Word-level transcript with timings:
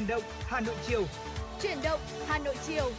Chuyển 0.00 0.08
động 0.08 0.22
Hà 0.46 0.60
Nội 0.60 0.74
chiều. 0.86 1.04
Chuyển 1.62 1.78
động 1.82 2.00
Hà 2.26 2.38
Nội 2.38 2.54
chiều. 2.66 2.90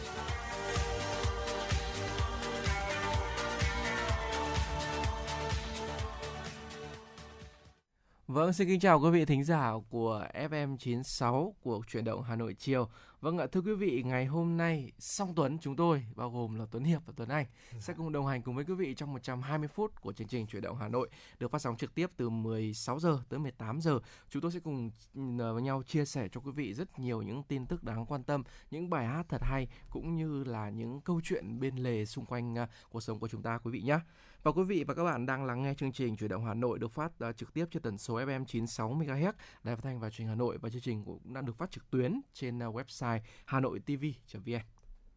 Vâng, 8.26 8.52
xin 8.52 8.68
kính 8.68 8.80
chào 8.80 9.00
quý 9.00 9.10
vị 9.10 9.24
thính 9.24 9.44
giả 9.44 9.72
của 9.90 10.26
FM 10.34 10.76
96 10.76 11.54
của 11.62 11.82
Chuyển 11.88 12.04
động 12.04 12.22
Hà 12.22 12.36
Nội 12.36 12.54
chiều. 12.58 12.88
Vâng 13.22 13.38
ạ, 13.38 13.46
thưa 13.52 13.60
quý 13.60 13.74
vị, 13.74 14.02
ngày 14.06 14.26
hôm 14.26 14.56
nay 14.56 14.92
song 14.98 15.32
tuấn 15.36 15.58
chúng 15.58 15.76
tôi 15.76 16.06
bao 16.16 16.30
gồm 16.30 16.54
là 16.54 16.66
Tuấn 16.70 16.84
Hiệp 16.84 17.02
và 17.06 17.12
Tuấn 17.16 17.28
Anh 17.28 17.46
sẽ 17.78 17.94
cùng 17.96 18.12
đồng 18.12 18.26
hành 18.26 18.42
cùng 18.42 18.54
với 18.54 18.64
quý 18.64 18.74
vị 18.74 18.94
trong 18.94 19.12
120 19.12 19.68
phút 19.68 20.00
của 20.00 20.12
chương 20.12 20.28
trình 20.28 20.46
Chuyển 20.46 20.62
động 20.62 20.76
Hà 20.76 20.88
Nội 20.88 21.08
được 21.38 21.50
phát 21.50 21.58
sóng 21.58 21.76
trực 21.76 21.94
tiếp 21.94 22.10
từ 22.16 22.30
16 22.30 23.00
giờ 23.00 23.18
tới 23.28 23.38
18 23.38 23.80
giờ. 23.80 23.98
Chúng 24.30 24.42
tôi 24.42 24.52
sẽ 24.52 24.60
cùng 24.60 24.90
ờ, 25.38 25.54
với 25.54 25.62
nhau 25.62 25.82
chia 25.82 26.04
sẻ 26.04 26.28
cho 26.32 26.40
quý 26.40 26.52
vị 26.52 26.74
rất 26.74 26.98
nhiều 26.98 27.22
những 27.22 27.42
tin 27.42 27.66
tức 27.66 27.84
đáng 27.84 28.06
quan 28.06 28.24
tâm, 28.24 28.42
những 28.70 28.90
bài 28.90 29.06
hát 29.06 29.26
thật 29.28 29.42
hay 29.42 29.68
cũng 29.90 30.16
như 30.16 30.44
là 30.44 30.70
những 30.70 31.00
câu 31.00 31.20
chuyện 31.24 31.60
bên 31.60 31.76
lề 31.76 32.04
xung 32.04 32.26
quanh 32.26 32.54
ờ, 32.54 32.66
cuộc 32.90 33.00
sống 33.00 33.18
của 33.18 33.28
chúng 33.28 33.42
ta 33.42 33.58
quý 33.58 33.70
vị 33.70 33.80
nhé. 33.82 33.98
Và 34.42 34.52
quý 34.52 34.62
vị 34.62 34.84
và 34.84 34.94
các 34.94 35.04
bạn 35.04 35.26
đang 35.26 35.44
lắng 35.44 35.62
nghe 35.62 35.74
chương 35.74 35.92
trình 35.92 36.16
Chuyển 36.16 36.30
động 36.30 36.44
Hà 36.44 36.54
Nội 36.54 36.78
được 36.78 36.92
phát 36.92 37.12
uh, 37.28 37.36
trực 37.36 37.54
tiếp 37.54 37.64
trên 37.70 37.82
tần 37.82 37.98
số 37.98 38.14
FM 38.14 38.44
96 38.44 38.94
MHz 38.94 39.32
Đài 39.62 39.76
Phát 39.76 39.82
thanh 39.82 40.00
và 40.00 40.10
Truyền 40.10 40.28
Hà 40.28 40.34
Nội 40.34 40.58
và 40.58 40.70
chương 40.70 40.80
trình 40.80 41.04
cũng 41.04 41.34
đang 41.34 41.44
được 41.44 41.56
phát 41.56 41.70
trực 41.70 41.90
tuyến 41.90 42.20
trên 42.34 42.58
uh, 42.58 42.76
website 42.76 43.11
hanoitv.vn. 43.44 44.62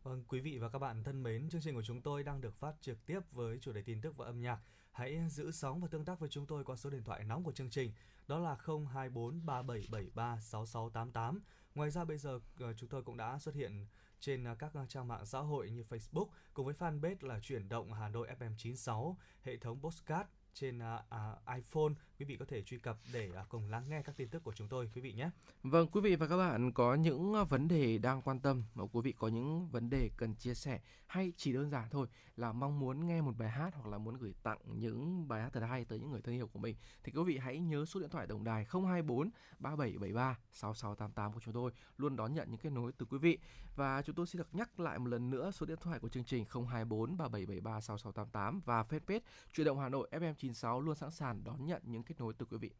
Vâng, 0.03 0.23
quý 0.27 0.39
vị 0.39 0.57
và 0.57 0.69
các 0.69 0.79
bạn 0.79 1.03
thân 1.03 1.23
mến, 1.23 1.49
chương 1.49 1.61
trình 1.61 1.75
của 1.75 1.83
chúng 1.83 2.01
tôi 2.01 2.23
đang 2.23 2.41
được 2.41 2.55
phát 2.55 2.75
trực 2.81 3.05
tiếp 3.05 3.19
với 3.31 3.59
chủ 3.59 3.71
đề 3.71 3.81
tin 3.81 4.01
tức 4.01 4.17
và 4.17 4.25
âm 4.25 4.41
nhạc. 4.41 4.59
Hãy 4.91 5.29
giữ 5.29 5.51
sóng 5.51 5.81
và 5.81 5.87
tương 5.87 6.05
tác 6.05 6.19
với 6.19 6.29
chúng 6.29 6.45
tôi 6.45 6.63
qua 6.63 6.75
số 6.75 6.89
điện 6.89 7.03
thoại 7.03 7.23
nóng 7.23 7.43
của 7.43 7.51
chương 7.51 7.69
trình, 7.69 7.93
đó 8.27 8.39
là 8.39 8.57
024 8.93 9.45
3773 9.45 10.39
6688. 10.41 11.41
Ngoài 11.75 11.91
ra 11.91 12.05
bây 12.05 12.17
giờ 12.17 12.39
ờ, 12.59 12.73
chúng 12.73 12.89
tôi 12.89 13.03
cũng 13.03 13.17
đã 13.17 13.39
xuất 13.39 13.55
hiện 13.55 13.87
trên 14.19 14.43
ờ, 14.43 14.55
các 14.55 14.73
ờ, 14.73 14.85
trang 14.85 15.07
mạng 15.07 15.25
xã 15.25 15.39
hội 15.39 15.69
như 15.69 15.83
Facebook 15.89 16.27
cùng 16.53 16.65
với 16.65 16.75
fanpage 16.75 17.27
là 17.27 17.39
chuyển 17.39 17.69
động 17.69 17.93
Hà 17.93 18.09
Nội 18.09 18.27
FM96, 18.39 19.15
hệ 19.41 19.57
thống 19.57 19.81
postcard 19.81 20.29
trên 20.53 20.77
uh, 20.77 21.55
iPhone 21.55 21.93
quý 22.19 22.25
vị 22.25 22.37
có 22.37 22.45
thể 22.45 22.61
truy 22.61 22.77
cập 22.77 22.97
để 23.13 23.29
à, 23.35 23.45
cùng 23.49 23.69
lắng 23.69 23.83
nghe 23.89 24.01
các 24.01 24.17
tin 24.17 24.29
tức 24.29 24.43
của 24.43 24.53
chúng 24.53 24.67
tôi 24.67 24.89
quý 24.95 25.01
vị 25.01 25.13
nhé. 25.13 25.29
Vâng, 25.63 25.87
quý 25.87 26.01
vị 26.01 26.15
và 26.15 26.27
các 26.27 26.37
bạn 26.37 26.71
có 26.71 26.95
những 26.95 27.33
à, 27.33 27.43
vấn 27.43 27.67
đề 27.67 27.97
đang 27.97 28.21
quan 28.21 28.39
tâm 28.39 28.63
mà 28.75 28.83
quý 28.93 29.01
vị 29.01 29.13
có 29.17 29.27
những 29.27 29.67
vấn 29.67 29.89
đề 29.89 30.09
cần 30.17 30.35
chia 30.35 30.53
sẻ 30.53 30.79
hay 31.07 31.33
chỉ 31.37 31.53
đơn 31.53 31.69
giản 31.69 31.87
thôi 31.91 32.07
là 32.35 32.51
mong 32.51 32.79
muốn 32.79 33.07
nghe 33.07 33.21
một 33.21 33.37
bài 33.37 33.49
hát 33.49 33.73
hoặc 33.75 33.89
là 33.89 33.97
muốn 33.97 34.17
gửi 34.17 34.33
tặng 34.43 34.57
những 34.65 35.27
bài 35.27 35.41
hát 35.41 35.49
thật 35.53 35.61
hay 35.69 35.85
tới 35.85 35.99
những 35.99 36.11
người 36.11 36.21
thân 36.21 36.35
yêu 36.35 36.47
của 36.47 36.59
mình 36.59 36.75
thì 37.03 37.11
quý 37.11 37.23
vị 37.23 37.37
hãy 37.37 37.59
nhớ 37.59 37.85
số 37.85 37.99
điện 37.99 38.09
thoại 38.09 38.27
tổng 38.27 38.43
đài 38.43 38.65
024 38.69 39.29
3773 39.59 40.37
6688 40.51 41.33
của 41.33 41.39
chúng 41.39 41.53
tôi 41.53 41.71
luôn 41.97 42.15
đón 42.15 42.33
nhận 42.33 42.51
những 42.51 42.59
kết 42.59 42.69
nối 42.69 42.91
từ 42.97 43.05
quý 43.05 43.17
vị 43.17 43.37
và 43.75 44.01
chúng 44.01 44.15
tôi 44.15 44.27
xin 44.27 44.37
được 44.37 44.55
nhắc 44.55 44.79
lại 44.79 44.99
một 44.99 45.07
lần 45.07 45.29
nữa 45.29 45.51
số 45.51 45.65
điện 45.65 45.77
thoại 45.81 45.99
của 45.99 46.09
chương 46.09 46.23
trình 46.23 46.45
024 46.49 47.17
3773 47.17 47.81
6688 47.81 48.61
và 48.65 48.83
fanpage 48.83 49.19
Chuyển 49.53 49.65
động 49.65 49.79
Hà 49.79 49.89
Nội 49.89 50.09
FM96 50.11 50.79
luôn 50.79 50.95
sẵn 50.95 51.11
sàng 51.11 51.43
đón 51.43 51.65
nhận 51.65 51.81
những 51.85 52.03
kết 52.05 52.15
nối 52.19 52.33
từ 52.33 52.45
quý 52.45 52.57
vị. 52.57 52.71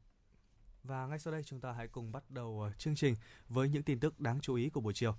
Và 0.84 1.08
ngay 1.08 1.20
sau 1.20 1.34
đây 1.34 1.44
chúng 1.44 1.59
ta 1.59 1.72
hãy 1.72 1.88
cùng 1.88 2.12
bắt 2.12 2.31
đầu 2.31 2.62
ờ, 2.62 2.72
chương 2.78 2.95
trình 2.95 3.16
với 3.50 3.70
những 3.70 3.84
tin 3.84 4.00
tức 4.00 4.20
đáng 4.20 4.40
chú 4.42 4.56
ý 4.56 4.70
của 4.70 4.81
buổi 4.81 4.94
chiều. 4.94 5.16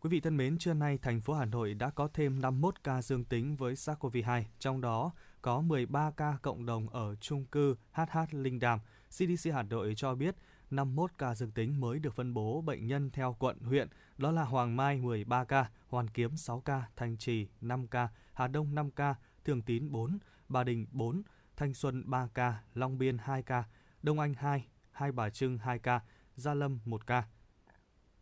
Quý 0.00 0.10
vị 0.10 0.20
thân 0.20 0.36
mến, 0.36 0.58
trưa 0.58 0.74
nay 0.74 0.98
thành 0.98 1.20
phố 1.20 1.34
Hà 1.34 1.44
Nội 1.44 1.74
đã 1.74 1.90
có 1.90 2.08
thêm 2.08 2.40
51 2.40 2.84
ca 2.84 3.02
dương 3.02 3.24
tính 3.24 3.56
với 3.56 3.74
SARS-CoV-2, 3.74 4.42
trong 4.58 4.80
đó 4.80 5.12
có 5.42 5.60
13 5.60 6.10
ca 6.10 6.36
cộng 6.42 6.66
đồng 6.66 6.88
ở 6.88 7.14
chung 7.14 7.44
cư 7.44 7.76
HH 7.92 8.18
Linh 8.30 8.58
Đàm. 8.58 8.80
CDC 9.08 9.52
Hà 9.52 9.62
Nội 9.62 9.94
cho 9.96 10.14
biết 10.14 10.34
51 10.70 11.10
ca 11.18 11.34
dương 11.34 11.50
tính 11.50 11.80
mới 11.80 11.98
được 11.98 12.14
phân 12.14 12.34
bố 12.34 12.60
bệnh 12.60 12.86
nhân 12.86 13.10
theo 13.10 13.36
quận, 13.38 13.58
huyện, 13.60 13.88
đó 14.18 14.30
là 14.30 14.44
Hoàng 14.44 14.76
Mai 14.76 15.00
13 15.00 15.44
ca, 15.44 15.70
Hoàn 15.88 16.10
Kiếm 16.10 16.36
6 16.36 16.60
ca, 16.60 16.82
Thanh 16.96 17.16
Trì 17.16 17.48
5 17.60 17.86
ca, 17.86 18.08
Hà 18.32 18.48
Đông 18.48 18.74
5 18.74 18.90
ca, 18.90 19.14
Thường 19.44 19.62
Tín 19.62 19.92
4, 19.92 20.18
Bà 20.48 20.64
Đình 20.64 20.86
4, 20.92 21.22
Thanh 21.56 21.74
Xuân 21.74 22.02
3 22.06 22.28
ca, 22.34 22.62
Long 22.74 22.98
Biên 22.98 23.18
2 23.18 23.42
ca, 23.42 23.64
Đông 24.02 24.18
Anh 24.18 24.34
2, 24.34 24.68
Hai 24.90 25.12
Bà 25.12 25.30
Trưng 25.30 25.58
2 25.58 25.78
ca, 25.78 26.00
Gia 26.34 26.54
Lâm 26.54 26.78
1 26.84 27.06
ca. 27.06 27.24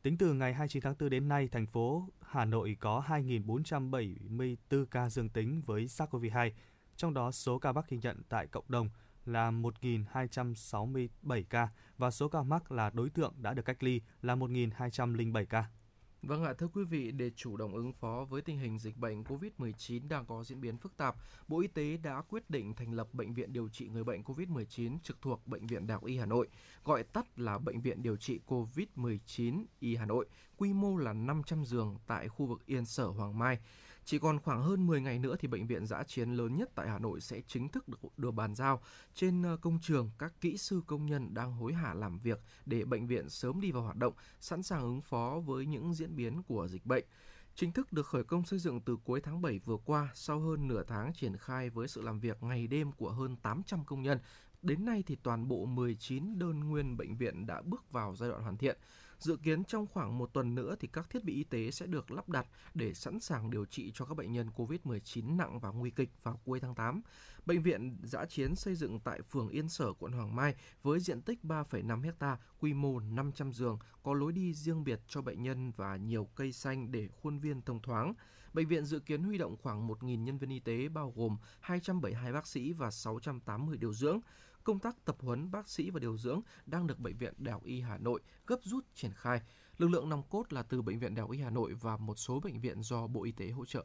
Tính 0.03 0.19
từ 0.19 0.35
ngày 0.35 0.55
29 0.55 0.83
tháng 0.83 0.95
4 1.01 1.11
đến 1.11 1.29
nay, 1.29 1.49
thành 1.49 1.67
phố 1.67 2.09
Hà 2.21 2.45
Nội 2.45 2.77
có 2.81 3.05
2.474 3.07 4.87
ca 4.87 5.09
dương 5.09 5.29
tính 5.29 5.63
với 5.67 5.85
SARS-CoV-2, 5.85 6.51
trong 6.97 7.15
đó 7.15 7.31
số 7.31 7.59
ca 7.59 7.73
mắc 7.73 7.85
ghi 7.89 7.99
nhận 8.03 8.23
tại 8.29 8.47
cộng 8.47 8.65
đồng 8.69 8.89
là 9.25 9.51
1.267 9.51 11.45
ca 11.51 11.69
và 11.99 12.11
số 12.11 12.29
ca 12.29 12.43
mắc 12.43 12.73
là 12.73 12.91
đối 12.91 13.11
tượng 13.11 13.35
đã 13.39 13.55
được 13.55 13.65
cách 13.65 13.83
ly 13.83 14.01
là 14.23 14.37
1.207 14.37 15.45
ca. 15.47 15.65
Vâng 16.23 16.45
ạ, 16.45 16.53
thưa 16.59 16.69
quý 16.69 16.85
vị, 16.85 17.11
để 17.13 17.31
chủ 17.37 17.57
động 17.57 17.75
ứng 17.75 17.93
phó 17.93 18.27
với 18.31 18.43
tình 18.43 18.59
hình 18.59 18.79
dịch 18.79 18.97
bệnh 18.97 19.25
COVID-19 19.25 20.09
đang 20.09 20.27
có 20.27 20.45
diễn 20.45 20.61
biến 20.61 20.77
phức 20.77 20.97
tạp, 20.97 21.17
Bộ 21.49 21.61
Y 21.61 21.69
tế 21.69 21.97
đã 21.97 22.23
quyết 22.29 22.51
định 22.51 22.75
thành 22.75 22.93
lập 22.93 23.09
Bệnh 23.13 23.35
viện 23.35 23.53
điều 23.53 23.69
trị 23.69 23.89
người 23.89 24.05
bệnh 24.05 24.23
COVID-19 24.23 24.99
trực 25.03 25.21
thuộc 25.21 25.47
Bệnh 25.47 25.67
viện 25.67 25.87
Đại 25.87 25.95
học 25.95 26.05
Y 26.05 26.17
Hà 26.19 26.27
Nội, 26.27 26.49
gọi 26.85 27.03
tắt 27.03 27.39
là 27.39 27.59
Bệnh 27.59 27.81
viện 27.81 28.03
điều 28.03 28.17
trị 28.17 28.41
COVID-19 28.47 29.65
Y 29.81 29.97
Hà 29.97 30.07
Nội, 30.07 30.27
quy 30.57 30.73
mô 30.73 30.97
là 30.97 31.13
500 31.13 31.65
giường 31.65 31.97
tại 32.07 32.29
khu 32.29 32.47
vực 32.47 32.67
Yên 32.67 32.87
Sở 32.87 33.07
Hoàng 33.07 33.39
Mai. 33.39 33.59
Chỉ 34.05 34.19
còn 34.19 34.39
khoảng 34.39 34.63
hơn 34.63 34.87
10 34.87 35.01
ngày 35.01 35.19
nữa 35.19 35.37
thì 35.39 35.49
bệnh 35.49 35.67
viện 35.67 35.87
giã 35.87 36.03
chiến 36.03 36.33
lớn 36.33 36.57
nhất 36.57 36.71
tại 36.75 36.89
Hà 36.89 36.99
Nội 36.99 37.21
sẽ 37.21 37.41
chính 37.47 37.69
thức 37.69 37.89
được, 37.89 38.19
được 38.19 38.31
bàn 38.31 38.55
giao. 38.55 38.83
Trên 39.15 39.43
ờ, 39.43 39.57
công 39.57 39.79
trường, 39.83 40.11
các 40.19 40.33
kỹ 40.41 40.57
sư 40.57 40.81
công 40.87 41.07
nhân 41.07 41.35
đang 41.35 41.53
hối 41.53 41.73
hả 41.73 41.95
làm 41.95 42.19
việc 42.19 42.41
để 42.67 42.85
bệnh 42.85 43.07
viện 43.07 43.29
sớm 43.29 43.61
đi 43.61 43.73
vào 43.73 43.83
hoạt 43.83 43.97
động, 43.97 44.15
sẵn 44.41 44.63
sàng 44.63 44.83
ứng 44.83 45.01
phó 45.01 45.41
với 45.47 45.67
những 45.67 45.95
diễn 45.95 46.17
biến 46.17 46.43
của 46.43 46.69
dịch 46.69 46.87
bệnh 46.87 47.05
chính 47.55 47.73
thức 47.73 47.93
được 47.93 48.07
khởi 48.07 48.25
công 48.25 48.45
xây 48.45 48.59
dựng 48.59 48.81
từ 48.81 48.97
cuối 49.05 49.21
tháng 49.21 49.43
7 49.43 49.59
vừa 49.59 49.77
qua 49.77 50.09
sau 50.15 50.41
hơn 50.41 50.69
nửa 50.69 50.85
tháng 50.85 51.13
triển 51.13 51.37
khai 51.37 51.71
với 51.71 51.89
sự 51.89 52.03
làm 52.03 52.21
việc 52.21 52.43
ngày 52.43 52.67
đêm 52.67 52.93
của 52.93 53.11
hơn 53.11 53.37
800 53.37 53.85
công 53.85 54.03
nhân. 54.03 54.19
Đến 54.63 54.85
nay 54.85 55.05
thì 55.07 55.17
toàn 55.23 55.49
bộ 55.49 55.65
19 55.67 56.39
đơn 56.39 56.61
nguyên 56.61 56.97
bệnh 56.97 57.17
viện 57.17 57.47
đã 57.47 57.63
bước 57.63 57.93
vào 57.93 58.17
giai 58.17 58.31
đoạn 58.31 58.43
hoàn 58.43 58.57
thiện. 58.57 58.79
Dự 59.23 59.37
kiến 59.37 59.65
trong 59.65 59.87
khoảng 59.87 60.19
một 60.19 60.33
tuần 60.33 60.55
nữa 60.55 60.77
thì 60.81 60.89
các 60.93 61.11
thiết 61.11 61.25
bị 61.25 61.35
y 61.35 61.45
tế 61.45 61.71
sẽ 61.71 61.87
được 61.87 62.11
lắp 62.11 62.29
đặt 62.29 62.47
để 62.75 62.95
sẵn 62.95 63.21
sàng 63.21 63.51
điều 63.51 63.65
trị 63.65 63.91
cho 63.95 64.05
các 64.05 64.17
bệnh 64.17 64.33
nhân 64.33 64.49
COVID-19 64.57 65.37
nặng 65.37 65.61
và 65.61 65.71
nguy 65.71 65.91
kịch 65.91 66.11
vào 66.23 66.41
cuối 66.45 66.61
tháng 66.61 66.75
8. 66.75 67.03
Bệnh 67.47 67.63
viện 67.63 67.97
giã 68.03 68.25
chiến 68.25 68.55
xây 68.57 68.75
dựng 68.75 69.01
tại 69.01 69.23
phường 69.23 69.49
Yên 69.49 69.69
Sở, 69.69 69.93
quận 69.93 70.13
Hoàng 70.13 70.37
Mai 70.37 70.55
với 70.83 71.01
diện 71.01 71.23
tích 71.23 71.39
3,5 71.43 72.13
ha, 72.21 72.39
quy 72.61 72.75
mô 72.75 73.01
500 73.01 73.53
giường, 73.53 73.79
có 74.03 74.15
lối 74.15 74.33
đi 74.33 74.55
riêng 74.55 74.85
biệt 74.85 75.01
cho 75.09 75.23
bệnh 75.23 75.43
nhân 75.43 75.73
và 75.77 75.97
nhiều 75.97 76.29
cây 76.35 76.53
xanh 76.53 76.93
để 76.93 77.09
khuôn 77.09 77.39
viên 77.39 77.63
thông 77.63 77.83
thoáng. 77.83 78.15
Bệnh 78.53 78.69
viện 78.69 78.85
dự 78.85 78.99
kiến 78.99 79.23
huy 79.23 79.39
động 79.39 79.57
khoảng 79.63 79.89
1.000 79.89 80.23
nhân 80.23 80.39
viên 80.39 80.51
y 80.51 80.59
tế 80.59 80.89
bao 80.89 81.13
gồm 81.17 81.37
272 81.61 82.33
bác 82.33 82.47
sĩ 82.47 82.73
và 82.73 82.91
680 82.91 83.77
điều 83.77 83.93
dưỡng 83.93 84.21
công 84.65 84.79
tác 84.79 85.05
tập 85.05 85.17
huấn 85.21 85.51
bác 85.51 85.69
sĩ 85.69 85.91
và 85.91 86.01
điều 86.01 86.17
dưỡng 86.17 86.41
đang 86.67 86.87
được 86.87 86.99
Bệnh 86.99 87.17
viện 87.17 87.35
Đại 87.39 87.53
học 87.53 87.65
Y 87.65 87.81
Hà 87.81 87.99
Nội 87.99 88.21
gấp 88.47 88.59
rút 88.63 88.87
triển 88.95 89.13
khai. 89.15 89.41
Lực 89.79 89.89
lượng 89.89 90.09
nòng 90.09 90.23
cốt 90.23 90.53
là 90.53 90.63
từ 90.63 90.83
Bệnh 90.83 90.99
viện 90.99 91.15
Đại 91.15 91.21
học 91.21 91.31
Y 91.31 91.41
Hà 91.41 91.51
Nội 91.51 91.75
và 91.75 91.97
một 91.97 92.15
số 92.15 92.41
bệnh 92.41 92.61
viện 92.61 92.83
do 92.83 93.07
Bộ 93.07 93.25
Y 93.25 93.33
tế 93.33 93.51
hỗ 93.51 93.65
trợ. 93.65 93.85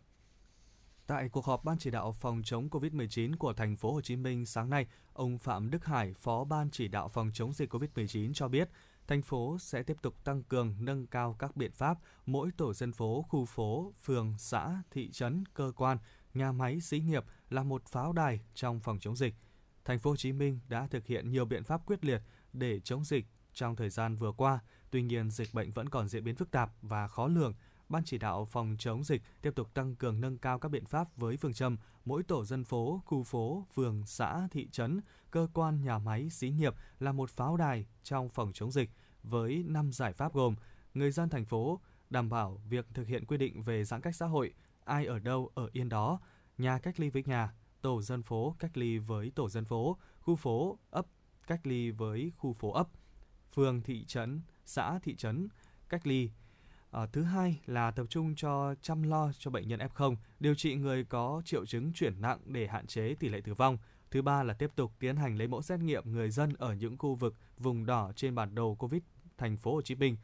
Tại 1.08 1.30
cuộc 1.30 1.46
họp 1.46 1.64
ban 1.64 1.78
chỉ 1.78 1.92
đạo 1.92 2.12
phòng 2.12 2.42
chống 2.46 2.70
COVID-19 2.70 3.38
của 3.38 3.54
thành 3.54 3.76
phố 3.76 3.94
Hồ 3.94 4.02
Chí 4.02 4.16
Minh 4.16 4.46
sáng 4.46 4.70
nay, 4.70 4.88
ông 5.14 5.38
Phạm 5.38 5.70
Đức 5.70 5.86
Hải, 5.86 6.14
Phó 6.14 6.44
ban 6.44 6.70
chỉ 6.72 6.88
đạo 6.88 7.10
phòng 7.10 7.32
chống 7.34 7.54
dịch 7.54 7.74
COVID-19 7.74 8.34
cho 8.34 8.48
biết, 8.48 8.70
thành 9.08 9.22
phố 9.22 9.58
sẽ 9.60 9.84
tiếp 9.84 9.98
tục 10.02 10.24
tăng 10.24 10.44
cường 10.44 10.76
nâng 10.80 11.08
cao 11.08 11.36
các 11.40 11.56
biện 11.56 11.72
pháp 11.72 11.98
mỗi 12.26 12.52
tổ 12.58 12.74
dân 12.74 12.92
phố, 12.92 13.26
khu 13.30 13.46
phố, 13.46 13.94
phường, 14.04 14.34
xã, 14.38 14.82
thị 14.92 15.12
trấn, 15.12 15.44
cơ 15.54 15.72
quan, 15.76 15.98
nhà 16.34 16.52
máy, 16.52 16.82
xí 16.82 17.00
nghiệp 17.00 17.24
là 17.50 17.64
một 17.64 17.86
pháo 17.86 18.14
đài 18.14 18.40
trong 18.54 18.80
phòng 18.80 19.00
chống 19.00 19.16
dịch 19.16 19.34
thành 19.88 20.00
phố 20.00 20.10
Hồ 20.10 20.16
Chí 20.16 20.32
Minh 20.32 20.60
đã 20.70 20.88
thực 20.88 21.06
hiện 21.06 21.32
nhiều 21.32 21.46
biện 21.46 21.64
pháp 21.64 21.86
quyết 21.86 22.06
liệt 22.06 22.22
để 22.54 22.80
chống 22.80 23.04
dịch 23.06 23.26
trong 23.54 23.76
thời 23.76 23.90
gian 23.90 24.16
vừa 24.16 24.32
qua. 24.32 24.60
Tuy 24.92 25.02
nhiên, 25.02 25.32
dịch 25.32 25.54
bệnh 25.54 25.72
vẫn 25.72 25.90
còn 25.90 26.08
diễn 26.08 26.24
biến 26.24 26.36
phức 26.36 26.52
tạp 26.52 26.72
và 26.82 27.08
khó 27.08 27.28
lường. 27.28 27.54
Ban 27.90 28.04
chỉ 28.06 28.18
đạo 28.18 28.46
phòng 28.46 28.76
chống 28.80 29.04
dịch 29.04 29.22
tiếp 29.42 29.52
tục 29.56 29.74
tăng 29.74 29.96
cường 29.96 30.22
nâng 30.22 30.38
cao 30.38 30.60
các 30.60 30.70
biện 30.70 30.86
pháp 30.86 31.08
với 31.18 31.38
phương 31.38 31.54
châm 31.54 31.78
mỗi 32.06 32.24
tổ 32.24 32.46
dân 32.46 32.64
phố, 32.64 33.02
khu 33.06 33.24
phố, 33.24 33.66
phường, 33.74 34.06
xã, 34.06 34.48
thị 34.52 34.68
trấn, 34.72 35.02
cơ 35.32 35.48
quan, 35.54 35.84
nhà 35.84 35.98
máy, 36.00 36.30
xí 36.30 36.50
nghiệp 36.50 36.74
là 37.00 37.12
một 37.12 37.30
pháo 37.30 37.58
đài 37.58 37.86
trong 38.04 38.30
phòng 38.30 38.52
chống 38.54 38.72
dịch 38.72 38.90
với 39.24 39.64
5 39.68 39.92
giải 39.92 40.14
pháp 40.14 40.34
gồm 40.34 40.56
người 40.94 41.12
dân 41.12 41.30
thành 41.30 41.46
phố 41.46 41.82
đảm 42.10 42.30
bảo 42.30 42.62
việc 42.70 42.86
thực 42.94 43.08
hiện 43.08 43.26
quy 43.26 43.38
định 43.38 43.62
về 43.62 43.84
giãn 43.84 44.02
cách 44.02 44.16
xã 44.16 44.26
hội, 44.26 44.54
ai 44.86 45.06
ở 45.06 45.20
đâu 45.20 45.52
ở 45.56 45.70
yên 45.72 45.90
đó, 45.90 46.20
nhà 46.58 46.80
cách 46.80 47.00
ly 47.00 47.10
với 47.10 47.24
nhà, 47.26 47.54
tổ 47.82 48.02
dân 48.02 48.24
phố 48.24 48.56
cách 48.60 48.78
ly 48.78 48.98
với 48.98 49.32
tổ 49.36 49.50
dân 49.50 49.66
phố, 49.66 49.98
khu 50.20 50.36
phố, 50.36 50.80
ấp 50.90 51.06
cách 51.48 51.68
ly 51.68 51.92
với 51.92 52.32
khu 52.38 52.54
phố 52.54 52.72
ấp, 52.72 52.88
phường, 53.54 53.82
thị 53.82 54.06
trấn, 54.06 54.42
xã, 54.66 55.00
thị 55.00 55.16
trấn 55.16 55.48
cách 55.90 56.08
ly. 56.08 56.32
À, 56.92 57.06
thứ 57.06 57.24
hai 57.24 57.62
là 57.66 57.92
tập 57.92 58.06
trung 58.10 58.36
cho 58.36 58.76
chăm 58.82 59.04
lo 59.04 59.32
cho 59.40 59.52
bệnh 59.52 59.68
nhân 59.68 59.80
F0, 59.80 60.16
điều 60.40 60.56
trị 60.56 60.76
người 60.76 61.04
có 61.04 61.42
triệu 61.46 61.66
chứng 61.66 61.94
chuyển 61.94 62.22
nặng 62.22 62.40
để 62.46 62.68
hạn 62.68 62.88
chế 62.88 63.16
tỷ 63.20 63.30
lệ 63.30 63.42
tử 63.42 63.54
vong. 63.54 63.78
Thứ 64.12 64.22
ba 64.22 64.44
là 64.44 64.54
tiếp 64.54 64.72
tục 64.76 64.92
tiến 65.00 65.16
hành 65.16 65.38
lấy 65.38 65.48
mẫu 65.48 65.62
xét 65.62 65.80
nghiệm 65.80 66.12
người 66.12 66.30
dân 66.30 66.54
ở 66.58 66.74
những 66.74 66.98
khu 66.98 67.16
vực 67.16 67.36
vùng 67.58 67.86
đỏ 67.86 68.12
trên 68.16 68.36
bản 68.36 68.56
đồ 68.56 68.76
COVID 68.76 69.02
thành 69.38 69.58
phố 69.58 69.74
Hồ 69.74 69.82
Chí 69.82 69.96
Minh. 69.96 70.18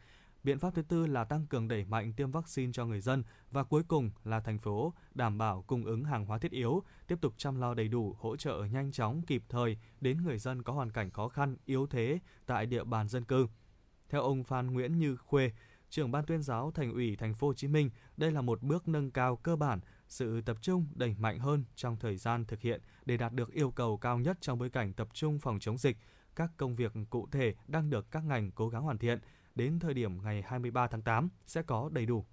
Biện 0.44 0.60
pháp 0.60 0.76
thứ 0.76 0.82
tư 0.82 1.08
là 1.08 1.24
tăng 1.24 1.46
cường 1.46 1.68
đẩy 1.68 1.86
mạnh 1.86 2.14
tiêm 2.14 2.32
vaccine 2.32 2.72
cho 2.74 2.86
người 2.86 3.02
dân 3.02 3.24
và 3.52 3.64
cuối 3.64 3.84
cùng 3.88 4.12
là 4.24 4.40
thành 4.40 4.60
phố 4.60 4.94
đảm 5.14 5.38
bảo 5.38 5.62
cung 5.68 5.86
ứng 5.86 6.04
hàng 6.04 6.26
hóa 6.26 6.38
thiết 6.38 6.52
yếu, 6.52 6.84
tiếp 7.08 7.16
tục 7.22 7.34
chăm 7.38 7.56
lo 7.56 7.74
đầy 7.74 7.88
đủ, 7.88 8.16
hỗ 8.20 8.36
trợ 8.36 8.64
nhanh 8.72 8.92
chóng 8.92 9.22
kịp 9.22 9.44
thời 9.50 9.78
đến 10.02 10.24
người 10.24 10.38
dân 10.38 10.64
có 10.64 10.74
hoàn 10.74 10.92
cảnh 10.92 11.12
khó 11.12 11.28
khăn, 11.28 11.56
yếu 11.66 11.88
thế 11.88 12.20
tại 12.46 12.66
địa 12.66 12.84
bàn 12.84 13.08
dân 13.08 13.24
cư. 13.24 13.48
Theo 14.10 14.22
ông 14.22 14.44
Phan 14.44 14.74
Nguyễn 14.74 14.98
Như 14.98 15.16
Khuê, 15.16 15.52
trưởng 15.94 16.12
ban 16.12 16.26
tuyên 16.26 16.42
giáo 16.42 16.72
Thành 16.72 16.94
ủy 16.94 17.16
Thành 17.16 17.34
phố 17.34 17.48
Hồ 17.48 17.54
Chí 17.54 17.68
Minh, 17.68 17.90
đây 18.18 18.32
là 18.32 18.42
một 18.42 18.62
bước 18.62 18.88
nâng 18.88 19.12
cao 19.12 19.36
cơ 19.36 19.56
bản 19.56 19.80
sự 20.08 20.42
tập 20.42 20.58
trung 20.62 20.88
đẩy 20.96 21.16
mạnh 21.20 21.40
hơn 21.40 21.64
trong 21.76 21.98
thời 22.00 22.18
gian 22.18 22.46
thực 22.46 22.62
hiện 22.62 22.82
để 23.06 23.18
đạt 23.18 23.34
được 23.34 23.52
yêu 23.52 23.72
cầu 23.72 23.98
cao 23.98 24.20
nhất 24.20 24.38
trong 24.42 24.60
bối 24.60 24.70
cảnh 24.70 24.94
tập 24.94 25.08
trung 25.14 25.40
phòng 25.40 25.60
chống 25.60 25.78
dịch. 25.78 25.98
Các 26.36 26.52
công 26.58 26.76
việc 26.76 26.94
cụ 27.10 27.28
thể 27.32 27.54
đang 27.68 27.90
được 27.90 28.12
các 28.12 28.24
ngành 28.24 28.52
cố 28.52 28.70
gắng 28.70 28.84
hoàn 28.84 28.98
thiện. 28.98 29.20
Đến 29.56 29.80
thời 29.80 29.94
điểm 29.94 30.24
ngày 30.24 30.44
23 30.46 30.88
tháng 30.88 31.02
8 31.02 31.30
sẽ 31.46 31.62
có 31.62 31.90
đầy 31.92 32.06
đủ 32.06 32.26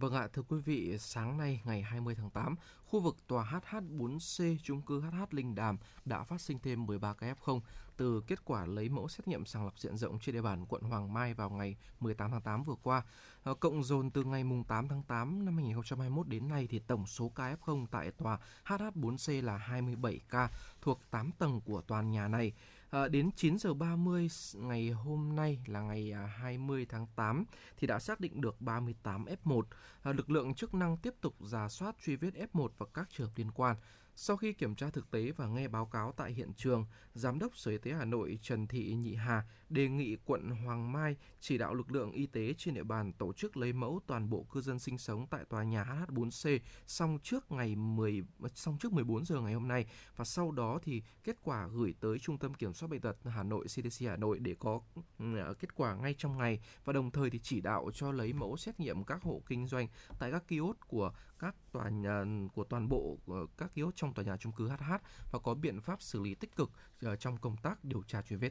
Vâng 0.00 0.14
ạ, 0.14 0.28
thưa 0.32 0.42
quý 0.42 0.58
vị, 0.64 0.98
sáng 0.98 1.38
nay 1.38 1.60
ngày 1.64 1.82
20 1.82 2.14
tháng 2.14 2.30
8, 2.30 2.56
khu 2.84 3.00
vực 3.00 3.16
tòa 3.26 3.60
HH4C 3.70 4.56
chung 4.62 4.82
cư 4.82 5.00
HH 5.00 5.24
Linh 5.30 5.54
Đàm 5.54 5.78
đã 6.04 6.24
phát 6.24 6.40
sinh 6.40 6.58
thêm 6.58 6.86
13 6.86 7.14
ca 7.14 7.34
F0 7.34 7.60
từ 7.96 8.22
kết 8.26 8.44
quả 8.44 8.66
lấy 8.66 8.88
mẫu 8.88 9.08
xét 9.08 9.28
nghiệm 9.28 9.44
sàng 9.44 9.64
lọc 9.64 9.78
diện 9.78 9.96
rộng 9.96 10.18
trên 10.18 10.34
địa 10.34 10.42
bàn 10.42 10.66
quận 10.66 10.82
Hoàng 10.82 11.14
Mai 11.14 11.34
vào 11.34 11.50
ngày 11.50 11.76
18 12.00 12.30
tháng 12.30 12.40
8 12.40 12.62
vừa 12.62 12.74
qua. 12.82 13.02
Ờ, 13.42 13.54
cộng 13.54 13.82
dồn 13.82 14.10
từ 14.10 14.24
ngày 14.24 14.44
8 14.68 14.88
tháng 14.88 15.02
8 15.02 15.44
năm 15.44 15.56
2021 15.56 16.28
đến 16.28 16.48
nay 16.48 16.66
thì 16.70 16.78
tổng 16.78 17.06
số 17.06 17.28
ca 17.28 17.54
F0 17.54 17.86
tại 17.90 18.10
tòa 18.10 18.38
HH4C 18.64 19.42
là 19.42 19.56
27 19.56 20.20
ca 20.28 20.48
thuộc 20.80 21.00
8 21.10 21.30
tầng 21.38 21.60
của 21.60 21.80
tòa 21.80 22.02
nhà 22.02 22.28
này. 22.28 22.52
À, 22.96 23.08
đến 23.08 23.30
9 23.36 23.58
giờ 23.58 23.74
30 23.74 24.28
ngày 24.54 24.90
hôm 24.90 25.36
nay 25.36 25.58
là 25.66 25.80
ngày 25.80 26.12
à, 26.12 26.26
20 26.26 26.86
tháng 26.88 27.06
8 27.16 27.44
thì 27.76 27.86
đã 27.86 27.98
xác 27.98 28.20
định 28.20 28.40
được 28.40 28.60
38 28.60 29.24
F1. 29.44 29.62
À, 30.02 30.12
lực 30.12 30.30
lượng 30.30 30.54
chức 30.54 30.74
năng 30.74 30.96
tiếp 30.96 31.14
tục 31.20 31.34
giả 31.40 31.68
soát 31.68 31.96
truy 32.04 32.16
vết 32.16 32.30
F1 32.52 32.68
và 32.78 32.86
các 32.94 33.08
trường 33.10 33.26
hợp 33.26 33.32
liên 33.36 33.50
quan. 33.50 33.76
Sau 34.18 34.36
khi 34.36 34.52
kiểm 34.52 34.74
tra 34.74 34.90
thực 34.90 35.10
tế 35.10 35.32
và 35.36 35.46
nghe 35.46 35.68
báo 35.68 35.86
cáo 35.86 36.12
tại 36.16 36.32
hiện 36.32 36.52
trường, 36.56 36.86
Giám 37.14 37.38
đốc 37.38 37.56
Sở 37.56 37.70
Y 37.70 37.78
tế 37.78 37.92
Hà 37.92 38.04
Nội 38.04 38.38
Trần 38.42 38.66
Thị 38.66 38.94
Nhị 38.94 39.14
Hà 39.14 39.44
đề 39.68 39.88
nghị 39.88 40.16
quận 40.24 40.50
Hoàng 40.50 40.92
Mai 40.92 41.16
chỉ 41.40 41.58
đạo 41.58 41.74
lực 41.74 41.92
lượng 41.92 42.12
y 42.12 42.26
tế 42.26 42.54
trên 42.58 42.74
địa 42.74 42.82
bàn 42.82 43.12
tổ 43.12 43.32
chức 43.32 43.56
lấy 43.56 43.72
mẫu 43.72 44.00
toàn 44.06 44.30
bộ 44.30 44.46
cư 44.52 44.60
dân 44.60 44.78
sinh 44.78 44.98
sống 44.98 45.26
tại 45.30 45.44
tòa 45.48 45.62
nhà 45.62 45.84
HH4C 45.84 46.58
xong 46.86 47.18
trước 47.22 47.52
ngày 47.52 47.76
10 47.76 48.22
xong 48.54 48.78
trước 48.78 48.92
14 48.92 49.24
giờ 49.24 49.40
ngày 49.40 49.54
hôm 49.54 49.68
nay 49.68 49.86
và 50.16 50.24
sau 50.24 50.52
đó 50.52 50.78
thì 50.82 51.02
kết 51.24 51.36
quả 51.42 51.68
gửi 51.72 51.94
tới 52.00 52.18
Trung 52.18 52.38
tâm 52.38 52.54
Kiểm 52.54 52.74
soát 52.74 52.88
bệnh 52.88 53.00
tật 53.00 53.16
Hà 53.24 53.42
Nội 53.42 53.66
CDC 53.66 54.06
Hà 54.06 54.16
Nội 54.16 54.38
để 54.38 54.54
có 54.58 54.80
ừ, 55.18 55.54
kết 55.58 55.74
quả 55.74 55.94
ngay 55.94 56.14
trong 56.18 56.38
ngày 56.38 56.60
và 56.84 56.92
đồng 56.92 57.10
thời 57.10 57.30
thì 57.30 57.38
chỉ 57.42 57.60
đạo 57.60 57.90
cho 57.94 58.12
lấy 58.12 58.32
mẫu 58.32 58.56
xét 58.56 58.80
nghiệm 58.80 59.04
các 59.04 59.22
hộ 59.22 59.42
kinh 59.48 59.66
doanh 59.66 59.88
tại 60.18 60.30
các 60.30 60.48
kiosk 60.48 60.80
của 60.88 61.12
các 61.38 61.56
tòa 61.72 61.88
nhà 61.88 62.24
của 62.54 62.64
toàn 62.64 62.88
bộ 62.88 63.18
ờ, 63.26 63.46
các 63.58 63.74
kiosk 63.74 63.96
trong 63.96 64.05
trong 64.06 64.14
tòa 64.14 64.24
nhà 64.24 64.36
chung 64.36 64.52
cư 64.52 64.68
HH 64.68 64.92
và 65.30 65.38
có 65.38 65.54
biện 65.54 65.80
pháp 65.80 66.02
xử 66.02 66.22
lý 66.22 66.34
tích 66.34 66.56
cực 66.56 66.70
ờ, 67.02 67.16
trong 67.16 67.36
công 67.36 67.56
tác 67.56 67.84
điều 67.84 68.02
tra 68.02 68.22
truy 68.22 68.36
vết. 68.36 68.50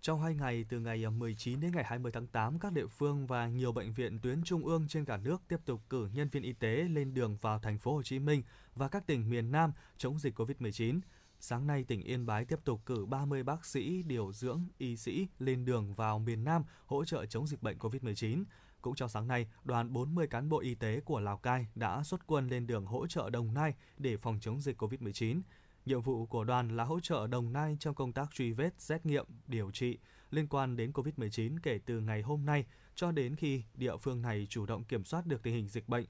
Trong 0.00 0.22
hai 0.22 0.34
ngày 0.34 0.64
từ 0.68 0.80
ngày 0.80 1.04
ờ, 1.04 1.10
19 1.10 1.60
đến 1.60 1.72
ngày 1.74 1.84
20 1.84 2.12
tháng 2.12 2.26
8, 2.26 2.58
các 2.58 2.72
địa 2.72 2.86
phương 2.86 3.26
và 3.26 3.48
nhiều 3.48 3.72
bệnh 3.72 3.92
viện 3.92 4.18
tuyến 4.20 4.42
trung 4.44 4.66
ương 4.66 4.88
trên 4.88 5.04
cả 5.04 5.16
nước 5.16 5.42
tiếp 5.48 5.60
tục 5.64 5.80
cử 5.90 6.08
nhân 6.12 6.28
viên 6.28 6.42
y 6.42 6.52
tế 6.52 6.76
lên 6.76 7.14
đường 7.14 7.36
vào 7.40 7.58
thành 7.58 7.78
phố 7.78 7.94
Hồ 7.94 8.02
Chí 8.02 8.18
Minh 8.18 8.42
và 8.74 8.88
các 8.88 9.06
tỉnh 9.06 9.30
miền 9.30 9.52
Nam 9.52 9.72
chống 9.96 10.18
dịch 10.18 10.38
COVID-19. 10.38 11.00
Sáng 11.40 11.66
nay, 11.66 11.84
tỉnh 11.84 12.02
Yên 12.02 12.26
Bái 12.26 12.44
tiếp 12.44 12.58
tục 12.64 12.80
cử 12.86 13.06
30 13.06 13.42
bác 13.42 13.64
sĩ, 13.64 14.02
điều 14.02 14.32
dưỡng, 14.32 14.68
y 14.78 14.96
sĩ 14.96 15.28
lên 15.38 15.64
đường 15.64 15.94
vào 15.94 16.18
miền 16.18 16.44
Nam 16.44 16.64
hỗ 16.86 17.04
trợ 17.04 17.26
chống 17.26 17.46
dịch 17.46 17.62
bệnh 17.62 17.78
COVID-19. 17.78 18.44
Cũng 18.86 18.94
trong 18.94 19.08
sáng 19.08 19.28
nay, 19.28 19.46
đoàn 19.64 19.92
40 19.92 20.26
cán 20.26 20.48
bộ 20.48 20.60
y 20.60 20.74
tế 20.74 21.00
của 21.00 21.20
Lào 21.20 21.38
Cai 21.38 21.66
đã 21.74 22.02
xuất 22.02 22.26
quân 22.26 22.48
lên 22.48 22.66
đường 22.66 22.86
hỗ 22.86 23.06
trợ 23.06 23.30
Đồng 23.30 23.54
Nai 23.54 23.74
để 23.98 24.16
phòng 24.16 24.38
chống 24.40 24.60
dịch 24.60 24.82
COVID-19. 24.82 25.40
Nhiệm 25.86 26.00
vụ 26.00 26.26
của 26.26 26.44
đoàn 26.44 26.76
là 26.76 26.84
hỗ 26.84 27.00
trợ 27.00 27.26
Đồng 27.26 27.52
Nai 27.52 27.76
trong 27.80 27.94
công 27.94 28.12
tác 28.12 28.34
truy 28.34 28.52
vết, 28.52 28.80
xét 28.80 29.06
nghiệm, 29.06 29.26
điều 29.46 29.70
trị 29.70 29.98
liên 30.30 30.46
quan 30.46 30.76
đến 30.76 30.90
COVID-19 30.90 31.56
kể 31.62 31.78
từ 31.86 32.00
ngày 32.00 32.22
hôm 32.22 32.46
nay 32.46 32.66
cho 32.94 33.12
đến 33.12 33.36
khi 33.36 33.62
địa 33.74 33.96
phương 33.96 34.22
này 34.22 34.46
chủ 34.50 34.66
động 34.66 34.84
kiểm 34.84 35.04
soát 35.04 35.26
được 35.26 35.42
tình 35.42 35.54
hình 35.54 35.68
dịch 35.68 35.88
bệnh. 35.88 36.06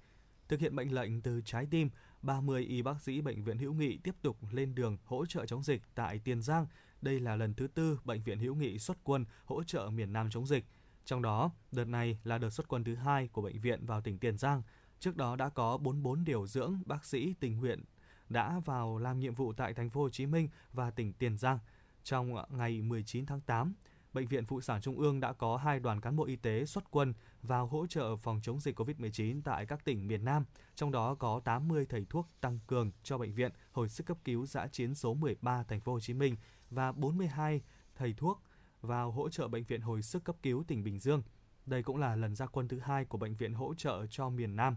Thực 0.48 0.60
hiện 0.60 0.76
mệnh 0.76 0.94
lệnh 0.94 1.22
từ 1.22 1.40
trái 1.44 1.66
tim, 1.70 1.90
30 2.22 2.64
y 2.64 2.82
bác 2.82 3.02
sĩ 3.02 3.20
Bệnh 3.20 3.44
viện 3.44 3.58
Hữu 3.58 3.72
Nghị 3.72 3.98
tiếp 3.98 4.14
tục 4.22 4.36
lên 4.50 4.74
đường 4.74 4.96
hỗ 5.04 5.26
trợ 5.26 5.46
chống 5.46 5.62
dịch 5.62 5.82
tại 5.94 6.20
Tiền 6.24 6.42
Giang. 6.42 6.66
Đây 7.02 7.20
là 7.20 7.36
lần 7.36 7.54
thứ 7.54 7.66
tư 7.66 8.00
Bệnh 8.04 8.22
viện 8.22 8.38
Hữu 8.38 8.54
Nghị 8.54 8.78
xuất 8.78 8.96
quân 9.04 9.24
hỗ 9.44 9.62
trợ 9.62 9.90
miền 9.90 10.12
Nam 10.12 10.30
chống 10.30 10.46
dịch. 10.46 10.64
Trong 11.06 11.22
đó, 11.22 11.50
đợt 11.72 11.84
này 11.84 12.18
là 12.24 12.38
đợt 12.38 12.50
xuất 12.50 12.68
quân 12.68 12.84
thứ 12.84 12.94
hai 12.94 13.28
của 13.28 13.42
bệnh 13.42 13.60
viện 13.60 13.86
vào 13.86 14.00
tỉnh 14.00 14.18
Tiền 14.18 14.38
Giang. 14.38 14.62
Trước 14.98 15.16
đó 15.16 15.36
đã 15.36 15.48
có 15.48 15.78
44 15.78 16.24
điều 16.24 16.46
dưỡng 16.46 16.78
bác 16.86 17.04
sĩ 17.04 17.34
tình 17.40 17.58
nguyện 17.58 17.84
đã 18.28 18.60
vào 18.64 18.98
làm 18.98 19.20
nhiệm 19.20 19.34
vụ 19.34 19.52
tại 19.52 19.74
thành 19.74 19.90
phố 19.90 20.00
Hồ 20.00 20.08
Chí 20.08 20.26
Minh 20.26 20.48
và 20.72 20.90
tỉnh 20.90 21.12
Tiền 21.12 21.38
Giang. 21.38 21.58
Trong 22.04 22.34
ngày 22.50 22.82
19 22.82 23.26
tháng 23.26 23.40
8, 23.40 23.74
Bệnh 24.12 24.26
viện 24.26 24.46
Phụ 24.46 24.60
sản 24.60 24.80
Trung 24.80 24.98
ương 24.98 25.20
đã 25.20 25.32
có 25.32 25.56
hai 25.56 25.80
đoàn 25.80 26.00
cán 26.00 26.16
bộ 26.16 26.24
y 26.24 26.36
tế 26.36 26.64
xuất 26.64 26.90
quân 26.90 27.14
vào 27.42 27.66
hỗ 27.66 27.86
trợ 27.86 28.16
phòng 28.16 28.40
chống 28.42 28.60
dịch 28.60 28.78
COVID-19 28.80 29.40
tại 29.44 29.66
các 29.66 29.84
tỉnh 29.84 30.06
miền 30.06 30.24
Nam, 30.24 30.44
trong 30.74 30.92
đó 30.92 31.14
có 31.14 31.40
80 31.44 31.86
thầy 31.88 32.06
thuốc 32.10 32.28
tăng 32.40 32.58
cường 32.66 32.90
cho 33.02 33.18
bệnh 33.18 33.34
viện 33.34 33.52
hồi 33.72 33.88
sức 33.88 34.06
cấp 34.06 34.16
cứu 34.24 34.46
giã 34.46 34.66
chiến 34.66 34.94
số 34.94 35.14
13 35.14 35.62
thành 35.62 35.80
phố 35.80 35.92
Hồ 35.92 36.00
Chí 36.00 36.14
Minh 36.14 36.36
và 36.70 36.92
42 36.92 37.60
thầy 37.96 38.14
thuốc 38.16 38.42
vào 38.86 39.10
hỗ 39.10 39.28
trợ 39.28 39.48
bệnh 39.48 39.64
viện 39.64 39.80
hồi 39.80 40.02
sức 40.02 40.24
cấp 40.24 40.36
cứu 40.42 40.64
tỉnh 40.68 40.84
Bình 40.84 40.98
Dương. 40.98 41.22
Đây 41.66 41.82
cũng 41.82 41.96
là 41.96 42.16
lần 42.16 42.34
ra 42.34 42.46
quân 42.46 42.68
thứ 42.68 42.78
hai 42.78 43.04
của 43.04 43.18
bệnh 43.18 43.34
viện 43.34 43.54
hỗ 43.54 43.74
trợ 43.74 44.06
cho 44.10 44.28
miền 44.28 44.56
Nam. 44.56 44.76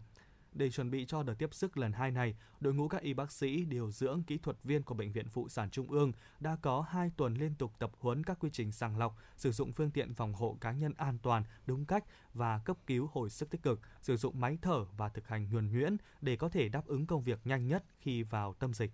Để 0.54 0.70
chuẩn 0.70 0.92
bị 0.92 1.06
cho 1.06 1.24
đợt 1.24 1.34
tiếp 1.34 1.54
sức 1.54 1.78
lần 1.78 1.92
hai 1.92 2.12
này, 2.12 2.36
đội 2.60 2.74
ngũ 2.74 2.88
các 2.88 3.02
y 3.02 3.14
bác 3.14 3.32
sĩ, 3.32 3.66
điều 3.66 3.92
dưỡng, 3.92 4.24
kỹ 4.24 4.38
thuật 4.38 4.58
viên 4.64 4.84
của 4.84 4.96
Bệnh 4.96 5.12
viện 5.12 5.28
Phụ 5.30 5.50
sản 5.50 5.70
Trung 5.70 5.92
ương 5.92 6.12
đã 6.40 6.58
có 6.62 6.82
2 6.82 7.12
tuần 7.18 7.34
liên 7.34 7.56
tục 7.56 7.72
tập 7.80 7.92
huấn 8.00 8.24
các 8.24 8.38
quy 8.40 8.50
trình 8.54 8.72
sàng 8.72 8.98
lọc, 8.98 9.18
sử 9.38 9.52
dụng 9.52 9.72
phương 9.72 9.92
tiện 9.92 10.14
phòng 10.14 10.34
hộ 10.34 10.58
cá 10.62 10.72
nhân 10.72 10.94
an 10.98 11.18
toàn, 11.24 11.44
đúng 11.66 11.86
cách 11.86 12.04
và 12.34 12.60
cấp 12.66 12.78
cứu 12.88 13.10
hồi 13.14 13.30
sức 13.30 13.50
tích 13.50 13.64
cực, 13.64 13.80
sử 14.02 14.18
dụng 14.18 14.40
máy 14.40 14.58
thở 14.62 14.86
và 14.98 15.10
thực 15.10 15.28
hành 15.28 15.50
nhuần 15.52 15.72
nhuyễn 15.72 15.98
để 16.22 16.36
có 16.36 16.50
thể 16.50 16.70
đáp 16.70 16.86
ứng 16.86 17.06
công 17.06 17.24
việc 17.24 17.40
nhanh 17.44 17.68
nhất 17.68 17.84
khi 18.00 18.24
vào 18.24 18.54
tâm 18.54 18.74
dịch. 18.74 18.92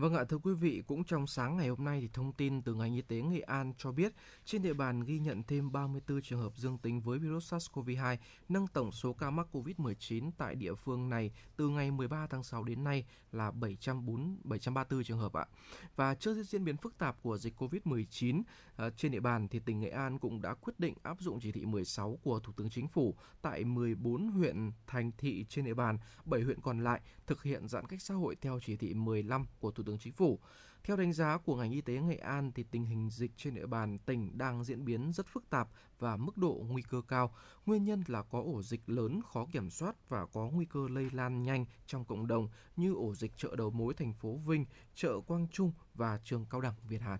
Vâng 0.00 0.14
ạ, 0.14 0.24
thưa 0.28 0.38
quý 0.38 0.52
vị, 0.54 0.82
cũng 0.86 1.04
trong 1.04 1.26
sáng 1.26 1.56
ngày 1.56 1.68
hôm 1.68 1.84
nay 1.84 2.00
thì 2.00 2.08
thông 2.12 2.32
tin 2.32 2.62
từ 2.62 2.74
ngành 2.74 2.94
y 2.94 3.02
tế 3.02 3.22
Nghệ 3.22 3.40
An 3.40 3.72
cho 3.78 3.92
biết 3.92 4.12
trên 4.44 4.62
địa 4.62 4.72
bàn 4.72 5.00
ghi 5.00 5.18
nhận 5.18 5.42
thêm 5.42 5.72
34 5.72 6.22
trường 6.22 6.40
hợp 6.40 6.56
dương 6.56 6.78
tính 6.78 7.00
với 7.00 7.18
virus 7.18 7.54
SARS-CoV-2, 7.54 8.16
nâng 8.48 8.66
tổng 8.66 8.92
số 8.92 9.12
ca 9.12 9.30
mắc 9.30 9.46
COVID-19 9.52 10.30
tại 10.38 10.54
địa 10.54 10.74
phương 10.74 11.08
này 11.08 11.30
từ 11.56 11.68
ngày 11.68 11.90
13 11.90 12.26
tháng 12.26 12.42
6 12.42 12.64
đến 12.64 12.84
nay 12.84 13.04
là 13.32 13.50
704 13.50 14.36
734 14.44 15.04
trường 15.04 15.18
hợp 15.18 15.32
ạ. 15.32 15.46
Và 15.96 16.14
trước 16.14 16.42
diễn 16.42 16.64
biến 16.64 16.76
phức 16.76 16.98
tạp 16.98 17.22
của 17.22 17.38
dịch 17.38 17.62
COVID-19 17.62 18.42
ờ, 18.76 18.90
trên 18.90 19.12
địa 19.12 19.20
bàn 19.20 19.48
thì 19.48 19.58
tỉnh 19.58 19.80
Nghệ 19.80 19.90
An 19.90 20.18
cũng 20.18 20.42
đã 20.42 20.54
quyết 20.54 20.80
định 20.80 20.94
áp 21.02 21.20
dụng 21.20 21.40
chỉ 21.40 21.52
thị 21.52 21.64
16 21.64 22.18
của 22.22 22.40
Thủ 22.40 22.52
tướng 22.56 22.70
Chính 22.70 22.88
phủ 22.88 23.14
tại 23.42 23.64
14 23.64 24.28
huyện 24.28 24.72
thành 24.86 25.10
thị 25.18 25.44
trên 25.48 25.64
địa 25.64 25.74
bàn, 25.74 25.98
7 26.24 26.40
huyện 26.40 26.60
còn 26.60 26.84
lại 26.84 27.00
thực 27.26 27.42
hiện 27.42 27.68
giãn 27.68 27.86
cách 27.86 28.02
xã 28.02 28.14
hội 28.14 28.36
theo 28.40 28.60
chỉ 28.62 28.76
thị 28.76 28.94
15 28.94 29.46
của 29.60 29.70
Thủ 29.70 29.82
tướng 29.82 29.89
Chính 29.98 30.12
phủ. 30.12 30.38
Theo 30.84 30.96
đánh 30.96 31.12
giá 31.12 31.38
của 31.38 31.56
ngành 31.56 31.70
y 31.70 31.80
tế 31.80 32.00
Nghệ 32.00 32.16
An 32.16 32.52
thì 32.52 32.64
tình 32.70 32.84
hình 32.84 33.10
dịch 33.10 33.30
trên 33.36 33.54
địa 33.54 33.66
bàn 33.66 33.98
tỉnh 33.98 34.38
đang 34.38 34.64
diễn 34.64 34.84
biến 34.84 35.12
rất 35.12 35.26
phức 35.26 35.50
tạp 35.50 35.68
và 35.98 36.16
mức 36.16 36.36
độ 36.36 36.64
nguy 36.68 36.82
cơ 36.82 37.00
cao. 37.08 37.34
Nguyên 37.66 37.84
nhân 37.84 38.02
là 38.06 38.22
có 38.22 38.42
ổ 38.42 38.62
dịch 38.62 38.80
lớn 38.86 39.20
khó 39.32 39.46
kiểm 39.52 39.70
soát 39.70 40.08
và 40.08 40.26
có 40.26 40.48
nguy 40.48 40.64
cơ 40.64 40.80
lây 40.90 41.10
lan 41.12 41.42
nhanh 41.42 41.64
trong 41.86 42.04
cộng 42.04 42.26
đồng 42.26 42.48
như 42.76 42.94
ổ 42.94 43.14
dịch 43.14 43.32
chợ 43.36 43.56
đầu 43.56 43.70
mối 43.70 43.94
thành 43.94 44.12
phố 44.12 44.36
Vinh, 44.36 44.66
chợ 44.94 45.20
Quang 45.26 45.48
Trung 45.48 45.72
và 45.94 46.20
trường 46.24 46.46
cao 46.50 46.60
đẳng 46.60 46.74
Việt 46.88 47.00
Hàn. 47.00 47.18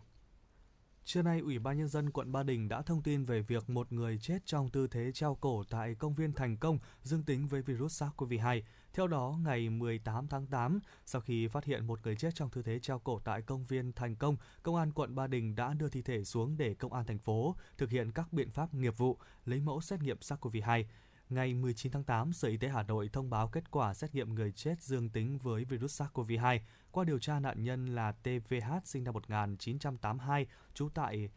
Trưa 1.04 1.22
nay, 1.22 1.40
Ủy 1.40 1.58
ban 1.58 1.78
Nhân 1.78 1.88
dân 1.88 2.10
quận 2.10 2.32
Ba 2.32 2.42
Đình 2.42 2.68
đã 2.68 2.82
thông 2.82 3.02
tin 3.02 3.24
về 3.24 3.42
việc 3.42 3.70
một 3.70 3.92
người 3.92 4.18
chết 4.18 4.38
trong 4.46 4.70
tư 4.70 4.86
thế 4.86 5.12
treo 5.12 5.34
cổ 5.40 5.64
tại 5.70 5.94
công 5.94 6.14
viên 6.14 6.32
Thành 6.32 6.56
Công 6.56 6.78
dương 7.02 7.22
tính 7.22 7.48
với 7.48 7.62
virus 7.62 8.02
SARS-CoV-2. 8.02 8.62
Theo 8.92 9.06
đó, 9.06 9.38
ngày 9.44 9.70
18 9.70 10.28
tháng 10.28 10.46
8, 10.46 10.80
sau 11.06 11.20
khi 11.20 11.48
phát 11.48 11.64
hiện 11.64 11.86
một 11.86 12.00
người 12.02 12.16
chết 12.16 12.34
trong 12.34 12.50
tư 12.50 12.62
thế 12.62 12.78
treo 12.78 12.98
cổ 12.98 13.18
tại 13.24 13.42
công 13.42 13.64
viên 13.66 13.92
Thành 13.92 14.16
Công, 14.16 14.36
Công 14.62 14.76
an 14.76 14.92
quận 14.92 15.14
Ba 15.14 15.26
Đình 15.26 15.54
đã 15.54 15.74
đưa 15.74 15.88
thi 15.88 16.02
thể 16.02 16.24
xuống 16.24 16.56
để 16.56 16.74
Công 16.74 16.92
an 16.92 17.04
thành 17.04 17.18
phố 17.18 17.56
thực 17.78 17.90
hiện 17.90 18.12
các 18.12 18.32
biện 18.32 18.50
pháp 18.50 18.74
nghiệp 18.74 18.98
vụ, 18.98 19.18
lấy 19.44 19.60
mẫu 19.60 19.80
xét 19.80 20.02
nghiệm 20.02 20.18
SARS-CoV-2. 20.18 20.84
Ngày 21.28 21.54
19 21.54 21.92
tháng 21.92 22.04
8, 22.04 22.32
Sở 22.32 22.48
Y 22.48 22.56
tế 22.56 22.68
Hà 22.68 22.82
Nội 22.82 23.10
thông 23.12 23.30
báo 23.30 23.48
kết 23.48 23.70
quả 23.70 23.94
xét 23.94 24.14
nghiệm 24.14 24.34
người 24.34 24.52
chết 24.52 24.82
dương 24.82 25.08
tính 25.08 25.38
với 25.38 25.64
virus 25.64 26.02
SARS-CoV-2. 26.02 26.58
Qua 26.90 27.04
điều 27.04 27.18
tra, 27.18 27.40
nạn 27.40 27.62
nhân 27.62 27.86
là 27.86 28.12
TVH 28.12 28.72
sinh 28.84 29.04
năm 29.04 29.14
1982, 29.14 30.46
trú 30.74 30.88
tại 30.88 31.28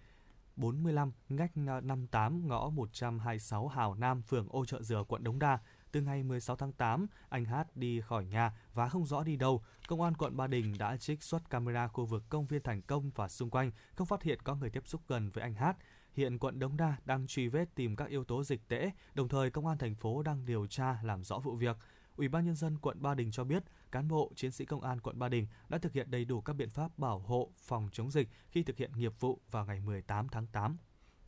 45 0.55 1.11
ngách 1.29 1.57
58 1.57 2.47
ngõ 2.47 2.69
126 2.69 3.67
Hào 3.67 3.95
Nam, 3.95 4.21
phường 4.21 4.47
Ô 4.49 4.65
Trợ 4.65 4.81
Dừa, 4.81 5.03
quận 5.07 5.23
Đống 5.23 5.39
Đa. 5.39 5.59
Từ 5.93 6.01
ngày 6.01 6.23
16 6.23 6.55
tháng 6.55 6.71
8, 6.71 7.07
anh 7.29 7.45
Hát 7.45 7.77
đi 7.77 8.01
khỏi 8.01 8.25
nhà 8.25 8.51
và 8.73 8.89
không 8.89 9.05
rõ 9.05 9.23
đi 9.23 9.35
đâu. 9.35 9.63
Công 9.87 10.01
an 10.01 10.13
quận 10.17 10.37
Ba 10.37 10.47
Đình 10.47 10.73
đã 10.79 10.97
trích 10.97 11.23
xuất 11.23 11.49
camera 11.49 11.87
khu 11.87 12.05
vực 12.05 12.23
công 12.29 12.45
viên 12.45 12.61
Thành 12.63 12.81
Công 12.81 13.11
và 13.15 13.27
xung 13.27 13.49
quanh, 13.49 13.71
không 13.95 14.07
phát 14.07 14.23
hiện 14.23 14.39
có 14.43 14.55
người 14.55 14.69
tiếp 14.69 14.87
xúc 14.87 15.01
gần 15.07 15.29
với 15.29 15.41
anh 15.41 15.53
Hát. 15.53 15.77
Hiện 16.13 16.39
quận 16.39 16.59
Đống 16.59 16.77
Đa 16.77 16.95
đang 17.05 17.27
truy 17.27 17.47
vết 17.47 17.75
tìm 17.75 17.95
các 17.95 18.09
yếu 18.09 18.23
tố 18.23 18.43
dịch 18.43 18.67
tễ, 18.67 18.91
đồng 19.13 19.27
thời 19.27 19.51
công 19.51 19.67
an 19.67 19.77
thành 19.77 19.95
phố 19.95 20.23
đang 20.23 20.45
điều 20.45 20.67
tra 20.67 20.97
làm 21.03 21.23
rõ 21.23 21.39
vụ 21.39 21.55
việc. 21.55 21.77
Ủy 22.15 22.27
ban 22.27 22.45
nhân 22.45 22.55
dân 22.55 22.77
quận 22.77 23.01
Ba 23.01 23.15
Đình 23.15 23.31
cho 23.31 23.43
biết, 23.43 23.63
cán 23.91 24.07
bộ, 24.07 24.31
chiến 24.35 24.51
sĩ 24.51 24.65
công 24.65 24.81
an 24.81 25.01
quận 25.01 25.19
Ba 25.19 25.29
Đình 25.29 25.47
đã 25.69 25.77
thực 25.77 25.93
hiện 25.93 26.11
đầy 26.11 26.25
đủ 26.25 26.41
các 26.41 26.53
biện 26.53 26.69
pháp 26.69 26.99
bảo 26.99 27.19
hộ 27.19 27.51
phòng 27.57 27.89
chống 27.91 28.11
dịch 28.11 28.29
khi 28.49 28.63
thực 28.63 28.77
hiện 28.77 28.91
nghiệp 28.97 29.13
vụ 29.19 29.39
vào 29.51 29.65
ngày 29.65 29.81
18 29.81 30.27
tháng 30.29 30.47
8. 30.47 30.77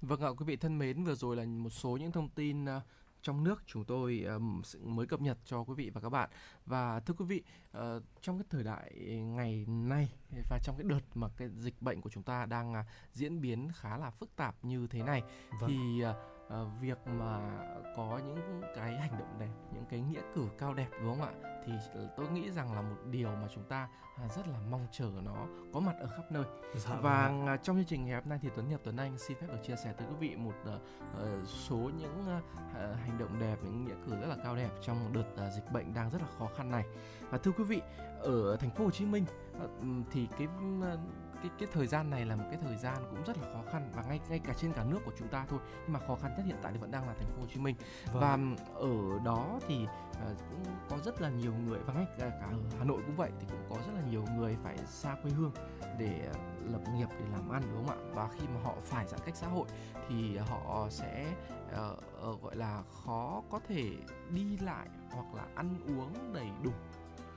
Vâng 0.02 0.22
ạ, 0.22 0.30
quý 0.38 0.46
vị 0.46 0.56
thân 0.56 0.78
mến, 0.78 1.04
vừa 1.04 1.16
rồi 1.16 1.36
là 1.36 1.46
một 1.46 1.70
số 1.70 1.98
những 1.98 2.12
thông 2.12 2.30
tin 2.30 2.66
à, 2.66 2.82
trong 3.26 3.44
nước 3.44 3.64
chúng 3.66 3.86
tôi 3.86 4.26
mới 4.84 5.06
cập 5.08 5.22
nhật 5.22 5.38
cho 5.46 5.64
quý 5.64 5.74
vị 5.74 5.92
và 5.94 6.02
các 6.02 6.10
bạn 6.10 6.30
và 6.66 7.00
thưa 7.00 7.14
quý 7.14 7.26
vị 7.26 7.44
uh, 7.78 8.04
trong 8.22 8.38
cái 8.38 8.46
thời 8.50 8.64
đại 8.64 8.92
ngày 9.22 9.66
nay 9.68 10.10
và 10.50 10.60
trong 10.64 10.76
cái 10.78 10.88
đợt 10.90 11.02
mà 11.14 11.28
cái 11.38 11.50
dịch 11.58 11.82
bệnh 11.82 12.02
của 12.02 12.10
chúng 12.10 12.24
ta 12.24 12.46
đang 12.46 12.74
uh, 12.74 12.86
diễn 13.14 13.42
biến 13.42 13.70
khá 13.76 13.98
là 13.98 14.10
phức 14.10 14.36
tạp 14.36 14.56
như 14.66 14.88
thế 14.88 15.04
này 15.04 15.24
vâng. 15.62 15.70
thì 15.70 16.04
uh, 16.48 16.82
việc 16.82 17.08
mà 17.08 17.40
có 17.96 18.20
những 18.28 18.62
cái 18.76 18.98
hành 18.98 19.20
động 19.20 19.36
đẹp 19.40 19.54
những 19.74 19.86
cái 19.90 20.00
nghĩa 20.00 20.22
cử 20.36 20.48
cao 20.58 20.74
đẹp 20.74 20.88
đúng 21.02 21.20
không 21.20 21.22
ạ? 21.22 21.34
Thì 21.66 21.74
tôi 22.18 22.30
nghĩ 22.30 22.52
rằng 22.52 22.74
là 22.74 22.82
một 22.82 22.96
điều 23.12 23.30
mà 23.30 23.48
chúng 23.54 23.64
ta 23.64 23.90
à, 24.18 24.28
rất 24.28 24.48
là 24.48 24.60
mong 24.70 24.88
chờ 24.92 25.12
nó 25.24 25.48
có 25.74 25.80
mặt 25.80 25.96
ở 26.00 26.08
khắp 26.08 26.32
nơi. 26.32 26.44
Dạ, 26.76 26.96
và 27.02 27.28
vâng 27.28 27.48
à, 27.48 27.58
trong 27.58 27.76
chương 27.76 27.86
trình 27.86 28.06
ngày 28.06 28.16
hôm 28.16 28.30
nay 28.30 28.40
thì 28.42 28.50
Tuấn 28.56 28.68
Hiệp 28.68 28.80
Tuấn 28.84 28.98
Anh 28.98 29.18
xin 29.18 29.38
phép 29.38 29.48
được 29.48 29.60
chia 29.64 29.76
sẻ 29.76 29.94
tới 29.98 30.08
quý 30.08 30.16
vị 30.20 30.36
một 30.36 30.54
uh, 30.76 31.48
số 31.48 31.78
những 31.78 32.26
uh, 32.38 32.44
hành 32.76 33.18
động 33.18 33.40
đẹp 33.40 33.56
những 33.64 33.86
nghĩa 33.86 33.96
cử 34.06 34.16
rất 34.22 34.28
là 34.28 34.38
cao 34.44 34.56
đẹp 34.56 34.70
trong 34.82 35.14
đợt 35.14 35.46
uh, 35.48 35.54
dịch 35.54 35.72
bệnh 35.74 35.94
đang 35.94 36.10
rất 36.10 36.22
là 36.22 36.28
khó 36.40 36.48
khăn 36.58 36.72
này. 36.72 36.86
Và 37.30 37.38
thưa 37.38 37.52
quý 37.52 37.64
vị 37.64 37.82
ở 38.20 38.58
thành 38.58 38.72
phố 38.72 38.84
Hồ 38.84 38.92
Chí 38.92 39.06
Minh 39.06 39.26
uh, 39.64 39.70
thì 40.12 40.28
cái 40.38 40.48
uh, 40.48 41.00
cái 41.50 41.58
cái 41.60 41.70
thời 41.74 41.88
gian 41.88 42.10
này 42.10 42.26
là 42.26 42.36
một 42.36 42.44
cái 42.50 42.60
thời 42.62 42.78
gian 42.78 42.98
cũng 43.10 43.24
rất 43.24 43.38
là 43.38 43.48
khó 43.54 43.72
khăn 43.72 43.92
và 43.96 44.04
ngay 44.04 44.20
ngay 44.30 44.40
cả 44.40 44.54
trên 44.58 44.74
cả 44.74 44.84
nước 44.84 45.00
của 45.06 45.12
chúng 45.20 45.28
ta 45.28 45.46
thôi. 45.50 45.60
Nhưng 45.84 45.94
mà 45.94 46.00
khó 46.08 46.16
khăn 46.16 46.32
nhất 46.38 46.44
hiện 46.46 46.58
tại 46.62 46.72
thì 46.72 46.80
vẫn 46.80 46.92
đang 46.92 47.08
là 47.08 47.14
thành 47.14 47.32
phố 47.32 47.42
Hồ 47.42 47.48
Chí 47.54 47.60
Minh. 47.60 47.76
Vâng. 48.14 48.22
và 48.22 48.38
ở 48.76 49.20
đó 49.26 49.60
thì 49.68 49.84
uh, 49.84 50.38
cũng 50.50 50.64
có 50.90 50.98
rất 51.06 51.22
là 51.22 51.30
nhiều 51.30 51.54
người 51.66 51.80
và 51.80 51.94
ngay 51.94 52.06
cả, 52.18 52.30
cả 52.30 52.48
ở 52.52 52.60
Hà 52.78 52.86
Nội 52.86 53.02
cũng 53.06 53.16
vậy 53.16 53.32
thì 53.40 53.48
cũng 53.50 53.66
có 53.70 53.76
rất 53.76 53.94
là 53.96 54.02
nhiều 54.12 54.26
người 54.38 54.58
phải 54.64 54.78
xa 54.78 55.16
quê 55.24 55.32
hương 55.32 55.52
để 56.00 56.30
uh, 56.30 56.72
lập 56.72 56.82
nghiệp 56.96 57.08
để 57.10 57.26
làm 57.32 57.50
ăn 57.50 57.62
đúng 57.74 57.88
không 57.88 57.98
ạ? 57.98 58.12
Và 58.14 58.30
khi 58.36 58.48
mà 58.54 58.62
họ 58.64 58.74
phải 58.84 59.08
giãn 59.08 59.20
cách 59.26 59.36
xã 59.36 59.48
hội 59.48 59.68
thì 60.10 60.38
họ 60.38 60.88
sẽ 60.90 61.34
uh, 61.68 62.30
uh, 62.30 62.42
gọi 62.42 62.56
là 62.56 62.84
khó 63.06 63.42
có 63.50 63.60
thể 63.68 63.92
đi 64.30 64.58
lại 64.58 64.88
hoặc 65.12 65.36
là 65.36 65.44
ăn 65.56 65.76
uống 65.88 66.34
đầy 66.34 66.48
đủ 66.64 66.72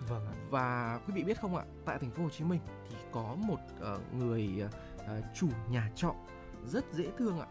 Vâng 0.08 0.26
Và 0.50 1.00
quý 1.06 1.12
vị 1.14 1.22
biết 1.22 1.40
không 1.40 1.56
ạ, 1.56 1.64
tại 1.84 1.98
thành 1.98 2.10
phố 2.10 2.22
Hồ 2.22 2.30
Chí 2.30 2.44
Minh 2.44 2.60
thì 2.88 2.96
có 3.12 3.36
một 3.46 3.58
uh, 3.94 4.14
người 4.14 4.62
uh, 4.64 5.24
chủ 5.34 5.48
nhà 5.70 5.90
trọ 5.94 6.14
rất 6.66 6.84
dễ 6.92 7.10
thương 7.18 7.40
ạ 7.40 7.46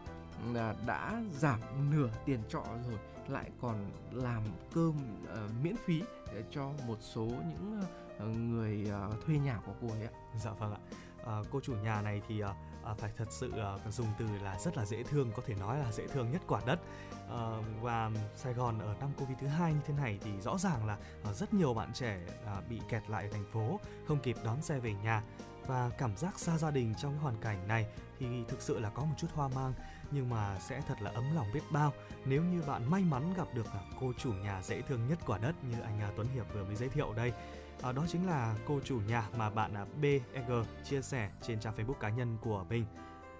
là 0.52 0.74
đã 0.86 1.22
giảm 1.32 1.60
nửa 1.90 2.08
tiền 2.24 2.40
trọ 2.48 2.64
rồi 2.88 2.98
lại 3.28 3.50
còn 3.60 3.90
làm 4.12 4.42
cơm 4.74 4.94
uh, 5.22 5.64
miễn 5.64 5.76
phí 5.84 6.02
để 6.34 6.44
cho 6.50 6.72
một 6.86 6.98
số 7.00 7.24
những 7.24 7.80
uh, 7.80 8.36
người 8.36 8.92
uh, 9.08 9.24
thuê 9.26 9.38
nhà 9.38 9.60
của 9.66 9.72
cô 9.80 9.88
ấy 9.88 10.02
ạ. 10.02 10.10
Dạ 10.44 10.50
vâng 10.50 10.72
ạ. 10.72 10.80
À, 11.26 11.42
cô 11.50 11.60
chủ 11.60 11.74
nhà 11.74 12.02
này 12.02 12.22
thì 12.28 12.42
uh, 12.42 12.50
À, 12.88 12.94
phải 12.94 13.10
thật 13.16 13.28
sự 13.30 13.52
uh, 13.86 13.92
dùng 13.92 14.06
từ 14.18 14.26
là 14.42 14.58
rất 14.58 14.76
là 14.76 14.84
dễ 14.84 15.02
thương, 15.02 15.32
có 15.36 15.42
thể 15.46 15.54
nói 15.54 15.78
là 15.78 15.92
dễ 15.92 16.06
thương 16.06 16.30
nhất 16.32 16.42
quả 16.46 16.60
đất 16.66 16.78
uh, 17.26 17.64
và 17.80 18.10
Sài 18.36 18.54
Gòn 18.54 18.78
ở 18.78 18.94
năm 19.00 19.10
Covid 19.18 19.38
thứ 19.40 19.46
hai 19.46 19.72
như 19.72 19.80
thế 19.86 19.94
này 19.94 20.18
thì 20.22 20.30
rõ 20.40 20.58
ràng 20.58 20.86
là 20.86 20.98
uh, 21.30 21.36
rất 21.36 21.54
nhiều 21.54 21.74
bạn 21.74 21.92
trẻ 21.94 22.20
uh, 22.26 22.68
bị 22.68 22.80
kẹt 22.88 23.10
lại 23.10 23.24
ở 23.24 23.30
thành 23.30 23.44
phố 23.52 23.80
không 24.06 24.18
kịp 24.18 24.36
đón 24.44 24.62
xe 24.62 24.78
về 24.78 24.94
nhà 25.04 25.22
và 25.66 25.90
cảm 25.98 26.16
giác 26.16 26.38
xa 26.38 26.58
gia 26.58 26.70
đình 26.70 26.94
trong 26.94 27.12
cái 27.12 27.20
hoàn 27.20 27.36
cảnh 27.40 27.68
này 27.68 27.86
thì 28.18 28.26
thực 28.48 28.62
sự 28.62 28.78
là 28.78 28.90
có 28.90 29.04
một 29.04 29.14
chút 29.18 29.28
hoa 29.34 29.48
mang 29.48 29.72
nhưng 30.10 30.30
mà 30.30 30.58
sẽ 30.58 30.82
thật 30.88 31.02
là 31.02 31.10
ấm 31.10 31.34
lòng 31.34 31.46
biết 31.54 31.62
bao 31.70 31.92
nếu 32.24 32.42
như 32.42 32.62
bạn 32.66 32.90
may 32.90 33.02
mắn 33.02 33.34
gặp 33.36 33.48
được 33.54 33.66
cô 34.00 34.12
chủ 34.18 34.32
nhà 34.32 34.62
dễ 34.62 34.82
thương 34.82 35.08
nhất 35.08 35.18
quả 35.26 35.38
đất 35.38 35.64
như 35.64 35.80
anh 35.80 36.00
Tuấn 36.16 36.28
Hiệp 36.34 36.46
vừa 36.54 36.64
mới 36.64 36.76
giới 36.76 36.88
thiệu 36.88 37.12
đây. 37.16 37.32
À, 37.82 37.92
đó 37.92 38.04
chính 38.08 38.26
là 38.26 38.56
cô 38.66 38.80
chủ 38.84 39.00
nhà 39.08 39.28
mà 39.36 39.50
bạn 39.50 39.74
BEG 40.00 40.64
chia 40.84 41.02
sẻ 41.02 41.30
trên 41.42 41.60
trang 41.60 41.74
Facebook 41.76 41.94
cá 42.00 42.08
nhân 42.08 42.36
của 42.40 42.64
mình. 42.70 42.84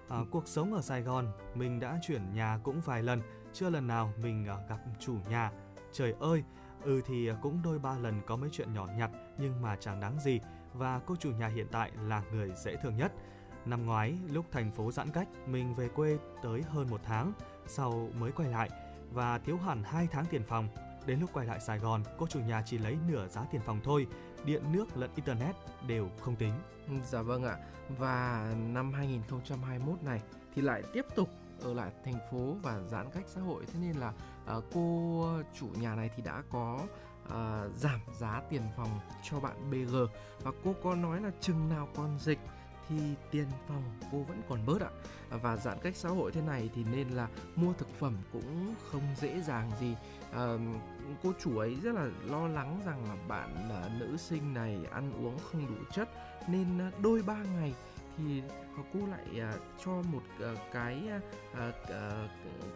À, 0.09 0.17
cuộc 0.31 0.47
sống 0.47 0.73
ở 0.73 0.81
Sài 0.81 1.01
Gòn, 1.01 1.31
mình 1.55 1.79
đã 1.79 1.99
chuyển 2.07 2.33
nhà 2.33 2.59
cũng 2.63 2.81
vài 2.81 3.03
lần 3.03 3.21
chưa 3.53 3.69
lần 3.69 3.87
nào 3.87 4.13
mình 4.21 4.45
à, 4.47 4.57
gặp 4.69 4.77
chủ 4.99 5.15
nhà. 5.29 5.51
Trời 5.91 6.15
ơi, 6.19 6.43
ừ 6.83 7.01
thì 7.05 7.29
cũng 7.41 7.61
đôi 7.63 7.79
ba 7.79 7.97
lần 7.97 8.21
có 8.27 8.35
mấy 8.35 8.49
chuyện 8.53 8.73
nhỏ 8.73 8.87
nhặt 8.97 9.11
nhưng 9.37 9.61
mà 9.61 9.75
chẳng 9.75 9.99
đáng 9.99 10.19
gì 10.19 10.39
và 10.73 10.99
cô 11.05 11.15
chủ 11.15 11.31
nhà 11.31 11.47
hiện 11.47 11.67
tại 11.71 11.91
là 12.07 12.23
người 12.31 12.51
dễ 12.55 12.75
thương 12.75 12.97
nhất. 12.97 13.11
Năm 13.65 13.85
ngoái, 13.85 14.17
lúc 14.31 14.45
thành 14.51 14.71
phố 14.71 14.91
giãn 14.91 15.11
cách, 15.11 15.27
mình 15.47 15.73
về 15.73 15.87
quê 15.87 16.17
tới 16.43 16.61
hơn 16.69 16.89
một 16.89 17.01
tháng, 17.03 17.33
sau 17.67 18.09
mới 18.19 18.31
quay 18.31 18.49
lại 18.49 18.69
và 19.11 19.37
thiếu 19.37 19.57
hẳn 19.57 19.83
2 19.83 20.07
tháng 20.11 20.25
tiền 20.25 20.43
phòng. 20.43 20.67
Đến 21.05 21.19
lúc 21.19 21.29
quay 21.33 21.45
lại 21.45 21.59
Sài 21.59 21.79
Gòn, 21.79 22.03
cô 22.17 22.27
chủ 22.27 22.39
nhà 22.39 22.63
chỉ 22.65 22.77
lấy 22.77 22.97
nửa 23.07 23.27
giá 23.27 23.45
tiền 23.51 23.61
phòng 23.61 23.79
thôi, 23.83 24.07
điện 24.45 24.63
nước 24.71 24.97
lẫn 24.97 25.09
internet 25.15 25.55
đều 25.87 26.09
không 26.21 26.35
tính. 26.35 26.53
Ừ, 26.87 26.93
dạ 27.05 27.21
vâng 27.21 27.43
ạ. 27.43 27.57
Và 27.97 28.51
năm 28.73 28.93
2021 28.93 30.03
này 30.03 30.21
thì 30.55 30.61
lại 30.61 30.83
tiếp 30.93 31.05
tục 31.15 31.29
ở 31.61 31.73
lại 31.73 31.91
thành 32.05 32.19
phố 32.31 32.55
và 32.61 32.79
giãn 32.81 33.09
cách 33.13 33.23
xã 33.27 33.41
hội 33.41 33.65
thế 33.65 33.79
nên 33.81 33.95
là 33.95 34.13
uh, 34.57 34.63
cô 34.73 35.25
chủ 35.59 35.67
nhà 35.81 35.95
này 35.95 36.09
thì 36.15 36.23
đã 36.23 36.43
có 36.51 36.79
uh, 37.25 37.75
giảm 37.75 37.99
giá 38.19 38.41
tiền 38.49 38.61
phòng 38.77 38.99
cho 39.29 39.39
bạn 39.39 39.71
BG 39.71 39.95
và 40.43 40.51
cô 40.63 40.75
có 40.83 40.95
nói 40.95 41.21
là 41.21 41.31
chừng 41.41 41.69
nào 41.69 41.87
còn 41.95 42.19
dịch 42.19 42.39
khi 42.89 42.95
tiền 43.31 43.47
phòng 43.67 43.83
cô 44.11 44.17
vẫn 44.17 44.41
còn 44.49 44.65
bớt 44.65 44.81
ạ. 44.81 44.89
Và 45.29 45.57
giãn 45.57 45.77
cách 45.81 45.95
xã 45.95 46.09
hội 46.09 46.31
thế 46.31 46.41
này 46.41 46.69
thì 46.75 46.83
nên 46.83 47.09
là 47.09 47.27
mua 47.55 47.73
thực 47.73 47.87
phẩm 47.99 48.17
cũng 48.33 48.75
không 48.91 49.01
dễ 49.21 49.41
dàng 49.41 49.71
gì. 49.79 49.95
À, 50.33 50.57
cô 51.23 51.33
chủ 51.43 51.57
ấy 51.57 51.75
rất 51.83 51.95
là 51.95 52.07
lo 52.25 52.47
lắng 52.47 52.81
rằng 52.85 53.03
là 53.09 53.15
bạn 53.27 53.69
là 53.69 53.89
nữ 53.99 54.17
sinh 54.17 54.53
này 54.53 54.77
ăn 54.91 55.11
uống 55.25 55.39
không 55.39 55.67
đủ 55.67 55.83
chất 55.91 56.09
nên 56.47 56.79
ờ, 56.79 56.91
đôi 57.01 57.21
ba 57.21 57.37
ngày 57.55 57.73
thì 58.17 58.41
cô 58.93 58.99
lại 59.07 59.25
uh, 59.55 59.61
cho 59.85 59.91
một 59.91 60.23
uh, 60.51 60.57
cái 60.73 61.03
uh, 61.51 61.75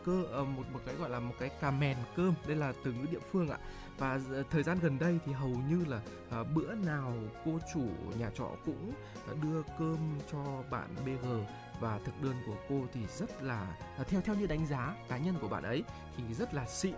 cơ 0.06 0.42
uh, 0.42 0.48
một 0.48 0.64
một 0.74 0.80
cái 0.86 0.96
gọi 0.96 1.10
là 1.10 1.20
một 1.20 1.34
cái 1.40 1.50
cà 1.62 1.72
mèn 1.72 1.98
cơm. 2.16 2.34
Đây 2.48 2.56
là 2.56 2.74
từ 2.84 2.94
ngữ 2.94 3.06
địa 3.12 3.20
phương 3.32 3.50
ạ 3.50 3.58
và 3.98 4.20
ờ, 4.32 4.44
thời 4.52 4.64
gian 4.64 4.80
gần 4.82 5.00
đây 5.00 5.20
thì 5.26 5.32
hầu 5.32 5.50
như 5.70 5.86
là 5.86 6.02
ờ, 6.30 6.44
bữa 6.44 6.76
nào 6.76 7.14
cô 7.46 7.60
chủ 7.74 7.88
nhà 8.20 8.30
trọ 8.36 8.50
cũng 8.66 8.92
đưa 9.42 9.62
cơm 9.80 9.98
cho 10.32 10.64
bạn 10.70 10.96
BG 11.06 11.28
và 11.80 12.00
thực 12.06 12.22
đơn 12.22 12.36
của 12.46 12.56
cô 12.70 12.82
thì 12.94 13.02
rất 13.18 13.44
là 13.44 13.76
ờ, 13.98 14.04
theo 14.04 14.22
theo 14.22 14.36
như 14.36 14.48
đánh 14.48 14.66
giá 14.66 14.96
cá 15.10 15.18
nhân 15.18 15.36
của 15.42 15.48
bạn 15.48 15.64
ấy 15.64 15.84
thì 16.18 16.34
rất 16.34 16.54
là 16.54 16.66
xịn. 16.66 16.96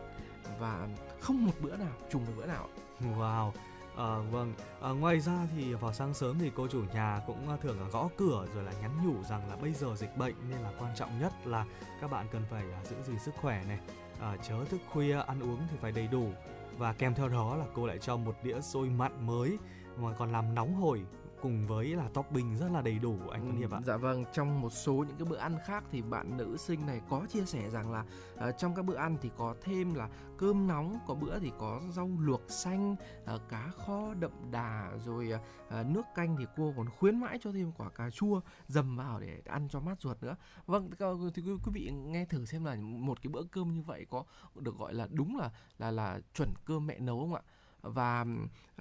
Và 0.59 0.87
không 1.19 1.45
một 1.45 1.53
bữa 1.61 1.77
nào 1.77 1.93
trùng 2.09 2.25
một 2.25 2.31
bữa 2.37 2.45
nào. 2.45 2.69
Wow. 2.99 3.51
À, 3.97 4.17
vâng, 4.31 4.53
à, 4.81 4.89
ngoài 4.89 5.19
ra 5.19 5.47
thì 5.55 5.73
vào 5.73 5.93
sáng 5.93 6.13
sớm 6.13 6.39
thì 6.39 6.51
cô 6.55 6.67
chủ 6.67 6.83
nhà 6.93 7.21
cũng 7.27 7.57
thường 7.61 7.89
gõ 7.91 8.09
cửa 8.17 8.47
rồi 8.55 8.63
là 8.63 8.71
nhắn 8.81 8.91
nhủ 9.05 9.23
rằng 9.23 9.49
là 9.49 9.55
bây 9.55 9.73
giờ 9.73 9.95
dịch 9.95 10.17
bệnh 10.17 10.35
nên 10.49 10.59
là 10.59 10.71
quan 10.79 10.95
trọng 10.95 11.19
nhất 11.19 11.33
là 11.45 11.65
các 12.01 12.11
bạn 12.11 12.25
cần 12.31 12.41
phải 12.51 12.63
à, 12.71 12.85
giữ 12.85 12.95
gìn 13.07 13.19
sức 13.19 13.31
khỏe 13.41 13.63
này, 13.67 13.79
à, 14.19 14.37
chớ 14.47 14.65
thức 14.69 14.81
khuya 14.89 15.21
ăn 15.27 15.39
uống 15.39 15.59
thì 15.71 15.77
phải 15.81 15.91
đầy 15.91 16.07
đủ 16.07 16.31
và 16.77 16.93
kèm 16.93 17.13
theo 17.13 17.29
đó 17.29 17.55
là 17.55 17.65
cô 17.73 17.85
lại 17.85 17.97
cho 17.97 18.17
một 18.17 18.35
đĩa 18.43 18.61
xôi 18.61 18.89
mặn 18.89 19.25
mới 19.27 19.57
mà 19.97 20.13
còn 20.13 20.31
làm 20.31 20.55
nóng 20.55 20.73
hổi 20.73 21.01
cùng 21.41 21.67
với 21.67 21.95
là 21.95 22.09
topping 22.13 22.57
rất 22.57 22.71
là 22.71 22.81
đầy 22.81 22.99
đủ 22.99 23.19
anh 23.31 23.41
Tuấn 23.41 23.57
Hiệp 23.57 23.71
ạ. 23.71 23.79
Dạ 23.85 23.97
vâng, 23.97 24.23
trong 24.33 24.61
một 24.61 24.69
số 24.69 24.93
những 24.93 25.17
cái 25.17 25.25
bữa 25.29 25.37
ăn 25.37 25.57
khác 25.65 25.83
thì 25.91 26.01
bạn 26.01 26.37
nữ 26.37 26.57
sinh 26.57 26.85
này 26.85 27.01
có 27.09 27.25
chia 27.29 27.45
sẻ 27.45 27.69
rằng 27.69 27.91
là 27.91 28.05
uh, 28.35 28.57
trong 28.57 28.75
các 28.75 28.85
bữa 28.85 28.95
ăn 28.95 29.17
thì 29.21 29.29
có 29.37 29.55
thêm 29.61 29.93
là 29.93 30.09
cơm 30.37 30.67
nóng, 30.67 30.99
có 31.07 31.13
bữa 31.13 31.39
thì 31.39 31.51
có 31.59 31.81
rau 31.91 32.09
luộc 32.19 32.41
xanh, 32.47 32.95
uh, 33.35 33.41
cá 33.49 33.71
kho 33.85 34.13
đậm 34.13 34.31
đà 34.51 34.91
rồi 35.05 35.31
uh, 35.33 35.85
nước 35.85 36.05
canh 36.15 36.35
thì 36.39 36.45
cô 36.57 36.73
còn 36.77 36.89
khuyến 36.89 37.19
mãi 37.19 37.37
cho 37.41 37.51
thêm 37.51 37.71
quả 37.77 37.89
cà 37.89 38.09
chua 38.09 38.41
dầm 38.67 38.97
vào 38.97 39.19
để 39.19 39.41
ăn 39.45 39.67
cho 39.69 39.79
mát 39.79 40.01
ruột 40.01 40.23
nữa. 40.23 40.35
Vâng, 40.65 40.89
thì 41.35 41.41
quý, 41.41 41.51
quý 41.65 41.71
vị 41.73 41.91
nghe 41.91 42.25
thử 42.25 42.45
xem 42.45 42.65
là 42.65 42.75
một 42.81 43.21
cái 43.21 43.31
bữa 43.33 43.43
cơm 43.43 43.73
như 43.73 43.81
vậy 43.81 44.05
có 44.09 44.23
được 44.55 44.77
gọi 44.77 44.93
là 44.93 45.07
đúng 45.11 45.37
là 45.37 45.51
là 45.77 45.91
là 45.91 46.19
chuẩn 46.33 46.49
cơm 46.65 46.87
mẹ 46.87 46.99
nấu 46.99 47.19
không 47.19 47.33
ạ? 47.33 47.41
Và 47.85 48.25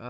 uh, 0.01 0.07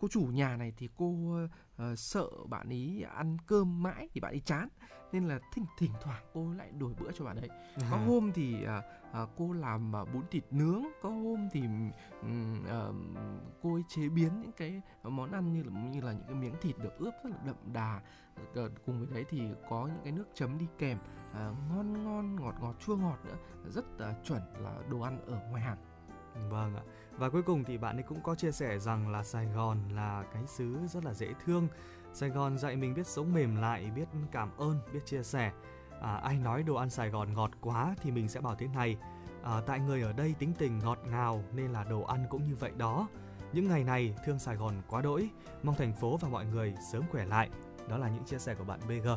cô 0.00 0.08
chủ 0.10 0.20
nhà 0.32 0.56
này 0.56 0.72
thì 0.76 0.88
cô 0.96 1.06
uh, 1.06 1.98
sợ 1.98 2.28
bạn 2.48 2.68
ý 2.68 3.02
ăn 3.02 3.36
cơm 3.46 3.82
mãi 3.82 4.08
thì 4.12 4.20
bạn 4.20 4.32
ấy 4.32 4.40
chán 4.40 4.68
nên 5.12 5.24
là 5.24 5.40
thỉnh 5.52 5.64
thỉnh 5.78 5.90
thoảng 6.00 6.24
cô 6.34 6.52
lại 6.52 6.70
đổi 6.78 6.94
bữa 7.00 7.12
cho 7.12 7.24
bạn 7.24 7.36
ấy 7.36 7.48
có 7.90 7.96
à. 7.96 8.04
hôm 8.06 8.32
thì 8.34 8.56
uh, 8.64 9.22
uh, 9.22 9.28
cô 9.36 9.52
làm 9.52 9.92
uh, 10.02 10.08
bún 10.12 10.22
thịt 10.30 10.44
nướng 10.50 10.82
có 11.02 11.08
hôm 11.08 11.48
thì 11.52 11.60
um, 12.22 12.62
uh, 12.62 12.94
cô 13.62 13.74
ấy 13.74 13.82
chế 13.88 14.08
biến 14.08 14.40
những 14.40 14.52
cái 14.52 14.82
món 15.02 15.32
ăn 15.32 15.52
như 15.52 15.62
là 15.62 15.80
như 15.80 16.00
là 16.00 16.12
những 16.12 16.26
cái 16.26 16.34
miếng 16.34 16.54
thịt 16.60 16.78
được 16.78 16.98
ướp 16.98 17.14
rất 17.24 17.30
là 17.30 17.36
đậm 17.46 17.56
đà 17.72 18.02
uh, 18.64 18.70
cùng 18.86 18.98
với 18.98 19.08
đấy 19.14 19.24
thì 19.30 19.42
có 19.70 19.86
những 19.86 20.00
cái 20.04 20.12
nước 20.12 20.26
chấm 20.34 20.58
đi 20.58 20.66
kèm 20.78 20.98
uh, 21.30 21.36
ngon 21.68 22.04
ngon 22.04 22.36
ngọt 22.36 22.54
ngọt 22.60 22.74
chua 22.86 22.96
ngọt 22.96 23.18
nữa 23.24 23.36
rất 23.64 23.84
uh, 23.94 24.24
chuẩn 24.24 24.42
là 24.58 24.82
đồ 24.90 25.00
ăn 25.00 25.26
ở 25.26 25.40
ngoài 25.50 25.62
hàng 25.62 25.78
Vâng 26.50 26.76
ạ. 26.76 26.82
Và 27.18 27.28
cuối 27.28 27.42
cùng 27.42 27.64
thì 27.64 27.78
bạn 27.78 27.96
ấy 27.96 28.02
cũng 28.02 28.20
có 28.22 28.34
chia 28.34 28.52
sẻ 28.52 28.78
rằng 28.78 29.08
là 29.08 29.22
Sài 29.22 29.46
Gòn 29.46 29.78
là 29.94 30.24
cái 30.32 30.46
xứ 30.46 30.76
rất 30.86 31.04
là 31.04 31.14
dễ 31.14 31.28
thương. 31.44 31.68
Sài 32.12 32.28
Gòn 32.28 32.58
dạy 32.58 32.76
mình 32.76 32.94
biết 32.94 33.06
sống 33.06 33.32
mềm 33.32 33.56
lại, 33.56 33.90
biết 33.96 34.08
cảm 34.32 34.56
ơn, 34.56 34.78
biết 34.92 35.00
chia 35.06 35.22
sẻ. 35.22 35.52
À, 36.00 36.14
ai 36.14 36.38
nói 36.38 36.62
đồ 36.62 36.74
ăn 36.74 36.90
Sài 36.90 37.10
Gòn 37.10 37.34
ngọt 37.34 37.50
quá 37.60 37.94
thì 38.02 38.10
mình 38.10 38.28
sẽ 38.28 38.40
bảo 38.40 38.54
thế 38.54 38.66
này. 38.66 38.96
À, 39.42 39.60
tại 39.66 39.80
người 39.80 40.02
ở 40.02 40.12
đây 40.12 40.34
tính 40.38 40.52
tình 40.58 40.78
ngọt 40.78 40.98
ngào 41.10 41.44
nên 41.52 41.70
là 41.70 41.84
đồ 41.84 42.02
ăn 42.02 42.26
cũng 42.30 42.46
như 42.48 42.54
vậy 42.54 42.72
đó. 42.76 43.08
Những 43.52 43.68
ngày 43.68 43.84
này 43.84 44.14
thương 44.26 44.38
Sài 44.38 44.56
Gòn 44.56 44.74
quá 44.88 45.02
đỗi, 45.02 45.30
mong 45.62 45.74
thành 45.74 45.92
phố 45.92 46.16
và 46.16 46.28
mọi 46.28 46.44
người 46.44 46.74
sớm 46.92 47.02
khỏe 47.10 47.24
lại. 47.24 47.50
Đó 47.88 47.98
là 47.98 48.08
những 48.08 48.24
chia 48.24 48.38
sẻ 48.38 48.54
của 48.54 48.64
bạn 48.64 48.80
BG 48.88 49.08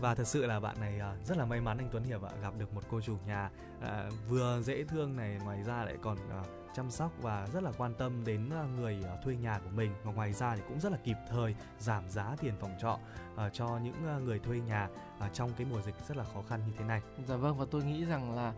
và 0.00 0.14
thật 0.14 0.26
sự 0.26 0.46
là 0.46 0.60
bạn 0.60 0.80
này 0.80 1.00
à, 1.00 1.16
rất 1.24 1.36
là 1.36 1.44
may 1.44 1.60
mắn 1.60 1.78
anh 1.78 1.88
Tuấn 1.92 2.04
Hiệp 2.04 2.22
ạ 2.22 2.30
gặp 2.42 2.52
được 2.58 2.74
một 2.74 2.82
cô 2.90 3.00
chủ 3.00 3.16
nhà 3.26 3.50
à, 3.80 4.08
vừa 4.28 4.60
dễ 4.62 4.84
thương 4.84 5.16
này 5.16 5.38
ngoài 5.44 5.62
ra 5.62 5.84
lại 5.84 5.96
còn 6.02 6.16
à, 6.30 6.42
chăm 6.74 6.90
sóc 6.90 7.12
và 7.22 7.46
rất 7.52 7.62
là 7.62 7.72
quan 7.78 7.94
tâm 7.94 8.24
đến 8.24 8.50
à, 8.50 8.64
người 8.76 8.98
à, 9.04 9.16
thuê 9.24 9.36
nhà 9.36 9.60
của 9.64 9.70
mình 9.70 9.94
và 10.04 10.12
ngoài 10.12 10.32
ra 10.32 10.56
thì 10.56 10.62
cũng 10.68 10.80
rất 10.80 10.92
là 10.92 10.98
kịp 11.04 11.16
thời 11.28 11.54
giảm 11.78 12.08
giá 12.08 12.36
tiền 12.40 12.54
phòng 12.60 12.74
trọ 12.80 12.98
uh, 13.34 13.52
cho 13.52 13.78
những 13.78 14.24
người 14.24 14.38
thuê 14.38 14.60
nhà 14.60 14.88
trong 15.32 15.50
cái 15.56 15.66
mùa 15.70 15.82
dịch 15.82 15.94
rất 16.08 16.16
là 16.16 16.24
khó 16.24 16.42
khăn 16.48 16.60
như 16.66 16.72
thế 16.78 16.84
này. 16.84 17.02
Dạ 17.26 17.36
vâng 17.36 17.58
và 17.58 17.66
tôi 17.70 17.84
nghĩ 17.84 18.04
rằng 18.04 18.36
là 18.36 18.52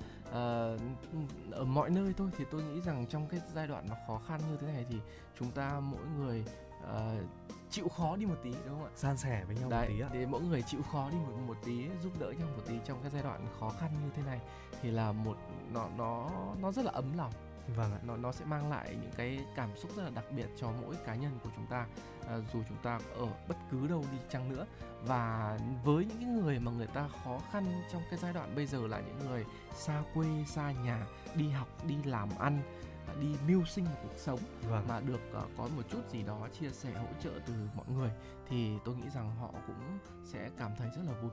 ở 1.50 1.64
mọi 1.64 1.90
nơi 1.90 2.14
thôi 2.16 2.30
thì 2.38 2.44
tôi 2.50 2.62
nghĩ 2.62 2.80
rằng 2.80 3.06
trong 3.06 3.28
cái 3.28 3.40
giai 3.54 3.66
đoạn 3.66 3.86
nó 3.88 3.96
khó 4.06 4.20
khăn 4.28 4.40
như 4.50 4.56
thế 4.60 4.66
này 4.66 4.86
thì 4.88 4.96
chúng 5.38 5.50
ta 5.50 5.80
mỗi 5.80 6.06
người 6.18 6.44
uh, 6.82 7.30
chịu 7.70 7.88
khó 7.88 8.16
đi 8.16 8.26
một 8.26 8.36
tí 8.42 8.50
đúng 8.50 8.78
không 8.78 8.84
ạ? 8.84 8.90
San 8.96 9.16
sẻ 9.16 9.44
với 9.46 9.56
nhau 9.56 9.70
Đấy, 9.70 9.88
một 9.88 9.94
tí 9.94 10.00
ạ. 10.00 10.08
Thì 10.12 10.26
mỗi 10.26 10.42
người 10.42 10.62
chịu 10.62 10.80
khó 10.92 11.10
đi 11.10 11.16
một 11.16 11.32
một 11.46 11.56
tí, 11.64 11.88
giúp 12.02 12.12
đỡ 12.18 12.32
nhau 12.38 12.48
một 12.56 12.62
tí 12.66 12.74
trong 12.84 12.98
cái 13.02 13.10
giai 13.10 13.22
đoạn 13.22 13.46
khó 13.60 13.68
khăn 13.68 13.90
như 14.04 14.10
thế 14.16 14.22
này 14.22 14.40
thì 14.82 14.90
là 14.90 15.12
một 15.12 15.36
nó 15.72 15.88
nó 15.96 16.30
nó 16.60 16.72
rất 16.72 16.84
là 16.84 16.90
ấm 16.94 17.16
lòng 17.16 17.32
Vâng 17.76 17.92
ạ. 17.92 17.98
nó 18.02 18.16
nó 18.16 18.32
sẽ 18.32 18.44
mang 18.44 18.70
lại 18.70 18.96
những 19.00 19.12
cái 19.16 19.38
cảm 19.56 19.76
xúc 19.76 19.90
rất 19.96 20.02
là 20.02 20.10
đặc 20.10 20.24
biệt 20.36 20.46
cho 20.56 20.72
mỗi 20.82 20.96
cá 21.06 21.14
nhân 21.14 21.38
của 21.44 21.50
chúng 21.56 21.66
ta 21.66 21.86
à, 22.28 22.38
dù 22.52 22.62
chúng 22.68 22.78
ta 22.82 23.00
ở 23.16 23.26
bất 23.48 23.56
cứ 23.70 23.86
đâu 23.86 24.04
đi 24.12 24.18
chăng 24.30 24.48
nữa 24.48 24.66
và 25.06 25.58
với 25.84 26.04
những 26.04 26.18
cái 26.20 26.28
người 26.28 26.58
mà 26.58 26.72
người 26.72 26.86
ta 26.86 27.08
khó 27.24 27.38
khăn 27.52 27.82
trong 27.92 28.02
cái 28.10 28.18
giai 28.18 28.32
đoạn 28.32 28.54
bây 28.56 28.66
giờ 28.66 28.86
là 28.86 29.00
những 29.00 29.28
người 29.28 29.44
xa 29.74 30.02
quê 30.14 30.26
xa 30.46 30.72
nhà 30.72 31.06
đi 31.34 31.50
học 31.50 31.68
đi 31.86 31.96
làm 32.04 32.28
ăn 32.38 32.62
à, 33.08 33.14
đi 33.20 33.36
mưu 33.48 33.64
sinh 33.64 33.84
một 33.84 33.98
cuộc 34.02 34.16
sống 34.16 34.40
Vâng. 34.68 34.84
mà 34.88 35.00
được 35.00 35.20
uh, 35.30 35.50
có 35.56 35.68
một 35.76 35.82
chút 35.90 36.10
gì 36.10 36.22
đó 36.22 36.48
chia 36.60 36.70
sẻ 36.70 36.92
hỗ 36.92 37.08
trợ 37.20 37.30
từ 37.46 37.54
mọi 37.76 37.86
người 37.94 38.10
thì 38.48 38.78
tôi 38.84 38.96
nghĩ 38.96 39.10
rằng 39.14 39.36
họ 39.36 39.50
cũng 39.66 39.98
sẽ 40.24 40.50
cảm 40.58 40.70
thấy 40.78 40.88
rất 40.96 41.02
là 41.06 41.20
vui 41.20 41.30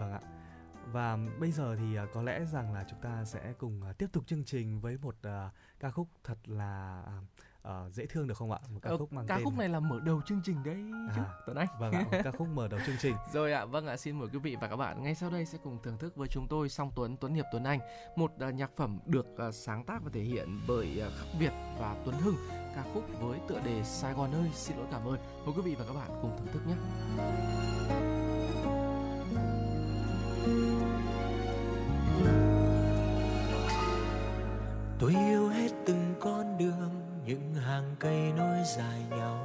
Vâng 0.00 0.12
ạ. 0.12 0.20
Và 0.92 1.18
bây 1.40 1.50
giờ 1.50 1.76
thì 1.76 1.96
à, 1.96 2.06
có 2.14 2.22
lẽ 2.22 2.44
rằng 2.44 2.72
là 2.72 2.84
chúng 2.90 3.00
ta 3.00 3.24
sẽ 3.24 3.52
cùng 3.58 3.82
à, 3.82 3.92
tiếp 3.92 4.06
tục 4.12 4.26
chương 4.26 4.44
trình 4.44 4.80
với 4.80 4.98
một 5.02 5.16
à, 5.22 5.50
ca 5.80 5.90
khúc 5.90 6.08
thật 6.24 6.38
là 6.44 7.04
à, 7.62 7.88
dễ 7.90 8.06
thương 8.06 8.26
được 8.26 8.36
không 8.36 8.52
ạ? 8.52 8.58
Một 8.70 8.80
ca 8.82 8.90
Ờ, 8.90 8.98
khúc 8.98 9.12
mang 9.12 9.26
ca 9.26 9.36
tên 9.36 9.44
khúc 9.44 9.58
này 9.58 9.68
là 9.68 9.80
mở 9.80 10.00
đầu 10.00 10.20
chương 10.26 10.40
trình 10.44 10.62
đấy 10.64 10.76
chứ 11.16 11.20
À, 11.22 11.34
Tuấn 11.46 11.56
Anh 11.56 11.68
Vâng 11.80 11.92
ạ, 11.92 12.04
một 12.12 12.18
ca 12.24 12.30
khúc 12.30 12.48
mở 12.48 12.68
đầu 12.68 12.80
chương 12.86 12.96
trình. 13.00 13.16
Rồi 13.32 13.52
ạ, 13.52 13.64
vâng 13.64 13.86
ạ, 13.86 13.96
xin 13.96 14.18
mời 14.18 14.28
quý 14.32 14.38
vị 14.38 14.56
và 14.60 14.68
các 14.68 14.76
bạn 14.76 15.02
ngay 15.02 15.14
sau 15.14 15.30
đây 15.30 15.46
sẽ 15.46 15.58
cùng 15.62 15.78
thưởng 15.82 15.98
thức 15.98 16.16
với 16.16 16.28
chúng 16.28 16.46
tôi 16.48 16.68
Song 16.68 16.90
Tuấn, 16.96 17.16
Tuấn 17.16 17.34
Hiệp, 17.34 17.44
Tuấn 17.52 17.64
Anh 17.64 17.80
một 18.16 18.32
uh, 18.48 18.54
nhạc 18.54 18.70
phẩm 18.76 18.98
được 19.06 19.26
uh, 19.48 19.54
sáng 19.54 19.84
tác 19.84 20.02
và 20.02 20.10
thể 20.12 20.20
hiện 20.20 20.60
bởi 20.68 21.02
uh, 21.06 21.12
Khắc 21.18 21.28
Việt 21.38 21.52
và 21.78 21.96
Tuấn 22.04 22.16
Hưng 22.20 22.36
ca 22.74 22.84
khúc 22.94 23.04
với 23.20 23.38
tựa 23.48 23.60
đề 23.64 23.84
Sài 23.84 24.12
Gòn 24.12 24.32
ơi, 24.32 24.50
xin 24.54 24.76
lỗi 24.76 24.86
cảm 24.90 25.04
ơn. 25.04 25.18
Mời 25.46 25.54
quý 25.56 25.62
vị 25.64 25.74
và 25.78 25.84
các 25.86 25.94
bạn 25.94 26.10
cùng 26.22 26.36
thưởng 26.38 26.48
thức 26.52 26.62
nhé 26.66 26.74
tôi 34.98 35.14
yêu 35.28 35.48
hết 35.48 35.68
từng 35.86 36.14
con 36.20 36.58
đường, 36.58 36.90
những 37.26 37.54
hàng 37.54 37.94
cây 37.98 38.32
nối 38.36 38.58
dài 38.76 39.02
nhau. 39.10 39.38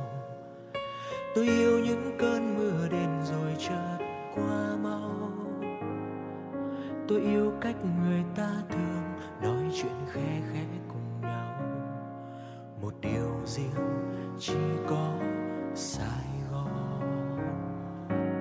Tôi 1.36 1.46
yêu 1.46 1.80
những 1.80 2.16
cơn 2.20 2.58
mưa 2.58 2.88
đến 2.92 3.10
rồi 3.24 3.56
chợt 3.60 3.98
qua 4.36 4.76
mau. 4.84 5.32
Tôi 7.08 7.22
yêu 7.22 7.54
cách 7.62 7.76
người 8.02 8.24
ta 8.36 8.50
thường 8.70 9.04
nói 9.42 9.72
chuyện 9.82 9.96
khẽ 10.14 10.42
khẽ 10.54 10.66
cùng 10.88 11.22
nhau. 11.22 11.62
Một 12.82 12.94
điều 13.02 13.42
riêng 13.46 14.06
chỉ 14.40 14.58
có 14.90 15.20
sài 15.76 16.28
gòn. 16.52 17.02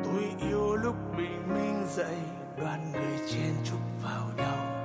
Tôi 0.04 0.48
yêu 0.50 0.76
lúc 0.76 0.96
bình 1.16 1.54
minh 1.54 1.86
dậy 1.86 2.16
đoàn 2.60 2.92
người 2.92 3.18
chen 3.28 3.54
chúc 3.64 3.80
vào 4.02 4.30
nhau 4.36 4.78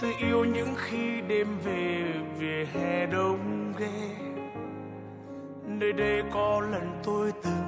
tôi 0.00 0.14
yêu 0.18 0.44
những 0.44 0.74
khi 0.76 1.20
đêm 1.20 1.58
về 1.64 2.12
về 2.38 2.66
hè 2.74 3.06
đông 3.06 3.72
ghê. 3.78 4.16
Nơi 5.66 5.92
đây 5.92 6.22
có 6.32 6.60
lần 6.60 7.00
tôi 7.04 7.32
từng 7.42 7.62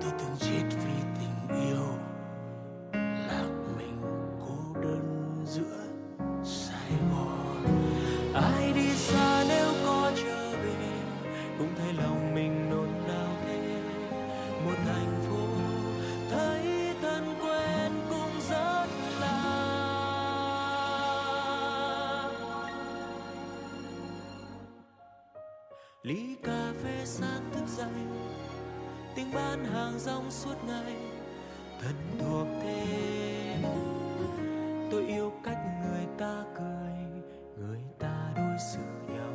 tôi 0.00 0.10
từng 0.18 0.36
chết 0.40 0.62
vì 0.70 0.92
tình 1.18 1.68
yêu. 1.68 1.86
Sáng 27.14 27.50
thức 27.52 27.64
dậy, 27.66 28.02
tiếng 29.14 29.32
bán 29.34 29.64
hàng 29.64 29.98
rong 29.98 30.30
suốt 30.30 30.54
ngày, 30.66 30.96
thân 31.80 31.94
thuộc 32.18 32.46
thế 32.62 33.64
tôi 34.90 35.06
yêu 35.06 35.32
cách 35.44 35.58
người 35.82 36.06
ta 36.18 36.44
cười, 36.54 37.22
người 37.58 37.80
ta 37.98 38.32
đối 38.36 38.58
xử 38.72 39.14
nhau. 39.14 39.32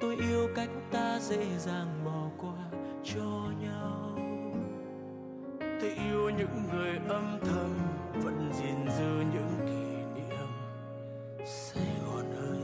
Tôi 0.00 0.16
yêu 0.16 0.48
cách 0.54 0.70
ta 0.90 1.18
dễ 1.20 1.58
dàng 1.58 2.04
bỏ 2.04 2.30
qua 2.38 2.80
cho 3.04 3.50
nhau. 3.60 4.18
Tôi 5.60 5.90
yêu 5.90 6.30
những 6.30 6.64
người 6.72 6.98
âm 7.08 7.38
thầm, 7.44 7.70
vẫn 8.24 8.52
gìn 8.54 8.88
giữ 8.98 9.24
những 9.34 9.56
kỷ 9.66 10.20
niệm 10.20 10.48
sài 11.46 11.88
gòn 12.06 12.30
ơi 12.50 12.61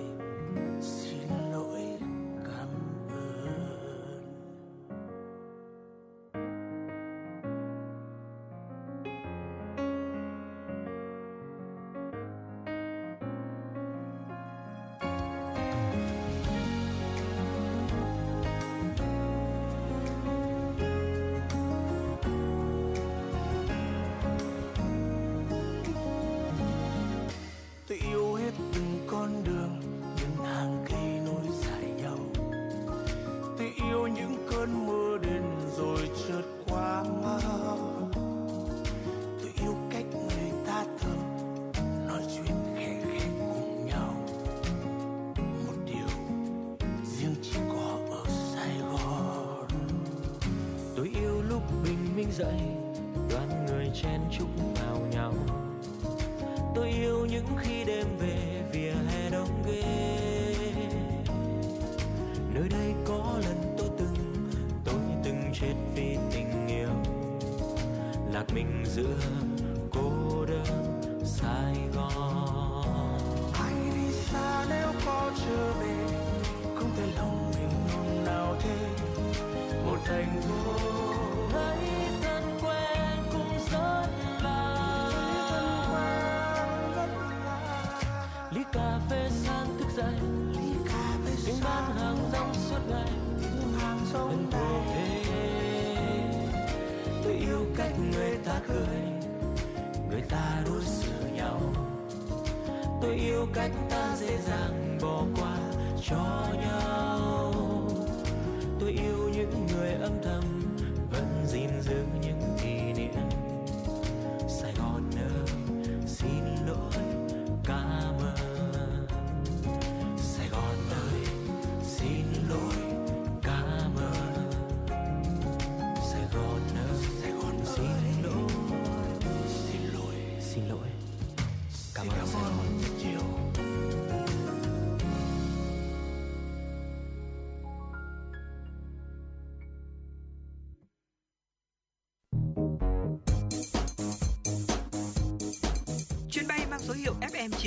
cách 103.58 103.70
ta 103.90 104.16
dễ 104.16 104.38
dàng. 104.48 104.77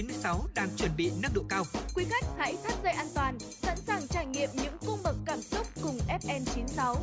96 0.02 0.48
đang 0.56 0.70
chuẩn 0.78 0.92
bị 0.98 1.12
nâng 1.22 1.34
độ 1.34 1.42
cao. 1.50 1.64
Quý 1.96 2.06
khách 2.10 2.26
hãy 2.38 2.58
thắt 2.64 2.74
dây 2.84 2.94
an 2.94 3.08
toàn, 3.16 3.40
sẵn 3.40 3.78
sàng 3.78 4.08
trải 4.08 4.26
nghiệm 4.26 4.50
những 4.54 4.78
cung 4.86 5.00
bậc 5.04 5.16
cảm 5.26 5.42
xúc 5.42 5.68
cùng 5.84 5.98
FN 6.08 6.46
96. 6.46 6.96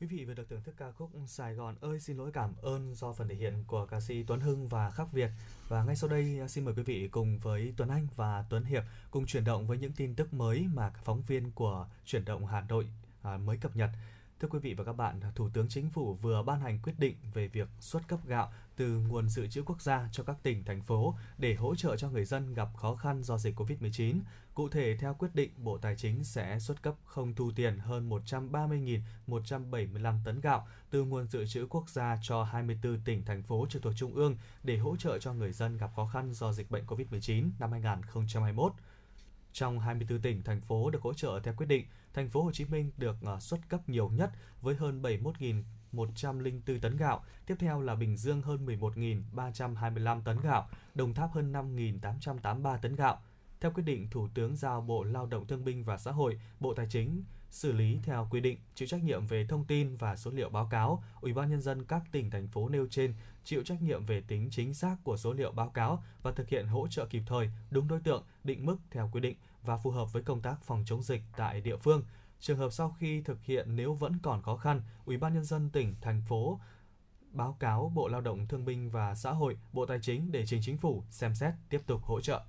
Quý 0.00 0.06
vị 0.06 0.24
vừa 0.24 0.34
được 0.34 0.48
thưởng 0.48 0.62
thức 0.64 0.74
ca 0.78 0.92
khúc 0.92 1.10
Sài 1.26 1.54
Gòn 1.54 1.76
ơi 1.80 2.00
xin 2.00 2.16
lỗi 2.16 2.30
cảm 2.32 2.54
ơn 2.62 2.94
do 2.94 3.12
phần 3.12 3.28
thể 3.28 3.34
hiện 3.34 3.64
của 3.66 3.86
ca 3.86 4.00
sĩ 4.00 4.22
Tuấn 4.22 4.40
Hưng 4.40 4.68
và 4.68 4.90
Khắc 4.90 5.12
Việt. 5.12 5.30
Và 5.68 5.84
ngay 5.84 5.96
sau 5.96 6.10
đây 6.10 6.40
xin 6.48 6.64
mời 6.64 6.74
quý 6.74 6.82
vị 6.82 7.08
cùng 7.08 7.38
với 7.38 7.74
Tuấn 7.76 7.88
Anh 7.88 8.08
và 8.16 8.44
Tuấn 8.50 8.64
Hiệp 8.64 8.82
cùng 9.10 9.26
chuyển 9.26 9.44
động 9.44 9.66
với 9.66 9.78
những 9.78 9.92
tin 9.92 10.14
tức 10.14 10.34
mới 10.34 10.66
mà 10.74 10.92
phóng 11.04 11.22
viên 11.22 11.50
của 11.52 11.86
chuyển 12.04 12.24
động 12.24 12.46
Hà 12.46 12.60
Nội 12.60 12.86
à, 13.22 13.36
mới 13.36 13.56
cập 13.56 13.76
nhật. 13.76 13.90
Thưa 14.42 14.48
quý 14.48 14.58
vị 14.58 14.74
và 14.74 14.84
các 14.84 14.92
bạn, 14.92 15.20
Thủ 15.34 15.48
tướng 15.48 15.68
Chính 15.68 15.90
phủ 15.90 16.14
vừa 16.14 16.42
ban 16.42 16.60
hành 16.60 16.78
quyết 16.82 16.98
định 16.98 17.16
về 17.34 17.48
việc 17.48 17.68
xuất 17.80 18.08
cấp 18.08 18.20
gạo 18.26 18.52
từ 18.76 18.98
nguồn 19.08 19.28
dự 19.28 19.46
trữ 19.46 19.62
quốc 19.62 19.82
gia 19.82 20.08
cho 20.12 20.22
các 20.22 20.36
tỉnh, 20.42 20.64
thành 20.64 20.82
phố 20.82 21.14
để 21.38 21.54
hỗ 21.54 21.74
trợ 21.74 21.96
cho 21.96 22.08
người 22.08 22.24
dân 22.24 22.54
gặp 22.54 22.68
khó 22.76 22.96
khăn 22.96 23.22
do 23.22 23.38
dịch 23.38 23.60
Covid-19. 23.60 24.20
Cụ 24.54 24.68
thể, 24.68 24.96
theo 24.96 25.14
quyết 25.14 25.34
định, 25.34 25.50
Bộ 25.56 25.78
Tài 25.78 25.96
chính 25.96 26.24
sẽ 26.24 26.58
xuất 26.58 26.82
cấp 26.82 26.94
không 27.04 27.34
thu 27.34 27.50
tiền 27.56 27.78
hơn 27.78 28.10
130.175 28.10 30.18
tấn 30.24 30.40
gạo 30.40 30.66
từ 30.90 31.04
nguồn 31.04 31.28
dự 31.28 31.46
trữ 31.46 31.66
quốc 31.70 31.88
gia 31.88 32.18
cho 32.22 32.44
24 32.44 33.00
tỉnh, 33.00 33.24
thành 33.24 33.42
phố 33.42 33.66
trực 33.70 33.82
thuộc 33.82 33.92
Trung 33.96 34.14
ương 34.14 34.36
để 34.62 34.76
hỗ 34.76 34.96
trợ 34.96 35.18
cho 35.18 35.32
người 35.32 35.52
dân 35.52 35.76
gặp 35.76 35.90
khó 35.96 36.06
khăn 36.06 36.32
do 36.32 36.52
dịch 36.52 36.70
bệnh 36.70 36.86
Covid-19 36.86 37.50
năm 37.58 37.72
2021. 37.72 38.72
Trong 39.52 39.78
24 39.78 40.20
tỉnh, 40.20 40.42
thành 40.42 40.60
phố 40.60 40.90
được 40.90 41.02
hỗ 41.02 41.14
trợ 41.14 41.40
theo 41.44 41.54
quyết 41.56 41.66
định, 41.66 41.86
thành 42.14 42.30
phố 42.30 42.42
Hồ 42.42 42.52
Chí 42.52 42.64
Minh 42.64 42.90
được 42.96 43.16
ờ, 43.22 43.40
xuất 43.40 43.60
cấp 43.68 43.88
nhiều 43.88 44.08
nhất 44.08 44.30
với 44.60 44.74
hơn 44.74 45.02
71.104 45.02 46.80
tấn 46.80 46.96
gạo, 46.96 47.24
tiếp 47.46 47.54
theo 47.58 47.80
là 47.80 47.94
Bình 47.94 48.16
Dương 48.16 48.42
hơn 48.42 48.66
11.325 48.66 50.22
tấn 50.22 50.40
gạo, 50.40 50.68
Đồng 50.94 51.14
Tháp 51.14 51.32
hơn 51.32 51.52
5.883 51.52 52.78
tấn 52.78 52.96
gạo. 52.96 53.18
Theo 53.60 53.70
quyết 53.70 53.82
định, 53.82 54.10
Thủ 54.10 54.28
tướng 54.34 54.56
giao 54.56 54.80
Bộ 54.80 55.04
Lao 55.04 55.26
động 55.26 55.46
Thương 55.46 55.64
binh 55.64 55.84
và 55.84 55.98
Xã 55.98 56.10
hội, 56.10 56.40
Bộ 56.60 56.74
Tài 56.74 56.86
chính 56.90 57.24
xử 57.52 57.72
lý 57.72 57.98
theo 58.02 58.28
quy 58.30 58.40
định, 58.40 58.58
chịu 58.74 58.88
trách 58.88 59.02
nhiệm 59.02 59.26
về 59.26 59.46
thông 59.46 59.64
tin 59.64 59.96
và 59.96 60.16
số 60.16 60.30
liệu 60.30 60.50
báo 60.50 60.68
cáo. 60.70 61.02
Ủy 61.20 61.32
ban 61.32 61.50
nhân 61.50 61.60
dân 61.60 61.84
các 61.84 62.02
tỉnh 62.12 62.30
thành 62.30 62.48
phố 62.48 62.68
nêu 62.68 62.86
trên 62.90 63.14
chịu 63.44 63.62
trách 63.62 63.82
nhiệm 63.82 64.06
về 64.06 64.20
tính 64.20 64.48
chính 64.50 64.74
xác 64.74 64.96
của 65.04 65.16
số 65.16 65.32
liệu 65.32 65.52
báo 65.52 65.68
cáo 65.68 66.02
và 66.22 66.32
thực 66.32 66.48
hiện 66.48 66.66
hỗ 66.66 66.88
trợ 66.88 67.06
kịp 67.06 67.22
thời, 67.26 67.50
đúng 67.70 67.88
đối 67.88 68.00
tượng, 68.00 68.24
định 68.44 68.66
mức 68.66 68.76
theo 68.90 69.10
quy 69.12 69.20
định 69.20 69.36
và 69.62 69.76
phù 69.76 69.90
hợp 69.90 70.12
với 70.12 70.22
công 70.22 70.42
tác 70.42 70.62
phòng 70.62 70.82
chống 70.86 71.02
dịch 71.02 71.22
tại 71.36 71.60
địa 71.60 71.76
phương. 71.76 72.02
Trường 72.40 72.58
hợp 72.58 72.70
sau 72.72 72.96
khi 72.98 73.22
thực 73.22 73.44
hiện 73.44 73.76
nếu 73.76 73.94
vẫn 73.94 74.18
còn 74.22 74.42
khó 74.42 74.56
khăn, 74.56 74.82
Ủy 75.04 75.16
ban 75.16 75.34
nhân 75.34 75.44
dân 75.44 75.70
tỉnh, 75.70 75.94
thành 76.00 76.22
phố 76.28 76.60
báo 77.30 77.56
cáo 77.60 77.92
Bộ 77.94 78.08
Lao 78.08 78.20
động 78.20 78.48
Thương 78.48 78.64
binh 78.64 78.90
và 78.90 79.14
Xã 79.14 79.30
hội, 79.30 79.56
Bộ 79.72 79.86
Tài 79.86 79.98
chính 80.02 80.32
để 80.32 80.46
trình 80.46 80.60
chính 80.62 80.76
phủ 80.76 81.04
xem 81.10 81.34
xét 81.34 81.54
tiếp 81.68 81.82
tục 81.86 82.02
hỗ 82.02 82.20
trợ. 82.20 82.42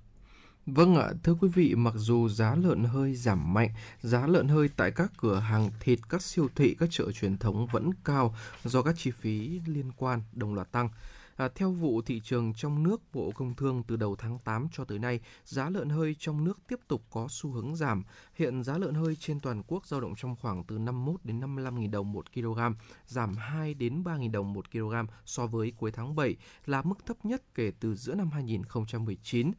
Vâng 0.66 0.96
ạ, 0.96 1.12
thưa 1.22 1.34
quý 1.34 1.48
vị, 1.48 1.74
mặc 1.74 1.94
dù 1.96 2.28
giá 2.28 2.54
lợn 2.54 2.84
hơi 2.84 3.14
giảm 3.14 3.54
mạnh, 3.54 3.70
giá 4.00 4.26
lợn 4.26 4.48
hơi 4.48 4.68
tại 4.76 4.90
các 4.90 5.12
cửa 5.16 5.38
hàng 5.38 5.70
thịt, 5.80 5.98
các 6.08 6.22
siêu 6.22 6.48
thị, 6.54 6.76
các 6.78 6.88
chợ 6.92 7.12
truyền 7.12 7.38
thống 7.38 7.66
vẫn 7.66 7.90
cao 8.04 8.34
do 8.64 8.82
các 8.82 8.94
chi 8.98 9.10
phí 9.10 9.60
liên 9.66 9.92
quan 9.96 10.22
đồng 10.32 10.54
loạt 10.54 10.72
tăng. 10.72 10.88
À, 11.36 11.48
theo 11.54 11.70
vụ 11.70 12.02
thị 12.02 12.20
trường 12.24 12.54
trong 12.54 12.82
nước, 12.82 13.00
Bộ 13.12 13.32
Công 13.34 13.54
Thương 13.54 13.82
từ 13.86 13.96
đầu 13.96 14.16
tháng 14.16 14.38
8 14.38 14.68
cho 14.72 14.84
tới 14.84 14.98
nay, 14.98 15.20
giá 15.44 15.70
lợn 15.70 15.88
hơi 15.88 16.16
trong 16.18 16.44
nước 16.44 16.58
tiếp 16.68 16.80
tục 16.88 17.02
có 17.10 17.26
xu 17.30 17.50
hướng 17.50 17.76
giảm. 17.76 18.04
Hiện 18.34 18.62
giá 18.62 18.78
lợn 18.78 18.94
hơi 18.94 19.16
trên 19.16 19.40
toàn 19.40 19.62
quốc 19.66 19.86
dao 19.86 20.00
động 20.00 20.14
trong 20.16 20.36
khoảng 20.36 20.64
từ 20.64 20.78
51 20.78 21.20
đến 21.24 21.40
55 21.40 21.76
000 21.76 21.90
đồng 21.90 22.12
một 22.12 22.32
kg, 22.34 22.58
giảm 23.06 23.36
2 23.36 23.74
đến 23.74 24.04
3 24.04 24.16
000 24.16 24.32
đồng 24.32 24.52
một 24.52 24.70
kg 24.72 24.94
so 25.24 25.46
với 25.46 25.72
cuối 25.76 25.92
tháng 25.92 26.16
7, 26.16 26.36
là 26.66 26.82
mức 26.82 27.06
thấp 27.06 27.24
nhất 27.24 27.42
kể 27.54 27.72
từ 27.80 27.94
giữa 27.96 28.14
năm 28.14 28.30
2019. 28.30 29.52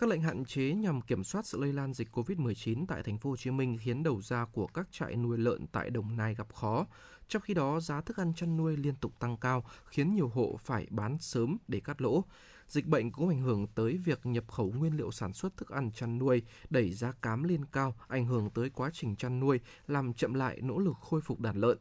Các 0.00 0.08
lệnh 0.08 0.22
hạn 0.22 0.44
chế 0.44 0.72
nhằm 0.74 1.00
kiểm 1.00 1.24
soát 1.24 1.46
sự 1.46 1.58
lây 1.58 1.72
lan 1.72 1.94
dịch 1.94 2.08
COVID-19 2.12 2.84
tại 2.88 3.02
thành 3.02 3.18
phố 3.18 3.30
Hồ 3.30 3.36
Chí 3.36 3.50
Minh 3.50 3.78
khiến 3.80 4.02
đầu 4.02 4.22
ra 4.22 4.44
của 4.44 4.66
các 4.66 4.88
trại 4.92 5.16
nuôi 5.16 5.38
lợn 5.38 5.66
tại 5.66 5.90
Đồng 5.90 6.16
Nai 6.16 6.34
gặp 6.34 6.54
khó. 6.54 6.86
Trong 7.28 7.42
khi 7.42 7.54
đó, 7.54 7.80
giá 7.80 8.00
thức 8.00 8.16
ăn 8.16 8.32
chăn 8.34 8.56
nuôi 8.56 8.76
liên 8.76 8.94
tục 8.94 9.12
tăng 9.18 9.36
cao, 9.36 9.64
khiến 9.86 10.14
nhiều 10.14 10.28
hộ 10.28 10.58
phải 10.64 10.86
bán 10.90 11.18
sớm 11.18 11.56
để 11.68 11.80
cắt 11.80 12.02
lỗ. 12.02 12.24
Dịch 12.66 12.86
bệnh 12.86 13.12
cũng 13.12 13.28
ảnh 13.28 13.40
hưởng 13.40 13.66
tới 13.66 13.96
việc 13.96 14.26
nhập 14.26 14.44
khẩu 14.48 14.72
nguyên 14.76 14.96
liệu 14.96 15.10
sản 15.10 15.32
xuất 15.32 15.56
thức 15.56 15.68
ăn 15.68 15.90
chăn 15.92 16.18
nuôi, 16.18 16.42
đẩy 16.70 16.92
giá 16.92 17.12
cám 17.12 17.42
lên 17.42 17.64
cao, 17.64 17.94
ảnh 18.08 18.26
hưởng 18.26 18.50
tới 18.50 18.70
quá 18.70 18.90
trình 18.92 19.16
chăn 19.16 19.40
nuôi, 19.40 19.60
làm 19.86 20.14
chậm 20.14 20.34
lại 20.34 20.60
nỗ 20.62 20.78
lực 20.78 20.96
khôi 21.00 21.20
phục 21.20 21.40
đàn 21.40 21.56
lợn. 21.56 21.78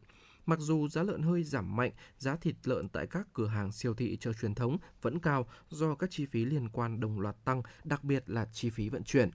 Mặc 0.49 0.59
dù 0.59 0.88
giá 0.88 1.03
lợn 1.03 1.21
hơi 1.21 1.43
giảm 1.43 1.75
mạnh, 1.75 1.91
giá 2.17 2.35
thịt 2.35 2.55
lợn 2.63 2.89
tại 2.89 3.07
các 3.07 3.27
cửa 3.33 3.47
hàng 3.47 3.71
siêu 3.71 3.93
thị 3.93 4.17
chợ 4.17 4.33
truyền 4.33 4.55
thống 4.55 4.77
vẫn 5.01 5.19
cao 5.19 5.47
do 5.69 5.95
các 5.95 6.12
chi 6.12 6.25
phí 6.25 6.45
liên 6.45 6.69
quan 6.69 6.99
đồng 6.99 7.19
loạt 7.19 7.35
tăng, 7.45 7.62
đặc 7.83 8.03
biệt 8.03 8.29
là 8.29 8.45
chi 8.53 8.69
phí 8.69 8.89
vận 8.89 9.03
chuyển. 9.03 9.29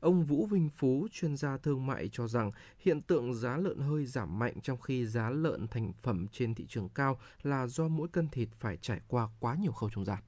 Ông 0.00 0.24
Vũ 0.24 0.46
Vinh 0.46 0.68
Phú, 0.68 1.08
chuyên 1.12 1.36
gia 1.36 1.56
thương 1.56 1.86
mại 1.86 2.08
cho 2.12 2.28
rằng 2.28 2.50
hiện 2.78 3.02
tượng 3.02 3.34
giá 3.34 3.56
lợn 3.56 3.78
hơi 3.78 4.06
giảm 4.06 4.38
mạnh 4.38 4.60
trong 4.62 4.80
khi 4.80 5.06
giá 5.06 5.30
lợn 5.30 5.68
thành 5.68 5.92
phẩm 6.02 6.26
trên 6.32 6.54
thị 6.54 6.66
trường 6.68 6.88
cao 6.88 7.18
là 7.42 7.66
do 7.66 7.88
mỗi 7.88 8.08
cân 8.08 8.28
thịt 8.28 8.48
phải 8.58 8.76
trải 8.76 9.00
qua 9.08 9.28
quá 9.40 9.56
nhiều 9.60 9.72
khâu 9.72 9.90
trung 9.90 10.04
gian. 10.04 10.18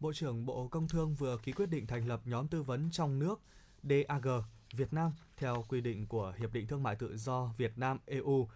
Bộ 0.00 0.12
trưởng 0.12 0.46
Bộ 0.46 0.68
Công 0.68 0.88
Thương 0.88 1.14
vừa 1.14 1.38
ký 1.42 1.52
quyết 1.52 1.70
định 1.70 1.86
thành 1.86 2.08
lập 2.08 2.20
nhóm 2.24 2.48
tư 2.48 2.62
vấn 2.62 2.90
trong 2.90 3.18
nước 3.18 3.40
DAG 3.82 4.26
Việt 4.76 4.92
Nam 4.92 5.12
theo 5.36 5.64
quy 5.68 5.80
định 5.80 6.06
của 6.06 6.34
Hiệp 6.38 6.52
định 6.52 6.66
Thương 6.66 6.82
mại 6.82 6.96
Tự 6.96 7.16
do 7.16 7.52
Việt 7.56 7.78
Nam 7.78 7.98
EU 8.06 8.48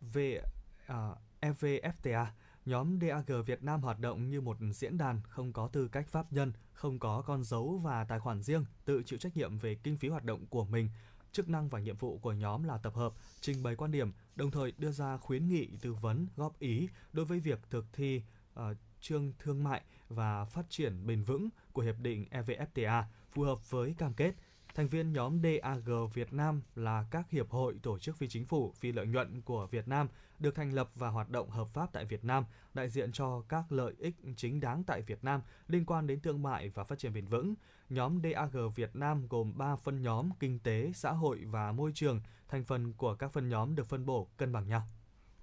về 0.00 0.38
uh, 0.38 0.48
à, 0.86 1.14
EVFTA. 1.40 2.26
Nhóm 2.64 2.98
DAG 3.00 3.42
Việt 3.42 3.62
Nam 3.62 3.80
hoạt 3.80 3.98
động 4.00 4.30
như 4.30 4.40
một 4.40 4.56
diễn 4.72 4.98
đàn 4.98 5.20
không 5.28 5.52
có 5.52 5.68
tư 5.68 5.88
cách 5.88 6.08
pháp 6.08 6.32
nhân, 6.32 6.52
không 6.72 6.98
có 6.98 7.22
con 7.22 7.44
dấu 7.44 7.80
và 7.84 8.04
tài 8.04 8.18
khoản 8.18 8.42
riêng, 8.42 8.64
tự 8.84 9.02
chịu 9.06 9.18
trách 9.18 9.36
nhiệm 9.36 9.58
về 9.58 9.74
kinh 9.74 9.96
phí 9.96 10.08
hoạt 10.08 10.24
động 10.24 10.46
của 10.46 10.64
mình. 10.64 10.90
Chức 11.32 11.48
năng 11.48 11.68
và 11.68 11.78
nhiệm 11.78 11.96
vụ 11.96 12.18
của 12.18 12.32
nhóm 12.32 12.64
là 12.64 12.78
tập 12.78 12.94
hợp, 12.94 13.12
trình 13.40 13.62
bày 13.62 13.76
quan 13.76 13.90
điểm, 13.90 14.12
đồng 14.36 14.50
thời 14.50 14.72
đưa 14.78 14.90
ra 14.90 15.16
khuyến 15.16 15.48
nghị, 15.48 15.68
tư 15.80 15.94
vấn, 15.94 16.26
góp 16.36 16.58
ý 16.58 16.88
đối 17.12 17.24
với 17.24 17.40
việc 17.40 17.58
thực 17.70 17.84
thi 17.92 18.22
uh, 18.60 18.62
chương 19.00 19.32
thương 19.38 19.64
mại 19.64 19.82
và 20.08 20.44
phát 20.44 20.66
triển 20.70 21.06
bền 21.06 21.22
vững 21.22 21.48
của 21.72 21.82
Hiệp 21.82 21.98
định 21.98 22.26
EVFTA 22.30 23.02
phù 23.30 23.42
hợp 23.42 23.70
với 23.70 23.94
cam 23.98 24.14
kết. 24.14 24.34
Thành 24.78 24.88
viên 24.88 25.12
nhóm 25.12 25.40
DAG 25.42 26.08
Việt 26.14 26.32
Nam 26.32 26.62
là 26.74 27.06
các 27.10 27.30
hiệp 27.30 27.50
hội 27.50 27.78
tổ 27.82 27.98
chức 27.98 28.16
phi 28.16 28.28
chính 28.28 28.44
phủ 28.44 28.72
phi 28.72 28.92
lợi 28.92 29.06
nhuận 29.06 29.42
của 29.42 29.66
Việt 29.66 29.88
Nam 29.88 30.08
được 30.38 30.54
thành 30.54 30.72
lập 30.72 30.90
và 30.94 31.08
hoạt 31.08 31.30
động 31.30 31.50
hợp 31.50 31.68
pháp 31.68 31.92
tại 31.92 32.04
Việt 32.04 32.24
Nam, 32.24 32.44
đại 32.74 32.90
diện 32.90 33.12
cho 33.12 33.42
các 33.48 33.72
lợi 33.72 33.94
ích 33.98 34.14
chính 34.36 34.60
đáng 34.60 34.84
tại 34.84 35.02
Việt 35.02 35.24
Nam 35.24 35.40
liên 35.68 35.84
quan 35.84 36.06
đến 36.06 36.20
thương 36.20 36.42
mại 36.42 36.68
và 36.68 36.84
phát 36.84 36.98
triển 36.98 37.12
bền 37.12 37.26
vững. 37.26 37.54
Nhóm 37.88 38.20
DAG 38.22 38.70
Việt 38.74 38.96
Nam 38.96 39.26
gồm 39.28 39.58
3 39.58 39.76
phân 39.76 40.02
nhóm 40.02 40.30
kinh 40.40 40.58
tế, 40.58 40.92
xã 40.94 41.10
hội 41.10 41.44
và 41.44 41.72
môi 41.72 41.92
trường. 41.94 42.20
Thành 42.48 42.64
phần 42.64 42.92
của 42.92 43.14
các 43.14 43.32
phân 43.32 43.48
nhóm 43.48 43.74
được 43.74 43.86
phân 43.86 44.06
bổ 44.06 44.28
cân 44.36 44.52
bằng 44.52 44.68
nhau. 44.68 44.82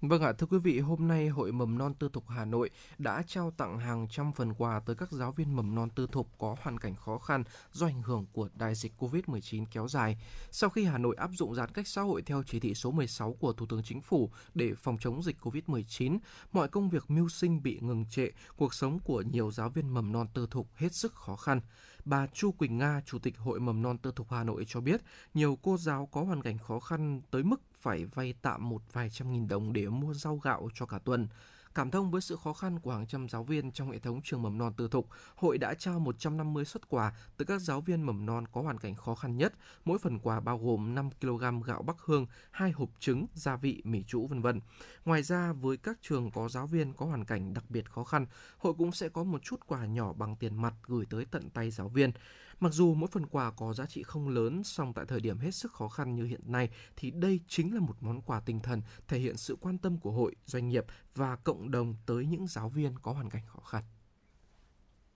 Vâng 0.00 0.22
ạ, 0.22 0.32
thưa 0.32 0.46
quý 0.46 0.58
vị, 0.58 0.80
hôm 0.80 1.08
nay 1.08 1.28
Hội 1.28 1.52
Mầm 1.52 1.78
non 1.78 1.94
Tư 1.94 2.08
thục 2.12 2.28
Hà 2.28 2.44
Nội 2.44 2.70
đã 2.98 3.22
trao 3.26 3.50
tặng 3.50 3.78
hàng 3.78 4.08
trăm 4.10 4.32
phần 4.32 4.54
quà 4.54 4.80
tới 4.80 4.96
các 4.96 5.12
giáo 5.12 5.32
viên 5.32 5.56
mầm 5.56 5.74
non 5.74 5.90
tư 5.90 6.06
thục 6.12 6.28
có 6.38 6.56
hoàn 6.62 6.78
cảnh 6.78 6.94
khó 6.96 7.18
khăn 7.18 7.44
do 7.72 7.86
ảnh 7.86 8.02
hưởng 8.02 8.26
của 8.32 8.48
đại 8.54 8.74
dịch 8.74 8.92
COVID-19 8.98 9.64
kéo 9.70 9.88
dài. 9.88 10.16
Sau 10.50 10.70
khi 10.70 10.84
Hà 10.84 10.98
Nội 10.98 11.16
áp 11.18 11.30
dụng 11.32 11.54
giãn 11.54 11.70
cách 11.70 11.88
xã 11.88 12.02
hội 12.02 12.22
theo 12.22 12.42
chỉ 12.46 12.60
thị 12.60 12.74
số 12.74 12.90
16 12.90 13.32
của 13.32 13.52
Thủ 13.52 13.66
tướng 13.66 13.82
Chính 13.82 14.00
phủ 14.00 14.30
để 14.54 14.74
phòng 14.74 14.96
chống 15.00 15.22
dịch 15.22 15.36
COVID-19, 15.42 16.18
mọi 16.52 16.68
công 16.68 16.88
việc 16.88 17.04
mưu 17.10 17.28
sinh 17.28 17.62
bị 17.62 17.78
ngừng 17.80 18.04
trệ, 18.10 18.28
cuộc 18.56 18.74
sống 18.74 18.98
của 18.98 19.22
nhiều 19.22 19.50
giáo 19.50 19.68
viên 19.68 19.94
mầm 19.94 20.12
non 20.12 20.26
tư 20.34 20.46
thục 20.50 20.68
hết 20.74 20.94
sức 20.94 21.14
khó 21.14 21.36
khăn. 21.36 21.60
Bà 22.06 22.26
Chu 22.26 22.52
Quỳnh 22.52 22.78
Nga, 22.78 23.00
Chủ 23.06 23.18
tịch 23.18 23.38
Hội 23.38 23.60
Mầm 23.60 23.82
non 23.82 23.98
Tư 23.98 24.12
thục 24.16 24.30
Hà 24.30 24.44
Nội 24.44 24.64
cho 24.68 24.80
biết, 24.80 25.00
nhiều 25.34 25.58
cô 25.62 25.76
giáo 25.76 26.06
có 26.06 26.22
hoàn 26.22 26.42
cảnh 26.42 26.58
khó 26.58 26.80
khăn 26.80 27.20
tới 27.30 27.42
mức 27.42 27.60
phải 27.80 28.04
vay 28.04 28.34
tạm 28.42 28.68
một 28.68 28.82
vài 28.92 29.10
trăm 29.10 29.32
nghìn 29.32 29.48
đồng 29.48 29.72
để 29.72 29.88
mua 29.88 30.14
rau 30.14 30.36
gạo 30.36 30.68
cho 30.74 30.86
cả 30.86 30.98
tuần. 30.98 31.28
Cảm 31.76 31.90
thông 31.90 32.10
với 32.10 32.20
sự 32.20 32.36
khó 32.44 32.52
khăn 32.52 32.78
của 32.78 32.92
hàng 32.92 33.06
trăm 33.06 33.28
giáo 33.28 33.44
viên 33.44 33.72
trong 33.72 33.90
hệ 33.90 33.98
thống 33.98 34.20
trường 34.24 34.42
mầm 34.42 34.58
non 34.58 34.72
tư 34.76 34.88
thục, 34.88 35.08
hội 35.34 35.58
đã 35.58 35.74
trao 35.74 35.98
150 35.98 36.64
xuất 36.64 36.88
quà 36.88 37.12
từ 37.36 37.44
các 37.44 37.60
giáo 37.60 37.80
viên 37.80 38.02
mầm 38.02 38.26
non 38.26 38.44
có 38.52 38.62
hoàn 38.62 38.78
cảnh 38.78 38.94
khó 38.94 39.14
khăn 39.14 39.36
nhất. 39.36 39.54
Mỗi 39.84 39.98
phần 39.98 40.18
quà 40.18 40.40
bao 40.40 40.58
gồm 40.58 40.94
5 40.94 41.10
kg 41.20 41.62
gạo 41.66 41.82
Bắc 41.82 41.96
Hương, 42.00 42.26
hai 42.50 42.70
hộp 42.70 42.88
trứng, 42.98 43.26
gia 43.34 43.56
vị, 43.56 43.82
mì 43.84 44.02
trũ 44.02 44.26
vân 44.26 44.42
vân. 44.42 44.60
Ngoài 45.04 45.22
ra, 45.22 45.52
với 45.52 45.76
các 45.76 45.98
trường 46.02 46.30
có 46.30 46.48
giáo 46.48 46.66
viên 46.66 46.92
có 46.92 47.06
hoàn 47.06 47.24
cảnh 47.24 47.54
đặc 47.54 47.64
biệt 47.68 47.90
khó 47.90 48.04
khăn, 48.04 48.26
hội 48.58 48.74
cũng 48.78 48.92
sẽ 48.92 49.08
có 49.08 49.24
một 49.24 49.42
chút 49.42 49.60
quà 49.66 49.86
nhỏ 49.86 50.12
bằng 50.12 50.36
tiền 50.36 50.62
mặt 50.62 50.74
gửi 50.86 51.06
tới 51.10 51.24
tận 51.30 51.50
tay 51.50 51.70
giáo 51.70 51.88
viên. 51.88 52.12
Mặc 52.60 52.72
dù 52.72 52.94
mỗi 52.94 53.08
phần 53.12 53.26
quà 53.26 53.50
có 53.50 53.74
giá 53.74 53.86
trị 53.86 54.02
không 54.02 54.28
lớn, 54.28 54.64
song 54.64 54.92
tại 54.94 55.04
thời 55.08 55.20
điểm 55.20 55.38
hết 55.38 55.50
sức 55.50 55.72
khó 55.72 55.88
khăn 55.88 56.14
như 56.14 56.24
hiện 56.24 56.40
nay 56.44 56.70
thì 56.96 57.10
đây 57.10 57.40
chính 57.48 57.74
là 57.74 57.80
một 57.80 57.96
món 58.00 58.22
quà 58.22 58.40
tinh 58.40 58.60
thần 58.60 58.82
thể 59.08 59.18
hiện 59.18 59.36
sự 59.36 59.56
quan 59.60 59.78
tâm 59.78 59.98
của 59.98 60.10
hội, 60.10 60.34
doanh 60.44 60.68
nghiệp 60.68 60.84
và 61.14 61.36
cộng 61.36 61.70
đồng 61.70 61.94
tới 62.06 62.26
những 62.26 62.46
giáo 62.46 62.68
viên 62.68 62.98
có 62.98 63.12
hoàn 63.12 63.30
cảnh 63.30 63.42
khó 63.46 63.60
khăn. 63.60 63.84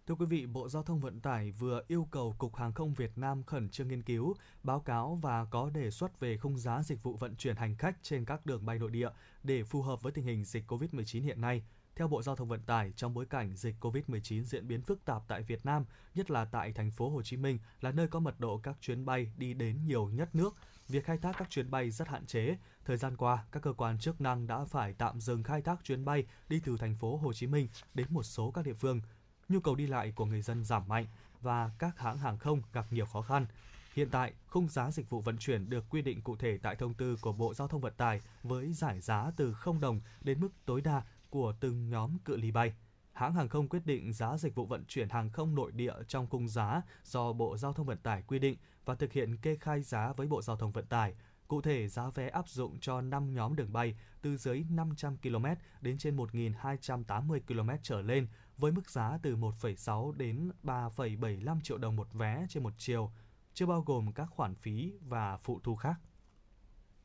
Thưa 0.07 0.15
quý 0.15 0.27
vị, 0.27 0.47
Bộ 0.47 0.69
Giao 0.69 0.83
thông 0.83 1.01
Vận 1.01 1.21
tải 1.21 1.51
vừa 1.51 1.83
yêu 1.89 2.09
cầu 2.11 2.35
Cục 2.39 2.57
Hàng 2.57 2.73
không 2.73 2.95
Việt 2.95 3.19
Nam 3.19 3.43
khẩn 3.43 3.69
trương 3.69 3.89
nghiên 3.89 4.03
cứu, 4.03 4.35
báo 4.63 4.81
cáo 4.81 5.19
và 5.23 5.45
có 5.45 5.71
đề 5.71 5.91
xuất 5.91 6.21
về 6.21 6.37
khung 6.37 6.59
giá 6.59 6.83
dịch 6.83 7.03
vụ 7.03 7.17
vận 7.17 7.37
chuyển 7.37 7.57
hành 7.57 7.77
khách 7.77 8.03
trên 8.03 8.25
các 8.25 8.47
đường 8.47 8.67
bay 8.67 8.79
nội 8.79 8.91
địa 8.91 9.09
để 9.43 9.65
phù 9.65 9.83
hợp 9.83 10.03
với 10.03 10.13
tình 10.13 10.25
hình 10.25 10.45
dịch 10.45 10.73
COVID-19 10.73 11.23
hiện 11.23 11.41
nay– 11.41 11.63
theo 11.97 12.09
Bộ 12.09 12.23
Giao 12.23 12.37
thông 12.37 12.49
Vận 12.49 12.63
tải, 12.63 12.93
trong 12.97 13.15
bối 13.15 13.27
cảnh 13.27 13.57
dịch 13.57 13.75
COVID-19 13.81 14.43
diễn 14.43 14.69
biến 14.69 14.83
phức 14.83 15.05
tạp 15.05 15.23
tại 15.29 15.43
Việt 15.43 15.67
Nam, 15.67 15.85
nhất 16.15 16.31
là 16.31 16.45
tại 16.45 16.73
thành 16.73 16.91
phố 16.91 17.11
Hồ 17.11 17.23
Chí 17.23 17.37
Minh 17.37 17.59
là 17.81 17.91
nơi 17.91 18.09
có 18.09 18.21
mật 18.21 18.41
độ 18.41 18.59
các 18.59 18.77
chuyến 18.81 19.05
bay 19.05 19.33
đi 19.37 19.55
đến 19.55 19.87
nhiều 19.87 20.09
nhất 20.09 20.35
nước, 20.35 20.55
việc 20.89 21.05
khai 21.05 21.19
thác 21.19 21.37
các 21.39 21.51
chuyến 21.51 21.71
bay 21.71 21.91
rất 21.91 22.09
hạn 22.09 22.27
chế. 22.27 22.57
Thời 22.85 22.97
gian 22.97 23.17
qua, 23.17 23.45
các 23.53 23.63
cơ 23.63 23.73
quan 23.73 23.99
chức 23.99 24.21
năng 24.21 24.47
đã 24.47 24.65
phải 24.65 24.95
tạm 24.99 25.21
dừng 25.21 25.43
khai 25.43 25.63
thác 25.63 25.85
chuyến 25.85 26.05
bay 26.05 26.27
đi 26.49 26.61
từ 26.65 26.77
thành 26.77 26.97
phố 26.97 27.17
Hồ 27.17 27.33
Chí 27.33 27.47
Minh 27.47 27.69
đến 27.95 28.07
một 28.11 28.23
số 28.23 28.51
các 28.51 28.65
địa 28.65 28.75
phương. 28.75 29.01
Nhu 29.49 29.61
cầu 29.61 29.75
đi 29.75 29.87
lại 29.87 30.13
của 30.17 30.25
người 30.25 30.43
dân 30.43 30.65
giảm 30.65 30.89
mạnh 30.89 31.07
và 31.41 31.71
các 31.79 31.99
hãng 31.99 32.19
hàng 32.19 32.39
không 32.39 32.63
gặp 32.73 32.87
nhiều 32.91 33.07
khó 33.07 33.23
khăn. 33.23 33.47
Hiện 33.95 34.09
tại, 34.11 34.33
khung 34.47 34.69
giá 34.69 34.91
dịch 34.91 35.11
vụ 35.11 35.21
vận 35.21 35.39
chuyển 35.39 35.71
được 35.71 35.85
quy 35.91 36.03
định 36.03 36.23
cụ 36.23 36.37
thể 36.37 36.59
tại 36.63 36.77
thông 36.77 36.95
tư 36.95 37.17
của 37.21 37.33
Bộ 37.33 37.55
Giao 37.55 37.69
thông 37.69 37.81
Vận 37.81 37.95
tải 37.97 38.21
với 38.43 38.73
giải 38.73 39.01
giá 39.01 39.31
từ 39.37 39.53
0 39.53 39.81
đồng 39.81 40.01
đến 40.21 40.41
mức 40.41 40.49
tối 40.67 40.81
đa 40.81 41.03
của 41.31 41.53
từng 41.61 41.89
nhóm 41.89 42.19
cự 42.19 42.37
ly 42.37 42.51
bay. 42.51 42.73
Hãng 43.13 43.35
hàng 43.35 43.49
không 43.49 43.69
quyết 43.69 43.87
định 43.87 44.13
giá 44.13 44.37
dịch 44.37 44.55
vụ 44.55 44.67
vận 44.67 44.85
chuyển 44.89 45.09
hàng 45.09 45.31
không 45.31 45.55
nội 45.55 45.73
địa 45.73 45.95
trong 46.09 46.27
khung 46.27 46.49
giá 46.49 46.83
do 47.05 47.33
Bộ 47.33 47.57
Giao 47.57 47.73
thông 47.73 47.87
Vận 47.87 47.99
tải 47.99 48.23
quy 48.23 48.39
định 48.39 48.57
và 48.85 48.95
thực 48.95 49.13
hiện 49.13 49.37
kê 49.37 49.57
khai 49.57 49.83
giá 49.83 50.13
với 50.13 50.27
Bộ 50.27 50.43
Giao 50.43 50.57
thông 50.57 50.73
Vận 50.73 50.87
tải. 50.87 51.15
Cụ 51.49 51.61
thể, 51.61 51.89
giá 51.89 52.11
vé 52.11 52.29
áp 52.29 52.49
dụng 52.49 52.79
cho 52.81 53.01
5 53.01 53.35
nhóm 53.35 53.57
đường 53.57 53.73
bay 53.73 53.97
từ 54.23 54.37
dưới 54.37 54.65
500 54.71 55.17
km 55.17 55.47
đến 55.81 55.99
trên 55.99 56.17
1.280 56.17 57.41
km 57.47 57.71
trở 57.83 58.03
lên 58.03 58.27
với 58.59 58.73
mức 58.73 58.91
giá 58.91 59.19
từ 59.23 59.37
1,6 59.37 60.13
đến 60.13 60.51
3,75 60.63 61.61
triệu 61.61 61.79
đồng 61.79 61.97
một 61.97 62.13
vé 62.13 62.47
trên 62.49 62.63
một 62.63 62.73
chiều, 62.79 63.13
chưa 63.55 63.67
bao 63.67 63.83
gồm 63.83 64.13
các 64.13 64.29
khoản 64.31 64.55
phí 64.55 64.93
và 65.01 65.37
phụ 65.37 65.61
thu 65.65 65.77
khác. 65.77 66.01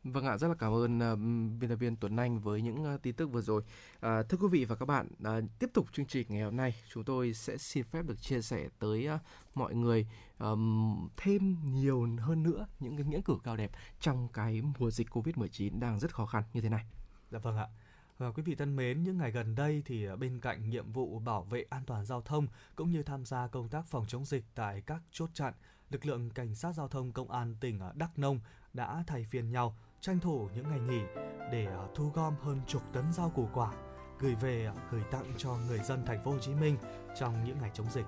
Vâng 0.06 0.26
ạ, 0.26 0.38
rất 0.38 0.48
là 0.48 0.56
cảm 0.56 0.74
ơn 0.74 0.98
uh, 0.98 1.20
biên 1.60 1.70
tập 1.70 1.76
viên 1.76 1.96
Tuấn 1.96 2.16
Anh 2.16 2.40
với 2.40 2.62
những 2.62 2.96
uh, 2.96 3.02
tin 3.02 3.16
tức 3.16 3.28
vừa 3.28 3.42
rồi. 3.42 3.62
Uh, 3.96 4.02
thưa 4.30 4.38
quý 4.42 4.48
vị 4.52 4.66
và 4.66 4.76
các 4.76 4.86
bạn, 4.86 5.08
uh, 5.08 5.44
tiếp 5.60 5.70
tục 5.74 5.88
chương 5.94 6.06
trình 6.06 6.28
ngày 6.30 6.42
hôm 6.42 6.58
nay, 6.58 6.76
chúng 6.94 7.04
tôi 7.04 7.34
sẽ 7.34 7.58
xin 7.58 7.84
phép 7.84 8.06
được 8.06 8.22
chia 8.22 8.42
sẻ 8.42 8.70
tới 8.80 9.10
uh, 9.16 9.20
mọi 9.56 9.76
người 9.76 10.08
um, 10.40 11.10
thêm 11.18 11.58
nhiều 11.64 12.08
hơn 12.20 12.44
nữa 12.44 12.68
những 12.80 12.98
cái 12.98 13.06
nghĩa 13.06 13.22
cử 13.26 13.38
cao 13.44 13.58
đẹp 13.58 13.72
trong 14.00 14.28
cái 14.34 14.62
mùa 14.80 14.92
dịch 14.92 15.10
Covid-19 15.10 15.80
đang 15.80 16.00
rất 16.00 16.16
khó 16.16 16.26
khăn 16.26 16.44
như 16.54 16.62
thế 16.62 16.70
này. 16.70 16.86
Dạ 17.32 17.40
vâng 17.40 17.58
ạ. 17.58 17.68
Và 18.18 18.32
quý 18.32 18.44
vị 18.44 18.56
thân 18.56 18.76
mến, 18.76 19.04
những 19.04 19.18
ngày 19.18 19.32
gần 19.32 19.56
đây 19.56 19.84
thì 19.86 20.08
bên 20.20 20.40
cạnh 20.40 20.70
nhiệm 20.70 20.92
vụ 20.92 21.20
bảo 21.20 21.44
vệ 21.44 21.66
an 21.70 21.84
toàn 21.86 22.06
giao 22.06 22.22
thông 22.22 22.48
cũng 22.76 22.92
như 22.92 23.04
tham 23.04 23.26
gia 23.26 23.48
công 23.48 23.70
tác 23.70 23.86
phòng 23.88 24.06
chống 24.08 24.26
dịch 24.26 24.44
tại 24.56 24.82
các 24.82 25.02
chốt 25.12 25.30
chặn, 25.34 25.54
lực 25.90 26.06
lượng 26.06 26.30
cảnh 26.30 26.56
sát 26.56 26.72
giao 26.72 26.88
thông 26.88 27.12
công 27.12 27.32
an 27.32 27.56
tỉnh 27.60 27.80
Đắk 27.94 28.20
Nông 28.20 28.40
đã 28.74 29.04
thay 29.08 29.24
phiên 29.24 29.52
nhau 29.52 29.78
tranh 30.06 30.20
thủ 30.20 30.50
những 30.56 30.70
ngày 30.70 30.80
nghỉ 30.80 31.02
để 31.52 31.66
à, 31.66 31.84
thu 31.96 32.12
gom 32.14 32.36
hơn 32.42 32.62
chục 32.68 32.82
tấn 32.94 33.04
rau 33.12 33.30
củ 33.30 33.50
quả 33.54 33.72
gửi 34.20 34.36
về 34.36 34.66
à, 34.66 34.74
gửi 34.92 35.02
tặng 35.12 35.34
cho 35.38 35.58
người 35.68 35.80
dân 35.80 36.06
thành 36.06 36.24
phố 36.24 36.32
Hồ 36.32 36.38
Chí 36.40 36.54
Minh 36.54 36.78
trong 37.20 37.44
những 37.44 37.58
ngày 37.62 37.72
chống 37.74 37.90
dịch. 37.90 38.06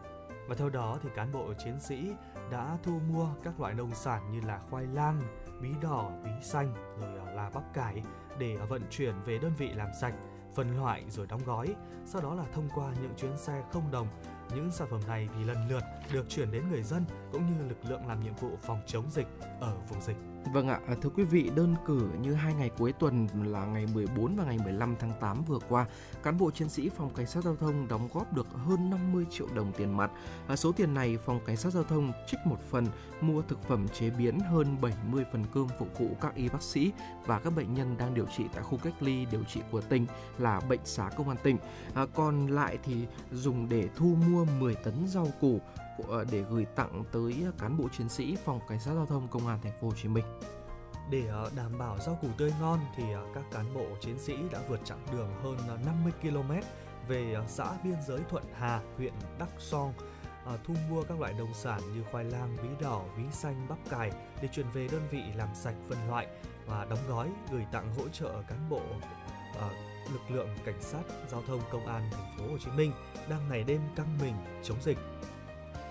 Và 0.48 0.56
theo 0.56 0.70
đó 0.70 1.00
thì 1.04 1.10
cán 1.16 1.32
bộ 1.32 1.54
chiến 1.54 1.80
sĩ 1.80 2.12
đã 2.52 2.78
thu 2.84 3.00
mua 3.10 3.28
các 3.44 3.60
loại 3.60 3.74
nông 3.74 3.96
sản 3.96 4.32
như 4.32 4.42
là 4.48 4.60
khoai 4.70 4.86
lang, 4.86 5.22
bí 5.62 5.70
đỏ, 5.82 6.12
bí 6.24 6.32
xanh 6.42 6.74
rồi 7.00 7.20
à, 7.28 7.32
là 7.32 7.50
bắp 7.50 7.74
cải 7.74 8.04
để 8.40 8.58
vận 8.70 8.82
chuyển 8.90 9.16
về 9.26 9.38
đơn 9.38 9.52
vị 9.58 9.70
làm 9.74 9.90
sạch, 10.02 10.14
phân 10.56 10.78
loại 10.78 11.04
rồi 11.10 11.28
đóng 11.28 11.42
gói. 11.46 11.76
Sau 12.06 12.22
đó 12.22 12.36
là 12.36 12.46
thông 12.54 12.70
qua 12.76 12.92
những 13.02 13.14
chuyến 13.18 13.38
xe 13.38 13.64
không 13.72 13.92
đồng 13.92 14.08
những 14.56 14.72
sản 14.72 14.88
phẩm 14.92 15.02
này 15.08 15.30
thì 15.36 15.44
lần 15.44 15.58
lượt 15.70 15.84
được 16.14 16.30
chuyển 16.30 16.52
đến 16.52 16.64
người 16.70 16.84
dân 16.84 17.06
cũng 17.32 17.46
như 17.46 17.68
lực 17.70 17.78
lượng 17.90 18.08
làm 18.08 18.24
nhiệm 18.24 18.34
vụ 18.36 18.50
phòng 18.62 18.80
chống 18.88 19.06
dịch 19.12 19.28
ở 19.60 19.76
vùng 19.90 20.02
dịch. 20.02 20.18
Vâng 20.54 20.68
ạ, 20.68 20.80
à, 20.88 20.96
thưa 21.02 21.10
quý 21.10 21.24
vị, 21.24 21.50
đơn 21.56 21.76
cử 21.86 22.10
như 22.22 22.34
hai 22.34 22.54
ngày 22.54 22.70
cuối 22.78 22.94
tuần 22.94 23.28
là 23.46 23.66
ngày 23.66 23.86
14 23.94 24.36
và 24.36 24.44
ngày 24.44 24.58
15 24.64 24.96
tháng 25.00 25.12
8 25.20 25.44
vừa 25.44 25.60
qua, 25.70 25.86
cán 26.24 26.38
bộ 26.38 26.52
chiến 26.52 26.70
sĩ 26.70 26.90
phòng 26.90 27.14
cảnh 27.14 27.28
sát 27.28 27.44
giao 27.44 27.56
thông 27.56 27.88
đóng 27.88 28.10
góp 28.14 28.34
được 28.34 28.48
hơn 28.66 28.90
50 28.90 29.26
triệu 29.32 29.48
đồng 29.56 29.72
tiền 29.78 29.98
mặt. 29.98 30.12
À, 30.48 30.56
số 30.56 30.72
tiền 30.72 30.94
này 30.94 31.18
phòng 31.26 31.40
cảnh 31.46 31.58
sát 31.58 31.74
giao 31.74 31.84
thông 31.84 32.12
trích 32.28 32.40
một 32.46 32.58
phần 32.70 32.86
mua 33.22 33.42
thực 33.42 33.64
phẩm 33.64 33.88
chế 33.88 34.10
biến 34.10 34.40
hơn 34.40 34.82
70 34.82 35.26
phần 35.32 35.46
cơm 35.54 35.68
phục 35.80 36.00
vụ 36.00 36.10
các 36.22 36.36
y 36.36 36.50
bác 36.50 36.62
sĩ 36.62 36.92
và 37.26 37.40
các 37.40 37.50
bệnh 37.50 37.74
nhân 37.74 37.96
đang 37.98 38.14
điều 38.14 38.26
trị 38.38 38.44
tại 38.54 38.64
khu 38.64 38.78
cách 38.84 38.94
ly 39.00 39.26
điều 39.32 39.44
trị 39.44 39.62
của 39.72 39.82
tỉnh 39.82 40.06
là 40.38 40.60
bệnh 40.60 40.86
xá 40.86 41.10
công 41.18 41.30
an 41.30 41.38
tỉnh. 41.44 41.58
À, 41.94 42.06
còn 42.16 42.48
lại 42.48 42.78
thì 42.84 43.08
dùng 43.32 43.70
để 43.70 43.90
thu 43.96 44.16
mua 44.30 44.37
mua 44.38 44.46
10 44.60 44.76
tấn 44.76 45.08
rau 45.08 45.28
củ 45.42 45.60
ờ, 46.08 46.26
để 46.32 46.44
gửi 46.50 46.66
tặng 46.66 47.04
tới 47.12 47.46
cán 47.60 47.78
bộ 47.78 47.90
chiến 47.98 48.10
sĩ 48.10 48.38
phòng 48.46 48.60
cảnh 48.70 48.80
sát 48.80 48.92
giao 48.94 49.06
thông 49.06 49.28
công 49.28 49.48
an 49.48 49.60
thành 49.64 49.74
phố 49.82 49.88
Hồ 49.88 49.94
Chí 50.02 50.10
Minh. 50.10 50.26
Để 51.12 51.28
ờ, 51.28 51.52
đảm 51.56 51.78
bảo 51.78 51.98
rau 52.00 52.18
củ 52.22 52.28
tươi 52.38 52.54
ngon 52.62 52.80
thì 52.96 53.04
ờ, 53.14 53.26
các 53.36 53.44
cán 53.52 53.74
bộ 53.74 53.86
chiến 54.02 54.20
sĩ 54.20 54.34
đã 54.52 54.60
vượt 54.70 54.80
chặng 54.86 55.06
đường 55.12 55.30
hơn 55.44 55.58
50 55.86 56.14
km 56.22 56.52
về 57.08 57.36
xã 57.48 57.74
biên 57.84 57.96
giới 58.08 58.20
Thuận 58.30 58.44
Hà, 58.60 58.82
huyện 58.98 59.14
Đắk 59.40 59.50
Song 59.60 59.94
thu 60.64 60.74
mua 60.90 61.04
các 61.04 61.20
loại 61.20 61.34
nông 61.34 61.54
sản 61.54 61.82
như 61.96 62.04
khoai 62.12 62.24
lang, 62.24 62.58
bí 62.64 62.70
đỏ, 62.82 63.04
bí 63.18 63.24
xanh, 63.32 63.66
bắp 63.70 63.78
cải 63.90 64.12
để 64.42 64.50
chuyển 64.54 64.66
về 64.74 64.88
đơn 64.92 65.02
vị 65.12 65.22
làm 65.36 65.50
sạch 65.56 65.76
phân 65.90 65.98
loại 66.08 66.28
và 66.66 66.86
đóng 66.90 67.00
gói 67.08 67.30
gửi 67.52 67.66
tặng 67.72 67.96
hỗ 67.98 68.08
trợ 68.08 68.42
cán 68.48 68.70
bộ 68.70 68.82
lực 70.14 70.22
lượng 70.30 70.50
cảnh 70.66 70.82
sát 70.82 71.04
giao 71.32 71.44
thông 71.48 71.62
công 71.72 71.88
an 71.88 72.10
thành 72.12 72.38
phố 72.38 72.44
Hồ 72.52 72.58
Chí 72.58 72.72
Minh 72.72 72.92
đang 73.30 73.50
ngày 73.50 73.64
đêm 73.64 73.82
căng 73.96 74.18
mình 74.22 74.34
chống 74.64 74.78
dịch 74.82 74.98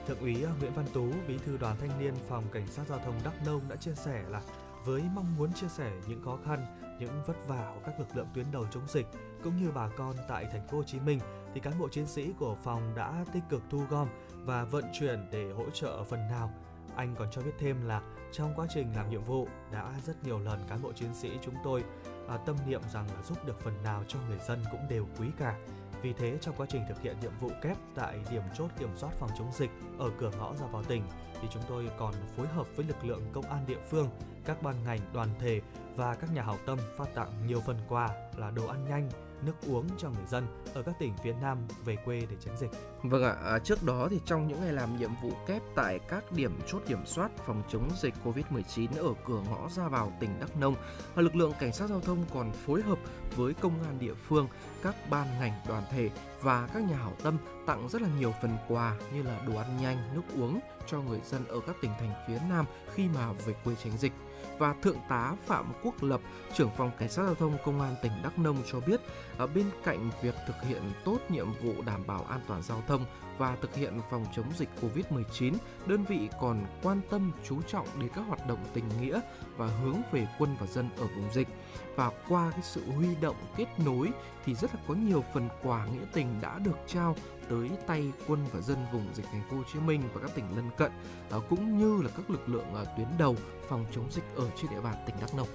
Thượng 0.07 0.19
úy 0.19 0.45
à, 0.45 0.51
Nguyễn 0.61 0.73
Văn 0.73 0.87
Tú, 0.93 1.09
bí 1.29 1.39
thư 1.39 1.57
đoàn 1.57 1.77
thanh 1.81 2.01
niên 2.01 2.15
phòng 2.29 2.45
cảnh 2.53 2.67
sát 2.67 2.83
giao 2.89 2.99
thông 2.99 3.15
Đắk 3.25 3.47
Nông 3.47 3.61
đã 3.69 3.77
chia 3.77 3.95
sẻ 3.95 4.25
là 4.29 4.43
với 4.85 5.03
mong 5.15 5.37
muốn 5.37 5.53
chia 5.53 5.69
sẻ 5.69 5.93
những 6.07 6.23
khó 6.25 6.39
khăn, 6.47 6.67
những 7.01 7.23
vất 7.27 7.49
vả 7.49 7.73
của 7.75 7.81
các 7.87 7.99
lực 7.99 8.09
lượng 8.15 8.27
tuyến 8.35 8.47
đầu 8.53 8.67
chống 8.71 8.89
dịch 8.89 9.07
cũng 9.45 9.57
như 9.57 9.71
bà 9.75 9.89
con 9.97 10.17
tại 10.29 10.47
thành 10.53 10.69
phố 10.69 10.77
Hồ 10.77 10.83
Chí 10.83 11.01
Minh 11.01 11.21
thì 11.55 11.61
cán 11.61 11.79
bộ 11.79 11.89
chiến 11.89 12.07
sĩ 12.07 12.33
của 12.39 12.57
phòng 12.63 12.95
đã 12.97 13.25
tích 13.33 13.43
cực 13.51 13.63
thu 13.71 13.83
gom 13.91 14.09
và 14.45 14.65
vận 14.65 14.85
chuyển 14.99 15.27
để 15.33 15.51
hỗ 15.53 15.71
trợ 15.71 16.05
phần 16.05 16.29
nào. 16.31 16.53
Anh 16.97 17.15
còn 17.19 17.29
cho 17.33 17.43
biết 17.43 17.55
thêm 17.59 17.87
là 17.87 18.03
trong 18.33 18.53
quá 18.57 18.67
trình 18.75 18.93
làm 18.97 19.11
nhiệm 19.11 19.25
vụ 19.25 19.49
đã 19.73 19.93
rất 20.07 20.25
nhiều 20.25 20.39
lần 20.39 20.61
cán 20.69 20.83
bộ 20.83 20.93
chiến 20.93 21.15
sĩ 21.15 21.31
chúng 21.45 21.55
tôi 21.65 21.85
à, 22.29 22.37
tâm 22.37 22.57
niệm 22.67 22.81
rằng 22.93 23.07
là 23.17 23.23
giúp 23.23 23.45
được 23.45 23.61
phần 23.61 23.83
nào 23.85 24.05
cho 24.09 24.19
người 24.29 24.39
dân 24.49 24.65
cũng 24.71 24.81
đều 24.89 25.07
quý 25.19 25.27
cả. 25.39 25.57
Vì 26.03 26.13
thế, 26.13 26.39
trong 26.41 26.55
quá 26.57 26.67
trình 26.69 26.83
thực 26.89 27.03
hiện 27.03 27.17
nhiệm 27.21 27.33
vụ 27.41 27.51
kép 27.63 27.77
tại 27.95 28.19
điểm 28.31 28.43
chốt 28.59 28.71
kiểm 28.79 28.91
soát 28.97 29.11
phòng 29.19 29.31
chống 29.39 29.53
dịch 29.53 29.71
ở 29.99 30.11
cửa 30.19 30.31
ngõ 30.39 30.55
ra 30.55 30.67
vào 30.67 30.83
tỉnh, 30.83 31.03
thì 31.43 31.49
chúng 31.53 31.63
tôi 31.69 31.91
còn 31.99 32.15
phối 32.37 32.47
hợp 32.47 32.67
với 32.77 32.87
lực 32.87 33.05
lượng 33.05 33.23
công 33.33 33.45
an 33.45 33.65
địa 33.67 33.81
phương, 33.91 34.09
các 34.45 34.63
ban 34.63 34.85
ngành, 34.85 35.01
đoàn 35.13 35.29
thể 35.39 35.61
và 35.97 36.15
các 36.15 36.33
nhà 36.35 36.43
hảo 36.43 36.59
tâm 36.67 36.79
phát 36.97 37.15
tặng 37.15 37.33
nhiều 37.47 37.61
phần 37.67 37.79
quà 37.89 38.09
là 38.37 38.51
đồ 38.51 38.67
ăn 38.67 38.85
nhanh, 38.89 39.11
nước 39.43 39.53
uống 39.69 39.87
cho 39.99 40.11
người 40.11 40.27
dân 40.29 40.47
ở 40.75 40.83
các 40.83 40.95
tỉnh 40.99 41.13
phía 41.25 41.35
Nam 41.43 41.59
về 41.85 41.97
quê 41.97 42.21
để 42.31 42.37
tránh 42.41 42.57
dịch. 42.57 42.71
Vâng 43.03 43.23
ạ, 43.23 43.37
à, 43.45 43.59
trước 43.59 43.83
đó 43.83 44.09
thì 44.11 44.21
trong 44.25 44.49
những 44.49 44.61
ngày 44.61 44.73
làm 44.73 44.97
nhiệm 44.97 45.11
vụ 45.23 45.31
kép 45.47 45.63
tại 45.75 45.99
các 45.99 46.33
điểm 46.33 46.59
chốt 46.67 46.83
kiểm 46.87 47.07
soát 47.07 47.31
phòng 47.47 47.63
chống 47.69 47.91
dịch 48.03 48.15
Covid-19 48.25 48.89
ở 48.97 49.15
cửa 49.27 49.41
ngõ 49.51 49.69
ra 49.69 49.89
vào 49.89 50.13
tỉnh 50.21 50.31
Đắk 50.41 50.57
Nông, 50.57 50.75
à, 51.15 51.23
lực 51.23 51.37
lượng 51.37 51.53
cảnh 51.61 51.73
sát 51.73 51.87
giao 51.87 52.01
thông 52.01 52.25
còn 52.35 52.53
phối 52.53 52.83
hợp 52.83 52.99
với 53.37 53.55
công 53.55 53.83
an 53.83 53.99
địa 53.99 54.15
phương, 54.15 54.49
các 54.83 55.11
ban 55.11 55.27
ngành 55.41 55.53
đoàn 55.69 55.83
thể 55.91 56.11
và 56.43 56.69
các 56.75 56.83
nhà 56.83 56.97
hảo 56.97 57.13
tâm 57.23 57.37
tặng 57.67 57.89
rất 57.89 58.03
là 58.03 58.09
nhiều 58.19 58.33
phần 58.43 58.57
quà 58.69 58.97
như 59.15 59.23
là 59.23 59.41
đồ 59.47 59.57
ăn 59.57 59.77
nhanh, 59.83 60.15
nước 60.15 60.23
uống 60.37 60.61
cho 60.87 61.01
người 61.01 61.21
dân 61.25 61.49
ở 61.49 61.61
các 61.67 61.77
tỉnh 61.83 61.91
thành 61.99 62.25
phía 62.29 62.39
Nam 62.49 62.67
khi 62.95 63.09
mà 63.15 63.33
về 63.33 63.55
quê 63.65 63.75
tránh 63.85 63.99
dịch 63.99 64.13
và 64.59 64.75
Thượng 64.83 64.99
tá 65.09 65.35
Phạm 65.47 65.73
Quốc 65.83 66.03
Lập, 66.03 66.21
trưởng 66.55 66.71
phòng 66.77 66.91
Cảnh 66.99 67.09
sát 67.09 67.23
giao 67.23 67.35
thông 67.35 67.57
Công 67.65 67.81
an 67.81 67.95
tỉnh 68.03 68.13
Đắk 68.23 68.39
Nông 68.39 68.57
cho 68.73 68.81
biết, 68.81 69.01
ở 69.39 69.47
bên 69.47 69.67
cạnh 69.85 70.11
việc 70.23 70.35
thực 70.47 70.57
hiện 70.69 70.83
tốt 71.05 71.19
nhiệm 71.29 71.47
vụ 71.63 71.83
đảm 71.87 72.07
bảo 72.07 72.25
an 72.29 72.41
toàn 72.49 72.63
giao 72.63 72.83
thông 72.87 73.05
và 73.39 73.57
thực 73.57 73.75
hiện 73.75 74.01
phòng 74.11 74.27
chống 74.37 74.53
dịch 74.57 74.69
COVID-19, 74.83 75.55
đơn 75.87 76.05
vị 76.05 76.29
còn 76.41 76.67
quan 76.83 77.01
tâm 77.11 77.33
chú 77.49 77.63
trọng 77.63 77.87
đến 78.01 78.09
các 78.15 78.23
hoạt 78.29 78.49
động 78.49 78.65
tình 78.75 78.85
nghĩa 79.01 79.21
và 79.57 79.67
hướng 79.67 79.97
về 80.13 80.29
quân 80.39 80.57
và 80.61 80.67
dân 80.67 80.89
ở 80.97 81.07
vùng 81.07 81.33
dịch. 81.33 81.49
Và 81.97 82.11
qua 82.29 82.51
cái 82.51 82.63
sự 82.63 82.83
huy 82.97 83.09
động 83.21 83.37
kết 83.57 83.67
nối 83.79 84.09
thì 84.45 84.55
rất 84.55 84.75
là 84.75 84.81
có 84.89 84.95
nhiều 84.95 85.25
phần 85.35 85.49
quà 85.63 85.87
nghĩa 85.87 86.07
tình 86.13 86.41
đã 86.41 86.59
được 86.59 86.79
trao 86.87 87.17
tới 87.49 87.71
tay 87.87 88.13
quân 88.27 88.47
và 88.53 88.61
dân 88.61 88.79
vùng 88.93 89.15
dịch 89.15 89.27
thành 89.33 89.43
phố 89.51 89.57
Hồ 89.57 89.63
Chí 89.73 89.79
Minh 89.79 90.03
và 90.15 90.21
các 90.21 90.31
tỉnh 90.35 90.57
lân 90.57 90.71
cận 90.77 90.93
à, 91.31 91.39
cũng 91.49 91.79
như 91.79 92.03
là 92.03 92.11
các 92.17 92.31
lực 92.31 92.49
lượng 92.49 92.75
à, 92.75 92.85
tuyến 92.97 93.09
đầu 93.19 93.37
phòng 93.69 93.87
chống 93.93 94.11
dịch 94.11 94.25
ở 94.37 94.51
trên 94.57 94.71
địa 94.71 94.81
bàn 94.81 94.95
tỉnh 95.07 95.17
Đắk 95.21 95.35
Nông. 95.35 95.49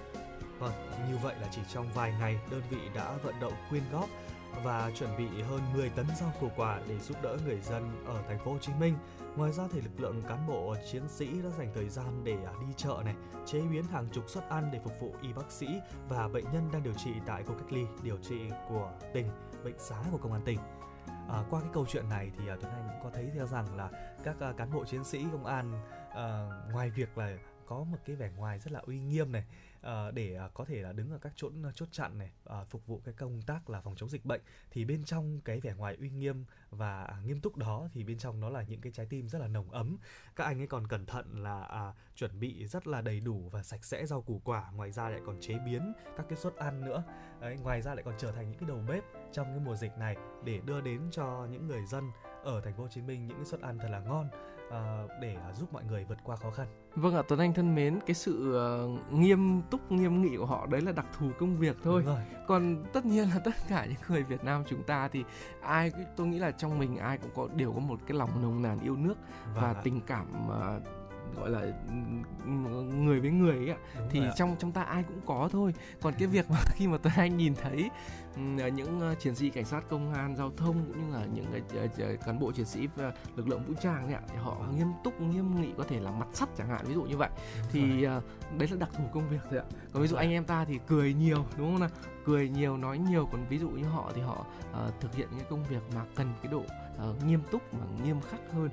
Vâng, 0.59 0.73
như 1.11 1.17
vậy 1.23 1.35
là 1.41 1.47
chỉ 1.51 1.61
trong 1.73 1.93
vài 1.93 2.13
ngày 2.19 2.39
đơn 2.51 2.61
vị 2.69 2.77
đã 2.95 3.17
vận 3.23 3.39
động 3.39 3.53
quyên 3.69 3.83
góp 3.91 4.09
và 4.63 4.91
chuẩn 4.95 5.17
bị 5.17 5.41
hơn 5.41 5.61
10 5.73 5.89
tấn 5.89 6.05
rau 6.19 6.31
củ 6.39 6.49
quả 6.55 6.81
để 6.87 6.99
giúp 6.99 7.17
đỡ 7.23 7.37
người 7.45 7.61
dân 7.61 8.05
ở 8.05 8.23
thành 8.27 8.39
phố 8.39 8.51
Hồ 8.51 8.57
Chí 8.57 8.71
Minh. 8.79 8.95
Ngoài 9.35 9.51
ra 9.51 9.63
thì 9.71 9.81
lực 9.81 9.99
lượng 9.99 10.21
cán 10.27 10.47
bộ 10.47 10.75
chiến 10.91 11.03
sĩ 11.09 11.41
đã 11.41 11.49
dành 11.49 11.71
thời 11.75 11.89
gian 11.89 12.23
để 12.23 12.37
à, 12.45 12.53
đi 12.61 12.73
chợ 12.77 13.01
này, 13.05 13.15
chế 13.45 13.61
biến 13.61 13.83
hàng 13.83 14.07
chục 14.11 14.29
suất 14.29 14.49
ăn 14.49 14.69
để 14.73 14.79
phục 14.83 14.93
vụ 14.99 15.15
y 15.21 15.33
bác 15.33 15.51
sĩ 15.51 15.67
và 16.09 16.27
bệnh 16.27 16.45
nhân 16.53 16.69
đang 16.73 16.83
điều 16.83 16.93
trị 16.93 17.11
tại 17.25 17.43
khu 17.43 17.53
cách 17.53 17.73
ly 17.73 17.85
điều 18.03 18.17
trị 18.17 18.39
của 18.69 18.91
tỉnh, 19.13 19.27
bệnh 19.63 19.79
xá 19.79 19.95
của 20.11 20.17
công 20.17 20.33
an 20.33 20.41
tỉnh. 20.45 20.59
À, 21.29 21.43
qua 21.49 21.61
cái 21.61 21.69
câu 21.73 21.85
chuyện 21.89 22.09
này 22.09 22.31
thì 22.37 22.47
à, 22.47 22.57
Tuấn 22.61 22.71
Anh 22.73 22.87
cũng 22.87 23.03
có 23.03 23.09
thấy 23.15 23.29
theo 23.35 23.47
rằng 23.47 23.75
là 23.75 23.89
các 24.23 24.39
à, 24.39 24.53
cán 24.57 24.73
bộ 24.73 24.85
chiến 24.85 25.03
sĩ 25.03 25.25
công 25.31 25.45
an 25.45 25.81
à, 26.15 26.49
ngoài 26.71 26.89
việc 26.89 27.17
là 27.17 27.37
có 27.65 27.83
một 27.83 27.97
cái 28.05 28.15
vẻ 28.15 28.29
ngoài 28.37 28.59
rất 28.59 28.71
là 28.71 28.79
uy 28.79 28.99
nghiêm 28.99 29.31
này 29.31 29.43
uh, 29.87 30.13
để 30.13 30.37
uh, 30.45 30.53
có 30.53 30.65
thể 30.65 30.81
là 30.81 30.93
đứng 30.93 31.11
ở 31.11 31.17
các 31.17 31.33
chỗ 31.35 31.51
chốt 31.73 31.87
chặn 31.91 32.17
này 32.17 32.31
uh, 32.49 32.67
phục 32.69 32.87
vụ 32.87 33.01
cái 33.05 33.13
công 33.13 33.41
tác 33.41 33.69
là 33.69 33.81
phòng 33.81 33.95
chống 33.95 34.09
dịch 34.09 34.25
bệnh 34.25 34.41
thì 34.71 34.85
bên 34.85 35.03
trong 35.03 35.41
cái 35.45 35.59
vẻ 35.59 35.73
ngoài 35.73 35.97
uy 35.99 36.09
nghiêm 36.09 36.45
và 36.69 37.15
uh, 37.19 37.25
nghiêm 37.25 37.41
túc 37.41 37.57
đó 37.57 37.87
thì 37.93 38.03
bên 38.03 38.17
trong 38.17 38.39
nó 38.39 38.49
là 38.49 38.63
những 38.63 38.81
cái 38.81 38.91
trái 38.91 39.05
tim 39.05 39.29
rất 39.29 39.39
là 39.39 39.47
nồng 39.47 39.71
ấm. 39.71 39.97
Các 40.35 40.43
anh 40.43 40.61
ấy 40.61 40.67
còn 40.67 40.87
cẩn 40.87 41.05
thận 41.05 41.43
là 41.43 41.89
uh, 41.89 41.95
chuẩn 42.15 42.39
bị 42.39 42.67
rất 42.67 42.87
là 42.87 43.01
đầy 43.01 43.19
đủ 43.19 43.49
và 43.51 43.63
sạch 43.63 43.85
sẽ 43.85 44.05
rau 44.05 44.21
củ 44.21 44.41
quả 44.43 44.71
ngoài 44.71 44.91
ra 44.91 45.09
lại 45.09 45.21
còn 45.25 45.37
chế 45.41 45.59
biến 45.65 45.93
các 46.17 46.25
cái 46.29 46.37
suất 46.37 46.55
ăn 46.55 46.85
nữa. 46.85 47.03
Đấy, 47.41 47.57
ngoài 47.57 47.81
ra 47.81 47.95
lại 47.95 48.03
còn 48.03 48.15
trở 48.17 48.31
thành 48.31 48.49
những 48.49 48.59
cái 48.59 48.69
đầu 48.69 48.83
bếp 48.87 49.03
trong 49.31 49.47
cái 49.47 49.59
mùa 49.59 49.75
dịch 49.75 49.97
này 49.97 50.15
để 50.43 50.61
đưa 50.65 50.81
đến 50.81 51.01
cho 51.11 51.47
những 51.51 51.67
người 51.67 51.85
dân 51.85 52.11
ở 52.43 52.61
thành 52.61 52.73
phố 52.73 52.83
Hồ 52.83 52.89
Chí 52.89 53.01
Minh 53.01 53.27
những 53.27 53.37
cái 53.37 53.45
suất 53.45 53.61
ăn 53.61 53.79
thật 53.79 53.87
là 53.91 53.99
ngon 53.99 54.29
để 55.21 55.37
uh, 55.49 55.55
giúp 55.55 55.73
mọi 55.73 55.83
người 55.83 56.05
vượt 56.09 56.17
qua 56.23 56.35
khó 56.35 56.51
khăn. 56.51 56.67
Vâng 56.95 57.15
ạ, 57.15 57.21
Tuấn 57.27 57.39
Anh 57.39 57.53
thân 57.53 57.75
mến, 57.75 57.99
cái 58.05 58.13
sự 58.13 58.55
uh, 58.85 59.13
nghiêm 59.13 59.61
túc 59.69 59.91
nghiêm 59.91 60.21
nghị 60.21 60.37
của 60.37 60.45
họ 60.45 60.65
đấy 60.65 60.81
là 60.81 60.91
đặc 60.91 61.05
thù 61.17 61.31
công 61.39 61.57
việc 61.57 61.77
thôi. 61.83 62.05
Còn 62.47 62.83
tất 62.93 63.05
nhiên 63.05 63.29
là 63.29 63.39
tất 63.45 63.55
cả 63.69 63.85
những 63.85 63.99
người 64.09 64.23
Việt 64.23 64.43
Nam 64.43 64.63
chúng 64.69 64.83
ta 64.83 65.07
thì 65.07 65.23
ai 65.61 65.91
tôi 66.15 66.27
nghĩ 66.27 66.39
là 66.39 66.51
trong 66.51 66.79
mình 66.79 66.97
ai 66.97 67.17
cũng 67.17 67.31
có 67.35 67.47
đều 67.55 67.73
có 67.73 67.79
một 67.79 67.99
cái 68.07 68.17
lòng 68.17 68.41
nồng 68.41 68.61
nàn 68.61 68.79
yêu 68.79 68.95
nước 68.95 69.15
vâng 69.45 69.63
và 69.63 69.71
ạ. 69.71 69.81
tình 69.83 70.01
cảm 70.01 70.27
gọi 71.35 71.49
là 71.49 71.61
người 72.95 73.19
với 73.19 73.31
người 73.31 73.55
ấy 73.55 73.69
ạ. 73.69 73.77
Đúng 73.99 74.07
thì 74.09 74.21
trong 74.35 74.55
trong 74.59 74.71
ta 74.71 74.83
ai 74.83 75.03
cũng 75.03 75.19
có 75.25 75.49
thôi. 75.51 75.73
Còn 76.01 76.13
cái 76.19 76.27
việc 76.27 76.49
mà 76.49 76.57
khi 76.75 76.87
mà 76.87 76.97
tôi 76.97 77.13
anh 77.15 77.37
nhìn 77.37 77.55
thấy 77.55 77.89
những 78.73 78.99
ờ, 78.99 79.15
chiến 79.15 79.35
sĩ 79.35 79.49
cảnh 79.49 79.65
sát 79.65 79.83
công 79.89 80.13
an 80.13 80.35
giao 80.35 80.51
thông 80.57 80.85
cũng 80.87 81.07
như 81.07 81.13
là 81.13 81.25
những 81.25 81.45
cái 81.97 82.17
cán 82.25 82.39
bộ 82.39 82.51
chiến 82.51 82.65
sĩ 82.65 82.87
lực 83.35 83.47
lượng 83.47 83.63
vũ 83.67 83.73
trang 83.81 84.05
ấy 84.05 84.13
ạ 84.13 84.21
thì 84.27 84.37
họ 84.37 84.55
vâng. 84.59 84.75
nghiêm 84.77 84.87
túc 85.03 85.21
nghiêm 85.21 85.61
nghị 85.61 85.69
có 85.77 85.83
thể 85.83 85.99
là 85.99 86.11
mặt 86.11 86.27
sắt 86.33 86.49
chẳng 86.57 86.67
hạn 86.67 86.85
ví 86.85 86.93
dụ 86.93 87.03
như 87.03 87.17
vậy. 87.17 87.29
Thì 87.71 88.03
ờ, 88.03 88.21
đấy 88.57 88.67
là 88.71 88.77
đặc 88.79 88.89
thù 88.97 89.03
công 89.13 89.29
việc 89.29 89.41
rồi 89.51 89.59
ạ. 89.59 89.65
Còn 89.93 90.01
ví 90.01 90.07
dụ 90.07 90.15
anh 90.15 90.31
em 90.31 90.43
ta 90.43 90.65
thì 90.65 90.79
cười 90.87 91.13
nhiều 91.13 91.45
đúng 91.57 91.71
không 91.71 91.79
nào? 91.79 91.89
Cười 92.25 92.49
nhiều 92.49 92.77
nói 92.77 92.97
nhiều. 92.97 93.29
Còn 93.31 93.45
ví 93.49 93.57
dụ 93.57 93.69
như 93.69 93.83
họ 93.83 94.11
thì 94.15 94.21
họ 94.21 94.45
uh, 94.71 94.99
thực 94.99 95.15
hiện 95.15 95.27
những 95.37 95.45
công 95.49 95.63
việc 95.63 95.81
mà 95.95 96.01
cần 96.15 96.33
cái 96.43 96.51
độ 96.51 96.63
uh, 97.09 97.25
nghiêm 97.25 97.41
túc 97.51 97.61
và 97.71 97.85
nghiêm 98.05 98.21
khắc 98.21 98.39
hơn 98.53 98.69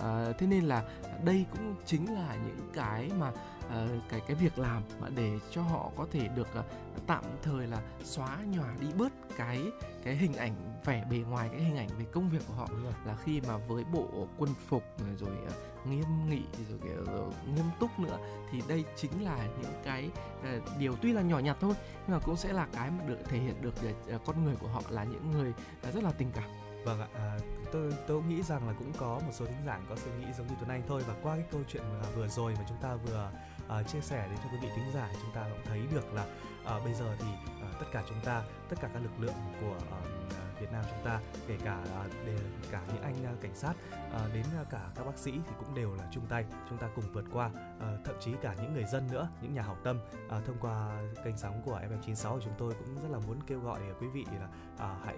à, 0.00 0.32
thế 0.38 0.46
nên 0.46 0.64
là 0.64 0.84
đây 1.24 1.46
cũng 1.52 1.74
chính 1.86 2.14
là 2.14 2.36
những 2.46 2.70
cái 2.74 3.10
mà 3.18 3.32
à, 3.70 3.86
cái 4.08 4.20
cái 4.26 4.36
việc 4.36 4.58
làm 4.58 4.82
mà 5.00 5.08
để 5.14 5.38
cho 5.50 5.62
họ 5.62 5.90
có 5.96 6.06
thể 6.12 6.28
được 6.28 6.54
à, 6.54 6.62
tạm 7.06 7.24
thời 7.42 7.66
là 7.66 7.82
xóa 8.04 8.38
nhòa 8.50 8.74
đi 8.80 8.86
bớt 8.98 9.12
cái 9.36 9.62
cái 10.04 10.16
hình 10.16 10.34
ảnh 10.34 10.54
vẻ 10.84 11.04
bề 11.10 11.16
ngoài 11.16 11.48
cái 11.52 11.60
hình 11.60 11.76
ảnh 11.76 11.88
về 11.98 12.04
công 12.12 12.30
việc 12.30 12.42
của 12.48 12.54
họ. 12.54 12.68
Là 13.06 13.16
khi 13.24 13.40
mà 13.40 13.56
với 13.56 13.84
bộ 13.92 14.28
quân 14.38 14.50
phục 14.68 14.84
rồi, 14.98 15.16
rồi 15.16 15.36
nghiêm 15.84 16.04
nghị 16.28 16.42
rồi, 16.70 16.78
rồi, 16.96 17.04
rồi 17.06 17.32
nghiêm 17.54 17.64
túc 17.80 17.98
nữa 17.98 18.18
thì 18.50 18.62
đây 18.68 18.84
chính 18.96 19.24
là 19.24 19.48
những 19.62 19.72
cái 19.84 20.10
uh, 20.40 20.78
điều 20.78 20.96
tuy 21.02 21.12
là 21.12 21.22
nhỏ 21.22 21.38
nhặt 21.38 21.56
thôi 21.60 21.74
nhưng 22.06 22.16
mà 22.16 22.24
cũng 22.24 22.36
sẽ 22.36 22.52
là 22.52 22.66
cái 22.72 22.90
mà 22.90 23.04
được 23.04 23.18
thể 23.28 23.38
hiện 23.38 23.62
được 23.62 23.74
uh, 24.14 24.24
con 24.26 24.44
người 24.44 24.56
của 24.56 24.68
họ 24.68 24.82
là 24.88 25.04
những 25.04 25.30
người 25.30 25.52
uh, 25.88 25.94
rất 25.94 26.04
là 26.04 26.12
tình 26.12 26.30
cảm. 26.34 26.50
Vâng 26.84 27.00
ạ, 27.00 27.08
à, 27.14 27.38
tôi 27.74 27.92
tôi 28.06 28.22
nghĩ 28.22 28.42
rằng 28.42 28.68
là 28.68 28.74
cũng 28.78 28.92
có 28.98 29.20
một 29.26 29.32
số 29.32 29.46
thính 29.46 29.66
giả 29.66 29.80
có 29.88 29.96
suy 29.96 30.10
nghĩ 30.20 30.32
giống 30.38 30.46
như 30.46 30.54
Tuấn 30.58 30.70
Anh 30.70 30.82
thôi. 30.88 31.02
Và 31.06 31.14
qua 31.22 31.36
cái 31.36 31.44
câu 31.50 31.60
chuyện 31.68 31.82
vừa 32.16 32.28
rồi 32.28 32.54
mà 32.58 32.64
chúng 32.68 32.78
ta 32.82 32.94
vừa 32.94 33.30
uh, 33.80 33.88
chia 33.88 34.00
sẻ 34.00 34.28
đến 34.28 34.38
cho 34.42 34.48
quý 34.52 34.58
vị 34.62 34.68
thính 34.76 34.92
giả 34.94 35.08
chúng 35.22 35.34
ta 35.34 35.46
cũng 35.50 35.64
thấy 35.64 35.82
được 35.94 36.14
là 36.14 36.26
uh, 36.76 36.84
bây 36.84 36.94
giờ 36.94 37.16
thì 37.18 37.26
uh, 37.68 37.80
tất 37.80 37.86
cả 37.92 38.02
chúng 38.08 38.20
ta, 38.24 38.42
tất 38.68 38.76
cả 38.80 38.88
các 38.92 39.02
lực 39.02 39.20
lượng 39.20 39.34
của 39.60 39.76
uh, 39.76 40.60
Việt 40.60 40.72
Nam 40.72 40.84
chúng 40.90 41.04
ta 41.04 41.20
kể 41.48 41.58
cả 41.64 41.84
để 42.26 42.36
cả 42.70 42.82
những 42.94 43.02
anh 43.02 43.36
cảnh 43.40 43.54
sát 43.54 43.72
đến 44.34 44.44
cả 44.70 44.80
các 44.94 45.04
bác 45.06 45.18
sĩ 45.18 45.32
thì 45.32 45.52
cũng 45.58 45.74
đều 45.74 45.94
là 45.94 46.08
chung 46.12 46.26
tay 46.26 46.44
chúng 46.68 46.78
ta 46.78 46.88
cùng 46.94 47.04
vượt 47.12 47.24
qua 47.32 47.50
thậm 48.04 48.14
chí 48.20 48.32
cả 48.42 48.54
những 48.62 48.74
người 48.74 48.84
dân 48.84 49.08
nữa 49.12 49.28
những 49.42 49.54
nhà 49.54 49.62
hảo 49.62 49.76
tâm. 49.84 49.98
Thông 50.28 50.56
qua 50.60 51.02
kênh 51.24 51.36
sóng 51.36 51.62
của 51.64 51.80
FM96 51.80 52.40
chúng 52.40 52.54
tôi 52.58 52.74
cũng 52.74 52.94
rất 53.02 53.08
là 53.10 53.18
muốn 53.26 53.38
kêu 53.46 53.60
gọi 53.60 53.80
quý 54.00 54.06
vị 54.08 54.26
là 54.40 54.48
hãy 55.04 55.16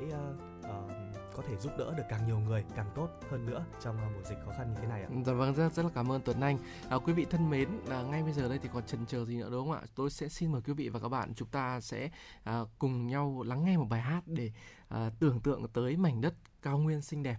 có 1.37 1.43
thể 1.49 1.57
giúp 1.57 1.73
đỡ 1.79 1.95
được 1.97 2.05
càng 2.09 2.27
nhiều 2.27 2.39
người 2.39 2.65
càng 2.77 2.91
tốt 2.95 3.09
hơn 3.31 3.47
nữa 3.47 3.65
trong 3.81 3.97
ờ, 3.97 4.09
mùa 4.15 4.23
dịch 4.23 4.39
khó 4.45 4.53
khăn 4.59 4.71
như 4.71 4.81
thế 4.81 4.87
này 4.87 5.03
ạ. 5.03 5.09
Dạ 5.27 5.33
vâng 5.33 5.55
rất 5.55 5.73
rất 5.73 5.83
là 5.83 5.91
cảm 5.95 6.13
ơn 6.13 6.21
Tuấn 6.25 6.41
Anh. 6.41 6.59
À, 6.89 6.99
quý 6.99 7.13
vị 7.13 7.27
thân 7.31 7.51
mến, 7.51 7.69
à, 7.91 8.03
ngay 8.03 8.23
bây 8.23 8.33
giờ 8.33 8.49
đây 8.49 8.59
thì 8.63 8.69
còn 8.73 8.87
chần 8.87 9.07
chờ 9.07 9.25
gì 9.25 9.37
nữa 9.37 9.49
đúng 9.51 9.69
không 9.69 9.77
ạ? 9.77 9.83
Tôi 9.95 10.11
sẽ 10.11 10.29
xin 10.29 10.53
mời 10.53 10.61
quý 10.67 10.73
vị 10.73 10.89
và 10.89 11.01
các 11.01 11.09
bạn 11.09 11.33
chúng 11.35 11.49
ta 11.49 11.81
sẽ 11.81 12.11
à, 12.45 12.61
cùng 12.79 13.07
nhau 13.07 13.43
lắng 13.47 13.65
nghe 13.65 13.77
một 13.77 13.87
bài 13.91 14.01
hát 14.01 14.23
để 14.27 14.51
à, 14.89 15.11
tưởng 15.19 15.41
tượng 15.41 15.69
tới 15.69 15.97
mảnh 15.97 16.21
đất 16.21 16.35
cao 16.63 16.79
nguyên 16.79 17.03
xinh 17.03 17.23
đẹp 17.23 17.37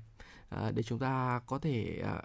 à, 0.50 0.72
để 0.72 0.84
chúng 0.84 1.00
ta 1.00 1.42
có 1.48 1.60
thể 1.60 2.02
à, 2.04 2.22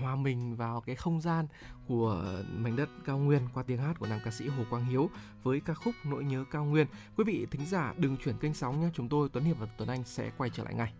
hòa 0.00 0.16
mình 0.16 0.56
vào 0.56 0.80
cái 0.80 0.96
không 0.96 1.20
gian 1.20 1.46
của 1.88 2.42
mảnh 2.56 2.76
đất 2.76 2.88
cao 3.04 3.18
nguyên 3.18 3.48
qua 3.54 3.62
tiếng 3.62 3.78
hát 3.78 3.98
của 3.98 4.06
nam 4.06 4.20
ca 4.24 4.30
sĩ 4.30 4.48
Hồ 4.48 4.64
Quang 4.70 4.84
Hiếu 4.84 5.10
với 5.42 5.60
ca 5.60 5.74
khúc 5.74 5.94
Nỗi 6.04 6.24
nhớ 6.24 6.44
cao 6.50 6.64
nguyên. 6.64 6.86
Quý 7.16 7.24
vị 7.24 7.46
thính 7.50 7.66
giả 7.66 7.94
đừng 7.96 8.16
chuyển 8.16 8.38
kênh 8.38 8.54
sóng 8.54 8.80
nhé, 8.80 8.88
chúng 8.94 9.08
tôi 9.08 9.28
Tuấn 9.32 9.44
Hiệp 9.44 9.58
và 9.58 9.66
Tuấn 9.78 9.88
Anh 9.88 10.04
sẽ 10.04 10.30
quay 10.38 10.50
trở 10.50 10.64
lại 10.64 10.74
ngay. 10.74 10.92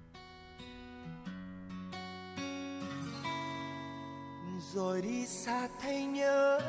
Rồi 4.75 5.03
đi 5.03 5.27
xa 5.27 5.69
thấy 5.81 6.05
nhớ 6.05 6.61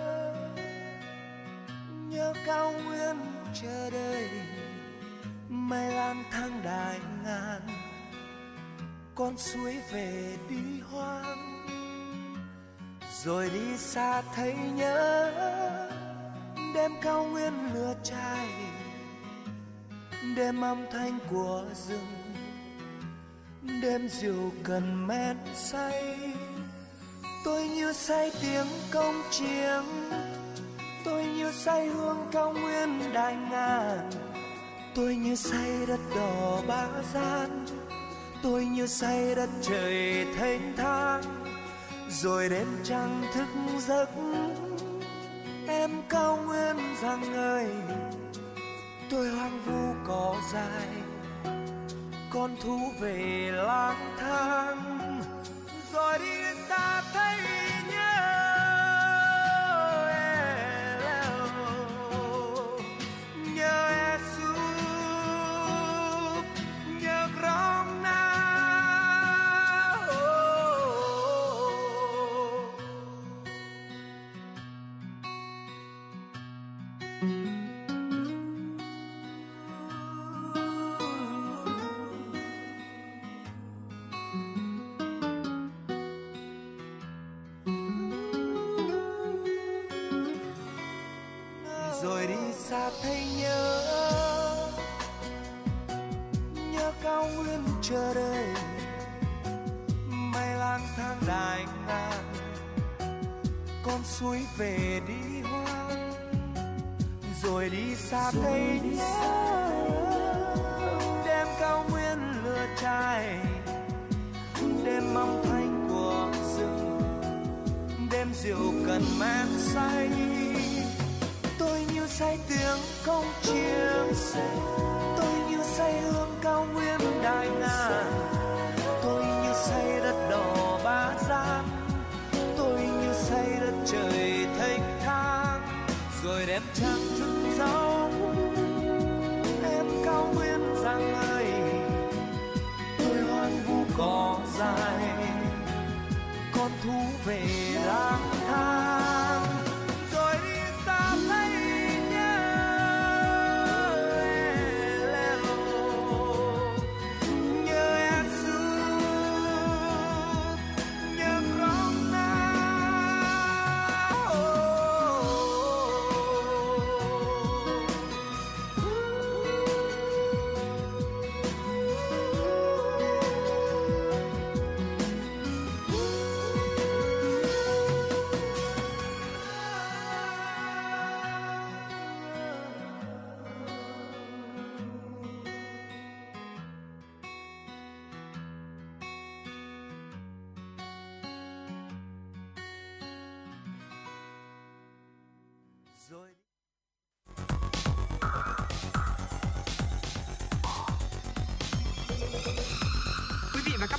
Nhớ 2.09 2.33
cao 2.45 2.71
nguyên 2.71 3.15
chờ 3.61 3.89
đợi 3.89 4.29
Mây 5.49 5.91
lang 5.93 6.23
thang 6.31 6.61
đại 6.63 6.99
ngàn 7.23 7.84
con 9.15 9.37
suối 9.37 9.77
về 9.91 10.37
đi 10.49 10.79
hoang, 10.91 11.65
rồi 13.23 13.49
đi 13.53 13.77
xa 13.77 14.21
thấy 14.35 14.55
nhớ 14.75 15.31
đêm 16.75 16.91
cao 17.01 17.23
nguyên 17.23 17.53
lửa 17.73 17.93
cháy, 18.03 18.47
đêm 20.35 20.61
âm 20.61 20.85
thanh 20.91 21.19
của 21.31 21.65
rừng, 21.87 22.35
đêm 23.81 24.09
rượu 24.09 24.51
cần 24.63 25.07
men 25.07 25.37
say. 25.55 26.19
Tôi 27.45 27.67
như 27.67 27.93
say 27.93 28.31
tiếng 28.41 28.67
công 28.91 29.21
chiêng, 29.31 30.11
tôi 31.05 31.25
như 31.25 31.51
say 31.51 31.87
hương 31.87 32.27
cao 32.31 32.53
nguyên 32.53 33.13
đại 33.13 33.35
ngàn, 33.35 34.09
tôi 34.95 35.15
như 35.15 35.35
say 35.35 35.85
đất 35.87 35.99
đỏ 36.15 36.61
ba 36.67 36.87
gian 37.13 37.65
tôi 38.45 38.65
như 38.65 38.87
say 38.87 39.35
đất 39.35 39.49
trời 39.61 40.25
thênh 40.37 40.75
thang 40.77 41.21
rồi 42.09 42.49
đêm 42.49 42.67
trăng 42.83 43.23
thức 43.33 43.47
giấc. 43.87 44.09
Em 45.67 45.91
cao 46.09 46.39
nguyên 46.45 46.75
rằng 47.01 47.33
ơi, 47.33 47.67
tôi 49.09 49.29
hoang 49.29 49.59
vu 49.65 49.93
cỏ 50.07 50.35
dài 50.53 50.87
con 52.29 52.55
thú 52.61 52.79
về 52.99 53.51
lang 53.53 54.15
thang. 54.19 55.21
Rồi 55.93 56.19
đi 56.19 56.59
xa 56.69 57.01
thấy 57.13 57.54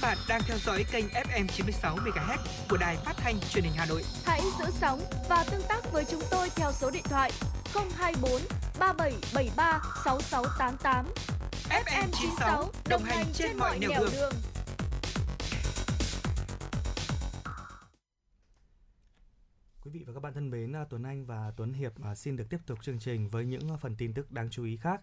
bạn 0.06 0.18
đang 0.28 0.40
theo 0.46 0.58
dõi 0.58 0.84
kênh 0.92 1.04
FM 1.08 1.46
96 1.46 1.96
MHz 1.96 2.38
của 2.70 2.76
đài 2.76 2.96
phát 2.96 3.12
thanh 3.16 3.40
truyền 3.50 3.64
hình 3.64 3.72
Hà 3.76 3.86
Nội. 3.86 4.02
Hãy 4.24 4.40
giữ 4.58 4.64
sóng 4.80 5.00
và 5.28 5.44
tương 5.50 5.62
tác 5.68 5.92
với 5.92 6.04
chúng 6.10 6.22
tôi 6.30 6.48
theo 6.56 6.72
số 6.72 6.90
điện 6.90 7.02
thoại 7.04 7.30
024 7.96 8.40
3773 8.78 9.80
6688. 10.04 11.06
FM 11.70 12.08
96 12.12 12.70
đồng 12.88 13.02
hành 13.02 13.26
trên 13.32 13.58
mọi 13.58 13.78
nẻo 13.78 13.90
đường. 14.00 14.10
đường. 14.12 14.32
Quý 19.80 19.90
vị 19.90 20.04
và 20.06 20.12
các 20.14 20.22
bạn 20.22 20.34
thân 20.34 20.50
mến, 20.50 20.76
à, 20.76 20.84
Tuấn 20.90 21.02
Anh 21.02 21.26
và 21.26 21.52
Tuấn 21.56 21.72
Hiệp 21.72 21.92
à, 22.02 22.14
xin 22.14 22.36
được 22.36 22.44
tiếp 22.50 22.60
tục 22.66 22.78
chương 22.82 22.98
trình 22.98 23.28
với 23.28 23.44
những 23.44 23.68
à, 23.70 23.76
phần 23.76 23.96
tin 23.96 24.14
tức 24.14 24.32
đáng 24.32 24.50
chú 24.50 24.64
ý 24.64 24.76
khác. 24.76 25.00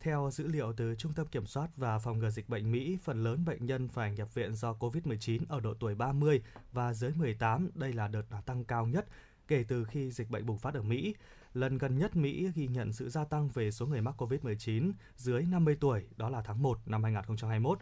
Theo 0.00 0.30
dữ 0.32 0.46
liệu 0.46 0.72
từ 0.72 0.94
Trung 0.94 1.12
tâm 1.12 1.26
Kiểm 1.26 1.46
soát 1.46 1.70
và 1.76 1.98
Phòng 1.98 2.18
ngừa 2.18 2.30
Dịch 2.30 2.48
bệnh 2.48 2.72
Mỹ, 2.72 2.98
phần 3.04 3.24
lớn 3.24 3.44
bệnh 3.44 3.66
nhân 3.66 3.88
phải 3.88 4.12
nhập 4.12 4.34
viện 4.34 4.54
do 4.54 4.72
COVID-19 4.72 5.42
ở 5.48 5.60
độ 5.60 5.74
tuổi 5.74 5.94
30 5.94 6.42
và 6.72 6.94
dưới 6.94 7.12
18, 7.14 7.70
đây 7.74 7.92
là 7.92 8.08
đợt 8.08 8.22
tăng 8.46 8.64
cao 8.64 8.86
nhất 8.86 9.06
kể 9.48 9.64
từ 9.68 9.84
khi 9.84 10.10
dịch 10.10 10.30
bệnh 10.30 10.46
bùng 10.46 10.58
phát 10.58 10.74
ở 10.74 10.82
Mỹ. 10.82 11.14
Lần 11.54 11.78
gần 11.78 11.98
nhất 11.98 12.16
Mỹ 12.16 12.50
ghi 12.54 12.66
nhận 12.66 12.92
sự 12.92 13.08
gia 13.08 13.24
tăng 13.24 13.48
về 13.48 13.70
số 13.70 13.86
người 13.86 14.00
mắc 14.00 14.22
COVID-19 14.22 14.92
dưới 15.16 15.42
50 15.42 15.76
tuổi, 15.80 16.06
đó 16.16 16.28
là 16.28 16.42
tháng 16.42 16.62
1 16.62 16.78
năm 16.86 17.02
2021. 17.02 17.78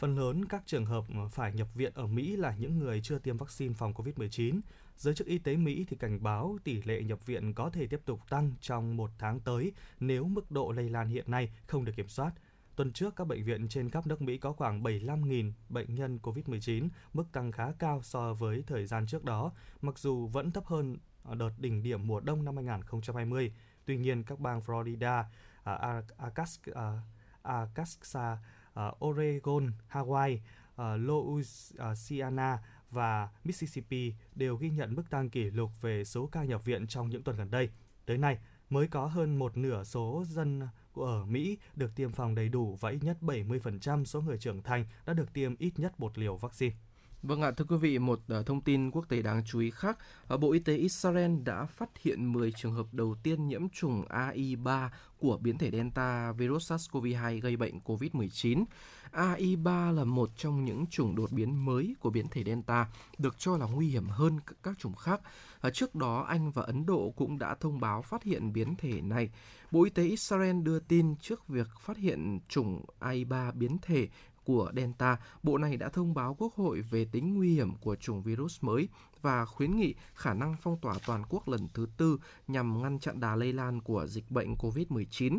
Phần 0.00 0.18
lớn 0.18 0.44
các 0.44 0.62
trường 0.66 0.86
hợp 0.86 1.04
phải 1.30 1.52
nhập 1.52 1.68
viện 1.74 1.92
ở 1.94 2.06
Mỹ 2.06 2.36
là 2.36 2.54
những 2.58 2.78
người 2.78 3.00
chưa 3.02 3.18
tiêm 3.18 3.36
vaccine 3.36 3.74
phòng 3.74 3.92
COVID-19. 3.92 4.60
Giới 4.96 5.14
chức 5.14 5.26
y 5.26 5.38
tế 5.38 5.56
Mỹ 5.56 5.86
thì 5.88 5.96
cảnh 5.96 6.22
báo 6.22 6.58
tỷ 6.64 6.82
lệ 6.82 7.02
nhập 7.02 7.26
viện 7.26 7.54
có 7.54 7.70
thể 7.70 7.86
tiếp 7.86 8.00
tục 8.04 8.20
tăng 8.30 8.52
trong 8.60 8.96
một 8.96 9.10
tháng 9.18 9.40
tới 9.40 9.72
nếu 10.00 10.24
mức 10.24 10.50
độ 10.50 10.72
lây 10.72 10.88
lan 10.88 11.08
hiện 11.08 11.30
nay 11.30 11.52
không 11.66 11.84
được 11.84 11.92
kiểm 11.96 12.08
soát. 12.08 12.32
Tuần 12.76 12.92
trước, 12.92 13.16
các 13.16 13.26
bệnh 13.26 13.44
viện 13.44 13.68
trên 13.68 13.90
khắp 13.90 14.06
nước 14.06 14.22
Mỹ 14.22 14.38
có 14.38 14.52
khoảng 14.52 14.82
75.000 14.82 15.52
bệnh 15.68 15.94
nhân 15.94 16.18
COVID-19, 16.22 16.88
mức 17.12 17.24
tăng 17.32 17.52
khá 17.52 17.72
cao 17.78 18.02
so 18.02 18.34
với 18.34 18.64
thời 18.66 18.86
gian 18.86 19.06
trước 19.06 19.24
đó, 19.24 19.52
mặc 19.82 19.98
dù 19.98 20.26
vẫn 20.26 20.50
thấp 20.50 20.66
hơn 20.66 20.96
đợt 21.34 21.52
đỉnh 21.58 21.82
điểm 21.82 22.06
mùa 22.06 22.20
đông 22.20 22.44
năm 22.44 22.56
2020. 22.56 23.52
Tuy 23.84 23.96
nhiên, 23.96 24.22
các 24.22 24.40
bang 24.40 24.60
Florida, 24.60 25.20
uh, 25.20 26.16
Arkansas, 26.16 26.60
à, 26.74 27.00
Arkansas 27.42 28.38
uh, 28.80 29.04
Oregon, 29.04 29.72
Hawaii, 29.88 30.38
uh, 30.76 31.00
Louisiana 31.00 32.58
và 32.90 33.28
Mississippi 33.44 34.14
đều 34.34 34.56
ghi 34.56 34.70
nhận 34.70 34.94
mức 34.94 35.10
tăng 35.10 35.30
kỷ 35.30 35.44
lục 35.44 35.70
về 35.80 36.04
số 36.04 36.26
ca 36.26 36.44
nhập 36.44 36.64
viện 36.64 36.86
trong 36.86 37.10
những 37.10 37.22
tuần 37.22 37.36
gần 37.36 37.50
đây. 37.50 37.70
Tới 38.06 38.18
nay, 38.18 38.38
mới 38.70 38.88
có 38.88 39.06
hơn 39.06 39.38
một 39.38 39.56
nửa 39.56 39.84
số 39.84 40.24
dân 40.26 40.60
ở 40.94 41.24
Mỹ 41.24 41.58
được 41.76 41.94
tiêm 41.94 42.12
phòng 42.12 42.34
đầy 42.34 42.48
đủ 42.48 42.76
và 42.80 42.90
ít 42.90 42.98
nhất 43.02 43.16
70% 43.20 44.04
số 44.04 44.20
người 44.20 44.38
trưởng 44.38 44.62
thành 44.62 44.84
đã 45.06 45.12
được 45.12 45.32
tiêm 45.32 45.56
ít 45.56 45.72
nhất 45.76 46.00
một 46.00 46.18
liều 46.18 46.36
vaccine. 46.36 46.76
Vâng 47.22 47.42
ạ, 47.42 47.50
thưa 47.50 47.64
quý 47.68 47.76
vị, 47.76 47.98
một 47.98 48.20
ờ, 48.28 48.42
thông 48.42 48.60
tin 48.60 48.90
quốc 48.90 49.08
tế 49.08 49.22
đáng 49.22 49.42
chú 49.46 49.60
ý 49.60 49.70
khác, 49.70 49.98
ờ, 50.26 50.36
Bộ 50.36 50.52
Y 50.52 50.58
tế 50.58 50.76
Israel 50.76 51.30
đã 51.44 51.64
phát 51.64 51.90
hiện 52.02 52.32
10 52.32 52.52
trường 52.52 52.72
hợp 52.72 52.86
đầu 52.92 53.16
tiên 53.22 53.48
nhiễm 53.48 53.68
trùng 53.68 54.04
AI3 54.08 54.90
của 55.18 55.38
biến 55.38 55.58
thể 55.58 55.70
Delta 55.70 56.32
virus 56.32 56.72
SARS-CoV-2 56.72 57.40
gây 57.40 57.56
bệnh 57.56 57.80
COVID-19. 57.80 58.64
AI3 59.12 59.92
là 59.92 60.04
một 60.04 60.30
trong 60.36 60.64
những 60.64 60.86
chủng 60.86 61.16
đột 61.16 61.32
biến 61.32 61.64
mới 61.64 61.94
của 62.00 62.10
biến 62.10 62.28
thể 62.28 62.44
Delta, 62.44 62.88
được 63.18 63.38
cho 63.38 63.56
là 63.56 63.66
nguy 63.66 63.88
hiểm 63.88 64.08
hơn 64.08 64.40
các 64.62 64.78
chủng 64.78 64.94
khác. 64.94 65.20
Ờ, 65.60 65.70
trước 65.70 65.94
đó, 65.94 66.20
Anh 66.28 66.50
và 66.50 66.62
Ấn 66.62 66.86
Độ 66.86 67.12
cũng 67.16 67.38
đã 67.38 67.54
thông 67.54 67.80
báo 67.80 68.02
phát 68.02 68.22
hiện 68.22 68.52
biến 68.52 68.74
thể 68.76 69.00
này. 69.00 69.30
Bộ 69.70 69.84
Y 69.84 69.90
tế 69.90 70.04
Israel 70.04 70.62
đưa 70.62 70.78
tin 70.78 71.16
trước 71.16 71.48
việc 71.48 71.68
phát 71.80 71.96
hiện 71.96 72.40
chủng 72.48 72.84
AI3 73.00 73.52
biến 73.52 73.76
thể 73.82 74.08
của 74.44 74.72
Delta, 74.76 75.16
Bộ 75.42 75.58
này 75.58 75.76
đã 75.76 75.88
thông 75.88 76.14
báo 76.14 76.34
Quốc 76.38 76.54
hội 76.54 76.80
về 76.80 77.04
tính 77.04 77.34
nguy 77.34 77.54
hiểm 77.54 77.76
của 77.76 77.96
chủng 77.96 78.22
virus 78.22 78.58
mới 78.60 78.88
và 79.22 79.44
khuyến 79.44 79.76
nghị 79.76 79.94
khả 80.14 80.34
năng 80.34 80.56
phong 80.62 80.78
tỏa 80.80 80.94
toàn 81.06 81.22
quốc 81.28 81.48
lần 81.48 81.68
thứ 81.74 81.86
tư 81.96 82.18
nhằm 82.48 82.82
ngăn 82.82 82.98
chặn 82.98 83.20
đà 83.20 83.36
lây 83.36 83.52
lan 83.52 83.80
của 83.80 84.06
dịch 84.06 84.30
bệnh 84.30 84.54
COVID-19. 84.54 85.38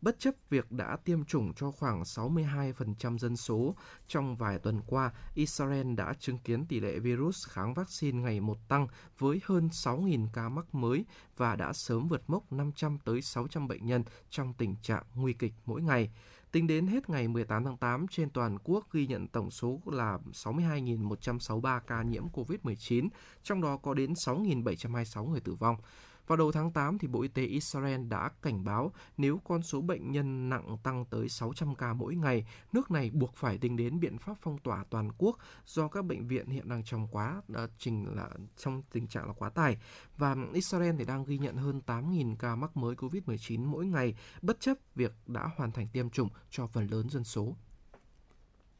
Bất 0.00 0.18
chấp 0.18 0.34
việc 0.50 0.72
đã 0.72 0.96
tiêm 1.04 1.24
chủng 1.24 1.52
cho 1.54 1.70
khoảng 1.70 2.02
62% 2.02 3.18
dân 3.18 3.36
số, 3.36 3.74
trong 4.08 4.36
vài 4.36 4.58
tuần 4.58 4.80
qua, 4.86 5.12
Israel 5.34 5.94
đã 5.94 6.14
chứng 6.18 6.38
kiến 6.38 6.66
tỷ 6.66 6.80
lệ 6.80 6.98
virus 6.98 7.46
kháng 7.48 7.74
vaccine 7.74 8.22
ngày 8.22 8.40
một 8.40 8.68
tăng 8.68 8.86
với 9.18 9.40
hơn 9.44 9.68
6.000 9.72 10.26
ca 10.32 10.48
mắc 10.48 10.74
mới 10.74 11.04
và 11.36 11.56
đã 11.56 11.72
sớm 11.72 12.08
vượt 12.08 12.22
mốc 12.26 12.52
500 12.52 12.98
tới 13.04 13.22
600 13.22 13.68
bệnh 13.68 13.86
nhân 13.86 14.04
trong 14.30 14.54
tình 14.58 14.74
trạng 14.82 15.02
nguy 15.14 15.32
kịch 15.32 15.52
mỗi 15.66 15.82
ngày. 15.82 16.10
Tính 16.52 16.66
đến 16.66 16.86
hết 16.86 17.10
ngày 17.10 17.28
18 17.28 17.64
tháng 17.64 17.76
8, 17.76 18.06
trên 18.10 18.30
toàn 18.30 18.58
quốc 18.64 18.92
ghi 18.92 19.06
nhận 19.06 19.28
tổng 19.28 19.50
số 19.50 19.80
là 19.86 20.18
62.163 20.32 21.80
ca 21.80 22.02
nhiễm 22.02 22.24
COVID-19, 22.28 23.08
trong 23.42 23.60
đó 23.60 23.76
có 23.76 23.94
đến 23.94 24.12
6.726 24.26 25.24
người 25.30 25.40
tử 25.40 25.54
vong. 25.54 25.76
Vào 26.28 26.36
đầu 26.36 26.52
tháng 26.52 26.72
8, 26.72 26.98
thì 26.98 27.08
Bộ 27.08 27.22
Y 27.22 27.28
tế 27.28 27.42
Israel 27.42 28.04
đã 28.08 28.30
cảnh 28.42 28.64
báo 28.64 28.92
nếu 29.16 29.40
con 29.44 29.62
số 29.62 29.80
bệnh 29.80 30.12
nhân 30.12 30.48
nặng 30.48 30.76
tăng 30.82 31.04
tới 31.04 31.28
600 31.28 31.74
ca 31.74 31.92
mỗi 31.92 32.14
ngày, 32.14 32.46
nước 32.72 32.90
này 32.90 33.10
buộc 33.10 33.36
phải 33.36 33.58
tính 33.58 33.76
đến 33.76 34.00
biện 34.00 34.18
pháp 34.18 34.34
phong 34.40 34.58
tỏa 34.58 34.84
toàn 34.90 35.10
quốc 35.18 35.38
do 35.66 35.88
các 35.88 36.04
bệnh 36.04 36.26
viện 36.26 36.46
hiện 36.46 36.68
đang 36.68 36.84
trong 36.84 37.08
quá 37.10 37.42
ờ, 37.54 37.68
trình 37.78 38.16
là 38.16 38.30
trong 38.56 38.82
tình 38.92 39.06
trạng 39.06 39.26
là 39.26 39.32
quá 39.32 39.50
tải 39.50 39.78
và 40.16 40.36
Israel 40.52 40.94
thì 40.98 41.04
đang 41.04 41.24
ghi 41.24 41.38
nhận 41.38 41.56
hơn 41.56 41.80
8.000 41.86 42.36
ca 42.36 42.56
mắc 42.56 42.76
mới 42.76 42.94
COVID-19 42.94 43.66
mỗi 43.66 43.86
ngày 43.86 44.14
bất 44.42 44.60
chấp 44.60 44.76
việc 44.94 45.12
đã 45.26 45.50
hoàn 45.56 45.72
thành 45.72 45.88
tiêm 45.92 46.10
chủng 46.10 46.28
cho 46.50 46.66
phần 46.66 46.86
lớn 46.86 47.08
dân 47.10 47.24
số. 47.24 47.56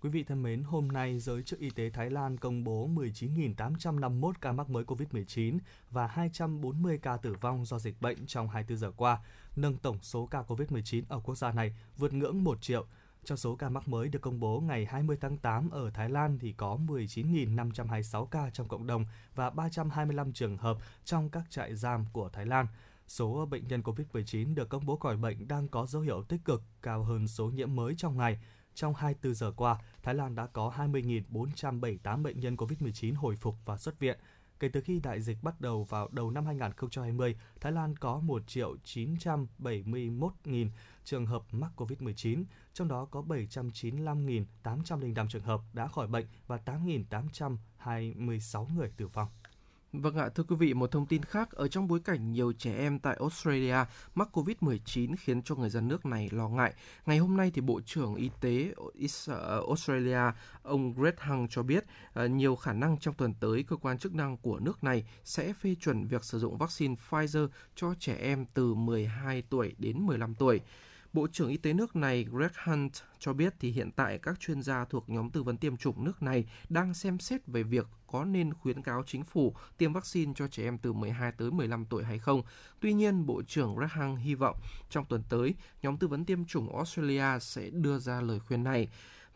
Quý 0.02 0.10
vị 0.10 0.24
thân 0.24 0.42
mến, 0.42 0.62
hôm 0.62 0.88
nay 0.88 1.18
giới 1.18 1.42
chức 1.42 1.58
y 1.58 1.70
tế 1.70 1.90
Thái 1.90 2.10
Lan 2.10 2.38
công 2.38 2.64
bố 2.64 2.88
19.851 2.88 4.32
ca 4.40 4.52
mắc 4.52 4.70
mới 4.70 4.84
COVID-19 4.84 5.58
và 5.90 6.06
240 6.06 6.98
ca 7.02 7.16
tử 7.16 7.34
vong 7.40 7.64
do 7.64 7.78
dịch 7.78 8.00
bệnh 8.00 8.26
trong 8.26 8.48
24 8.48 8.78
giờ 8.78 8.92
qua, 8.96 9.18
nâng 9.56 9.76
tổng 9.76 9.98
số 10.02 10.26
ca 10.26 10.42
COVID-19 10.42 11.02
ở 11.08 11.20
quốc 11.20 11.34
gia 11.34 11.52
này 11.52 11.74
vượt 11.96 12.12
ngưỡng 12.12 12.44
1 12.44 12.62
triệu. 12.62 12.86
Trong 13.24 13.38
số 13.38 13.56
ca 13.56 13.68
mắc 13.68 13.88
mới 13.88 14.08
được 14.08 14.22
công 14.22 14.40
bố 14.40 14.60
ngày 14.60 14.86
20 14.86 15.16
tháng 15.20 15.36
8 15.36 15.70
ở 15.70 15.90
Thái 15.90 16.10
Lan 16.10 16.38
thì 16.38 16.52
có 16.52 16.78
19.526 16.86 18.26
ca 18.26 18.50
trong 18.50 18.68
cộng 18.68 18.86
đồng 18.86 19.04
và 19.34 19.50
325 19.50 20.32
trường 20.32 20.56
hợp 20.56 20.78
trong 21.04 21.30
các 21.30 21.42
trại 21.50 21.74
giam 21.74 22.04
của 22.12 22.28
Thái 22.28 22.46
Lan. 22.46 22.66
Số 23.08 23.46
bệnh 23.46 23.68
nhân 23.68 23.80
COVID-19 23.80 24.54
được 24.54 24.68
công 24.68 24.86
bố 24.86 24.96
khỏi 24.96 25.16
bệnh 25.16 25.48
đang 25.48 25.68
có 25.68 25.86
dấu 25.86 26.02
hiệu 26.02 26.22
tích 26.22 26.44
cực, 26.44 26.62
cao 26.82 27.04
hơn 27.04 27.28
số 27.28 27.46
nhiễm 27.46 27.76
mới 27.76 27.94
trong 27.98 28.16
ngày. 28.16 28.38
Trong 28.78 28.94
24 28.94 29.34
giờ 29.34 29.52
qua, 29.56 29.78
Thái 30.02 30.14
Lan 30.14 30.34
đã 30.34 30.46
có 30.46 30.72
20.478 30.76 32.22
bệnh 32.22 32.40
nhân 32.40 32.56
COVID-19 32.56 33.16
hồi 33.16 33.36
phục 33.36 33.56
và 33.64 33.76
xuất 33.76 33.98
viện. 33.98 34.18
Kể 34.60 34.68
từ 34.68 34.80
khi 34.80 35.00
đại 35.00 35.20
dịch 35.20 35.42
bắt 35.42 35.60
đầu 35.60 35.84
vào 35.84 36.08
đầu 36.12 36.30
năm 36.30 36.46
2020, 36.46 37.36
Thái 37.60 37.72
Lan 37.72 37.96
có 37.96 38.20
1 38.20 38.42
triệu 38.46 38.76
971.000 38.84 40.68
trường 41.04 41.26
hợp 41.26 41.42
mắc 41.50 41.70
COVID-19, 41.76 42.44
trong 42.74 42.88
đó 42.88 43.08
có 43.10 43.22
795.805 43.22 45.28
trường 45.28 45.42
hợp 45.42 45.60
đã 45.72 45.86
khỏi 45.86 46.06
bệnh 46.06 46.26
và 46.46 46.58
8.826 46.64 48.66
người 48.74 48.90
tử 48.96 49.06
vong. 49.06 49.28
Vâng 49.92 50.16
ạ, 50.16 50.28
thưa 50.34 50.42
quý 50.42 50.56
vị, 50.56 50.74
một 50.74 50.90
thông 50.90 51.06
tin 51.06 51.22
khác, 51.22 51.50
ở 51.52 51.68
trong 51.68 51.88
bối 51.88 52.00
cảnh 52.04 52.32
nhiều 52.32 52.52
trẻ 52.52 52.76
em 52.78 52.98
tại 52.98 53.16
Australia 53.20 53.76
mắc 54.14 54.28
COVID-19 54.32 55.14
khiến 55.18 55.42
cho 55.42 55.54
người 55.54 55.70
dân 55.70 55.88
nước 55.88 56.06
này 56.06 56.28
lo 56.32 56.48
ngại. 56.48 56.74
Ngày 57.06 57.18
hôm 57.18 57.36
nay 57.36 57.50
thì 57.54 57.60
Bộ 57.60 57.80
trưởng 57.86 58.14
Y 58.14 58.30
tế 58.40 58.72
ờ, 59.26 59.62
Australia, 59.66 60.20
ông 60.62 60.92
Greg 60.92 61.14
Hunt 61.28 61.50
cho 61.50 61.62
biết 61.62 61.84
ờ, 62.12 62.28
nhiều 62.28 62.56
khả 62.56 62.72
năng 62.72 62.98
trong 62.98 63.14
tuần 63.14 63.34
tới 63.40 63.64
cơ 63.68 63.76
quan 63.76 63.98
chức 63.98 64.14
năng 64.14 64.36
của 64.36 64.58
nước 64.58 64.84
này 64.84 65.04
sẽ 65.24 65.52
phê 65.52 65.74
chuẩn 65.80 66.06
việc 66.06 66.24
sử 66.24 66.38
dụng 66.38 66.58
vaccine 66.58 66.94
Pfizer 67.10 67.48
cho 67.74 67.94
trẻ 67.98 68.16
em 68.20 68.46
từ 68.54 68.74
12 68.74 69.42
tuổi 69.50 69.74
đến 69.78 70.06
15 70.06 70.34
tuổi. 70.34 70.60
Bộ 71.12 71.26
trưởng 71.32 71.48
Y 71.48 71.56
tế 71.56 71.72
nước 71.72 71.96
này 71.96 72.24
Greg 72.24 72.50
Hunt 72.64 72.92
cho 73.18 73.32
biết 73.32 73.54
thì 73.60 73.70
hiện 73.70 73.90
tại 73.96 74.18
các 74.18 74.40
chuyên 74.40 74.62
gia 74.62 74.84
thuộc 74.84 75.08
nhóm 75.08 75.30
tư 75.30 75.42
vấn 75.42 75.56
tiêm 75.56 75.76
chủng 75.76 76.04
nước 76.04 76.22
này 76.22 76.44
đang 76.68 76.94
xem 76.94 77.18
xét 77.18 77.46
về 77.46 77.62
việc 77.62 77.86
có 78.06 78.24
nên 78.24 78.54
khuyến 78.54 78.82
cáo 78.82 79.02
chính 79.06 79.24
phủ 79.24 79.54
tiêm 79.78 79.92
vaccine 79.92 80.32
cho 80.36 80.48
trẻ 80.48 80.62
em 80.62 80.78
từ 80.78 80.92
12 80.92 81.32
tới 81.32 81.50
15 81.50 81.84
tuổi 81.84 82.04
hay 82.04 82.18
không. 82.18 82.42
Tuy 82.80 82.92
nhiên, 82.92 83.26
Bộ 83.26 83.42
trưởng 83.42 83.76
Greg 83.76 83.90
Hunt 83.94 84.18
hy 84.20 84.34
vọng 84.34 84.56
trong 84.90 85.04
tuần 85.04 85.22
tới, 85.28 85.54
nhóm 85.82 85.96
tư 85.96 86.08
vấn 86.08 86.24
tiêm 86.24 86.44
chủng 86.44 86.76
Australia 86.76 87.38
sẽ 87.40 87.70
đưa 87.70 87.98
ra 87.98 88.20
lời 88.20 88.40
khuyên 88.40 88.64
này. 88.64 88.88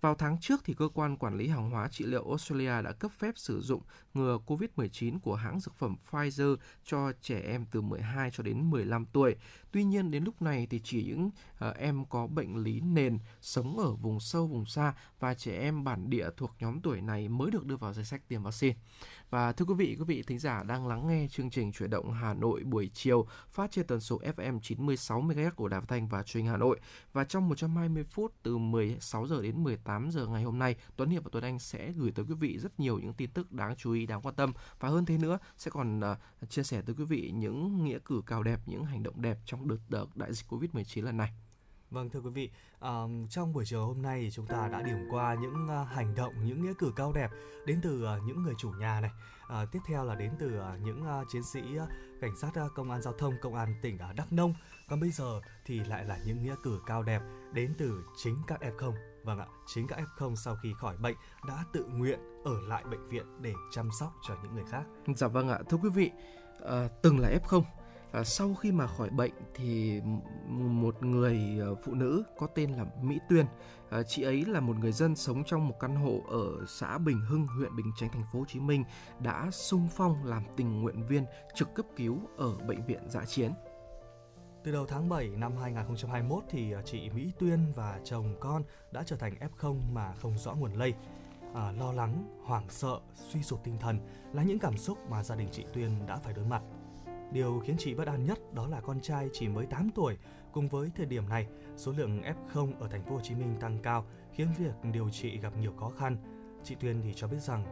Vào 0.03 0.15
tháng 0.15 0.39
trước 0.41 0.61
thì 0.65 0.75
cơ 0.75 0.89
quan 0.95 1.17
quản 1.17 1.37
lý 1.37 1.49
hàng 1.49 1.71
hóa 1.71 1.89
trị 1.89 2.05
liệu 2.05 2.29
Australia 2.29 2.83
đã 2.83 2.93
cấp 2.93 3.11
phép 3.19 3.33
sử 3.37 3.61
dụng 3.61 3.83
ngừa 4.15 4.39
COVID-19 4.47 5.19
của 5.19 5.35
hãng 5.35 5.61
dược 5.61 5.75
phẩm 5.75 5.97
Pfizer 6.11 6.57
cho 6.85 7.13
trẻ 7.23 7.41
em 7.41 7.67
từ 7.71 7.81
12 7.81 8.31
cho 8.31 8.43
đến 8.43 8.71
15 8.71 9.07
tuổi. 9.13 9.37
Tuy 9.73 9.85
nhiên 9.85 10.11
đến 10.11 10.25
lúc 10.25 10.43
này 10.43 10.67
thì 10.71 10.81
chỉ 10.85 11.05
những 11.05 11.31
uh, 11.69 11.77
em 11.77 12.05
có 12.05 12.27
bệnh 12.27 12.57
lý 12.57 12.81
nền, 12.81 13.19
sống 13.41 13.79
ở 13.79 13.95
vùng 13.95 14.21
sâu 14.21 14.47
vùng 14.47 14.67
xa 14.67 14.95
và 15.21 15.35
trẻ 15.35 15.59
em 15.59 15.85
bản 15.85 16.11
địa 16.11 16.29
thuộc 16.37 16.51
nhóm 16.59 16.81
tuổi 16.81 17.01
này 17.01 17.29
mới 17.29 17.51
được 17.51 17.67
đưa 17.67 17.77
vào 17.77 17.93
danh 17.93 18.05
sách 18.05 18.29
tiêm 18.29 18.43
vaccine. 18.43 18.77
Và 19.31 19.53
thưa 19.53 19.65
quý 19.65 19.75
vị, 19.75 19.97
quý 19.99 20.05
vị 20.05 20.23
thính 20.23 20.39
giả 20.39 20.63
đang 20.63 20.87
lắng 20.87 21.09
nghe 21.09 21.27
chương 21.31 21.51
trình 21.51 21.73
chuyển 21.73 21.91
động 21.91 22.13
Hà 22.13 22.35
Nội 22.35 22.63
buổi 22.65 22.91
chiều 22.95 23.27
phát 23.51 23.71
trên 23.71 23.87
tần 23.87 24.01
số 24.01 24.21
FM 24.37 24.61
96 24.61 25.23
MHz 25.23 25.51
của 25.51 25.69
Đài 25.69 25.81
Phát 25.81 25.87
thanh 25.89 26.09
và 26.09 26.23
Truyền 26.23 26.47
Hà 26.47 26.57
Nội. 26.57 26.81
Và 27.13 27.25
trong 27.25 27.49
120 27.49 28.05
phút 28.05 28.35
từ 28.43 28.59
16 28.59 29.27
giờ 29.27 29.43
đến 29.43 29.63
18 29.65 29.92
giờ 30.11 30.27
ngày 30.27 30.43
hôm 30.43 30.59
nay, 30.59 30.77
Tuấn 30.97 31.11
Hiệp 31.11 31.25
và 31.25 31.31
Tuấn 31.33 31.45
Anh 31.45 31.59
sẽ 31.59 31.93
gửi 31.93 32.13
tới 32.13 32.25
quý 32.29 32.35
vị 32.35 32.59
rất 32.59 32.81
nhiều 32.81 32.99
những 32.99 33.15
tin 33.15 33.31
tức 33.31 33.53
đáng 33.53 33.77
chú 33.77 33.93
ý, 33.93 34.07
đáng 34.07 34.23
quan 34.23 34.35
tâm 34.35 34.53
và 34.81 34.89
hơn 34.89 35.05
thế 35.05 35.19
nữa 35.19 35.39
sẽ 35.57 35.71
còn 35.71 36.01
uh, 36.01 36.51
chia 36.51 36.63
sẻ 36.63 36.83
tới 36.87 36.95
quý 36.99 37.05
vị 37.05 37.31
những 37.35 37.85
nghĩa 37.85 37.99
cử 38.05 38.23
cao 38.27 38.43
đẹp, 38.43 38.61
những 38.67 38.85
hành 38.85 39.03
động 39.03 39.23
đẹp 39.23 39.39
trong 39.45 39.69
đợt, 39.69 39.79
đợt 39.89 40.07
đại 40.15 40.33
dịch 40.33 40.47
Covid-19 40.49 41.05
lần 41.05 41.17
này. 41.17 41.33
Vâng 41.93 42.11
thưa 42.11 42.21
quý 42.21 42.31
vị, 42.31 42.51
uh, 42.79 43.31
trong 43.31 43.53
buổi 43.53 43.65
chiều 43.67 43.87
hôm 43.87 44.03
nay 44.03 44.21
thì 44.21 44.31
chúng 44.31 44.47
ta 44.47 44.69
đã 44.69 44.83
điểm 44.83 44.99
qua 45.11 45.35
những 45.35 45.69
uh, 45.83 45.89
hành 45.89 46.15
động, 46.15 46.35
những 46.45 46.63
nghĩa 46.63 46.73
cử 46.79 46.93
cao 46.97 47.13
đẹp 47.13 47.31
đến 47.67 47.81
từ 47.83 48.05
uh, 48.05 48.23
những 48.27 48.43
người 48.43 48.55
chủ 48.59 48.71
nhà 48.71 49.01
này. 49.01 49.11
Uh, 49.63 49.73
tiếp 49.73 49.79
theo 49.87 50.05
là 50.05 50.15
đến 50.15 50.33
từ 50.39 50.61
uh, 50.61 50.81
những 50.81 51.03
uh, 51.03 51.27
chiến 51.33 51.43
sĩ 51.43 51.61
uh, 51.61 51.89
cảnh 52.21 52.37
sát 52.37 52.49
uh, 52.67 52.75
công 52.75 52.91
an 52.91 53.03
giao 53.03 53.13
thông, 53.13 53.35
công 53.41 53.55
an 53.55 53.75
tỉnh 53.83 53.99
uh, 54.11 54.17
Đắk 54.17 54.33
Nông. 54.33 54.55
Còn 54.89 55.01
bây 55.01 55.11
giờ 55.11 55.41
thì 55.65 55.81
lại 55.81 56.05
là 56.05 56.19
những 56.27 56.43
nghĩa 56.43 56.55
cử 56.63 56.81
cao 56.87 57.03
đẹp 57.03 57.23
đến 57.53 57.75
từ 57.79 58.05
chính 58.17 58.37
các 58.47 58.61
F0. 58.61 59.12
Vâng 59.25 59.39
ạ, 59.39 59.47
chính 59.67 59.87
các 59.87 59.99
F0 59.99 60.35
sau 60.35 60.57
khi 60.63 60.73
khỏi 60.81 60.97
bệnh 60.97 61.17
đã 61.49 61.65
tự 61.73 61.85
nguyện 61.85 62.21
ở 62.45 62.61
lại 62.61 62.85
bệnh 62.91 63.09
viện 63.09 63.27
để 63.41 63.55
chăm 63.71 63.89
sóc 64.01 64.13
cho 64.29 64.35
những 64.43 64.55
người 64.55 64.65
khác. 64.71 64.85
Dạ 65.17 65.27
vâng 65.27 65.49
ạ, 65.49 65.59
thưa 65.69 65.77
quý 65.77 65.89
vị, 65.89 66.11
à, 66.67 66.89
từng 67.03 67.19
là 67.19 67.39
F0 67.43 67.63
À, 68.13 68.19
ờ, 68.19 68.25
sau 68.25 68.55
khi 68.55 68.73
mà 68.73 68.87
khỏi 68.87 69.11
bệnh 69.11 69.33
thì 69.55 70.01
một 70.49 71.03
người 71.03 71.39
ờ, 71.61 71.75
phụ 71.75 71.95
nữ 71.95 72.23
có 72.39 72.47
tên 72.47 72.71
là 72.71 72.85
Mỹ 73.03 73.19
Tuyên, 73.29 73.47
à, 73.91 74.03
chị 74.03 74.23
ấy 74.23 74.45
là 74.45 74.61
một 74.61 74.77
người 74.77 74.93
dân 74.93 75.17
sống 75.17 75.45
trong 75.47 75.69
một 75.69 75.75
căn 75.81 75.97
hộ 75.97 76.21
ở 76.29 76.67
xã 76.69 76.99
Bình 76.99 77.21
Hưng, 77.21 77.47
huyện 77.47 77.77
Bình 77.77 77.93
Chánh, 77.97 78.11
thành 78.11 78.25
phố 78.33 78.39
Hồ 78.39 78.45
Chí 78.49 78.61
Minh 78.61 78.85
đã 79.21 79.49
sung 79.53 79.89
phong 79.97 80.25
làm 80.25 80.43
tình 80.57 80.83
nguyện 80.83 81.07
viên 81.09 81.25
trực 81.55 81.75
cấp 81.75 81.87
cứu 81.97 82.21
ở 82.37 82.59
bệnh 82.59 82.87
viện 82.87 83.03
dã 83.09 83.25
Chiến. 83.25 83.53
Từ 84.65 84.73
đầu 84.73 84.87
tháng 84.87 85.09
7 85.09 85.29
năm 85.29 85.57
2021 85.57 86.45
thì 86.49 86.73
à, 86.73 86.83
chị 86.85 87.11
Mỹ 87.11 87.33
Tuyên 87.39 87.73
và 87.77 88.01
chồng 88.05 88.37
con 88.41 88.63
đã 88.93 89.03
trở 89.07 89.17
thành 89.17 89.35
F0 89.59 89.77
mà 89.93 90.15
không 90.15 90.39
rõ 90.39 90.55
nguồn 90.55 90.73
lây. 90.73 90.95
À, 91.55 91.73
lo 91.73 91.93
lắng, 91.93 92.41
hoảng 92.45 92.67
sợ, 92.69 93.01
suy 93.15 93.43
sụp 93.43 93.65
tinh 93.65 93.79
thần 93.81 93.99
là 94.33 94.43
những 94.43 94.59
cảm 94.59 94.77
xúc 94.77 94.99
mà 95.11 95.25
gia 95.25 95.37
đình 95.37 95.49
chị 95.53 95.65
Tuyên 95.73 96.07
đã 96.07 96.17
phải 96.17 96.35
đối 96.35 96.45
mặt 96.45 96.63
Điều 97.33 97.61
khiến 97.65 97.77
chị 97.79 97.95
bất 97.95 98.07
an 98.07 98.25
nhất 98.25 98.55
đó 98.55 98.67
là 98.67 98.81
con 98.81 99.01
trai 99.01 99.29
chỉ 99.33 99.49
mới 99.49 99.67
8 99.67 99.91
tuổi, 99.95 100.17
cùng 100.53 100.69
với 100.69 100.91
thời 100.97 101.07
điểm 101.07 101.29
này, 101.29 101.47
số 101.77 101.93
lượng 101.93 102.23
F0 102.23 102.73
ở 102.81 102.89
thành 102.89 103.05
phố 103.05 103.15
Hồ 103.15 103.21
Chí 103.23 103.35
Minh 103.35 103.55
tăng 103.61 103.79
cao 103.83 104.05
khiến 104.33 104.49
việc 104.59 104.91
điều 104.93 105.11
trị 105.11 105.39
gặp 105.39 105.53
nhiều 105.61 105.73
khó 105.73 105.91
khăn. 105.99 106.17
Chị 106.65 106.75
Tuyên 106.81 107.01
thì 107.03 107.13
cho 107.17 107.29
biết 107.29 107.41
rằng, 107.41 107.65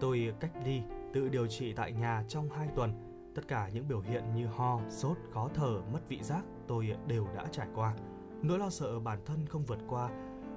tôi 0.00 0.32
cách 0.40 0.50
ly, 0.64 0.80
tự 1.12 1.28
điều 1.28 1.46
trị 1.46 1.72
tại 1.72 1.92
nhà 1.92 2.24
trong 2.28 2.50
2 2.50 2.68
tuần. 2.76 3.05
Tất 3.36 3.48
cả 3.48 3.68
những 3.72 3.88
biểu 3.88 4.00
hiện 4.00 4.24
như 4.34 4.46
ho, 4.46 4.80
sốt, 4.90 5.16
khó 5.32 5.48
thở, 5.54 5.82
mất 5.92 6.00
vị 6.08 6.18
giác 6.22 6.44
tôi 6.68 6.96
đều 7.06 7.26
đã 7.36 7.46
trải 7.52 7.66
qua. 7.74 7.94
Nỗi 8.42 8.58
lo 8.58 8.70
sợ 8.70 8.98
bản 8.98 9.18
thân 9.26 9.46
không 9.46 9.64
vượt 9.64 9.78
qua 9.88 10.10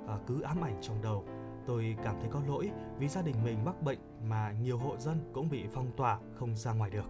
à, 0.07 0.17
cứ 0.27 0.41
ám 0.41 0.61
ảnh 0.61 0.77
trong 0.81 1.01
đầu. 1.01 1.25
Tôi 1.65 1.95
cảm 2.03 2.15
thấy 2.21 2.29
có 2.31 2.41
lỗi 2.47 2.71
vì 2.99 3.07
gia 3.07 3.21
đình 3.21 3.35
mình 3.43 3.65
mắc 3.65 3.81
bệnh 3.81 3.99
mà 4.29 4.51
nhiều 4.51 4.77
hộ 4.77 4.97
dân 4.97 5.17
cũng 5.33 5.49
bị 5.49 5.63
phong 5.73 5.91
tỏa 5.97 6.19
không 6.35 6.55
ra 6.55 6.73
ngoài 6.73 6.89
được. 6.89 7.05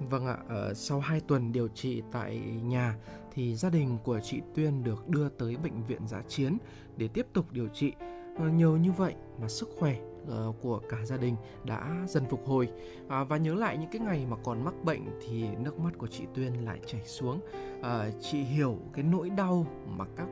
Vâng 0.00 0.26
ạ, 0.26 0.36
ờ, 0.48 0.74
sau 0.74 1.00
2 1.00 1.20
tuần 1.20 1.52
điều 1.52 1.68
trị 1.68 2.02
tại 2.12 2.38
nhà 2.62 2.98
thì 3.32 3.54
gia 3.54 3.70
đình 3.70 3.98
của 4.04 4.20
chị 4.20 4.40
Tuyên 4.54 4.84
được 4.84 5.08
đưa 5.08 5.28
tới 5.28 5.56
bệnh 5.56 5.82
viện 5.82 6.08
giã 6.08 6.22
chiến 6.28 6.58
để 6.96 7.08
tiếp 7.08 7.26
tục 7.32 7.46
điều 7.50 7.68
trị. 7.68 7.92
Ờ, 8.38 8.48
nhiều 8.48 8.76
nhờ 8.76 8.82
như 8.82 8.92
vậy 8.92 9.14
mà 9.40 9.48
sức 9.48 9.68
khỏe 9.78 10.00
Ờ, 10.28 10.52
của 10.62 10.80
cả 10.88 11.04
gia 11.04 11.16
đình 11.16 11.36
đã 11.64 12.04
dần 12.08 12.24
phục 12.30 12.46
hồi 12.46 12.68
à, 13.08 13.24
và 13.24 13.36
nhớ 13.36 13.54
lại 13.54 13.78
những 13.78 13.90
cái 13.90 14.00
ngày 14.00 14.26
mà 14.26 14.36
còn 14.44 14.64
mắc 14.64 14.74
bệnh 14.84 15.02
thì 15.26 15.44
nước 15.58 15.78
mắt 15.78 15.98
của 15.98 16.06
chị 16.06 16.24
Tuyên 16.34 16.64
lại 16.64 16.80
chảy 16.86 17.04
xuống. 17.04 17.40
À, 17.82 18.10
chị 18.20 18.38
hiểu 18.38 18.78
cái 18.92 19.04
nỗi 19.04 19.30
đau 19.30 19.66
mà 19.86 20.04
các 20.16 20.28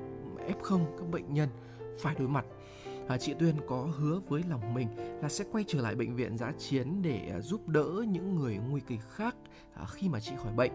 F0 0.49 0.80
các 0.99 1.11
bệnh 1.11 1.34
nhân 1.34 1.49
phải 1.99 2.14
đối 2.18 2.28
mặt 2.28 2.45
à, 3.09 3.18
chị 3.18 3.34
Tuyên 3.38 3.55
có 3.66 3.88
hứa 3.99 4.20
với 4.28 4.42
lòng 4.51 4.74
mình 4.74 4.88
là 5.22 5.28
sẽ 5.28 5.45
quay 5.53 5.64
trở 5.66 5.80
lại 5.80 5.95
bệnh 5.95 6.16
viện 6.16 6.38
giã 6.38 6.53
chiến 6.59 7.03
để 7.03 7.28
à, 7.32 7.40
giúp 7.40 7.68
đỡ 7.68 8.05
những 8.09 8.34
người 8.34 8.59
nguy 8.70 8.80
kịch 8.80 9.01
khác 9.11 9.36
à, 9.74 9.84
khi 9.86 10.09
mà 10.09 10.20
chị 10.20 10.32
khỏi 10.42 10.53
bệnh. 10.53 10.72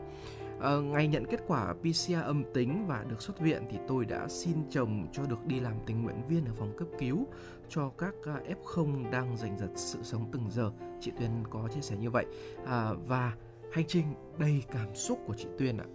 À, 0.61 0.71
ngày 0.71 1.07
nhận 1.07 1.25
kết 1.25 1.39
quả 1.47 1.73
PCR 1.81 2.13
âm 2.23 2.43
tính 2.53 2.85
và 2.87 3.05
được 3.09 3.21
xuất 3.21 3.39
viện 3.39 3.63
thì 3.71 3.77
tôi 3.87 4.05
đã 4.05 4.27
xin 4.27 4.53
chồng 4.69 5.07
cho 5.11 5.23
được 5.23 5.45
đi 5.45 5.59
làm 5.59 5.73
tình 5.85 6.03
nguyện 6.03 6.21
viên 6.27 6.45
ở 6.45 6.51
phòng 6.57 6.73
cấp 6.77 6.87
cứu 6.99 7.27
cho 7.69 7.89
các 7.97 8.13
à, 8.25 8.41
F0 8.63 9.11
đang 9.11 9.37
giành 9.37 9.57
giật 9.57 9.69
sự 9.75 9.99
sống 10.03 10.29
từng 10.31 10.51
giờ. 10.51 10.71
Chị 11.01 11.11
Tuyên 11.19 11.43
có 11.49 11.67
chia 11.75 11.81
sẻ 11.81 11.97
như 11.97 12.09
vậy 12.09 12.25
à, 12.65 12.93
và 13.07 13.33
hành 13.71 13.85
trình 13.87 14.05
đầy 14.37 14.63
cảm 14.71 14.95
xúc 14.95 15.19
của 15.27 15.33
chị 15.37 15.47
Tuyên 15.57 15.77
ạ, 15.77 15.85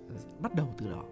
bắt 0.41 0.55
đầu 0.55 0.75
từ 0.79 0.91
đó. 0.91 1.05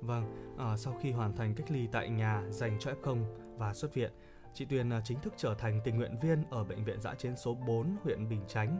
Vâng, 0.00 0.54
à, 0.58 0.76
sau 0.76 0.96
khi 1.00 1.10
hoàn 1.10 1.36
thành 1.36 1.54
cách 1.54 1.70
ly 1.70 1.88
tại 1.92 2.10
nhà 2.10 2.42
dành 2.50 2.76
cho 2.80 2.92
F0 3.02 3.24
và 3.58 3.74
xuất 3.74 3.94
viện, 3.94 4.12
chị 4.54 4.64
Tuyền 4.64 4.90
à, 4.90 5.00
chính 5.04 5.20
thức 5.20 5.34
trở 5.36 5.54
thành 5.54 5.80
tình 5.84 5.96
nguyện 5.96 6.16
viên 6.22 6.44
ở 6.50 6.64
bệnh 6.64 6.84
viện 6.84 7.00
giã 7.00 7.14
chiến 7.14 7.36
số 7.36 7.54
4 7.54 7.96
huyện 8.02 8.28
Bình 8.28 8.42
Chánh. 8.48 8.78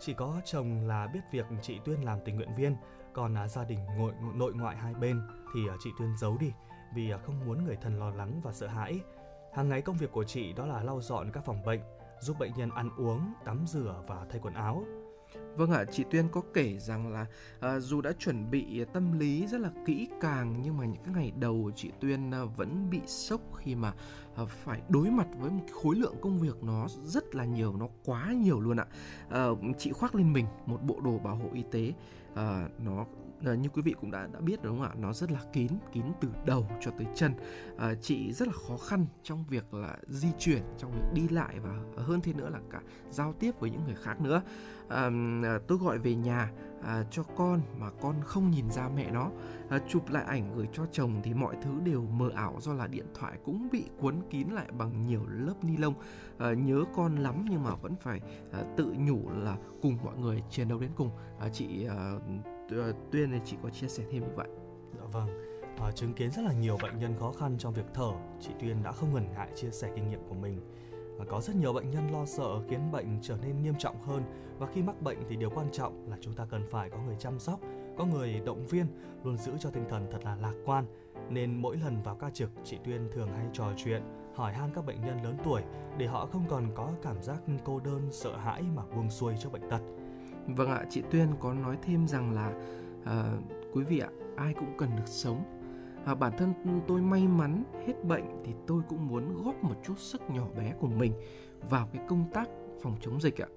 Chỉ 0.00 0.14
có 0.14 0.40
chồng 0.44 0.86
là 0.86 1.06
biết 1.06 1.20
việc 1.32 1.46
chị 1.62 1.78
Tuyên 1.84 2.04
làm 2.04 2.18
tình 2.24 2.36
nguyện 2.36 2.54
viên, 2.56 2.76
còn 3.12 3.34
à, 3.34 3.48
gia 3.48 3.64
đình 3.64 3.78
nội, 3.98 4.12
nội 4.34 4.52
ngoại 4.54 4.76
hai 4.76 4.94
bên 4.94 5.20
thì 5.54 5.68
à, 5.68 5.74
chị 5.80 5.90
Tuyên 5.98 6.16
giấu 6.16 6.38
đi 6.38 6.52
vì 6.94 7.10
à, 7.10 7.18
không 7.18 7.46
muốn 7.46 7.64
người 7.64 7.76
thân 7.82 7.98
lo 7.98 8.10
lắng 8.10 8.40
và 8.44 8.52
sợ 8.52 8.66
hãi. 8.66 9.00
Hàng 9.52 9.68
ngày 9.68 9.82
công 9.82 9.96
việc 9.96 10.12
của 10.12 10.24
chị 10.24 10.52
đó 10.52 10.66
là 10.66 10.82
lau 10.82 11.00
dọn 11.00 11.30
các 11.32 11.44
phòng 11.44 11.62
bệnh, 11.64 11.80
giúp 12.20 12.36
bệnh 12.38 12.52
nhân 12.56 12.70
ăn 12.70 12.90
uống, 12.96 13.32
tắm 13.44 13.64
rửa 13.66 14.02
và 14.06 14.26
thay 14.30 14.40
quần 14.42 14.54
áo. 14.54 14.84
Vâng 15.56 15.70
ạ, 15.70 15.84
chị 15.92 16.04
Tuyên 16.10 16.28
có 16.28 16.42
kể 16.54 16.78
rằng 16.78 17.12
là 17.12 17.26
à, 17.60 17.78
dù 17.78 18.00
đã 18.00 18.12
chuẩn 18.18 18.50
bị 18.50 18.84
tâm 18.92 19.18
lý 19.18 19.46
rất 19.46 19.60
là 19.60 19.70
kỹ 19.86 20.08
càng 20.20 20.60
nhưng 20.62 20.76
mà 20.76 20.84
những 20.84 21.02
cái 21.04 21.14
ngày 21.14 21.32
đầu 21.36 21.70
chị 21.76 21.90
Tuyên 22.00 22.30
à, 22.34 22.44
vẫn 22.44 22.90
bị 22.90 23.00
sốc 23.06 23.40
khi 23.56 23.74
mà 23.74 23.92
Ờ, 24.34 24.46
phải 24.46 24.80
đối 24.88 25.10
mặt 25.10 25.26
với 25.38 25.50
một 25.50 25.64
khối 25.82 25.96
lượng 25.96 26.14
công 26.20 26.38
việc 26.38 26.62
nó 26.62 26.88
rất 27.04 27.34
là 27.34 27.44
nhiều, 27.44 27.76
nó 27.76 27.88
quá 28.04 28.32
nhiều 28.32 28.60
luôn 28.60 28.76
ạ. 28.76 28.86
À, 29.30 29.46
chị 29.78 29.92
khoác 29.92 30.14
lên 30.14 30.32
mình 30.32 30.46
một 30.66 30.82
bộ 30.82 31.00
đồ 31.04 31.18
bảo 31.18 31.36
hộ 31.36 31.48
y 31.52 31.62
tế. 31.70 31.92
À, 32.34 32.68
nó 32.78 33.06
à, 33.44 33.54
như 33.54 33.68
quý 33.68 33.82
vị 33.82 33.94
cũng 34.00 34.10
đã 34.10 34.28
đã 34.32 34.40
biết 34.40 34.62
đúng 34.62 34.78
không 34.78 34.86
ạ? 34.86 34.94
Nó 34.98 35.12
rất 35.12 35.30
là 35.32 35.40
kín 35.52 35.72
kín 35.92 36.04
từ 36.20 36.28
đầu 36.46 36.66
cho 36.80 36.90
tới 36.90 37.06
chân. 37.14 37.32
À, 37.78 37.94
chị 38.02 38.32
rất 38.32 38.48
là 38.48 38.54
khó 38.68 38.76
khăn 38.76 39.06
trong 39.22 39.44
việc 39.48 39.74
là 39.74 39.98
di 40.08 40.28
chuyển 40.38 40.62
trong 40.78 40.92
việc 40.92 41.12
đi 41.14 41.28
lại 41.28 41.58
và 41.60 42.02
hơn 42.02 42.20
thế 42.20 42.32
nữa 42.32 42.48
là 42.50 42.60
cả 42.70 42.80
giao 43.10 43.32
tiếp 43.32 43.52
với 43.60 43.70
những 43.70 43.84
người 43.84 43.96
khác 44.02 44.20
nữa. 44.20 44.42
À, 44.88 45.10
tôi 45.66 45.78
gọi 45.78 45.98
về 45.98 46.14
nhà 46.14 46.52
à, 46.82 47.04
cho 47.10 47.22
con 47.22 47.60
mà 47.78 47.90
con 48.00 48.14
không 48.24 48.50
nhìn 48.50 48.70
ra 48.70 48.88
mẹ 48.88 49.10
nó. 49.10 49.30
À, 49.68 49.78
chụp 49.88 50.08
lại 50.10 50.24
ảnh 50.24 50.56
gửi 50.56 50.68
cho 50.72 50.86
chồng 50.92 51.20
thì 51.22 51.34
mọi 51.34 51.56
thứ 51.62 51.70
đều 51.84 52.02
mờ 52.02 52.30
ảo 52.34 52.56
do 52.60 52.72
là 52.72 52.86
điện 52.86 53.06
thoại 53.14 53.38
cũng 53.44 53.68
bị 53.72 53.84
cuốn 53.98 54.14
kín 54.30 54.48
lại 54.48 54.66
bằng 54.78 55.02
nhiều 55.02 55.26
lớp 55.28 55.54
ni 55.62 55.76
lông. 55.76 55.94
À, 56.38 56.52
nhớ 56.52 56.84
con 56.94 57.16
lắm 57.16 57.46
nhưng 57.50 57.62
mà 57.62 57.74
vẫn 57.74 57.96
phải 57.96 58.20
à, 58.52 58.62
tự 58.76 58.94
nhủ 58.98 59.30
là 59.30 59.56
cùng 59.82 59.98
mọi 60.04 60.16
người 60.16 60.42
chiến 60.50 60.68
đấu 60.68 60.78
đến 60.78 60.90
cùng. 60.96 61.10
À, 61.40 61.48
chị 61.52 61.86
à, 61.86 62.12
à 62.70 62.92
tuyên 63.10 63.30
thì 63.30 63.38
chị 63.44 63.56
có 63.62 63.70
chia 63.70 63.88
sẻ 63.88 64.04
thêm 64.10 64.22
như 64.22 64.34
vậy. 64.36 64.48
Dạ 64.98 65.04
vâng. 65.12 65.28
À, 65.78 65.90
chứng 65.90 66.14
kiến 66.14 66.30
rất 66.30 66.42
là 66.42 66.52
nhiều 66.52 66.78
bệnh 66.82 66.98
nhân 66.98 67.14
khó 67.20 67.32
khăn 67.32 67.58
trong 67.58 67.74
việc 67.74 67.86
thở 67.94 68.10
chị 68.40 68.50
tuyên 68.60 68.82
đã 68.82 68.92
không 68.92 69.14
ngần 69.14 69.32
ngại 69.32 69.48
chia 69.54 69.70
sẻ 69.70 69.90
kinh 69.94 70.08
nghiệm 70.08 70.20
của 70.28 70.34
mình. 70.34 70.60
À, 71.18 71.24
có 71.28 71.40
rất 71.40 71.56
nhiều 71.56 71.72
bệnh 71.72 71.90
nhân 71.90 72.12
lo 72.12 72.26
sợ 72.26 72.62
khiến 72.68 72.92
bệnh 72.92 73.18
trở 73.22 73.36
nên 73.42 73.62
nghiêm 73.62 73.74
trọng 73.78 74.02
hơn 74.02 74.22
và 74.60 74.66
khi 74.66 74.82
mắc 74.82 75.02
bệnh 75.02 75.18
thì 75.28 75.36
điều 75.36 75.50
quan 75.50 75.66
trọng 75.72 76.10
là 76.10 76.16
chúng 76.20 76.34
ta 76.34 76.46
cần 76.50 76.62
phải 76.70 76.90
có 76.90 76.98
người 77.06 77.16
chăm 77.18 77.38
sóc 77.38 77.60
có 77.98 78.04
người 78.04 78.40
động 78.46 78.66
viên 78.66 78.86
luôn 79.24 79.36
giữ 79.36 79.52
cho 79.58 79.70
tinh 79.70 79.84
thần 79.88 80.06
thật 80.10 80.18
là 80.24 80.36
lạc 80.36 80.54
quan. 80.64 80.84
Nên 81.30 81.62
mỗi 81.62 81.76
lần 81.76 82.02
vào 82.02 82.14
ca 82.14 82.30
trực 82.30 82.50
chị 82.64 82.78
tuyên 82.84 83.08
thường 83.12 83.28
hay 83.36 83.46
trò 83.52 83.72
chuyện 83.76 84.02
hỏi 84.34 84.52
han 84.52 84.70
các 84.74 84.86
bệnh 84.86 85.00
nhân 85.00 85.24
lớn 85.24 85.36
tuổi 85.44 85.62
để 85.98 86.06
họ 86.06 86.26
không 86.26 86.44
còn 86.48 86.64
có 86.74 86.92
cảm 87.02 87.22
giác 87.22 87.42
cô 87.64 87.80
đơn 87.80 88.08
sợ 88.10 88.36
hãi 88.36 88.62
mà 88.76 88.82
buông 88.96 89.10
xuôi 89.10 89.34
cho 89.40 89.50
bệnh 89.50 89.70
tật. 89.70 89.80
Vâng 90.46 90.70
ạ 90.70 90.84
chị 90.90 91.02
tuyên 91.10 91.28
có 91.40 91.54
nói 91.54 91.78
thêm 91.82 92.08
rằng 92.08 92.32
là 92.32 92.52
à, 93.04 93.32
quý 93.72 93.84
vị 93.84 93.98
ạ 93.98 94.08
ai 94.36 94.54
cũng 94.54 94.76
cần 94.78 94.90
được 94.96 95.06
sống. 95.06 95.44
À, 96.04 96.14
bản 96.14 96.32
thân 96.38 96.52
tôi 96.88 97.00
may 97.00 97.28
mắn 97.28 97.64
hết 97.86 98.04
bệnh 98.04 98.42
thì 98.44 98.52
tôi 98.66 98.82
cũng 98.88 99.08
muốn 99.08 99.44
góp 99.44 99.64
một 99.64 99.74
chút 99.84 99.98
sức 99.98 100.30
nhỏ 100.30 100.46
bé 100.56 100.74
của 100.80 100.88
mình 100.88 101.12
vào 101.70 101.88
cái 101.92 102.02
công 102.08 102.24
tác 102.32 102.48
phòng 102.82 102.96
chống 103.00 103.20
dịch 103.20 103.40
ạ. 103.40 103.48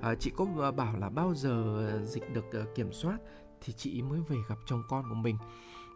À, 0.00 0.14
chị 0.14 0.30
có 0.36 0.46
à, 0.62 0.70
bảo 0.70 0.96
là 0.96 1.08
bao 1.08 1.34
giờ 1.34 2.00
dịch 2.04 2.32
được 2.34 2.52
à, 2.52 2.64
kiểm 2.74 2.92
soát 2.92 3.18
thì 3.60 3.72
chị 3.72 4.02
mới 4.02 4.20
về 4.28 4.36
gặp 4.48 4.58
chồng 4.66 4.82
con 4.88 5.04
của 5.08 5.14
mình. 5.14 5.36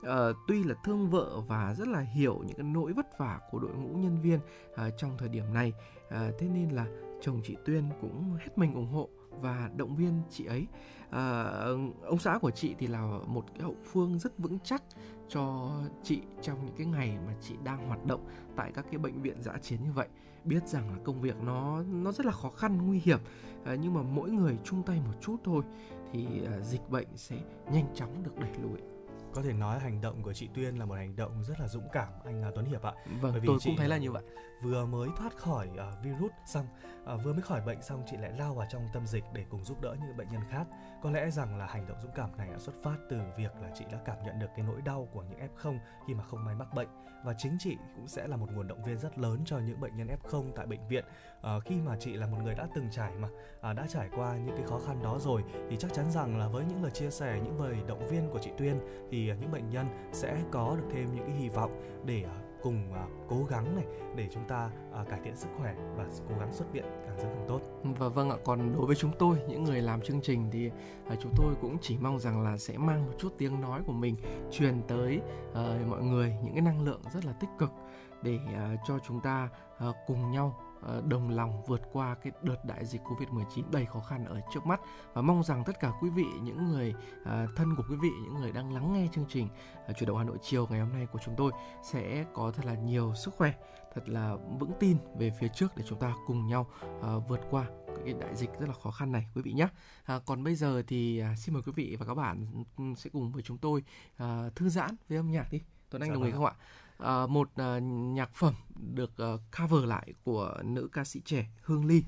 À, 0.03 0.17
tuy 0.49 0.65
là 0.65 0.75
thương 0.85 1.11
vợ 1.11 1.41
và 1.49 1.75
rất 1.79 1.89
là 1.89 2.01
hiểu 2.01 2.43
những 2.47 2.57
cái 2.57 2.65
nỗi 2.65 2.93
vất 2.93 3.19
vả 3.19 3.41
của 3.51 3.59
đội 3.59 3.71
ngũ 3.75 3.97
nhân 3.97 4.21
viên 4.23 4.41
à, 4.77 4.91
trong 4.91 5.19
thời 5.19 5.29
điểm 5.29 5.55
này 5.55 5.73
à, 6.11 6.31
thế 6.39 6.49
nên 6.49 6.71
là 6.71 6.87
chồng 7.21 7.41
chị 7.45 7.57
tuyên 7.65 7.85
cũng 8.01 8.37
hết 8.41 8.59
mình 8.59 8.75
ủng 8.75 8.93
hộ 8.93 9.09
và 9.41 9.71
động 9.77 9.97
viên 9.97 10.23
chị 10.31 10.45
ấy. 10.45 10.67
À, 11.11 11.45
ông 12.03 12.19
xã 12.19 12.39
của 12.39 12.51
chị 12.51 12.75
thì 12.79 12.87
là 12.87 13.19
một 13.27 13.45
cái 13.53 13.63
hậu 13.63 13.77
phương 13.85 14.19
rất 14.19 14.39
vững 14.39 14.59
chắc 14.65 14.83
cho 15.29 15.71
chị 16.03 16.21
trong 16.43 16.67
những 16.67 16.75
cái 16.77 16.87
ngày 16.87 17.19
mà 17.27 17.35
chị 17.41 17.55
đang 17.65 17.89
hoạt 17.89 18.05
động 18.07 18.29
tại 18.57 18.73
các 18.75 18.87
cái 18.91 18.99
bệnh 18.99 19.23
viện 19.23 19.43
giã 19.43 19.53
chiến 19.63 19.85
như 19.85 19.93
vậy 19.93 20.09
biết 20.47 20.69
rằng 20.69 20.91
là 20.91 20.99
công 21.05 21.21
việc 21.21 21.37
nó 21.43 21.83
nó 21.83 22.13
rất 22.13 22.27
là 22.27 22.33
khó 22.33 22.51
khăn 22.51 22.87
nguy 22.87 22.99
hiểm 22.99 23.19
à, 23.65 23.75
nhưng 23.75 23.95
mà 23.95 24.03
mỗi 24.03 24.31
người 24.31 24.57
chung 24.65 24.83
tay 24.83 25.01
một 25.01 25.15
chút 25.21 25.37
thôi 25.45 25.63
thì 26.13 26.27
à, 26.47 26.61
dịch 26.61 26.91
bệnh 26.91 27.09
sẽ 27.17 27.37
nhanh 27.73 27.95
chóng 27.95 28.23
được 28.23 28.39
đẩy 28.39 28.51
lùi 28.63 28.79
có 29.37 29.43
thể 29.43 29.53
nói 29.53 29.79
hành 29.79 30.01
động 30.01 30.23
của 30.23 30.33
chị 30.33 30.49
Tuyên 30.55 30.79
là 30.79 30.85
một 30.85 30.95
hành 30.95 31.17
động 31.17 31.43
rất 31.43 31.61
là 31.61 31.69
dũng 31.69 31.89
cảm 31.93 32.09
anh 32.25 32.43
à, 32.43 32.51
Tuấn 32.55 32.67
Hiệp 32.67 32.83
ạ. 32.83 32.93
Vâng, 33.21 33.33
Bởi 33.33 33.41
vì 33.41 33.47
tôi 33.47 33.59
cũng 33.65 33.77
thấy 33.77 33.89
là 33.89 33.97
như 33.97 34.13
vậy. 34.13 34.23
Vừa 34.63 34.87
mới 34.87 35.09
thoát 35.17 35.37
khỏi 35.37 35.69
uh, 35.69 36.05
virus 36.05 36.31
xong, 36.47 36.67
uh, 37.15 37.25
vừa 37.25 37.33
mới 37.33 37.43
khỏi 37.43 37.61
bệnh 37.61 37.83
xong 37.83 38.03
chị 38.11 38.17
lại 38.17 38.33
lao 38.39 38.55
vào 38.55 38.67
trong 38.71 38.89
tâm 38.93 39.07
dịch 39.07 39.25
để 39.35 39.45
cùng 39.51 39.65
giúp 39.65 39.81
đỡ 39.83 39.97
những 40.01 40.17
bệnh 40.17 40.29
nhân 40.33 40.41
khác. 40.51 40.67
Có 41.03 41.11
lẽ 41.11 41.31
rằng 41.31 41.59
là 41.59 41.67
hành 41.67 41.87
động 41.89 41.97
dũng 42.03 42.13
cảm 42.15 42.37
này 42.37 42.49
đã 42.53 42.59
xuất 42.59 42.75
phát 42.83 42.97
từ 43.11 43.17
việc 43.39 43.53
là 43.63 43.71
chị 43.79 43.85
đã 43.93 43.99
cảm 44.05 44.17
nhận 44.25 44.39
được 44.39 44.49
cái 44.57 44.65
nỗi 44.69 44.83
đau 44.83 45.09
của 45.13 45.23
những 45.23 45.39
F0 45.39 45.79
khi 46.07 46.15
mà 46.15 46.25
không 46.25 46.45
may 46.45 46.55
mắc 46.55 46.75
bệnh 46.75 46.89
và 47.25 47.35
chính 47.39 47.57
chị 47.59 47.77
cũng 47.97 48.09
sẽ 48.09 48.27
là 48.27 48.37
một 48.37 48.53
nguồn 48.53 48.69
động 48.69 48.83
viên 48.83 48.99
rất 48.99 49.19
lớn 49.19 49.41
cho 49.45 49.59
những 49.59 49.81
bệnh 49.81 49.97
nhân 49.97 50.09
F0 50.23 50.53
tại 50.57 50.67
bệnh 50.67 50.89
viện. 50.89 51.05
à, 51.43 51.61
khi 51.65 51.75
mà 51.81 51.97
chị 52.01 52.13
là 52.13 52.27
một 52.27 52.39
người 52.45 52.55
đã 52.55 52.67
từng 52.75 52.89
trải 52.91 53.13
mà 53.15 53.29
à, 53.61 53.73
đã 53.73 53.87
trải 53.89 54.09
qua 54.17 54.37
những 54.37 54.57
cái 54.57 54.67
khó 54.67 54.79
khăn 54.87 55.03
đó 55.03 55.19
rồi 55.21 55.45
thì 55.71 55.77
chắc 55.77 55.93
chắn 55.93 56.11
rằng 56.11 56.39
là 56.39 56.49
với 56.49 56.65
những 56.65 56.83
lời 56.83 56.91
chia 56.91 57.11
sẻ, 57.11 57.41
những 57.45 57.61
lời 57.61 57.77
động 57.89 58.09
viên 58.09 58.31
của 58.31 58.39
chị 58.39 58.51
Tuyên 58.59 58.81
thì 59.11 59.27
những 59.27 59.53
bệnh 59.53 59.71
nhân 59.71 60.11
sẽ 60.13 60.43
có 60.51 60.77
được 60.77 60.87
thêm 60.93 61.15
những 61.15 61.27
cái 61.27 61.37
hy 61.37 61.49
vọng 61.49 62.03
để 62.05 62.23
à, 62.23 62.46
cùng 62.63 62.91
uh, 62.91 63.29
cố 63.29 63.37
gắng 63.51 63.77
này 63.77 63.85
để 64.17 64.29
chúng 64.33 64.45
ta 64.49 64.71
uh, 65.01 65.09
cải 65.09 65.21
thiện 65.25 65.37
sức 65.37 65.49
khỏe 65.59 65.75
và 65.97 66.05
cố 66.29 66.35
gắng 66.39 66.53
xuất 66.53 66.73
viện 66.73 66.85
càng 67.07 67.19
sớm 67.19 67.27
càng 67.35 67.45
tốt. 67.49 67.61
Và 67.99 68.09
vâng 68.09 68.31
ạ, 68.31 68.37
còn 68.45 68.73
đối 68.73 68.87
với 68.87 68.97
chúng 68.97 69.13
tôi 69.19 69.37
những 69.49 69.65
người 69.65 69.83
làm 69.83 70.01
chương 70.01 70.21
trình 70.21 70.49
thì 70.53 70.71
uh, 71.13 71.19
chúng 71.21 71.33
tôi 71.37 71.55
cũng 71.61 71.77
chỉ 71.81 71.99
mong 72.01 72.19
rằng 72.19 72.43
là 72.43 72.59
sẽ 72.59 72.79
mang 72.79 73.07
một 73.07 73.13
chút 73.19 73.35
tiếng 73.39 73.61
nói 73.61 73.83
của 73.87 73.93
mình 73.93 74.17
truyền 74.51 74.83
tới 74.89 75.21
uh, 75.51 75.89
mọi 75.89 76.03
người 76.03 76.37
những 76.45 76.55
cái 76.55 76.63
năng 76.63 76.85
lượng 76.85 77.01
rất 77.13 77.25
là 77.25 77.33
tích 77.33 77.51
cực 77.59 77.71
để 78.23 78.39
uh, 78.45 78.81
cho 78.87 78.99
chúng 79.07 79.21
ta 79.21 79.49
uh, 79.89 79.97
cùng 80.07 80.31
nhau 80.31 80.61
đồng 81.09 81.31
lòng 81.31 81.63
vượt 81.67 81.81
qua 81.93 82.15
cái 82.15 82.33
đợt 82.43 82.65
đại 82.65 82.87
dịch 82.87 83.01
Covid-19 83.03 83.63
đầy 83.73 83.87
khó 83.87 84.01
khăn 84.01 84.25
ở 84.25 84.41
trước 84.55 84.67
mắt 84.67 84.81
và 85.13 85.23
mong 85.23 85.43
rằng 85.45 85.63
tất 85.67 85.81
cả 85.81 85.93
quý 86.01 86.11
vị 86.11 86.27
những 86.43 86.69
người 86.69 86.95
à, 87.25 87.47
thân 87.57 87.77
của 87.77 87.85
quý 87.91 87.97
vị 88.03 88.11
những 88.23 88.35
người 88.35 88.53
đang 88.53 88.75
lắng 88.75 88.93
nghe 88.93 89.09
chương 89.15 89.27
trình 89.29 89.49
à, 89.87 89.93
chuyển 89.93 90.09
động 90.09 90.19
Hà 90.19 90.25
Nội 90.25 90.39
chiều 90.43 90.67
ngày 90.71 90.81
hôm 90.81 90.93
nay 90.93 91.07
của 91.13 91.19
chúng 91.25 91.35
tôi 91.37 91.53
sẽ 91.83 92.25
có 92.35 92.51
thật 92.51 92.65
là 92.67 92.75
nhiều 92.75 93.15
sức 93.15 93.35
khỏe 93.35 93.53
thật 93.95 94.09
là 94.09 94.37
vững 94.59 94.73
tin 94.81 94.97
về 95.19 95.33
phía 95.41 95.49
trước 95.49 95.77
để 95.77 95.85
chúng 95.89 95.99
ta 95.99 96.15
cùng 96.27 96.47
nhau 96.47 96.67
vượt 97.29 97.41
qua 97.51 97.67
cái 98.05 98.15
đại 98.21 98.37
dịch 98.37 98.51
rất 98.61 98.67
là 98.69 98.75
khó 98.83 98.91
khăn 98.91 99.13
này 99.13 99.27
quý 99.35 99.43
vị 99.43 99.53
nhé. 99.53 99.69
À, 100.05 100.21
còn 100.27 100.45
bây 100.45 100.55
giờ 100.55 100.83
thì 100.87 101.19
à, 101.19 101.35
xin 101.37 101.55
mời 101.55 101.63
quý 101.67 101.73
vị 101.77 101.97
và 101.99 102.07
các 102.07 102.15
bạn 102.15 102.65
ừ, 102.79 102.85
sẽ 102.97 103.11
cùng 103.13 103.33
với 103.33 103.43
chúng 103.43 103.59
tôi 103.59 103.83
à, 104.17 104.51
thư 104.55 104.69
giãn 104.69 104.97
với 105.09 105.19
âm 105.19 105.31
nhạc 105.31 105.53
đi. 105.53 105.61
Tuấn 105.91 106.03
Anh 106.03 106.09
dạ 106.09 106.15
đồng 106.15 106.23
ý 106.23 106.31
vâng 106.31 106.39
không 106.39 106.47
ạ? 106.47 106.55
Uh, 107.03 107.31
một 107.31 107.49
uh, 107.51 107.83
nhạc 107.83 108.35
phẩm 108.35 108.55
được 108.77 109.11
uh, 109.35 109.41
cover 109.59 109.85
lại 109.85 110.13
của 110.25 110.55
nữ 110.65 110.89
ca 110.93 111.05
sĩ 111.05 111.21
trẻ 111.25 111.47
Hương 111.63 111.87
Ly 111.87 112.05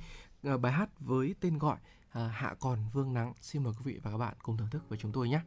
uh, 0.54 0.60
bài 0.60 0.72
hát 0.72 0.88
với 1.00 1.34
tên 1.40 1.58
gọi 1.58 1.76
uh, 1.78 2.30
Hạ 2.30 2.54
còn 2.60 2.78
vương 2.92 3.14
nắng 3.14 3.32
xin 3.40 3.62
mời 3.62 3.72
quý 3.72 3.92
vị 3.92 4.00
và 4.02 4.10
các 4.10 4.18
bạn 4.18 4.34
cùng 4.42 4.56
thưởng 4.56 4.70
thức 4.70 4.88
với 4.88 4.98
chúng 4.98 5.12
tôi 5.12 5.28
nhé. 5.28 5.40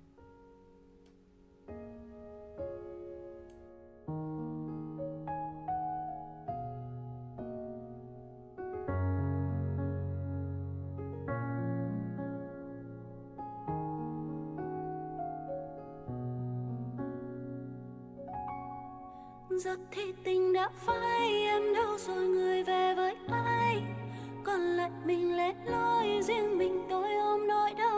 Giấc 19.64 19.80
thì 19.92 20.02
tình 20.24 20.54
đã 20.54 20.70
phai, 20.86 21.46
em 21.46 21.74
đâu 21.74 21.98
rồi 21.98 22.26
người 22.26 22.64
về 22.64 22.94
với 22.96 23.16
ai? 23.32 23.82
Còn 24.44 24.62
lại 24.62 24.90
mình 25.06 25.38
lẻ 25.38 25.54
loi, 25.66 26.22
riêng 26.24 26.58
mình 26.58 26.86
tôi 26.90 27.16
ôm 27.16 27.48
nỗi 27.48 27.74
đau. 27.78 27.91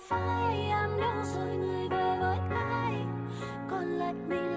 Phải 0.00 0.18
phai 0.20 0.60
em 0.60 1.00
đâu 1.00 1.22
rồi 1.34 1.56
người 1.56 1.88
về 1.88 2.16
với 2.20 2.38
ai? 2.50 2.94
Còn 3.70 3.98
lại 3.98 4.14
mình 4.28 4.53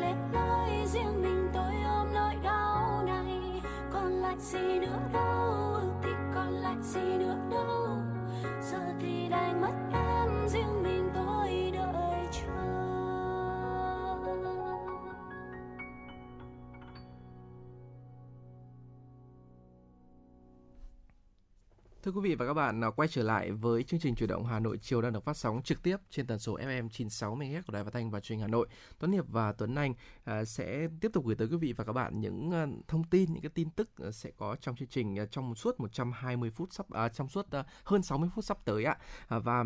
Thưa 22.08 22.14
quý 22.14 22.30
vị 22.30 22.36
và 22.36 22.46
các 22.46 22.54
bạn, 22.54 22.84
à, 22.84 22.90
quay 22.90 23.08
trở 23.08 23.24
lại 23.24 23.52
với 23.52 23.84
chương 23.84 24.00
trình 24.00 24.16
chuyển 24.16 24.30
động 24.30 24.46
Hà 24.46 24.60
Nội 24.60 24.78
chiều 24.82 25.02
đang 25.02 25.14
được 25.14 25.24
phát 25.24 25.38
sóng 25.38 25.62
trực 25.64 25.84
tiếp 25.84 25.98
trên 26.10 26.28
tần 26.28 26.40
số 26.40 26.58
FM 26.58 26.90
96 26.90 27.36
MHz 27.36 27.62
của 27.68 27.74
Đài 27.74 27.84
Phát 27.84 27.94
thanh 27.94 28.12
và 28.12 28.20
Truyền 28.20 28.40
hình 28.40 28.42
Hà 28.42 28.48
Nội. 28.48 28.68
Tuấn 29.00 29.12
Hiệp 29.12 29.26
và 29.28 29.52
Tuấn 29.52 29.76
Anh 29.76 29.94
à, 30.24 30.46
sẽ 30.46 30.88
tiếp 31.02 31.12
tục 31.14 31.26
gửi 31.26 31.36
tới 31.36 31.48
quý 31.48 31.58
vị 31.58 31.74
và 31.74 31.84
các 31.84 31.94
bạn 31.94 32.20
những 32.20 32.52
à, 32.52 32.68
thông 32.88 33.04
tin, 33.04 33.34
những 33.34 33.42
cái 33.42 33.50
tin 33.50 33.70
tức 33.70 33.90
sẽ 34.12 34.32
có 34.38 34.56
trong 34.62 34.76
chương 34.76 34.88
trình 34.88 35.18
trong 35.32 35.56
suốt 35.56 35.80
120 35.80 36.50
phút 36.50 36.74
sắp 36.74 36.90
à, 36.90 37.10
trong 37.10 37.30
suốt 37.30 37.48
hơn 37.84 38.04
60 38.04 38.30
phút 38.36 38.46
sắp 38.46 38.58
tới 38.66 38.84
ạ. 38.84 38.98
Và 39.30 39.64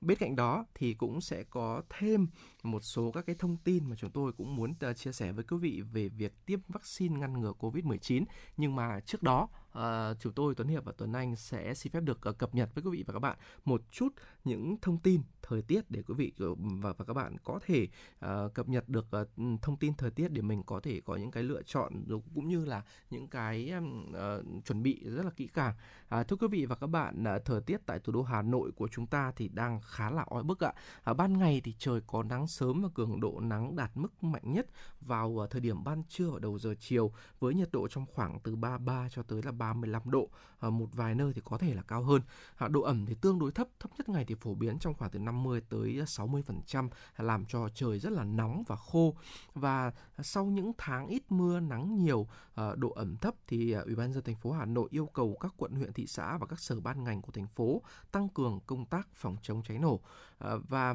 bên 0.00 0.18
cạnh 0.18 0.36
đó 0.36 0.64
thì 0.74 0.94
cũng 0.94 1.20
sẽ 1.20 1.44
có 1.50 1.82
thêm 1.98 2.26
một 2.62 2.80
số 2.80 3.10
các 3.14 3.26
cái 3.26 3.36
thông 3.38 3.56
tin 3.56 3.90
mà 3.90 3.96
chúng 3.96 4.10
tôi 4.10 4.32
cũng 4.32 4.56
muốn 4.56 4.74
chia 4.96 5.12
sẻ 5.12 5.32
với 5.32 5.44
quý 5.44 5.56
vị 5.56 5.82
về 5.92 6.08
việc 6.08 6.46
tiêm 6.46 6.60
vaccine 6.68 7.18
ngăn 7.18 7.40
ngừa 7.40 7.52
Covid-19. 7.58 8.24
Nhưng 8.56 8.76
mà 8.76 9.00
trước 9.00 9.22
đó 9.22 9.48
Ờ, 9.76 10.14
chủ 10.14 10.20
chúng 10.20 10.32
tôi 10.32 10.54
Tuấn 10.54 10.68
Hiệp 10.68 10.84
và 10.84 10.92
Tuấn 10.98 11.12
Anh 11.12 11.36
sẽ 11.36 11.74
xin 11.74 11.92
phép 11.92 12.00
được 12.00 12.20
ờ, 12.20 12.32
cập 12.32 12.54
nhật 12.54 12.74
với 12.74 12.84
quý 12.84 12.90
vị 12.98 13.04
và 13.06 13.12
các 13.12 13.18
bạn 13.18 13.38
một 13.64 13.82
chút 13.90 14.08
những 14.46 14.76
thông 14.82 14.98
tin 14.98 15.22
thời 15.48 15.62
tiết 15.62 15.90
để 15.90 16.02
quý 16.02 16.14
vị 16.14 16.32
và 16.82 16.92
và 16.92 17.04
các 17.04 17.14
bạn 17.14 17.36
có 17.44 17.58
thể 17.66 17.88
uh, 18.26 18.54
cập 18.54 18.68
nhật 18.68 18.88
được 18.88 19.06
uh, 19.22 19.28
thông 19.62 19.76
tin 19.76 19.94
thời 19.94 20.10
tiết 20.10 20.28
để 20.28 20.42
mình 20.42 20.62
có 20.62 20.80
thể 20.80 21.00
có 21.04 21.16
những 21.16 21.30
cái 21.30 21.42
lựa 21.42 21.62
chọn 21.62 22.04
cũng 22.34 22.48
như 22.48 22.64
là 22.64 22.82
những 23.10 23.28
cái 23.28 23.72
uh, 24.08 24.64
chuẩn 24.64 24.82
bị 24.82 25.04
rất 25.04 25.24
là 25.24 25.30
kỹ 25.30 25.48
càng. 25.54 25.74
Uh, 26.20 26.28
thưa 26.28 26.36
quý 26.36 26.48
vị 26.50 26.66
và 26.66 26.74
các 26.74 26.86
bạn, 26.86 27.24
uh, 27.36 27.44
thời 27.44 27.60
tiết 27.60 27.86
tại 27.86 27.98
thủ 27.98 28.12
đô 28.12 28.22
Hà 28.22 28.42
Nội 28.42 28.72
của 28.72 28.88
chúng 28.88 29.06
ta 29.06 29.32
thì 29.36 29.48
đang 29.48 29.80
khá 29.80 30.10
là 30.10 30.24
oi 30.30 30.42
bức 30.42 30.64
ạ. 30.64 30.72
Uh, 31.10 31.16
ban 31.16 31.38
ngày 31.38 31.60
thì 31.64 31.74
trời 31.78 32.00
có 32.06 32.22
nắng 32.22 32.46
sớm 32.46 32.82
và 32.82 32.88
cường 32.94 33.20
độ 33.20 33.40
nắng 33.40 33.76
đạt 33.76 33.90
mức 33.94 34.24
mạnh 34.24 34.52
nhất 34.52 34.66
vào 35.00 35.28
uh, 35.28 35.50
thời 35.50 35.60
điểm 35.60 35.84
ban 35.84 36.02
trưa 36.08 36.30
và 36.30 36.38
đầu 36.38 36.58
giờ 36.58 36.74
chiều 36.80 37.12
với 37.38 37.54
nhiệt 37.54 37.68
độ 37.72 37.88
trong 37.88 38.06
khoảng 38.06 38.38
từ 38.40 38.56
33 38.56 39.08
cho 39.08 39.22
tới 39.22 39.42
là 39.42 39.52
35 39.52 40.10
độ. 40.10 40.28
uh, 40.66 40.72
một 40.72 40.88
vài 40.92 41.14
nơi 41.14 41.32
thì 41.32 41.40
có 41.44 41.58
thể 41.58 41.74
là 41.74 41.82
cao 41.82 42.02
hơn. 42.02 42.22
Uh, 42.64 42.70
độ 42.70 42.82
ẩm 42.82 43.06
thì 43.06 43.14
tương 43.20 43.38
đối 43.38 43.52
thấp, 43.52 43.68
thấp 43.78 43.90
nhất 43.98 44.08
ngày 44.08 44.24
thì 44.24 44.34
phổ 44.36 44.54
biến 44.54 44.78
trong 44.78 44.94
khoảng 44.94 45.10
từ 45.10 45.18
50 45.18 45.60
tới 45.68 46.02
60% 46.06 46.88
làm 47.16 47.44
cho 47.44 47.68
trời 47.74 47.98
rất 47.98 48.12
là 48.12 48.24
nóng 48.24 48.62
và 48.66 48.76
khô. 48.76 49.14
Và 49.54 49.92
sau 50.18 50.44
những 50.44 50.72
tháng 50.78 51.06
ít 51.06 51.22
mưa 51.28 51.60
nắng 51.60 51.96
nhiều, 51.96 52.26
ờ, 52.54 52.76
độ 52.76 52.90
ẩm 52.90 53.16
thấp 53.16 53.34
thì 53.46 53.72
ờ, 53.72 53.82
Ủy 53.82 53.94
ban 53.94 54.12
dân 54.12 54.24
thành 54.24 54.36
phố 54.36 54.52
Hà 54.52 54.64
Nội 54.64 54.88
yêu 54.90 55.06
cầu 55.06 55.36
các 55.40 55.54
quận 55.56 55.72
huyện 55.72 55.92
thị 55.92 56.06
xã 56.06 56.38
và 56.38 56.46
các 56.46 56.60
sở 56.60 56.80
ban 56.80 57.04
ngành 57.04 57.22
của 57.22 57.32
thành 57.32 57.46
phố 57.46 57.82
tăng 58.12 58.28
cường 58.28 58.60
công 58.66 58.84
tác 58.84 59.08
phòng 59.14 59.36
chống 59.42 59.62
cháy 59.62 59.78
nổ. 59.78 60.00
Ờ, 60.38 60.60
và 60.68 60.94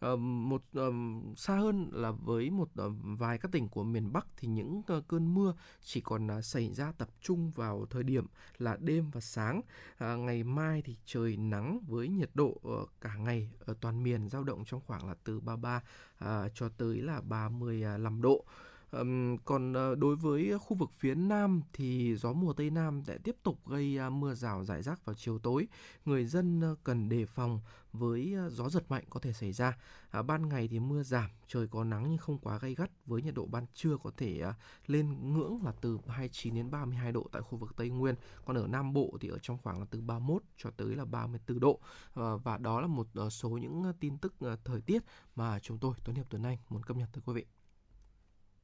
ờ, 0.00 0.16
một 0.16 0.62
ờ, 0.74 0.92
xa 1.36 1.56
hơn 1.56 1.88
là 1.92 2.10
với 2.10 2.50
một 2.50 2.68
vài 3.02 3.38
các 3.38 3.52
tỉnh 3.52 3.68
của 3.68 3.84
miền 3.84 4.12
Bắc 4.12 4.26
thì 4.36 4.48
những 4.48 4.82
cơn 5.08 5.34
mưa 5.34 5.54
chỉ 5.82 6.00
còn 6.00 6.42
xảy 6.42 6.74
ra 6.74 6.92
tập 6.92 7.08
trung 7.20 7.50
vào 7.50 7.86
thời 7.90 8.02
điểm 8.02 8.26
là 8.58 8.76
đêm 8.80 9.10
và 9.10 9.20
sáng. 9.20 9.60
Ngày 10.00 10.44
mai 10.44 10.82
thì 10.82 10.96
trời 11.04 11.36
nắng 11.36 11.80
với 11.86 12.08
nhiệt 12.08 12.30
độ 12.34 12.60
cả 13.00 13.14
ngày 13.14 13.50
ở 13.58 13.74
toàn 13.80 14.02
miền 14.02 14.28
dao 14.28 14.44
động 14.44 14.64
trong 14.66 14.80
khoảng 14.86 15.08
là 15.08 15.14
từ 15.24 15.40
33 15.40 15.82
cho 16.54 16.68
tới 16.68 16.96
là 16.96 17.20
35 17.20 18.18
à, 18.18 18.22
độ. 18.22 18.44
Còn 19.44 19.72
ờ, 19.72 19.94
đối 19.94 20.16
với 20.16 20.58
khu 20.58 20.76
vực 20.76 20.90
phía 20.92 21.14
Nam 21.14 21.62
thì 21.72 22.16
gió 22.16 22.32
mùa 22.32 22.52
Tây 22.52 22.70
Nam 22.70 23.02
sẽ 23.06 23.18
tiếp 23.18 23.36
tục 23.42 23.58
gây 23.66 24.10
mưa 24.10 24.34
rào 24.34 24.64
rải 24.64 24.82
rác 24.82 25.04
vào 25.04 25.14
chiều 25.14 25.38
tối. 25.38 25.68
Người 26.04 26.24
dân 26.24 26.60
ờ, 26.60 26.76
cần 26.84 27.08
đề 27.08 27.26
phòng 27.26 27.60
với 27.92 28.34
ờ, 28.34 28.50
gió 28.50 28.68
giật 28.68 28.90
mạnh 28.90 29.04
có 29.10 29.20
thể 29.20 29.32
xảy 29.32 29.52
ra. 29.52 29.76
À, 30.10 30.22
ban 30.22 30.48
ngày 30.48 30.68
thì 30.68 30.78
mưa 30.80 31.02
giảm, 31.02 31.30
trời 31.48 31.68
có 31.68 31.84
nắng 31.84 32.06
nhưng 32.08 32.18
không 32.18 32.38
quá 32.38 32.58
gay 32.58 32.74
gắt 32.74 32.90
với 33.06 33.22
nhiệt 33.22 33.34
độ 33.34 33.46
ban 33.46 33.66
trưa 33.74 33.96
có 34.02 34.10
thể 34.16 34.40
à, 34.40 34.54
lên 34.86 35.32
ngưỡng 35.32 35.60
là 35.64 35.72
từ 35.80 35.98
29 36.08 36.54
đến 36.54 36.70
32 36.70 37.12
độ 37.12 37.26
tại 37.32 37.42
khu 37.42 37.58
vực 37.58 37.76
Tây 37.76 37.90
Nguyên. 37.90 38.14
Còn 38.44 38.56
ở 38.56 38.66
Nam 38.66 38.92
Bộ 38.92 39.18
thì 39.20 39.28
ở 39.28 39.38
trong 39.38 39.58
khoảng 39.58 39.80
là 39.80 39.86
từ 39.90 40.00
31 40.00 40.42
cho 40.56 40.70
tới 40.70 40.96
là 40.96 41.04
34 41.04 41.60
độ. 41.60 41.80
À, 42.14 42.36
và 42.44 42.58
đó 42.58 42.80
là 42.80 42.86
một 42.86 43.06
số 43.30 43.48
những 43.48 43.92
tin 44.00 44.18
tức 44.18 44.34
thời 44.64 44.80
tiết 44.80 45.02
mà 45.36 45.58
chúng 45.58 45.78
tôi 45.78 45.94
Tuấn 46.04 46.16
Hiệp 46.16 46.26
Tuấn 46.30 46.42
Anh 46.42 46.58
muốn 46.68 46.82
cập 46.82 46.96
nhật 46.96 47.08
tới 47.12 47.22
quý 47.26 47.32
vị. 47.34 47.59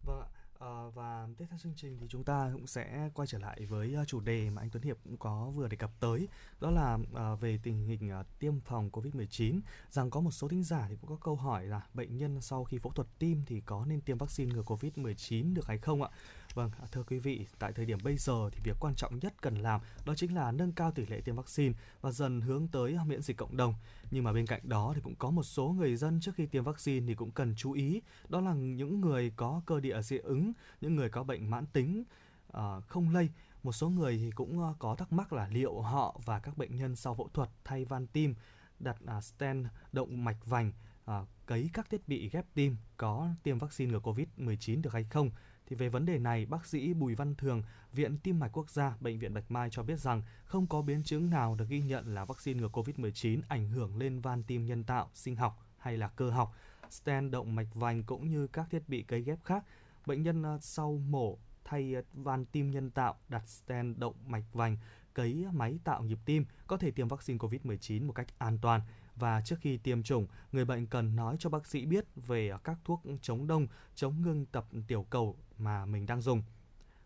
Vâng 0.06 0.20
ạ. 0.20 0.26
À, 0.58 0.68
và 0.94 1.28
tiếp 1.38 1.44
theo 1.50 1.58
chương 1.58 1.74
trình 1.76 1.96
thì 2.00 2.06
chúng 2.08 2.24
ta 2.24 2.50
cũng 2.52 2.66
sẽ 2.66 3.10
quay 3.14 3.26
trở 3.26 3.38
lại 3.38 3.66
với 3.66 3.94
ờ, 3.94 4.04
chủ 4.04 4.20
đề 4.20 4.50
mà 4.50 4.62
anh 4.62 4.70
Tuấn 4.70 4.82
Hiệp 4.82 4.96
cũng 5.04 5.16
có 5.16 5.50
vừa 5.54 5.68
đề 5.68 5.76
cập 5.76 5.90
tới 6.00 6.28
đó 6.60 6.70
là 6.70 6.98
à, 7.14 7.34
về 7.34 7.58
tình 7.62 7.84
hình 7.84 8.10
à, 8.10 8.22
tiêm 8.38 8.60
phòng 8.60 8.90
Covid-19 8.92 9.60
rằng 9.90 10.10
có 10.10 10.20
một 10.20 10.30
số 10.30 10.48
thính 10.48 10.62
giả 10.62 10.86
thì 10.88 10.96
cũng 11.00 11.10
có 11.10 11.16
câu 11.24 11.36
hỏi 11.36 11.66
là 11.66 11.80
bệnh 11.94 12.16
nhân 12.16 12.40
sau 12.40 12.64
khi 12.64 12.78
phẫu 12.78 12.92
thuật 12.92 13.08
tim 13.18 13.42
thì 13.46 13.60
có 13.60 13.84
nên 13.84 14.00
tiêm 14.00 14.18
vaccine 14.18 14.54
ngừa 14.54 14.62
Covid-19 14.62 15.54
được 15.54 15.66
hay 15.66 15.78
không 15.78 16.02
ạ? 16.02 16.08
Vâng, 16.56 16.70
à, 16.82 16.86
thưa 16.92 17.02
quý 17.02 17.18
vị, 17.18 17.46
tại 17.58 17.72
thời 17.72 17.86
điểm 17.86 17.98
bây 18.04 18.16
giờ 18.16 18.50
thì 18.52 18.60
việc 18.64 18.76
quan 18.80 18.94
trọng 18.94 19.18
nhất 19.18 19.34
cần 19.40 19.54
làm 19.54 19.80
đó 20.06 20.14
chính 20.14 20.34
là 20.34 20.52
nâng 20.52 20.72
cao 20.72 20.90
tỷ 20.90 21.06
lệ 21.06 21.20
tiêm 21.20 21.36
vaccine 21.36 21.74
và 22.00 22.10
dần 22.10 22.40
hướng 22.40 22.68
tới 22.68 22.98
miễn 23.06 23.22
dịch 23.22 23.36
cộng 23.36 23.56
đồng. 23.56 23.74
Nhưng 24.10 24.24
mà 24.24 24.32
bên 24.32 24.46
cạnh 24.46 24.60
đó 24.64 24.92
thì 24.94 25.00
cũng 25.04 25.14
có 25.14 25.30
một 25.30 25.42
số 25.42 25.68
người 25.68 25.96
dân 25.96 26.20
trước 26.20 26.32
khi 26.34 26.46
tiêm 26.46 26.64
vaccine 26.64 27.06
thì 27.06 27.14
cũng 27.14 27.30
cần 27.30 27.54
chú 27.56 27.72
ý, 27.72 28.00
đó 28.28 28.40
là 28.40 28.54
những 28.54 29.00
người 29.00 29.32
có 29.36 29.62
cơ 29.66 29.80
địa 29.80 30.02
dị 30.02 30.18
ứng, 30.18 30.52
những 30.80 30.96
người 30.96 31.08
có 31.08 31.24
bệnh 31.24 31.50
mãn 31.50 31.66
tính 31.66 32.04
à, 32.52 32.80
không 32.80 33.14
lây. 33.14 33.28
Một 33.62 33.72
số 33.72 33.88
người 33.88 34.18
thì 34.18 34.30
cũng 34.30 34.62
ờ, 34.62 34.74
có 34.78 34.94
thắc 34.94 35.12
mắc 35.12 35.32
là 35.32 35.48
liệu 35.48 35.80
họ 35.80 36.20
và 36.24 36.38
các 36.38 36.56
bệnh 36.58 36.76
nhân 36.76 36.96
sau 36.96 37.14
phẫu 37.14 37.28
thuật 37.34 37.48
thay 37.64 37.84
van 37.84 38.06
tim, 38.06 38.34
đặt 38.78 38.96
à, 39.06 39.20
stent 39.20 39.66
động 39.92 40.24
mạch 40.24 40.46
vành, 40.46 40.72
à, 41.04 41.20
cấy 41.46 41.70
các 41.72 41.90
thiết 41.90 42.08
bị 42.08 42.28
ghép 42.28 42.46
tim 42.54 42.76
có 42.96 43.28
tiêm 43.42 43.58
vaccine 43.58 43.92
ngừa 43.92 44.00
Covid-19 44.00 44.82
được 44.82 44.92
hay 44.92 45.04
không 45.04 45.30
thì 45.66 45.76
về 45.76 45.88
vấn 45.88 46.06
đề 46.06 46.18
này, 46.18 46.46
bác 46.46 46.66
sĩ 46.66 46.94
Bùi 46.94 47.14
Văn 47.14 47.34
Thường, 47.34 47.62
Viện 47.92 48.18
Tim 48.18 48.38
mạch 48.38 48.56
Quốc 48.56 48.70
gia, 48.70 48.96
Bệnh 49.00 49.18
viện 49.18 49.34
Bạch 49.34 49.50
Mai 49.50 49.68
cho 49.70 49.82
biết 49.82 50.00
rằng 50.00 50.22
không 50.44 50.66
có 50.66 50.82
biến 50.82 51.02
chứng 51.02 51.30
nào 51.30 51.54
được 51.54 51.68
ghi 51.68 51.80
nhận 51.80 52.14
là 52.14 52.24
vaccine 52.24 52.60
ngừa 52.60 52.68
COVID-19 52.68 53.40
ảnh 53.48 53.68
hưởng 53.68 53.96
lên 53.96 54.20
van 54.20 54.42
tim 54.42 54.66
nhân 54.66 54.84
tạo, 54.84 55.10
sinh 55.14 55.36
học 55.36 55.66
hay 55.78 55.96
là 55.96 56.08
cơ 56.08 56.30
học, 56.30 56.54
stent 56.90 57.32
động 57.32 57.54
mạch 57.54 57.74
vành 57.74 58.02
cũng 58.02 58.30
như 58.30 58.46
các 58.46 58.66
thiết 58.70 58.88
bị 58.88 59.02
cấy 59.02 59.22
ghép 59.22 59.44
khác. 59.44 59.64
Bệnh 60.06 60.22
nhân 60.22 60.42
ờ, 60.42 60.58
sau 60.60 61.00
mổ 61.08 61.38
thay 61.64 61.94
ờ, 61.94 62.02
van 62.12 62.44
tim 62.44 62.70
nhân 62.70 62.90
tạo 62.90 63.14
đặt 63.28 63.48
stent 63.48 63.98
động 63.98 64.14
mạch 64.26 64.44
vành 64.52 64.76
cấy 65.14 65.46
máy 65.52 65.78
tạo 65.84 66.02
nhịp 66.02 66.18
tim 66.24 66.44
có 66.66 66.76
thể 66.76 66.90
tiêm 66.90 67.08
vaccine 67.08 67.38
COVID-19 67.38 68.06
một 68.06 68.12
cách 68.12 68.26
an 68.38 68.58
toàn 68.62 68.80
và 69.16 69.40
trước 69.40 69.56
khi 69.60 69.76
tiêm 69.76 70.02
chủng, 70.02 70.26
người 70.52 70.64
bệnh 70.64 70.86
cần 70.86 71.16
nói 71.16 71.36
cho 71.38 71.50
bác 71.50 71.66
sĩ 71.66 71.86
biết 71.86 72.04
về 72.16 72.52
các 72.64 72.78
thuốc 72.84 73.02
chống 73.22 73.46
đông, 73.46 73.66
chống 73.94 74.22
ngưng 74.22 74.46
tập 74.46 74.66
tiểu 74.88 75.06
cầu 75.10 75.36
mà 75.58 75.86
mình 75.86 76.06
đang 76.06 76.20
dùng. 76.20 76.42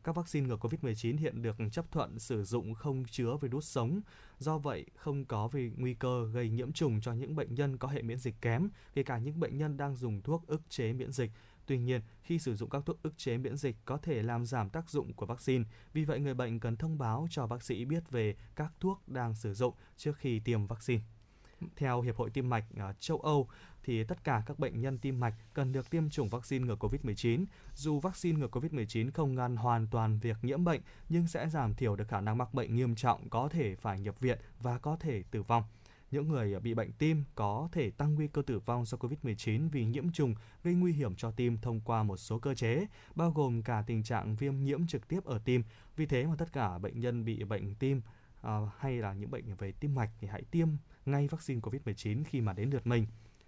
Các 0.04 0.14
vaccine 0.14 0.48
ngừa 0.48 0.56
COVID-19 0.56 1.18
hiện 1.18 1.42
được 1.42 1.56
chấp 1.72 1.92
thuận 1.92 2.18
sử 2.18 2.44
dụng 2.44 2.74
không 2.74 3.04
chứa 3.10 3.36
virus 3.40 3.66
sống, 3.66 4.00
do 4.38 4.58
vậy 4.58 4.86
không 4.96 5.24
có 5.24 5.48
về 5.48 5.70
nguy 5.76 5.94
cơ 5.94 6.30
gây 6.32 6.50
nhiễm 6.50 6.72
trùng 6.72 7.00
cho 7.00 7.12
những 7.12 7.36
bệnh 7.36 7.54
nhân 7.54 7.76
có 7.76 7.88
hệ 7.88 8.02
miễn 8.02 8.18
dịch 8.18 8.40
kém, 8.40 8.68
kể 8.94 9.02
cả 9.02 9.18
những 9.18 9.40
bệnh 9.40 9.58
nhân 9.58 9.76
đang 9.76 9.96
dùng 9.96 10.22
thuốc 10.22 10.46
ức 10.46 10.62
chế 10.68 10.92
miễn 10.92 11.12
dịch. 11.12 11.30
Tuy 11.66 11.78
nhiên, 11.78 12.00
khi 12.22 12.38
sử 12.38 12.56
dụng 12.56 12.70
các 12.70 12.82
thuốc 12.86 13.02
ức 13.02 13.18
chế 13.18 13.38
miễn 13.38 13.56
dịch 13.56 13.76
có 13.84 13.96
thể 13.96 14.22
làm 14.22 14.46
giảm 14.46 14.70
tác 14.70 14.90
dụng 14.90 15.12
của 15.12 15.26
vaccine, 15.26 15.64
vì 15.92 16.04
vậy 16.04 16.20
người 16.20 16.34
bệnh 16.34 16.60
cần 16.60 16.76
thông 16.76 16.98
báo 16.98 17.26
cho 17.30 17.46
bác 17.46 17.62
sĩ 17.62 17.84
biết 17.84 18.10
về 18.10 18.36
các 18.56 18.72
thuốc 18.80 19.08
đang 19.08 19.34
sử 19.34 19.54
dụng 19.54 19.74
trước 19.96 20.16
khi 20.16 20.40
tiêm 20.40 20.66
vaccine. 20.66 21.02
Theo 21.76 22.00
Hiệp 22.00 22.16
hội 22.16 22.30
Tim 22.30 22.50
mạch 22.50 22.64
ờ, 22.76 22.92
châu 23.00 23.18
Âu, 23.18 23.48
thì 23.82 24.04
tất 24.04 24.24
cả 24.24 24.42
các 24.46 24.58
bệnh 24.58 24.80
nhân 24.80 24.98
tim 24.98 25.20
mạch 25.20 25.34
cần 25.54 25.72
được 25.72 25.90
tiêm 25.90 26.10
chủng 26.10 26.28
vaccine 26.28 26.66
ngừa 26.66 26.76
COVID-19. 26.76 27.44
Dù 27.74 28.00
vaccine 28.00 28.38
ngừa 28.38 28.48
COVID-19 28.48 29.10
không 29.14 29.34
ngăn 29.34 29.56
hoàn 29.56 29.86
toàn 29.86 30.18
việc 30.18 30.36
nhiễm 30.42 30.64
bệnh, 30.64 30.80
nhưng 31.08 31.26
sẽ 31.26 31.48
giảm 31.48 31.74
thiểu 31.74 31.96
được 31.96 32.08
khả 32.08 32.20
năng 32.20 32.38
mắc 32.38 32.54
bệnh 32.54 32.76
nghiêm 32.76 32.94
trọng, 32.94 33.28
có 33.28 33.48
thể 33.48 33.76
phải 33.76 34.00
nhập 34.00 34.20
viện 34.20 34.38
và 34.60 34.78
có 34.78 34.96
thể 34.96 35.22
tử 35.30 35.42
vong. 35.42 35.62
Những 36.10 36.28
người 36.28 36.52
ờ, 36.52 36.60
bị 36.60 36.74
bệnh 36.74 36.92
tim 36.92 37.24
có 37.34 37.68
thể 37.72 37.90
tăng 37.90 38.14
nguy 38.14 38.28
cơ 38.28 38.42
tử 38.42 38.58
vong 38.58 38.84
do 38.84 38.98
COVID-19 38.98 39.68
vì 39.72 39.84
nhiễm 39.84 40.12
trùng 40.12 40.34
gây 40.64 40.74
nguy 40.74 40.92
hiểm 40.92 41.14
cho 41.14 41.30
tim 41.30 41.58
thông 41.58 41.80
qua 41.80 42.02
một 42.02 42.16
số 42.16 42.38
cơ 42.38 42.54
chế, 42.54 42.86
bao 43.14 43.30
gồm 43.30 43.62
cả 43.62 43.84
tình 43.86 44.02
trạng 44.02 44.36
viêm 44.36 44.64
nhiễm 44.64 44.86
trực 44.86 45.08
tiếp 45.08 45.24
ở 45.24 45.40
tim. 45.44 45.62
Vì 45.96 46.06
thế 46.06 46.26
mà 46.26 46.34
tất 46.38 46.52
cả 46.52 46.78
bệnh 46.78 47.00
nhân 47.00 47.24
bị 47.24 47.44
bệnh 47.44 47.74
tim 47.74 48.02
à, 48.42 48.58
hay 48.78 48.98
là 48.98 49.12
những 49.12 49.30
bệnh 49.30 49.54
về 49.54 49.72
tim 49.72 49.94
mạch 49.94 50.10
thì 50.20 50.28
hãy 50.28 50.42
tiêm 50.50 50.68
ngay 51.06 51.28
vaccine 51.28 51.60
COVID-19 51.60 52.24
khi 52.24 52.40
mà 52.40 52.52
đến 52.52 52.70
lượt 52.70 52.86
mình. 52.86 53.06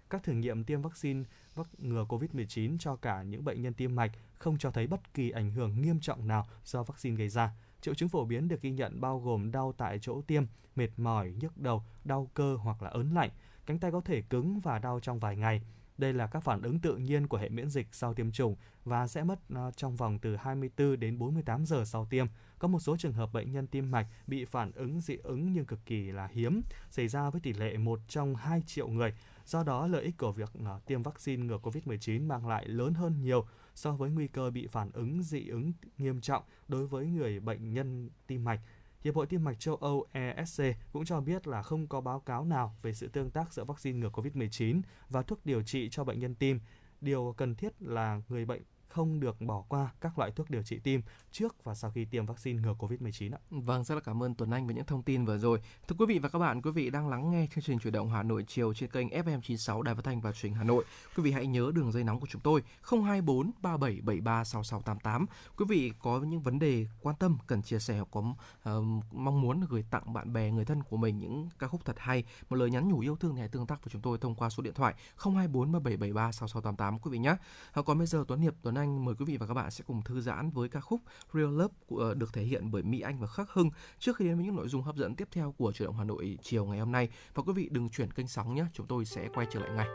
Các 0.09 0.23
thử 0.23 0.33
nghiệm 0.33 0.63
tiêm 0.63 0.81
vaccine 0.81 1.23
vắc 1.55 1.67
ngừa 1.77 2.05
COVID-19 2.09 2.77
cho 2.77 2.95
cả 2.95 3.23
những 3.23 3.45
bệnh 3.45 3.61
nhân 3.61 3.73
tim 3.73 3.95
mạch 3.95 4.11
không 4.33 4.57
cho 4.57 4.71
thấy 4.71 4.87
bất 4.87 5.13
kỳ 5.13 5.29
ảnh 5.29 5.51
hưởng 5.51 5.81
nghiêm 5.81 5.99
trọng 5.99 6.27
nào 6.27 6.45
do 6.63 6.83
vaccine 6.83 7.15
gây 7.15 7.29
ra. 7.29 7.51
Triệu 7.81 7.93
chứng 7.93 8.09
phổ 8.09 8.25
biến 8.25 8.47
được 8.47 8.61
ghi 8.61 8.71
nhận 8.71 9.01
bao 9.01 9.19
gồm 9.19 9.51
đau 9.51 9.73
tại 9.77 9.99
chỗ 10.01 10.21
tiêm, 10.21 10.43
mệt 10.75 10.89
mỏi, 10.97 11.33
nhức 11.39 11.57
đầu, 11.57 11.83
đau 12.03 12.29
cơ 12.33 12.55
hoặc 12.55 12.81
là 12.81 12.89
ớn 12.89 13.13
lạnh. 13.13 13.29
Cánh 13.65 13.79
tay 13.79 13.91
có 13.91 14.01
thể 14.01 14.21
cứng 14.21 14.59
và 14.59 14.79
đau 14.79 14.99
trong 14.99 15.19
vài 15.19 15.37
ngày. 15.37 15.61
Đây 15.97 16.13
là 16.13 16.27
các 16.27 16.43
phản 16.43 16.61
ứng 16.61 16.79
tự 16.79 16.97
nhiên 16.97 17.27
của 17.27 17.37
hệ 17.37 17.49
miễn 17.49 17.69
dịch 17.69 17.87
sau 17.91 18.13
tiêm 18.13 18.31
chủng 18.31 18.55
và 18.85 19.07
sẽ 19.07 19.23
mất 19.23 19.39
ờ, 19.55 19.71
trong 19.75 19.95
vòng 19.95 20.19
từ 20.19 20.35
24 20.35 20.99
đến 20.99 21.19
48 21.19 21.65
giờ 21.65 21.85
sau 21.85 22.07
tiêm. 22.09 22.25
Có 22.59 22.67
một 22.67 22.79
số 22.79 22.97
trường 22.97 23.13
hợp 23.13 23.33
bệnh 23.33 23.51
nhân 23.51 23.67
tim 23.67 23.91
mạch 23.91 24.07
bị 24.27 24.45
phản 24.45 24.71
ứng 24.71 25.01
dị 25.01 25.17
ứng 25.23 25.53
nhưng 25.53 25.65
cực 25.65 25.79
kỳ 25.85 26.11
là 26.11 26.29
hiếm, 26.31 26.61
xảy 26.89 27.07
ra 27.07 27.29
với 27.29 27.41
tỷ 27.41 27.53
lệ 27.53 27.77
1 27.77 27.99
trong 28.07 28.35
2 28.35 28.61
triệu 28.65 28.87
người. 28.87 29.13
Do 29.45 29.63
đó, 29.63 29.87
lợi 29.87 30.03
ích 30.03 30.17
của 30.17 30.31
việc 30.31 30.49
ờ, 30.65 30.79
tiêm 30.85 31.03
vaccine 31.03 31.45
ngừa 31.45 31.57
COVID-19 31.57 32.27
mang 32.27 32.47
lại 32.47 32.67
lớn 32.67 32.93
hơn 32.93 33.21
nhiều 33.21 33.45
so 33.75 33.91
với 33.91 34.09
nguy 34.09 34.27
cơ 34.27 34.49
bị 34.49 34.67
phản 34.67 34.91
ứng 34.91 35.23
dị 35.23 35.47
ứng 35.47 35.71
nghiêm 35.97 36.21
trọng 36.21 36.43
đối 36.67 36.87
với 36.87 37.05
người 37.05 37.39
bệnh 37.39 37.73
nhân 37.73 38.09
tim 38.27 38.43
mạch. 38.43 38.59
Hiệp 39.03 39.15
hội 39.15 39.27
Tim 39.27 39.43
mạch 39.43 39.59
châu 39.59 39.75
Âu 39.75 40.05
ESC 40.11 40.63
cũng 40.93 41.05
cho 41.05 41.21
biết 41.21 41.47
là 41.47 41.61
không 41.61 41.87
có 41.87 42.01
báo 42.01 42.19
cáo 42.19 42.45
nào 42.45 42.75
về 42.81 42.93
sự 42.93 43.07
tương 43.07 43.31
tác 43.31 43.53
giữa 43.53 43.63
vaccine 43.63 43.99
ngừa 43.99 44.09
COVID-19 44.09 44.81
và 45.09 45.21
thuốc 45.21 45.45
điều 45.45 45.63
trị 45.63 45.89
cho 45.91 46.03
bệnh 46.03 46.19
nhân 46.19 46.35
tim. 46.35 46.59
Điều 47.01 47.33
cần 47.37 47.55
thiết 47.55 47.81
là 47.81 48.21
người 48.29 48.45
bệnh 48.45 48.61
không 48.93 49.19
được 49.19 49.41
bỏ 49.41 49.63
qua 49.67 49.91
các 50.01 50.19
loại 50.19 50.31
thuốc 50.31 50.49
điều 50.49 50.63
trị 50.63 50.79
tim 50.79 51.01
trước 51.31 51.63
và 51.63 51.75
sau 51.75 51.91
khi 51.91 52.05
tiêm 52.05 52.25
vaccine 52.25 52.61
ngừa 52.61 52.73
COVID-19 52.79 53.33
ạ. 53.33 53.39
Vâng, 53.49 53.83
rất 53.83 53.95
là 53.95 54.01
cảm 54.01 54.23
ơn 54.23 54.35
Tuấn 54.35 54.51
Anh 54.51 54.65
với 54.65 54.75
những 54.75 54.85
thông 54.85 55.03
tin 55.03 55.25
vừa 55.25 55.37
rồi. 55.37 55.61
Thưa 55.87 55.95
quý 55.99 56.05
vị 56.05 56.19
và 56.19 56.29
các 56.29 56.39
bạn, 56.39 56.61
quý 56.61 56.71
vị 56.71 56.89
đang 56.89 57.09
lắng 57.09 57.31
nghe 57.31 57.47
chương 57.55 57.63
trình 57.63 57.79
chuyển 57.79 57.93
động 57.93 58.09
Hà 58.09 58.23
Nội 58.23 58.45
chiều 58.47 58.73
trên 58.73 58.89
kênh 58.89 59.07
FM96 59.07 59.81
Đài 59.81 59.95
Phát 59.95 60.03
thanh 60.03 60.21
và 60.21 60.31
Truyền 60.31 60.53
Hà 60.53 60.63
Nội. 60.63 60.85
Quý 61.15 61.23
vị 61.23 61.31
hãy 61.31 61.47
nhớ 61.47 61.71
đường 61.75 61.91
dây 61.91 62.03
nóng 62.03 62.19
của 62.19 62.27
chúng 62.29 62.41
tôi 62.41 62.63
024 62.83 63.51
3773 63.61 64.43
6688. 64.43 65.25
Quý 65.57 65.65
vị 65.69 65.93
có 65.99 66.19
những 66.19 66.41
vấn 66.41 66.59
đề 66.59 66.87
quan 67.01 67.15
tâm 67.15 67.37
cần 67.47 67.61
chia 67.61 67.79
sẻ 67.79 67.97
hoặc 67.97 68.07
có 68.11 68.19
uh, 68.19 68.85
mong 69.11 69.41
muốn 69.41 69.61
gửi 69.69 69.83
tặng 69.89 70.13
bạn 70.13 70.33
bè 70.33 70.51
người 70.51 70.65
thân 70.65 70.83
của 70.83 70.97
mình 70.97 71.19
những 71.19 71.49
ca 71.59 71.67
khúc 71.67 71.85
thật 71.85 71.99
hay, 71.99 72.23
một 72.49 72.55
lời 72.55 72.71
nhắn 72.71 72.89
nhủ 72.89 72.99
yêu 72.99 73.15
thương 73.15 73.35
thì 73.35 73.39
hãy 73.39 73.49
tương 73.49 73.67
tác 73.67 73.83
với 73.83 73.89
chúng 73.91 74.01
tôi 74.01 74.17
thông 74.17 74.35
qua 74.35 74.49
số 74.49 74.63
điện 74.63 74.73
thoại 74.73 74.93
024 75.17 75.71
3773 75.71 76.31
6688 76.31 76.99
quý 76.99 77.11
vị 77.11 77.17
nhé. 77.17 77.35
Còn 77.85 77.97
bây 77.97 78.07
giờ 78.07 78.25
Tuấn 78.27 78.39
Hiệp 78.39 78.53
Tuấn 78.61 78.75
Anh 78.75 78.82
anh 78.83 79.05
mời 79.05 79.15
quý 79.15 79.25
vị 79.25 79.37
và 79.37 79.47
các 79.47 79.53
bạn 79.53 79.71
sẽ 79.71 79.83
cùng 79.87 80.01
thư 80.01 80.21
giãn 80.21 80.49
với 80.49 80.69
ca 80.69 80.79
khúc 80.79 81.01
Real 81.33 81.45
Love 81.45 81.73
của, 81.87 81.97
ờ, 81.97 82.13
được 82.13 82.33
thể 82.33 82.43
hiện 82.43 82.71
bởi 82.71 82.83
Mỹ 82.83 82.99
Anh 82.99 83.19
và 83.19 83.27
Khắc 83.27 83.49
Hưng 83.49 83.69
trước 83.99 84.17
khi 84.17 84.25
đến 84.25 84.35
với 84.35 84.45
những 84.45 84.55
nội 84.55 84.67
dung 84.67 84.81
hấp 84.81 84.95
dẫn 84.95 85.15
tiếp 85.15 85.27
theo 85.31 85.51
của 85.51 85.71
truyền 85.71 85.85
động 85.85 85.97
Hà 85.97 86.03
Nội 86.03 86.37
chiều 86.41 86.65
ngày 86.65 86.79
hôm 86.79 86.91
nay. 86.91 87.09
Và 87.33 87.43
quý 87.43 87.53
vị 87.53 87.69
đừng 87.71 87.89
chuyển 87.89 88.11
kênh 88.11 88.27
sóng 88.27 88.55
nhé, 88.55 88.65
chúng 88.73 88.87
tôi 88.87 89.05
sẽ 89.05 89.29
quay 89.33 89.47
trở 89.51 89.59
lại 89.59 89.69
ngay. 89.75 89.87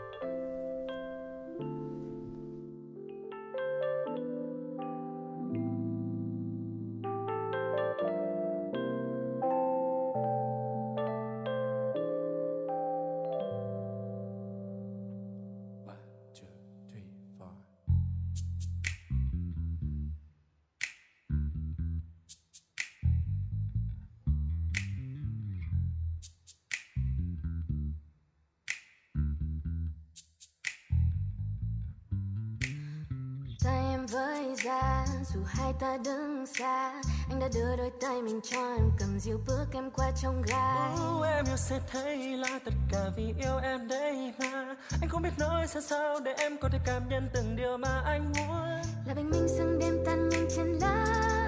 Xa 36.59 36.91
anh 37.29 37.39
đã 37.39 37.47
đưa 37.53 37.75
đôi 37.75 37.91
tay 38.01 38.21
mình 38.21 38.39
cho 38.43 38.75
em 38.77 38.91
cầm 38.99 39.19
dịu 39.19 39.39
bước 39.47 39.65
em 39.73 39.91
qua 39.91 40.11
trong 40.21 40.41
gai 40.41 40.91
oh, 40.93 41.25
em 41.25 41.45
yêu 41.45 41.57
sẽ 41.57 41.79
thấy 41.91 42.17
là 42.17 42.59
tất 42.65 42.73
cả 42.91 42.99
vì 43.17 43.33
yêu 43.39 43.57
em 43.63 43.87
đây 43.87 44.33
mà. 44.39 44.75
Anh 45.01 45.09
không 45.09 45.21
biết 45.21 45.29
nói 45.37 45.67
sao 45.67 45.81
sao 45.81 46.19
để 46.25 46.33
em 46.37 46.57
có 46.61 46.69
thể 46.71 46.79
cảm 46.85 47.09
nhận 47.09 47.29
từng 47.33 47.55
điều 47.55 47.77
mà 47.77 48.01
anh 48.05 48.31
muốn. 48.37 48.81
Là 49.07 49.13
bình 49.15 49.29
minh 49.29 49.47
sương 49.57 49.79
đêm 49.79 50.03
tan 50.05 50.29
nhanh 50.29 50.47
trên 50.55 50.67
lá. 50.67 51.05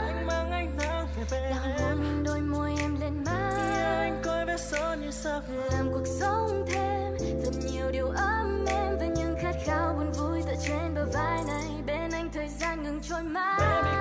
Anh 0.07 0.28
mang 0.28 0.51
anh 0.51 0.78
nắng 0.78 1.07
về 1.18 1.24
bên 1.32 1.51
là 1.51 1.76
em. 1.80 2.24
đôi 2.24 2.41
môi 2.41 2.72
em 2.80 2.99
lên 3.01 3.24
má. 3.24 3.51
Anh 3.99 4.22
coi 4.24 4.45
vết 4.45 4.59
son 4.59 5.01
như 5.01 5.12
sao 5.12 5.41
làm 5.72 5.91
cuộc 5.93 6.07
sống 6.20 6.66
thêm 6.68 7.14
thật 7.43 7.53
nhiều 7.72 7.91
điều 7.91 8.07
ấm 8.07 8.66
em 8.68 8.97
và 8.99 9.05
những 9.05 9.36
khát 9.41 9.55
khao 9.66 9.93
buồn 9.93 10.12
vui 10.12 10.41
tựa 10.47 10.55
trên 10.68 10.95
bờ 10.95 11.05
vai 11.14 11.43
này. 11.47 11.84
Bên 11.86 12.12
anh 12.12 12.30
thời 12.34 12.49
gian 12.49 12.84
ngừng 12.84 13.01
trôi 13.01 13.24
mãi 13.24 14.01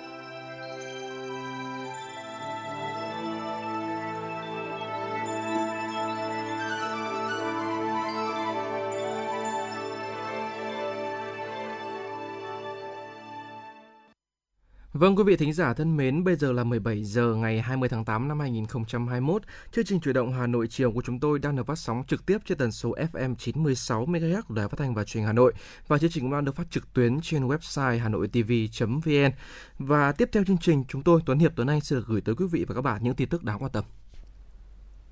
Vâng 15.01 15.15
quý 15.15 15.23
vị 15.23 15.35
thính 15.35 15.53
giả 15.53 15.73
thân 15.73 15.97
mến, 15.97 16.23
bây 16.23 16.35
giờ 16.35 16.51
là 16.51 16.63
17 16.63 17.03
giờ 17.03 17.35
ngày 17.35 17.61
20 17.61 17.89
tháng 17.89 18.05
8 18.05 18.27
năm 18.27 18.39
2021. 18.39 19.41
Chương 19.71 19.85
trình 19.85 19.99
chuyển 19.99 20.15
động 20.15 20.33
Hà 20.33 20.47
Nội 20.47 20.67
chiều 20.67 20.91
của 20.91 21.01
chúng 21.01 21.19
tôi 21.19 21.39
đang 21.39 21.55
được 21.55 21.67
phát 21.67 21.77
sóng 21.77 22.03
trực 22.07 22.25
tiếp 22.25 22.37
trên 22.45 22.57
tần 22.57 22.71
số 22.71 22.95
FM 23.13 23.35
96 23.35 24.05
MHz 24.05 24.41
của 24.41 24.55
Đài 24.55 24.67
Phát 24.67 24.77
thanh 24.77 24.93
và 24.93 25.03
Truyền 25.03 25.21
hình 25.21 25.27
Hà 25.27 25.33
Nội 25.33 25.53
và 25.87 25.97
chương 25.97 26.09
trình 26.09 26.23
cũng 26.23 26.31
đang 26.31 26.45
được 26.45 26.55
phát 26.55 26.71
trực 26.71 26.93
tuyến 26.93 27.21
trên 27.21 27.47
website 27.47 27.99
hanoitv.vn. 27.99 29.31
Và 29.79 30.11
tiếp 30.11 30.29
theo 30.31 30.43
chương 30.43 30.57
trình, 30.57 30.83
chúng 30.87 31.03
tôi 31.03 31.21
Tuấn 31.25 31.39
Hiệp 31.39 31.51
Tuấn 31.55 31.67
Anh 31.67 31.81
sẽ 31.81 31.95
được 31.95 32.07
gửi 32.07 32.21
tới 32.21 32.35
quý 32.35 32.45
vị 32.51 32.65
và 32.67 32.75
các 32.75 32.81
bạn 32.81 33.03
những 33.03 33.15
tin 33.15 33.29
tức 33.29 33.43
đáng 33.43 33.59
quan 33.59 33.71
tâm. 33.71 33.83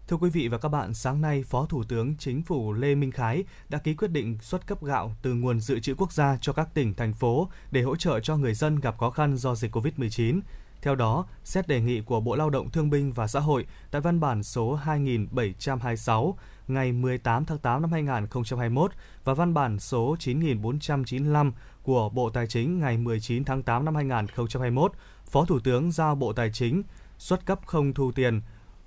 Thưa 0.09 0.17
quý 0.17 0.29
vị 0.29 0.47
và 0.47 0.57
các 0.57 0.69
bạn, 0.69 0.93
sáng 0.93 1.21
nay, 1.21 1.43
Phó 1.43 1.65
Thủ 1.65 1.83
tướng 1.83 2.15
Chính 2.17 2.41
phủ 2.41 2.73
Lê 2.73 2.95
Minh 2.95 3.11
Khái 3.11 3.43
đã 3.69 3.77
ký 3.77 3.93
quyết 3.93 4.07
định 4.11 4.37
xuất 4.41 4.67
cấp 4.67 4.83
gạo 4.83 5.15
từ 5.21 5.33
nguồn 5.33 5.59
dự 5.59 5.79
trữ 5.79 5.95
quốc 5.97 6.11
gia 6.11 6.37
cho 6.41 6.53
các 6.53 6.73
tỉnh, 6.73 6.93
thành 6.93 7.13
phố 7.13 7.49
để 7.71 7.81
hỗ 7.81 7.95
trợ 7.95 8.19
cho 8.19 8.37
người 8.37 8.53
dân 8.53 8.79
gặp 8.79 8.97
khó 8.97 9.09
khăn 9.09 9.37
do 9.37 9.55
dịch 9.55 9.75
COVID-19. 9.75 10.39
Theo 10.81 10.95
đó, 10.95 11.25
xét 11.43 11.67
đề 11.67 11.81
nghị 11.81 12.01
của 12.01 12.19
Bộ 12.19 12.35
Lao 12.35 12.49
động 12.49 12.69
Thương 12.69 12.89
binh 12.89 13.11
và 13.11 13.27
Xã 13.27 13.39
hội 13.39 13.65
tại 13.91 14.01
văn 14.01 14.19
bản 14.19 14.43
số 14.43 14.75
2726 14.75 16.37
ngày 16.67 16.91
18 16.91 17.45
tháng 17.45 17.57
8 17.57 17.81
năm 17.81 17.91
2021 17.91 18.91
và 19.23 19.33
văn 19.33 19.53
bản 19.53 19.79
số 19.79 20.15
9495 20.19 21.53
của 21.83 22.09
Bộ 22.09 22.29
Tài 22.29 22.47
chính 22.47 22.79
ngày 22.79 22.97
19 22.97 23.43
tháng 23.43 23.63
8 23.63 23.85
năm 23.85 23.95
2021, 23.95 24.91
Phó 25.25 25.45
Thủ 25.45 25.59
tướng 25.59 25.91
giao 25.91 26.15
Bộ 26.15 26.33
Tài 26.33 26.51
chính 26.53 26.83
xuất 27.17 27.45
cấp 27.45 27.59
không 27.65 27.93
thu 27.93 28.11
tiền 28.11 28.41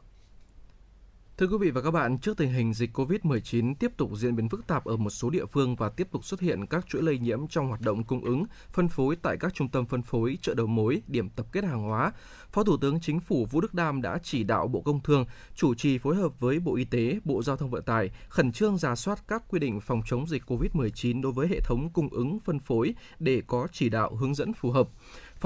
Thưa 1.39 1.47
quý 1.47 1.57
vị 1.61 1.71
và 1.71 1.83
các 1.83 1.91
bạn, 1.91 2.19
trước 2.19 2.37
tình 2.37 2.53
hình 2.53 2.75
dịch 2.75 2.99
COVID-19 2.99 3.75
tiếp 3.75 3.93
tục 3.97 4.11
diễn 4.15 4.37
biến 4.37 4.49
phức 4.49 4.67
tạp 4.67 4.85
ở 4.85 4.97
một 4.97 5.11
số 5.11 5.31
địa 5.31 5.47
phương 5.47 5.77
và 5.77 5.89
tiếp 5.89 6.09
tục 6.11 6.25
xuất 6.25 6.41
hiện 6.41 6.67
các 6.67 6.87
chuỗi 6.87 7.03
lây 7.03 7.19
nhiễm 7.19 7.49
trong 7.49 7.69
hoạt 7.69 7.81
động 7.81 8.05
cung 8.05 8.25
ứng, 8.25 8.45
phân 8.73 8.89
phối 8.89 9.17
tại 9.17 9.37
các 9.41 9.55
trung 9.55 9.69
tâm 9.69 9.87
phân 9.87 10.03
phối, 10.03 10.39
chợ 10.43 10.55
đầu 10.55 10.67
mối, 10.67 11.03
điểm 11.07 11.31
tập 11.31 11.47
kết 11.53 11.65
hàng 11.65 11.83
hóa, 11.83 12.13
Phó 12.53 12.65
Thủ 12.65 12.77
tướng 12.77 13.01
Chính 13.01 13.21
phủ 13.21 13.47
Vũ 13.51 13.61
Đức 13.61 13.75
Đam 13.75 14.03
đã 14.03 14.19
chỉ 14.23 14.45
đạo 14.45 14.69
Bộ 14.69 14.81
Công 14.81 15.01
Thương 15.01 15.25
chủ 15.55 15.75
trì 15.75 15.99
phối 15.99 16.17
hợp 16.17 16.41
với 16.41 16.59
Bộ 16.59 16.77
Y 16.77 16.85
tế, 16.85 17.19
Bộ 17.25 17.43
Giao 17.43 17.57
thông 17.57 17.71
Vận 17.71 17.83
tải 17.83 18.11
khẩn 18.29 18.53
trương 18.53 18.79
giả 18.79 18.95
soát 18.95 19.29
các 19.29 19.43
quy 19.49 19.59
định 19.59 19.81
phòng 19.81 20.03
chống 20.07 20.27
dịch 20.27 20.43
COVID-19 20.47 21.23
đối 21.23 21.33
với 21.33 21.49
hệ 21.49 21.61
thống 21.61 21.91
cung 21.93 22.09
ứng 22.09 22.39
phân 22.45 22.59
phối 22.59 22.95
để 23.19 23.43
có 23.47 23.69
chỉ 23.73 23.89
đạo 23.89 24.15
hướng 24.17 24.35
dẫn 24.35 24.53
phù 24.53 24.71
hợp. 24.71 24.89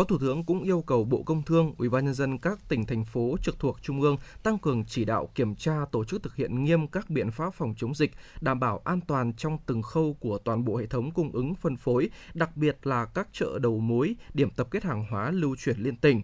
Phó 0.00 0.04
Thủ 0.04 0.18
tướng 0.18 0.44
cũng 0.44 0.62
yêu 0.62 0.82
cầu 0.86 1.04
Bộ 1.04 1.22
Công 1.22 1.42
Thương, 1.42 1.74
Ủy 1.78 1.88
ban 1.88 2.04
nhân 2.04 2.14
dân 2.14 2.38
các 2.38 2.58
tỉnh 2.68 2.86
thành 2.86 3.04
phố 3.04 3.36
trực 3.42 3.58
thuộc 3.58 3.82
trung 3.82 4.00
ương 4.00 4.16
tăng 4.42 4.58
cường 4.58 4.84
chỉ 4.84 5.04
đạo 5.04 5.28
kiểm 5.34 5.54
tra 5.54 5.72
tổ 5.92 6.04
chức 6.04 6.22
thực 6.22 6.36
hiện 6.36 6.64
nghiêm 6.64 6.86
các 6.86 7.10
biện 7.10 7.30
pháp 7.30 7.54
phòng 7.54 7.74
chống 7.76 7.94
dịch, 7.94 8.10
đảm 8.40 8.60
bảo 8.60 8.80
an 8.84 9.00
toàn 9.00 9.32
trong 9.32 9.58
từng 9.66 9.82
khâu 9.82 10.16
của 10.20 10.38
toàn 10.38 10.64
bộ 10.64 10.76
hệ 10.76 10.86
thống 10.86 11.10
cung 11.10 11.32
ứng 11.32 11.54
phân 11.54 11.76
phối, 11.76 12.10
đặc 12.34 12.56
biệt 12.56 12.86
là 12.86 13.04
các 13.04 13.28
chợ 13.32 13.58
đầu 13.58 13.80
mối, 13.80 14.14
điểm 14.34 14.50
tập 14.50 14.68
kết 14.70 14.84
hàng 14.84 15.06
hóa 15.10 15.30
lưu 15.30 15.56
chuyển 15.58 15.78
liên 15.78 15.96
tỉnh. 15.96 16.22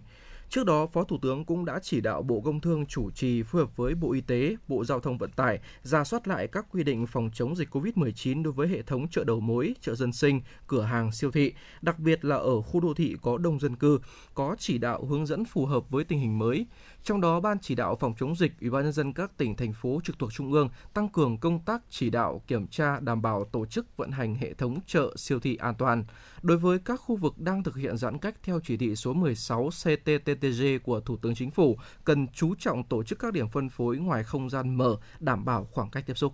Trước 0.49 0.65
đó, 0.65 0.85
Phó 0.85 1.03
Thủ 1.03 1.17
tướng 1.21 1.45
cũng 1.45 1.65
đã 1.65 1.79
chỉ 1.81 2.01
đạo 2.01 2.21
Bộ 2.21 2.41
Công 2.41 2.59
Thương 2.59 2.85
chủ 2.85 3.11
trì 3.11 3.43
phối 3.43 3.61
hợp 3.61 3.77
với 3.77 3.95
Bộ 3.95 4.13
Y 4.13 4.21
tế, 4.21 4.55
Bộ 4.67 4.85
Giao 4.85 4.99
thông 4.99 5.17
Vận 5.17 5.31
tải 5.31 5.59
ra 5.83 6.03
soát 6.03 6.27
lại 6.27 6.47
các 6.47 6.65
quy 6.71 6.83
định 6.83 7.07
phòng 7.07 7.29
chống 7.33 7.55
dịch 7.55 7.75
COVID-19 7.75 8.43
đối 8.43 8.53
với 8.53 8.67
hệ 8.67 8.81
thống 8.81 9.07
chợ 9.11 9.23
đầu 9.23 9.39
mối, 9.39 9.73
chợ 9.81 9.95
dân 9.95 10.13
sinh, 10.13 10.41
cửa 10.67 10.81
hàng 10.81 11.11
siêu 11.11 11.31
thị, 11.31 11.53
đặc 11.81 11.99
biệt 11.99 12.25
là 12.25 12.35
ở 12.35 12.61
khu 12.61 12.79
đô 12.79 12.93
thị 12.93 13.15
có 13.21 13.37
đông 13.37 13.59
dân 13.59 13.75
cư, 13.75 13.99
có 14.33 14.55
chỉ 14.59 14.77
đạo 14.77 15.05
hướng 15.05 15.25
dẫn 15.25 15.45
phù 15.45 15.65
hợp 15.65 15.89
với 15.89 16.03
tình 16.03 16.19
hình 16.19 16.39
mới. 16.39 16.65
Trong 17.07 17.21
đó, 17.21 17.39
Ban 17.39 17.59
chỉ 17.59 17.75
đạo 17.75 17.95
phòng 17.95 18.13
chống 18.19 18.35
dịch, 18.35 18.51
Ủy 18.61 18.69
ban 18.69 18.83
nhân 18.83 18.91
dân 18.93 19.13
các 19.13 19.37
tỉnh 19.37 19.55
thành 19.55 19.73
phố 19.73 19.99
trực 20.03 20.19
thuộc 20.19 20.33
trung 20.33 20.51
ương 20.53 20.69
tăng 20.93 21.09
cường 21.09 21.37
công 21.37 21.59
tác 21.59 21.81
chỉ 21.89 22.09
đạo 22.09 22.41
kiểm 22.47 22.67
tra 22.67 22.99
đảm 22.99 23.21
bảo 23.21 23.45
tổ 23.45 23.65
chức 23.65 23.97
vận 23.97 24.11
hành 24.11 24.35
hệ 24.35 24.53
thống 24.53 24.79
chợ 24.87 25.13
siêu 25.15 25.39
thị 25.39 25.55
an 25.55 25.75
toàn. 25.75 26.05
Đối 26.41 26.57
với 26.57 26.79
các 26.79 26.99
khu 26.99 27.15
vực 27.15 27.39
đang 27.39 27.63
thực 27.63 27.75
hiện 27.75 27.97
giãn 27.97 28.17
cách 28.17 28.35
theo 28.43 28.59
chỉ 28.63 28.77
thị 28.77 28.95
số 28.95 29.13
16 29.13 29.69
CTTTG 29.69 30.63
của 30.83 30.99
Thủ 30.99 31.17
tướng 31.17 31.35
Chính 31.35 31.51
phủ, 31.51 31.77
cần 32.03 32.27
chú 32.27 32.55
trọng 32.59 32.83
tổ 32.83 33.03
chức 33.03 33.19
các 33.19 33.33
điểm 33.33 33.47
phân 33.47 33.69
phối 33.69 33.97
ngoài 33.97 34.23
không 34.23 34.49
gian 34.49 34.75
mở, 34.75 34.97
đảm 35.19 35.45
bảo 35.45 35.67
khoảng 35.71 35.89
cách 35.89 36.03
tiếp 36.07 36.17
xúc. 36.17 36.33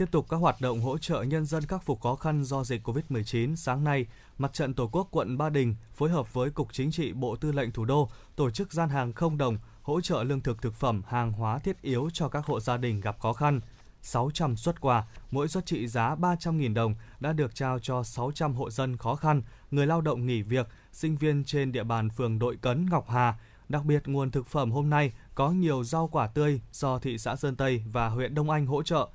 Tiếp 0.00 0.10
tục 0.10 0.26
các 0.28 0.36
hoạt 0.36 0.60
động 0.60 0.80
hỗ 0.80 0.98
trợ 0.98 1.22
nhân 1.22 1.46
dân 1.46 1.66
khắc 1.66 1.82
phục 1.82 2.00
khó 2.00 2.14
khăn 2.14 2.44
do 2.44 2.64
dịch 2.64 2.88
COVID-19, 2.88 3.56
sáng 3.56 3.84
nay, 3.84 4.06
Mặt 4.38 4.52
trận 4.52 4.74
Tổ 4.74 4.88
quốc 4.92 5.08
quận 5.10 5.38
Ba 5.38 5.50
Đình 5.50 5.76
phối 5.94 6.10
hợp 6.10 6.34
với 6.34 6.50
Cục 6.50 6.72
Chính 6.72 6.90
trị 6.90 7.12
Bộ 7.12 7.36
Tư 7.36 7.52
lệnh 7.52 7.72
Thủ 7.72 7.84
đô 7.84 8.10
tổ 8.36 8.50
chức 8.50 8.72
gian 8.72 8.88
hàng 8.88 9.12
không 9.12 9.38
đồng 9.38 9.58
hỗ 9.82 10.00
trợ 10.00 10.22
lương 10.22 10.40
thực 10.40 10.62
thực 10.62 10.74
phẩm, 10.74 11.02
hàng 11.08 11.32
hóa 11.32 11.58
thiết 11.58 11.82
yếu 11.82 12.10
cho 12.12 12.28
các 12.28 12.46
hộ 12.46 12.60
gia 12.60 12.76
đình 12.76 13.00
gặp 13.00 13.20
khó 13.20 13.32
khăn. 13.32 13.60
600 14.02 14.56
xuất 14.56 14.80
quà, 14.80 15.04
mỗi 15.30 15.48
suất 15.48 15.66
trị 15.66 15.86
giá 15.86 16.14
300.000 16.14 16.74
đồng 16.74 16.94
đã 17.20 17.32
được 17.32 17.54
trao 17.54 17.78
cho 17.78 18.02
600 18.02 18.54
hộ 18.54 18.70
dân 18.70 18.96
khó 18.96 19.14
khăn, 19.14 19.42
người 19.70 19.86
lao 19.86 20.00
động 20.00 20.26
nghỉ 20.26 20.42
việc, 20.42 20.68
sinh 20.92 21.16
viên 21.16 21.44
trên 21.44 21.72
địa 21.72 21.84
bàn 21.84 22.10
phường 22.10 22.38
Đội 22.38 22.56
Cấn, 22.56 22.86
Ngọc 22.90 23.08
Hà. 23.08 23.38
Đặc 23.68 23.84
biệt, 23.84 24.08
nguồn 24.08 24.30
thực 24.30 24.46
phẩm 24.46 24.70
hôm 24.70 24.90
nay 24.90 25.12
có 25.34 25.50
nhiều 25.50 25.84
rau 25.84 26.08
quả 26.08 26.26
tươi 26.26 26.60
do 26.72 26.98
thị 26.98 27.18
xã 27.18 27.36
Sơn 27.36 27.56
Tây 27.56 27.84
và 27.92 28.08
huyện 28.08 28.34
Đông 28.34 28.50
Anh 28.50 28.66
hỗ 28.66 28.82
trợ. 28.82 29.08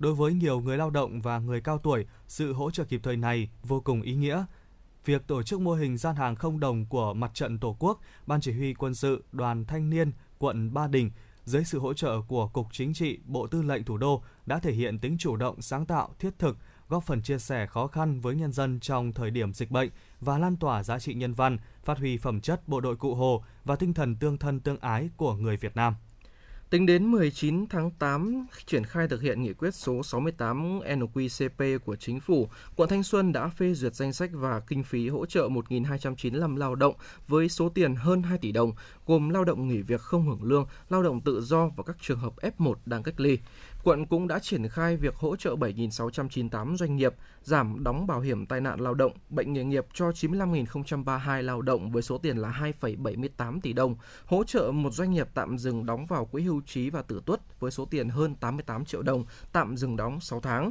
Đối 0.00 0.14
với 0.14 0.32
nhiều 0.32 0.60
người 0.60 0.76
lao 0.76 0.90
động 0.90 1.20
và 1.20 1.38
người 1.38 1.60
cao 1.60 1.78
tuổi, 1.78 2.06
sự 2.28 2.52
hỗ 2.52 2.70
trợ 2.70 2.84
kịp 2.84 3.00
thời 3.02 3.16
này 3.16 3.48
vô 3.62 3.80
cùng 3.80 4.02
ý 4.02 4.14
nghĩa. 4.14 4.44
Việc 5.04 5.26
tổ 5.26 5.42
chức 5.42 5.60
mô 5.60 5.74
hình 5.74 5.96
gian 5.96 6.16
hàng 6.16 6.36
không 6.36 6.60
đồng 6.60 6.86
của 6.86 7.14
Mặt 7.14 7.30
trận 7.34 7.58
Tổ 7.58 7.76
quốc, 7.78 8.00
Ban 8.26 8.40
Chỉ 8.40 8.52
huy 8.52 8.74
Quân 8.74 8.94
sự, 8.94 9.24
Đoàn 9.32 9.64
Thanh 9.64 9.90
niên, 9.90 10.12
quận 10.38 10.74
Ba 10.74 10.86
Đình– 10.86 11.10
dưới 11.50 11.64
sự 11.64 11.78
hỗ 11.78 11.94
trợ 11.94 12.20
của 12.28 12.48
Cục 12.48 12.66
Chính 12.72 12.94
trị, 12.94 13.18
Bộ 13.24 13.46
Tư 13.46 13.62
lệnh 13.62 13.84
Thủ 13.84 13.96
đô 13.96 14.22
đã 14.46 14.58
thể 14.58 14.72
hiện 14.72 14.98
tính 14.98 15.16
chủ 15.18 15.36
động, 15.36 15.62
sáng 15.62 15.86
tạo, 15.86 16.14
thiết 16.18 16.30
thực, 16.38 16.56
góp 16.88 17.04
phần 17.04 17.22
chia 17.22 17.38
sẻ 17.38 17.66
khó 17.66 17.86
khăn 17.86 18.20
với 18.20 18.34
nhân 18.34 18.52
dân 18.52 18.80
trong 18.80 19.12
thời 19.12 19.30
điểm 19.30 19.52
dịch 19.52 19.70
bệnh 19.70 19.90
và 20.20 20.38
lan 20.38 20.56
tỏa 20.56 20.82
giá 20.82 20.98
trị 20.98 21.14
nhân 21.14 21.34
văn, 21.34 21.58
phát 21.84 21.98
huy 21.98 22.16
phẩm 22.18 22.40
chất 22.40 22.68
bộ 22.68 22.80
đội 22.80 22.96
cụ 22.96 23.14
Hồ 23.14 23.44
và 23.64 23.76
tinh 23.76 23.94
thần 23.94 24.16
tương 24.16 24.38
thân 24.38 24.60
tương 24.60 24.80
ái 24.80 25.10
của 25.16 25.34
người 25.34 25.56
Việt 25.56 25.76
Nam. 25.76 25.94
Tính 26.70 26.86
đến 26.86 27.10
19 27.10 27.66
tháng 27.66 27.90
8, 27.90 28.46
triển 28.66 28.84
khai 28.84 29.08
thực 29.08 29.22
hiện 29.22 29.42
nghị 29.42 29.52
quyết 29.52 29.74
số 29.74 30.02
68 30.02 30.80
NQCP 30.80 31.78
của 31.78 31.96
Chính 31.96 32.20
phủ, 32.20 32.48
quận 32.76 32.88
Thanh 32.88 33.02
Xuân 33.02 33.32
đã 33.32 33.48
phê 33.48 33.74
duyệt 33.74 33.94
danh 33.94 34.12
sách 34.12 34.30
và 34.32 34.60
kinh 34.60 34.82
phí 34.82 35.08
hỗ 35.08 35.26
trợ 35.26 35.48
1.295 35.48 36.56
lao 36.56 36.74
động 36.74 36.94
với 37.28 37.48
số 37.48 37.68
tiền 37.68 37.94
hơn 37.94 38.22
2 38.22 38.38
tỷ 38.38 38.52
đồng, 38.52 38.72
gồm 39.06 39.28
lao 39.28 39.44
động 39.44 39.68
nghỉ 39.68 39.82
việc 39.82 40.00
không 40.00 40.28
hưởng 40.28 40.42
lương, 40.42 40.66
lao 40.90 41.02
động 41.02 41.20
tự 41.20 41.40
do 41.40 41.68
và 41.76 41.82
các 41.82 41.96
trường 42.00 42.18
hợp 42.18 42.32
F1 42.58 42.74
đang 42.86 43.02
cách 43.02 43.20
ly. 43.20 43.38
Quận 43.84 44.06
cũng 44.06 44.28
đã 44.28 44.38
triển 44.38 44.68
khai 44.68 44.96
việc 44.96 45.16
hỗ 45.16 45.36
trợ 45.36 45.54
7.698 45.54 46.76
doanh 46.76 46.96
nghiệp 46.96 47.14
giảm 47.42 47.84
đóng 47.84 48.06
bảo 48.06 48.20
hiểm 48.20 48.46
tai 48.46 48.60
nạn 48.60 48.80
lao 48.80 48.94
động, 48.94 49.12
bệnh 49.28 49.52
nghề 49.52 49.64
nghiệp 49.64 49.86
cho 49.94 50.10
95.032 50.10 51.42
lao 51.42 51.62
động 51.62 51.90
với 51.90 52.02
số 52.02 52.18
tiền 52.18 52.36
là 52.36 52.72
2,78 52.80 53.60
tỷ 53.60 53.72
đồng, 53.72 53.96
hỗ 54.24 54.44
trợ 54.44 54.70
một 54.74 54.92
doanh 54.92 55.10
nghiệp 55.10 55.28
tạm 55.34 55.58
dừng 55.58 55.86
đóng 55.86 56.06
vào 56.06 56.24
quỹ 56.24 56.42
hưu 56.42 56.60
trí 56.66 56.90
và 56.90 57.02
tử 57.02 57.22
tuất 57.26 57.60
với 57.60 57.70
số 57.70 57.84
tiền 57.84 58.08
hơn 58.08 58.34
88 58.34 58.84
triệu 58.84 59.02
đồng, 59.02 59.24
tạm 59.52 59.76
dừng 59.76 59.96
đóng 59.96 60.20
6 60.20 60.40
tháng 60.40 60.68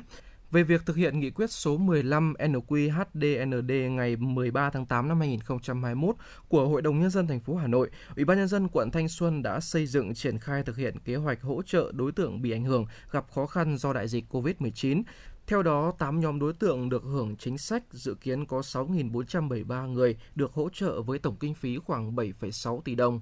về 0.51 0.63
việc 0.63 0.85
thực 0.85 0.95
hiện 0.95 1.19
nghị 1.19 1.29
quyết 1.29 1.51
số 1.51 1.77
15 1.77 2.33
NQHDND 2.39 3.91
ngày 3.91 4.15
13 4.15 4.69
tháng 4.69 4.85
8 4.85 5.07
năm 5.07 5.19
2021 5.19 6.15
của 6.47 6.67
Hội 6.67 6.81
đồng 6.81 6.99
Nhân 6.99 7.09
dân 7.09 7.27
thành 7.27 7.39
phố 7.39 7.55
Hà 7.55 7.67
Nội, 7.67 7.89
Ủy 8.15 8.25
ban 8.25 8.37
Nhân 8.37 8.47
dân 8.47 8.67
quận 8.67 8.91
Thanh 8.91 9.09
Xuân 9.09 9.43
đã 9.43 9.59
xây 9.59 9.85
dựng 9.85 10.13
triển 10.13 10.39
khai 10.39 10.63
thực 10.63 10.77
hiện 10.77 10.99
kế 10.99 11.15
hoạch 11.15 11.41
hỗ 11.41 11.61
trợ 11.61 11.91
đối 11.95 12.11
tượng 12.11 12.41
bị 12.41 12.51
ảnh 12.51 12.63
hưởng 12.63 12.85
gặp 13.11 13.25
khó 13.31 13.45
khăn 13.45 13.77
do 13.77 13.93
đại 13.93 14.07
dịch 14.07 14.25
COVID-19. 14.29 15.03
Theo 15.47 15.63
đó, 15.63 15.93
8 15.99 16.19
nhóm 16.19 16.39
đối 16.39 16.53
tượng 16.53 16.89
được 16.89 17.03
hưởng 17.03 17.35
chính 17.35 17.57
sách 17.57 17.83
dự 17.91 18.15
kiến 18.21 18.45
có 18.45 18.59
6.473 18.59 19.87
người 19.87 20.17
được 20.35 20.53
hỗ 20.53 20.69
trợ 20.69 21.01
với 21.01 21.19
tổng 21.19 21.35
kinh 21.39 21.53
phí 21.53 21.77
khoảng 21.77 22.15
7,6 22.15 22.81
tỷ 22.81 22.95
đồng. 22.95 23.21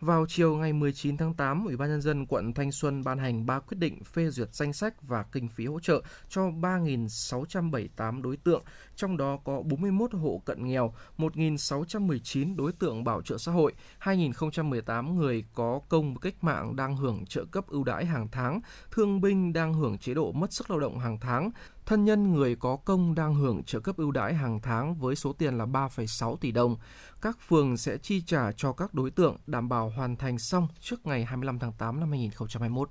Vào 0.00 0.26
chiều 0.28 0.56
ngày 0.56 0.72
19 0.72 1.16
tháng 1.16 1.34
8, 1.34 1.64
Ủy 1.64 1.76
ban 1.76 1.88
nhân 1.88 2.00
dân 2.00 2.26
quận 2.26 2.54
Thanh 2.54 2.72
Xuân 2.72 3.04
ban 3.04 3.18
hành 3.18 3.46
3 3.46 3.60
quyết 3.60 3.78
định 3.78 4.04
phê 4.04 4.30
duyệt 4.30 4.54
danh 4.54 4.72
sách 4.72 4.94
và 5.02 5.22
kinh 5.22 5.48
phí 5.48 5.66
hỗ 5.66 5.80
trợ 5.80 6.02
cho 6.28 6.42
3.678 6.42 8.22
đối 8.22 8.36
tượng, 8.36 8.62
trong 8.96 9.16
đó 9.16 9.38
có 9.44 9.62
41 9.62 10.14
hộ 10.14 10.42
cận 10.44 10.66
nghèo, 10.66 10.94
1.619 11.18 12.56
đối 12.56 12.72
tượng 12.72 13.04
bảo 13.04 13.22
trợ 13.22 13.38
xã 13.38 13.52
hội, 13.52 13.72
2.018 14.00 15.14
người 15.14 15.44
có 15.54 15.80
công 15.88 16.16
cách 16.16 16.44
mạng 16.44 16.76
đang 16.76 16.96
hưởng 16.96 17.26
trợ 17.26 17.44
cấp 17.44 17.66
ưu 17.68 17.84
đãi 17.84 18.04
hàng 18.04 18.28
tháng, 18.32 18.60
thương 18.90 19.20
binh 19.20 19.52
đang 19.52 19.74
hưởng 19.74 19.98
chế 19.98 20.14
độ 20.14 20.32
mất 20.32 20.52
sức 20.52 20.70
lao 20.70 20.80
động 20.80 20.98
hàng 20.98 21.18
tháng, 21.20 21.50
thân 21.88 22.04
nhân 22.04 22.32
người 22.32 22.56
có 22.56 22.76
công 22.76 23.14
đang 23.14 23.34
hưởng 23.34 23.62
trợ 23.62 23.80
cấp 23.80 23.96
ưu 23.96 24.10
đãi 24.10 24.34
hàng 24.34 24.60
tháng 24.60 24.94
với 24.94 25.16
số 25.16 25.32
tiền 25.32 25.58
là 25.58 25.66
3,6 25.66 26.36
tỷ 26.36 26.52
đồng. 26.52 26.76
Các 27.20 27.38
phường 27.48 27.76
sẽ 27.76 27.98
chi 27.98 28.22
trả 28.26 28.52
cho 28.52 28.72
các 28.72 28.94
đối 28.94 29.10
tượng 29.10 29.36
đảm 29.46 29.68
bảo 29.68 29.92
hoàn 29.96 30.16
thành 30.16 30.38
xong 30.38 30.68
trước 30.80 31.06
ngày 31.06 31.24
25 31.24 31.58
tháng 31.58 31.72
8 31.72 32.00
năm 32.00 32.10
2021. 32.10 32.90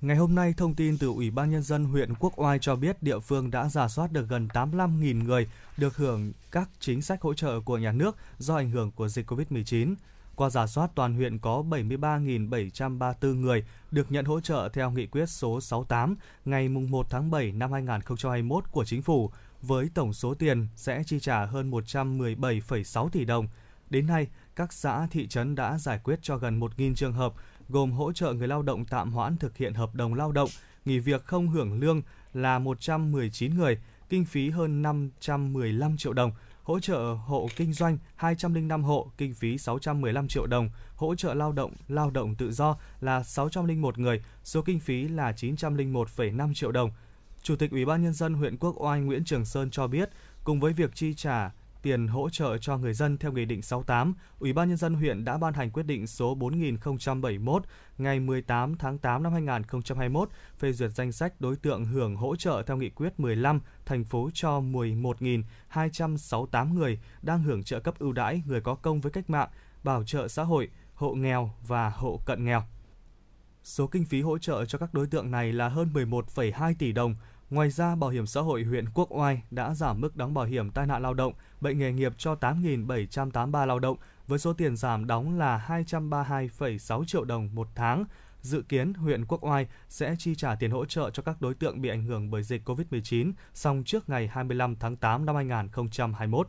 Ngày 0.00 0.16
hôm 0.16 0.34
nay, 0.34 0.54
thông 0.56 0.74
tin 0.74 0.98
từ 0.98 1.06
Ủy 1.06 1.30
ban 1.30 1.50
Nhân 1.50 1.62
dân 1.62 1.84
huyện 1.84 2.14
Quốc 2.14 2.32
Oai 2.36 2.58
cho 2.58 2.76
biết 2.76 3.02
địa 3.02 3.18
phương 3.18 3.50
đã 3.50 3.68
giả 3.68 3.88
soát 3.88 4.12
được 4.12 4.28
gần 4.28 4.48
85.000 4.52 5.24
người 5.24 5.48
được 5.76 5.96
hưởng 5.96 6.32
các 6.50 6.68
chính 6.80 7.02
sách 7.02 7.22
hỗ 7.22 7.34
trợ 7.34 7.60
của 7.60 7.78
nhà 7.78 7.92
nước 7.92 8.16
do 8.38 8.56
ảnh 8.56 8.70
hưởng 8.70 8.90
của 8.90 9.08
dịch 9.08 9.30
COVID-19. 9.30 9.94
Qua 10.36 10.50
giả 10.50 10.66
soát, 10.66 10.90
toàn 10.94 11.14
huyện 11.14 11.38
có 11.38 11.62
73.734 11.70 13.34
người 13.40 13.64
được 13.90 14.12
nhận 14.12 14.24
hỗ 14.24 14.40
trợ 14.40 14.68
theo 14.72 14.90
nghị 14.90 15.06
quyết 15.06 15.26
số 15.26 15.60
68 15.60 16.16
ngày 16.44 16.68
1 16.68 17.06
tháng 17.10 17.30
7 17.30 17.52
năm 17.52 17.72
2021 17.72 18.64
của 18.70 18.84
Chính 18.84 19.02
phủ, 19.02 19.30
với 19.62 19.88
tổng 19.94 20.12
số 20.12 20.34
tiền 20.34 20.66
sẽ 20.76 21.02
chi 21.06 21.20
trả 21.20 21.44
hơn 21.44 21.70
117,6 21.70 23.08
tỷ 23.08 23.24
đồng. 23.24 23.46
Đến 23.90 24.06
nay, 24.06 24.26
các 24.56 24.72
xã, 24.72 25.06
thị 25.10 25.26
trấn 25.26 25.54
đã 25.54 25.78
giải 25.78 26.00
quyết 26.04 26.18
cho 26.22 26.36
gần 26.36 26.60
1.000 26.60 26.94
trường 26.94 27.12
hợp, 27.12 27.34
gồm 27.68 27.92
hỗ 27.92 28.12
trợ 28.12 28.32
người 28.32 28.48
lao 28.48 28.62
động 28.62 28.84
tạm 28.84 29.12
hoãn 29.12 29.36
thực 29.36 29.56
hiện 29.56 29.74
hợp 29.74 29.94
đồng 29.94 30.14
lao 30.14 30.32
động, 30.32 30.48
nghỉ 30.84 30.98
việc 30.98 31.24
không 31.24 31.48
hưởng 31.48 31.80
lương 31.80 32.02
là 32.34 32.58
119 32.58 33.54
người, 33.54 33.78
kinh 34.08 34.24
phí 34.24 34.50
hơn 34.50 34.82
515 34.82 35.96
triệu 35.96 36.12
đồng, 36.12 36.32
hỗ 36.62 36.80
trợ 36.80 37.14
hộ 37.26 37.48
kinh 37.56 37.72
doanh 37.72 37.98
205 38.16 38.84
hộ, 38.84 39.10
kinh 39.18 39.34
phí 39.34 39.58
615 39.58 40.28
triệu 40.28 40.46
đồng, 40.46 40.70
hỗ 40.94 41.14
trợ 41.14 41.34
lao 41.34 41.52
động, 41.52 41.72
lao 41.88 42.10
động 42.10 42.34
tự 42.34 42.52
do 42.52 42.76
là 43.00 43.22
601 43.22 43.98
người, 43.98 44.22
số 44.44 44.62
kinh 44.62 44.80
phí 44.80 45.08
là 45.08 45.32
901,5 45.32 46.54
triệu 46.54 46.72
đồng. 46.72 46.90
Chủ 47.42 47.56
tịch 47.56 47.70
Ủy 47.70 47.84
ban 47.84 48.02
nhân 48.02 48.12
dân 48.12 48.34
huyện 48.34 48.56
Quốc 48.56 48.74
Oai 48.82 49.00
Nguyễn 49.00 49.24
Trường 49.24 49.44
Sơn 49.44 49.70
cho 49.70 49.86
biết, 49.86 50.10
cùng 50.44 50.60
với 50.60 50.72
việc 50.72 50.94
chi 50.94 51.14
trả 51.14 51.50
tiền 51.82 52.08
hỗ 52.08 52.30
trợ 52.30 52.58
cho 52.58 52.78
người 52.78 52.94
dân 52.94 53.18
theo 53.18 53.32
Nghị 53.32 53.44
định 53.44 53.62
68, 53.62 54.14
Ủy 54.38 54.52
ban 54.52 54.68
Nhân 54.68 54.76
dân 54.76 54.94
huyện 54.94 55.24
đã 55.24 55.38
ban 55.38 55.54
hành 55.54 55.70
quyết 55.70 55.82
định 55.82 56.06
số 56.06 56.34
4071 56.34 57.62
ngày 57.98 58.20
18 58.20 58.76
tháng 58.76 58.98
8 58.98 59.22
năm 59.22 59.32
2021 59.32 60.28
phê 60.58 60.72
duyệt 60.72 60.90
danh 60.90 61.12
sách 61.12 61.40
đối 61.40 61.56
tượng 61.56 61.84
hưởng 61.84 62.16
hỗ 62.16 62.36
trợ 62.36 62.62
theo 62.66 62.76
Nghị 62.76 62.90
quyết 62.90 63.20
15 63.20 63.60
thành 63.86 64.04
phố 64.04 64.30
cho 64.34 64.60
11.268 64.60 66.74
người 66.74 66.98
đang 67.22 67.42
hưởng 67.42 67.64
trợ 67.64 67.80
cấp 67.80 67.98
ưu 67.98 68.12
đãi 68.12 68.42
người 68.46 68.60
có 68.60 68.74
công 68.74 69.00
với 69.00 69.12
cách 69.12 69.30
mạng, 69.30 69.48
bảo 69.82 70.04
trợ 70.04 70.28
xã 70.28 70.42
hội, 70.42 70.68
hộ 70.94 71.14
nghèo 71.14 71.50
và 71.66 71.90
hộ 71.90 72.20
cận 72.26 72.44
nghèo. 72.44 72.62
Số 73.64 73.86
kinh 73.86 74.04
phí 74.04 74.20
hỗ 74.20 74.38
trợ 74.38 74.64
cho 74.64 74.78
các 74.78 74.94
đối 74.94 75.06
tượng 75.06 75.30
này 75.30 75.52
là 75.52 75.68
hơn 75.68 75.90
11,2 75.92 76.74
tỷ 76.78 76.92
đồng, 76.92 77.16
Ngoài 77.52 77.70
ra, 77.70 77.94
Bảo 77.94 78.10
hiểm 78.10 78.26
xã 78.26 78.40
hội 78.40 78.62
huyện 78.62 78.84
Quốc 78.94 79.08
Oai 79.10 79.42
đã 79.50 79.74
giảm 79.74 80.00
mức 80.00 80.16
đóng 80.16 80.34
bảo 80.34 80.44
hiểm 80.44 80.70
tai 80.70 80.86
nạn 80.86 81.02
lao 81.02 81.14
động, 81.14 81.32
bệnh 81.60 81.78
nghề 81.78 81.92
nghiệp 81.92 82.12
cho 82.18 82.34
8.783 82.34 83.66
lao 83.66 83.78
động 83.78 83.96
với 84.26 84.38
số 84.38 84.52
tiền 84.52 84.76
giảm 84.76 85.06
đóng 85.06 85.38
là 85.38 85.66
232,6 85.68 87.04
triệu 87.04 87.24
đồng 87.24 87.54
một 87.54 87.68
tháng. 87.74 88.04
Dự 88.40 88.62
kiến 88.62 88.94
huyện 88.94 89.26
Quốc 89.26 89.44
Oai 89.44 89.66
sẽ 89.88 90.14
chi 90.18 90.34
trả 90.34 90.54
tiền 90.54 90.70
hỗ 90.70 90.84
trợ 90.84 91.10
cho 91.10 91.22
các 91.22 91.40
đối 91.40 91.54
tượng 91.54 91.82
bị 91.82 91.88
ảnh 91.88 92.04
hưởng 92.04 92.30
bởi 92.30 92.42
dịch 92.42 92.68
COVID-19 92.68 93.32
xong 93.54 93.82
trước 93.86 94.08
ngày 94.08 94.28
25 94.28 94.76
tháng 94.76 94.96
8 94.96 95.26
năm 95.26 95.36
2021. 95.36 96.48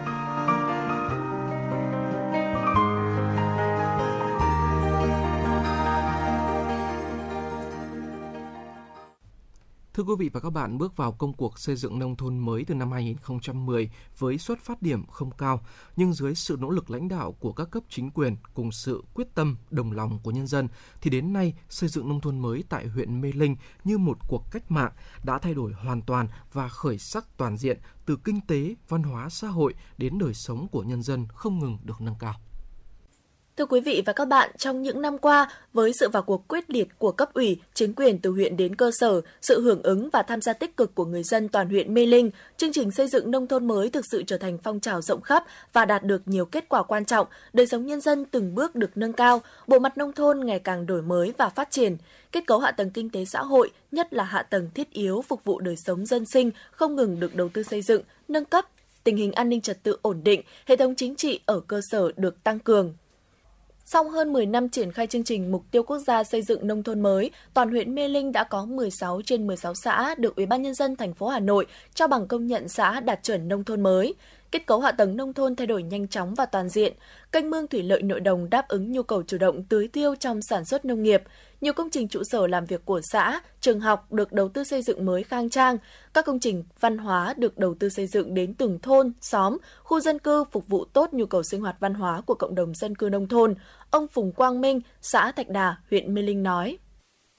Thưa 9.93 10.03
quý 10.03 10.13
vị 10.19 10.29
và 10.33 10.39
các 10.39 10.49
bạn, 10.49 10.77
bước 10.77 10.97
vào 10.97 11.11
công 11.11 11.33
cuộc 11.33 11.59
xây 11.59 11.75
dựng 11.75 11.99
nông 11.99 12.15
thôn 12.15 12.39
mới 12.39 12.65
từ 12.65 12.75
năm 12.75 12.91
2010 12.91 13.91
với 14.17 14.37
xuất 14.37 14.59
phát 14.59 14.81
điểm 14.81 15.05
không 15.07 15.31
cao, 15.31 15.61
nhưng 15.95 16.13
dưới 16.13 16.35
sự 16.35 16.57
nỗ 16.59 16.69
lực 16.69 16.91
lãnh 16.91 17.07
đạo 17.07 17.31
của 17.39 17.53
các 17.53 17.71
cấp 17.71 17.83
chính 17.89 18.11
quyền 18.11 18.35
cùng 18.53 18.71
sự 18.71 19.03
quyết 19.13 19.35
tâm 19.35 19.57
đồng 19.69 19.91
lòng 19.91 20.19
của 20.23 20.31
nhân 20.31 20.47
dân, 20.47 20.67
thì 21.01 21.09
đến 21.09 21.33
nay 21.33 21.53
xây 21.69 21.89
dựng 21.89 22.09
nông 22.09 22.21
thôn 22.21 22.39
mới 22.39 22.63
tại 22.69 22.87
huyện 22.87 23.21
Mê 23.21 23.31
Linh 23.31 23.55
như 23.83 23.97
một 23.97 24.17
cuộc 24.27 24.43
cách 24.51 24.71
mạng 24.71 24.91
đã 25.23 25.39
thay 25.39 25.53
đổi 25.53 25.73
hoàn 25.73 26.01
toàn 26.01 26.27
và 26.53 26.69
khởi 26.69 26.97
sắc 26.97 27.37
toàn 27.37 27.57
diện 27.57 27.79
từ 28.05 28.17
kinh 28.23 28.41
tế, 28.47 28.75
văn 28.89 29.03
hóa, 29.03 29.29
xã 29.29 29.47
hội 29.47 29.73
đến 29.97 30.17
đời 30.17 30.33
sống 30.33 30.67
của 30.67 30.83
nhân 30.83 31.01
dân 31.01 31.27
không 31.33 31.59
ngừng 31.59 31.77
được 31.83 32.01
nâng 32.01 32.15
cao. 32.19 32.35
Thưa 33.61 33.65
quý 33.65 33.81
vị 33.81 34.03
và 34.05 34.13
các 34.13 34.25
bạn, 34.25 34.51
trong 34.57 34.81
những 34.81 35.01
năm 35.01 35.17
qua, 35.17 35.49
với 35.73 35.93
sự 35.93 36.09
vào 36.09 36.23
cuộc 36.23 36.47
quyết 36.47 36.69
liệt 36.69 36.87
của 36.97 37.11
cấp 37.11 37.33
ủy, 37.33 37.57
chính 37.73 37.93
quyền 37.93 38.19
từ 38.19 38.31
huyện 38.31 38.57
đến 38.57 38.75
cơ 38.75 38.91
sở, 38.93 39.21
sự 39.41 39.61
hưởng 39.61 39.83
ứng 39.83 40.09
và 40.09 40.21
tham 40.23 40.41
gia 40.41 40.53
tích 40.53 40.77
cực 40.77 40.95
của 40.95 41.05
người 41.05 41.23
dân 41.23 41.49
toàn 41.49 41.69
huyện 41.69 41.93
Mê 41.93 42.05
Linh, 42.05 42.31
chương 42.57 42.73
trình 42.73 42.91
xây 42.91 43.07
dựng 43.07 43.31
nông 43.31 43.47
thôn 43.47 43.67
mới 43.67 43.89
thực 43.89 44.05
sự 44.05 44.23
trở 44.27 44.37
thành 44.37 44.57
phong 44.63 44.79
trào 44.79 45.01
rộng 45.01 45.21
khắp 45.21 45.43
và 45.73 45.85
đạt 45.85 46.03
được 46.03 46.21
nhiều 46.25 46.45
kết 46.45 46.69
quả 46.69 46.83
quan 46.83 47.05
trọng, 47.05 47.27
đời 47.53 47.67
sống 47.67 47.85
nhân 47.85 48.01
dân 48.01 48.25
từng 48.25 48.55
bước 48.55 48.75
được 48.75 48.97
nâng 48.97 49.13
cao, 49.13 49.41
bộ 49.67 49.79
mặt 49.79 49.97
nông 49.97 50.13
thôn 50.13 50.39
ngày 50.45 50.59
càng 50.59 50.85
đổi 50.85 51.01
mới 51.01 51.33
và 51.37 51.49
phát 51.49 51.71
triển. 51.71 51.97
Kết 52.31 52.47
cấu 52.47 52.59
hạ 52.59 52.71
tầng 52.71 52.89
kinh 52.89 53.09
tế 53.09 53.25
xã 53.25 53.43
hội, 53.43 53.71
nhất 53.91 54.13
là 54.13 54.23
hạ 54.23 54.43
tầng 54.43 54.69
thiết 54.73 54.91
yếu 54.91 55.21
phục 55.21 55.43
vụ 55.43 55.59
đời 55.59 55.75
sống 55.75 56.05
dân 56.05 56.25
sinh 56.25 56.51
không 56.71 56.95
ngừng 56.95 57.19
được 57.19 57.35
đầu 57.35 57.49
tư 57.49 57.63
xây 57.63 57.81
dựng, 57.81 58.01
nâng 58.27 58.45
cấp, 58.45 58.65
tình 59.03 59.17
hình 59.17 59.31
an 59.31 59.49
ninh 59.49 59.61
trật 59.61 59.83
tự 59.83 59.97
ổn 60.01 60.21
định, 60.23 60.41
hệ 60.65 60.75
thống 60.75 60.95
chính 60.95 61.15
trị 61.15 61.39
ở 61.45 61.59
cơ 61.59 61.81
sở 61.91 62.11
được 62.17 62.43
tăng 62.43 62.59
cường, 62.59 62.93
sau 63.93 64.09
hơn 64.09 64.33
10 64.33 64.45
năm 64.45 64.69
triển 64.69 64.91
khai 64.91 65.07
chương 65.07 65.23
trình 65.23 65.51
Mục 65.51 65.63
tiêu 65.71 65.83
Quốc 65.83 65.97
gia 65.97 66.23
xây 66.23 66.41
dựng 66.41 66.67
nông 66.67 66.83
thôn 66.83 67.01
mới, 67.01 67.31
toàn 67.53 67.71
huyện 67.71 67.95
Mê 67.95 68.07
Linh 68.07 68.31
đã 68.31 68.43
có 68.43 68.65
16 68.65 69.21
trên 69.25 69.47
16 69.47 69.73
xã 69.73 70.15
được 70.17 70.35
Ủy 70.35 70.45
ban 70.45 70.61
nhân 70.61 70.73
dân 70.73 70.95
thành 70.95 71.13
phố 71.13 71.27
Hà 71.27 71.39
Nội 71.39 71.65
trao 71.93 72.07
bằng 72.07 72.27
công 72.27 72.47
nhận 72.47 72.67
xã 72.69 72.99
đạt 72.99 73.23
chuẩn 73.23 73.47
nông 73.47 73.63
thôn 73.63 73.81
mới. 73.81 74.13
Kết 74.51 74.65
cấu 74.65 74.79
hạ 74.79 74.91
tầng 74.91 75.17
nông 75.17 75.33
thôn 75.33 75.55
thay 75.55 75.67
đổi 75.67 75.83
nhanh 75.83 76.07
chóng 76.07 76.33
và 76.33 76.45
toàn 76.45 76.69
diện, 76.69 76.93
canh 77.31 77.49
mương 77.49 77.67
thủy 77.67 77.83
lợi 77.83 78.01
nội 78.01 78.19
đồng 78.19 78.49
đáp 78.49 78.67
ứng 78.67 78.91
nhu 78.91 79.03
cầu 79.03 79.23
chủ 79.23 79.37
động 79.37 79.63
tưới 79.63 79.87
tiêu 79.87 80.15
trong 80.15 80.41
sản 80.41 80.65
xuất 80.65 80.85
nông 80.85 81.03
nghiệp. 81.03 81.23
Nhiều 81.61 81.73
công 81.73 81.89
trình 81.89 82.07
trụ 82.07 82.23
sở 82.23 82.47
làm 82.47 82.65
việc 82.65 82.85
của 82.85 83.01
xã, 83.03 83.41
trường 83.61 83.79
học 83.79 84.11
được 84.11 84.33
đầu 84.33 84.49
tư 84.49 84.63
xây 84.63 84.81
dựng 84.81 85.05
mới 85.05 85.23
khang 85.23 85.49
trang, 85.49 85.77
các 86.13 86.25
công 86.25 86.39
trình 86.39 86.63
văn 86.79 86.97
hóa 86.97 87.33
được 87.37 87.57
đầu 87.57 87.75
tư 87.79 87.89
xây 87.89 88.07
dựng 88.07 88.33
đến 88.33 88.53
từng 88.53 88.79
thôn, 88.79 89.11
xóm, 89.21 89.57
khu 89.83 89.99
dân 89.99 90.19
cư 90.19 90.43
phục 90.51 90.67
vụ 90.67 90.85
tốt 90.85 91.09
nhu 91.13 91.25
cầu 91.25 91.43
sinh 91.43 91.61
hoạt 91.61 91.75
văn 91.79 91.93
hóa 91.93 92.21
của 92.21 92.35
cộng 92.35 92.55
đồng 92.55 92.73
dân 92.73 92.95
cư 92.95 93.09
nông 93.09 93.27
thôn. 93.27 93.55
Ông 93.91 94.07
Phùng 94.07 94.31
Quang 94.31 94.61
Minh, 94.61 94.81
xã 95.01 95.31
Thạch 95.31 95.49
Đà, 95.49 95.75
huyện 95.89 96.13
Mê 96.13 96.21
Linh 96.21 96.43
nói. 96.43 96.77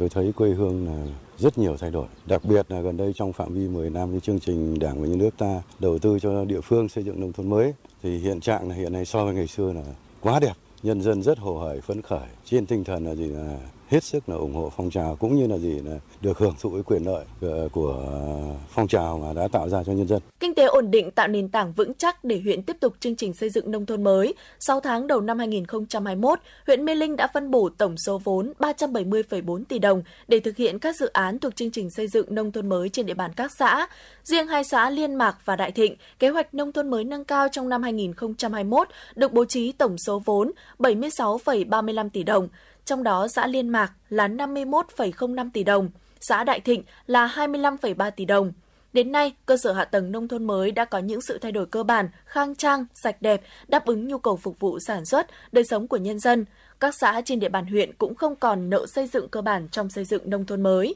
Tôi 0.03 0.09
thấy 0.09 0.33
quê 0.33 0.51
hương 0.51 0.87
là 0.87 1.07
rất 1.39 1.59
nhiều 1.59 1.77
thay 1.77 1.91
đổi, 1.91 2.07
đặc 2.27 2.45
biệt 2.45 2.71
là 2.71 2.81
gần 2.81 2.97
đây 2.97 3.13
trong 3.17 3.33
phạm 3.33 3.55
vi 3.55 3.69
10 3.69 3.91
năm 3.91 4.11
cái 4.11 4.21
chương 4.21 4.41
trình 4.41 4.79
Đảng 4.79 5.01
và 5.01 5.09
Nhà 5.09 5.17
nước 5.17 5.31
ta 5.39 5.63
đầu 5.79 5.99
tư 5.99 6.19
cho 6.19 6.45
địa 6.45 6.61
phương 6.61 6.89
xây 6.89 7.05
dựng 7.05 7.21
nông 7.21 7.33
thôn 7.33 7.51
mới 7.51 7.75
thì 8.03 8.19
hiện 8.19 8.41
trạng 8.41 8.69
là 8.69 8.75
hiện 8.75 8.93
nay 8.93 9.05
so 9.05 9.25
với 9.25 9.35
ngày 9.35 9.47
xưa 9.47 9.73
là 9.73 9.83
quá 10.21 10.41
đẹp, 10.41 10.53
nhân 10.83 11.03
dân 11.03 11.23
rất 11.23 11.39
hồ 11.39 11.59
hởi 11.59 11.81
phấn 11.81 12.03
khởi 12.03 12.29
trên 12.45 12.67
tinh 12.67 12.85
thần 12.85 13.07
là 13.07 13.15
gì 13.15 13.27
là 13.27 13.59
hết 13.93 14.05
sức 14.05 14.29
là 14.29 14.37
ủng 14.37 14.55
hộ 14.55 14.73
phong 14.77 14.91
trào 14.91 15.17
cũng 15.17 15.37
như 15.37 15.47
là 15.47 15.59
gì 15.59 15.81
là 15.85 15.99
được 16.21 16.39
hưởng 16.39 16.55
thụ 16.61 16.71
cái 16.71 16.83
quyền 16.83 17.07
lợi 17.07 17.25
ờ, 17.41 17.69
của 17.73 18.09
phong 18.69 18.89
trào 18.89 19.19
mà 19.19 19.33
đã 19.33 19.49
tạo 19.49 19.69
ra 19.69 19.83
cho 19.87 19.93
nhân 19.93 20.09
dân. 20.09 20.23
Kinh 20.41 20.55
tế 20.55 20.65
ổn 20.65 20.91
định 20.91 21.11
tạo 21.11 21.29
nền 21.29 21.49
tảng 21.49 21.73
vững 21.73 21.95
chắc 21.95 22.25
để 22.25 22.41
huyện 22.45 22.63
tiếp 22.63 22.77
tục 22.81 22.95
chương 23.01 23.17
trình 23.17 23.35
xây 23.35 23.51
dựng 23.51 23.71
nông 23.71 23.87
thôn 23.87 24.05
mới. 24.05 24.35
6 24.61 24.81
tháng 24.81 25.07
đầu 25.07 25.21
năm 25.21 25.39
2021, 25.39 26.39
huyện 26.67 26.85
Mê 26.85 26.95
Linh 26.95 27.17
đã 27.17 27.29
phân 27.35 27.51
bổ 27.51 27.69
tổng 27.79 27.97
số 27.97 28.21
vốn 28.25 28.53
370,4 28.59 29.65
tỷ 29.65 29.79
đồng 29.79 30.03
để 30.29 30.41
thực 30.41 30.57
hiện 30.57 30.79
các 30.79 30.97
dự 30.97 31.07
án 31.07 31.39
thuộc 31.39 31.57
chương 31.57 31.71
trình 31.71 31.91
xây 31.91 32.09
dựng 32.09 32.35
nông 32.35 32.53
thôn 32.53 32.69
mới 32.69 32.89
trên 32.89 33.07
địa 33.07 33.15
bàn 33.15 33.31
các 33.37 33.53
xã. 33.59 33.87
Riêng 34.25 34.47
hai 34.47 34.65
xã 34.65 34.91
Liên 34.91 35.15
Mạc 35.15 35.37
và 35.45 35.57
Đại 35.57 35.73
Thịnh, 35.73 35.97
kế 36.19 36.29
hoạch 36.29 36.55
nông 36.55 36.73
thôn 36.73 36.91
mới 36.91 37.05
nâng 37.05 37.25
cao 37.25 37.49
trong 37.53 37.69
năm 37.69 37.83
2021 37.83 38.89
được 39.15 39.33
bố 39.33 39.45
trí 39.45 39.73
tổng 39.73 39.99
số 39.99 40.23
vốn 40.25 40.53
76,35 40.79 42.09
tỷ 42.09 42.23
đồng 42.23 42.49
trong 42.85 43.03
đó 43.03 43.29
xã 43.29 43.47
Liên 43.47 43.69
Mạc 43.69 43.93
là 44.09 44.29
51,05 44.29 45.51
tỷ 45.53 45.65
đồng, 45.65 45.91
xã 46.21 46.45
Đại 46.45 46.61
Thịnh 46.61 46.83
là 47.07 47.27
25,3 47.27 48.11
tỷ 48.11 48.25
đồng. 48.25 48.53
Đến 48.93 49.13
nay, 49.13 49.33
cơ 49.47 49.57
sở 49.57 49.73
hạ 49.73 49.85
tầng 49.85 50.13
nông 50.13 50.29
thôn 50.29 50.45
mới 50.45 50.71
đã 50.71 50.85
có 50.85 50.99
những 50.99 51.21
sự 51.21 51.39
thay 51.39 51.53
đổi 51.53 51.67
cơ 51.67 51.83
bản, 51.83 52.09
khang 52.25 52.55
trang, 52.55 52.85
sạch 52.95 53.23
đẹp, 53.23 53.43
đáp 53.69 53.87
ứng 53.87 54.09
nhu 54.09 54.19
cầu 54.19 54.37
phục 54.37 54.61
vụ 54.61 54.79
sản 54.81 55.05
xuất, 55.05 55.27
đời 55.53 55.65
sống 55.65 55.89
của 55.89 55.97
nhân 55.97 56.19
dân. 56.19 56.45
Các 56.81 56.95
xã 56.95 57.21
trên 57.25 57.41
địa 57.41 57.49
bàn 57.49 57.67
huyện 57.67 57.93
cũng 57.93 58.15
không 58.15 58.37
còn 58.37 58.71
nợ 58.71 58.87
xây 58.87 59.07
dựng 59.07 59.29
cơ 59.29 59.43
bản 59.43 59.69
trong 59.69 59.91
xây 59.91 60.05
dựng 60.05 60.31
nông 60.31 60.47
thôn 60.47 60.63
mới. 60.63 60.95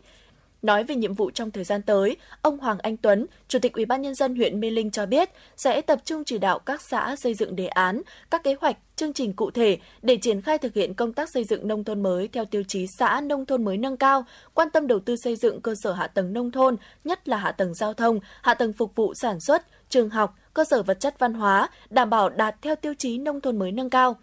Nói 0.66 0.84
về 0.84 0.94
nhiệm 0.94 1.14
vụ 1.14 1.30
trong 1.30 1.50
thời 1.50 1.64
gian 1.64 1.82
tới, 1.82 2.16
ông 2.42 2.58
Hoàng 2.58 2.78
Anh 2.78 2.96
Tuấn, 2.96 3.26
Chủ 3.48 3.58
tịch 3.58 3.72
Ủy 3.72 3.84
ban 3.84 4.02
nhân 4.02 4.14
dân 4.14 4.36
huyện 4.36 4.60
Mê 4.60 4.70
Linh 4.70 4.90
cho 4.90 5.06
biết 5.06 5.30
sẽ 5.56 5.80
tập 5.80 5.98
trung 6.04 6.24
chỉ 6.24 6.38
đạo 6.38 6.58
các 6.58 6.82
xã 6.82 7.16
xây 7.16 7.34
dựng 7.34 7.56
đề 7.56 7.66
án, 7.66 8.02
các 8.30 8.44
kế 8.44 8.56
hoạch, 8.60 8.76
chương 8.96 9.12
trình 9.12 9.32
cụ 9.32 9.50
thể 9.50 9.78
để 10.02 10.16
triển 10.16 10.40
khai 10.40 10.58
thực 10.58 10.74
hiện 10.74 10.94
công 10.94 11.12
tác 11.12 11.30
xây 11.30 11.44
dựng 11.44 11.68
nông 11.68 11.84
thôn 11.84 12.02
mới 12.02 12.28
theo 12.28 12.44
tiêu 12.44 12.62
chí 12.68 12.86
xã 12.86 13.20
nông 13.20 13.46
thôn 13.46 13.64
mới 13.64 13.76
nâng 13.76 13.96
cao, 13.96 14.24
quan 14.54 14.70
tâm 14.70 14.86
đầu 14.86 14.98
tư 14.98 15.16
xây 15.16 15.36
dựng 15.36 15.60
cơ 15.60 15.74
sở 15.74 15.92
hạ 15.92 16.06
tầng 16.06 16.32
nông 16.32 16.50
thôn, 16.50 16.76
nhất 17.04 17.28
là 17.28 17.36
hạ 17.36 17.52
tầng 17.52 17.74
giao 17.74 17.94
thông, 17.94 18.20
hạ 18.42 18.54
tầng 18.54 18.72
phục 18.72 18.94
vụ 18.94 19.14
sản 19.14 19.40
xuất, 19.40 19.66
trường 19.88 20.10
học, 20.10 20.34
cơ 20.54 20.64
sở 20.64 20.82
vật 20.82 21.00
chất 21.00 21.18
văn 21.18 21.34
hóa, 21.34 21.68
đảm 21.90 22.10
bảo 22.10 22.28
đạt 22.28 22.56
theo 22.62 22.76
tiêu 22.76 22.94
chí 22.98 23.18
nông 23.18 23.40
thôn 23.40 23.58
mới 23.58 23.72
nâng 23.72 23.90
cao. 23.90 24.16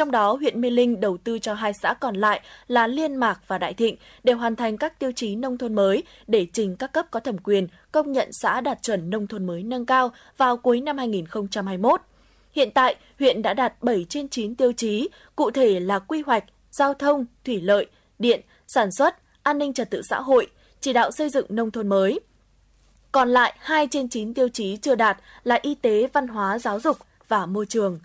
Trong 0.00 0.10
đó, 0.10 0.32
huyện 0.32 0.60
Mê 0.60 0.70
Linh 0.70 1.00
đầu 1.00 1.16
tư 1.16 1.38
cho 1.38 1.54
hai 1.54 1.72
xã 1.72 1.94
còn 1.94 2.14
lại 2.14 2.40
là 2.68 2.86
Liên 2.86 3.16
Mạc 3.16 3.40
và 3.46 3.58
Đại 3.58 3.74
Thịnh 3.74 3.96
để 4.24 4.32
hoàn 4.32 4.56
thành 4.56 4.76
các 4.76 4.98
tiêu 4.98 5.12
chí 5.12 5.36
nông 5.36 5.58
thôn 5.58 5.74
mới 5.74 6.02
để 6.26 6.46
trình 6.52 6.76
các 6.76 6.92
cấp 6.92 7.06
có 7.10 7.20
thẩm 7.20 7.38
quyền 7.38 7.66
công 7.92 8.12
nhận 8.12 8.32
xã 8.32 8.60
đạt 8.60 8.82
chuẩn 8.82 9.10
nông 9.10 9.26
thôn 9.26 9.46
mới 9.46 9.62
nâng 9.62 9.86
cao 9.86 10.12
vào 10.36 10.56
cuối 10.56 10.80
năm 10.80 10.98
2021. 10.98 12.00
Hiện 12.52 12.70
tại, 12.70 12.96
huyện 13.18 13.42
đã 13.42 13.54
đạt 13.54 13.82
7 13.82 14.06
trên 14.08 14.28
9 14.28 14.54
tiêu 14.54 14.72
chí, 14.72 15.08
cụ 15.36 15.50
thể 15.50 15.80
là 15.80 15.98
quy 15.98 16.22
hoạch, 16.26 16.44
giao 16.70 16.94
thông, 16.94 17.26
thủy 17.44 17.60
lợi, 17.60 17.86
điện, 18.18 18.40
sản 18.66 18.92
xuất, 18.92 19.16
an 19.42 19.58
ninh 19.58 19.72
trật 19.72 19.90
tự 19.90 20.02
xã 20.02 20.20
hội, 20.20 20.46
chỉ 20.80 20.92
đạo 20.92 21.10
xây 21.10 21.28
dựng 21.28 21.46
nông 21.48 21.70
thôn 21.70 21.88
mới. 21.88 22.20
Còn 23.12 23.28
lại 23.28 23.54
2 23.58 23.88
trên 23.90 24.08
9 24.08 24.34
tiêu 24.34 24.48
chí 24.48 24.76
chưa 24.76 24.94
đạt 24.94 25.18
là 25.44 25.58
y 25.62 25.74
tế, 25.74 26.08
văn 26.12 26.28
hóa, 26.28 26.58
giáo 26.58 26.80
dục 26.80 26.96
và 27.28 27.46
môi 27.46 27.66
trường. 27.66 28.00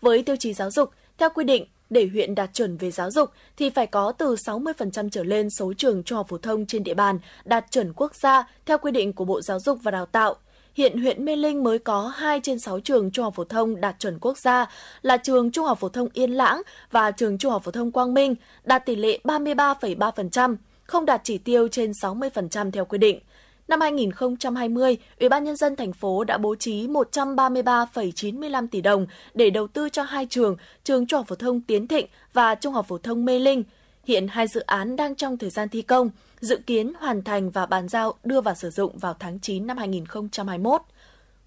Với 0.00 0.22
tiêu 0.22 0.36
chí 0.36 0.52
giáo 0.52 0.70
dục, 0.70 0.90
theo 1.18 1.30
quy 1.34 1.44
định, 1.44 1.66
để 1.90 2.08
huyện 2.12 2.34
đạt 2.34 2.50
chuẩn 2.54 2.76
về 2.76 2.90
giáo 2.90 3.10
dục 3.10 3.30
thì 3.56 3.70
phải 3.70 3.86
có 3.86 4.12
từ 4.12 4.34
60% 4.34 5.08
trở 5.10 5.24
lên 5.24 5.50
số 5.50 5.72
trường 5.76 6.02
trung 6.02 6.16
học 6.16 6.28
phổ 6.28 6.38
thông 6.38 6.66
trên 6.66 6.84
địa 6.84 6.94
bàn 6.94 7.18
đạt 7.44 7.64
chuẩn 7.70 7.92
quốc 7.92 8.14
gia 8.14 8.48
theo 8.66 8.78
quy 8.78 8.92
định 8.92 9.12
của 9.12 9.24
Bộ 9.24 9.40
Giáo 9.40 9.60
dục 9.60 9.78
và 9.82 9.90
Đào 9.90 10.06
tạo. 10.06 10.34
Hiện 10.74 10.98
huyện 10.98 11.24
Mê 11.24 11.36
Linh 11.36 11.64
mới 11.64 11.78
có 11.78 12.12
2 12.16 12.40
trên 12.42 12.58
6 12.58 12.80
trường 12.80 13.10
trung 13.10 13.24
học 13.24 13.34
phổ 13.34 13.44
thông 13.44 13.80
đạt 13.80 13.96
chuẩn 13.98 14.18
quốc 14.18 14.38
gia 14.38 14.66
là 15.02 15.16
trường 15.16 15.50
Trung 15.50 15.66
học 15.66 15.78
phổ 15.80 15.88
thông 15.88 16.08
Yên 16.12 16.30
Lãng 16.30 16.62
và 16.90 17.10
trường 17.10 17.38
Trung 17.38 17.52
học 17.52 17.62
phổ 17.64 17.70
thông 17.70 17.92
Quang 17.92 18.14
Minh 18.14 18.34
đạt 18.64 18.86
tỷ 18.86 18.96
lệ 18.96 19.18
33,3%, 19.24 20.56
không 20.82 21.04
đạt 21.04 21.20
chỉ 21.24 21.38
tiêu 21.38 21.68
trên 21.68 21.90
60% 21.90 22.70
theo 22.70 22.84
quy 22.84 22.98
định. 22.98 23.20
Năm 23.68 23.80
2020, 23.80 24.96
Ủy 25.20 25.28
ban 25.28 25.44
nhân 25.44 25.56
dân 25.56 25.76
thành 25.76 25.92
phố 25.92 26.24
đã 26.24 26.38
bố 26.38 26.54
trí 26.54 26.86
133,95 26.86 28.66
tỷ 28.70 28.80
đồng 28.80 29.06
để 29.34 29.50
đầu 29.50 29.66
tư 29.66 29.88
cho 29.88 30.02
hai 30.02 30.26
trường, 30.26 30.56
trường 30.84 31.06
Trung 31.06 31.18
học 31.18 31.26
phổ 31.28 31.34
thông 31.34 31.60
Tiến 31.60 31.88
Thịnh 31.88 32.06
và 32.32 32.54
Trung 32.54 32.74
học 32.74 32.86
phổ 32.88 32.98
thông 32.98 33.24
Mê 33.24 33.38
Linh. 33.38 33.62
Hiện 34.04 34.28
hai 34.28 34.48
dự 34.48 34.60
án 34.60 34.96
đang 34.96 35.14
trong 35.14 35.38
thời 35.38 35.50
gian 35.50 35.68
thi 35.68 35.82
công, 35.82 36.10
dự 36.40 36.56
kiến 36.66 36.92
hoàn 36.98 37.24
thành 37.24 37.50
và 37.50 37.66
bàn 37.66 37.88
giao 37.88 38.14
đưa 38.24 38.40
vào 38.40 38.54
sử 38.54 38.70
dụng 38.70 38.98
vào 38.98 39.14
tháng 39.18 39.40
9 39.40 39.66
năm 39.66 39.76
2021. 39.76 40.82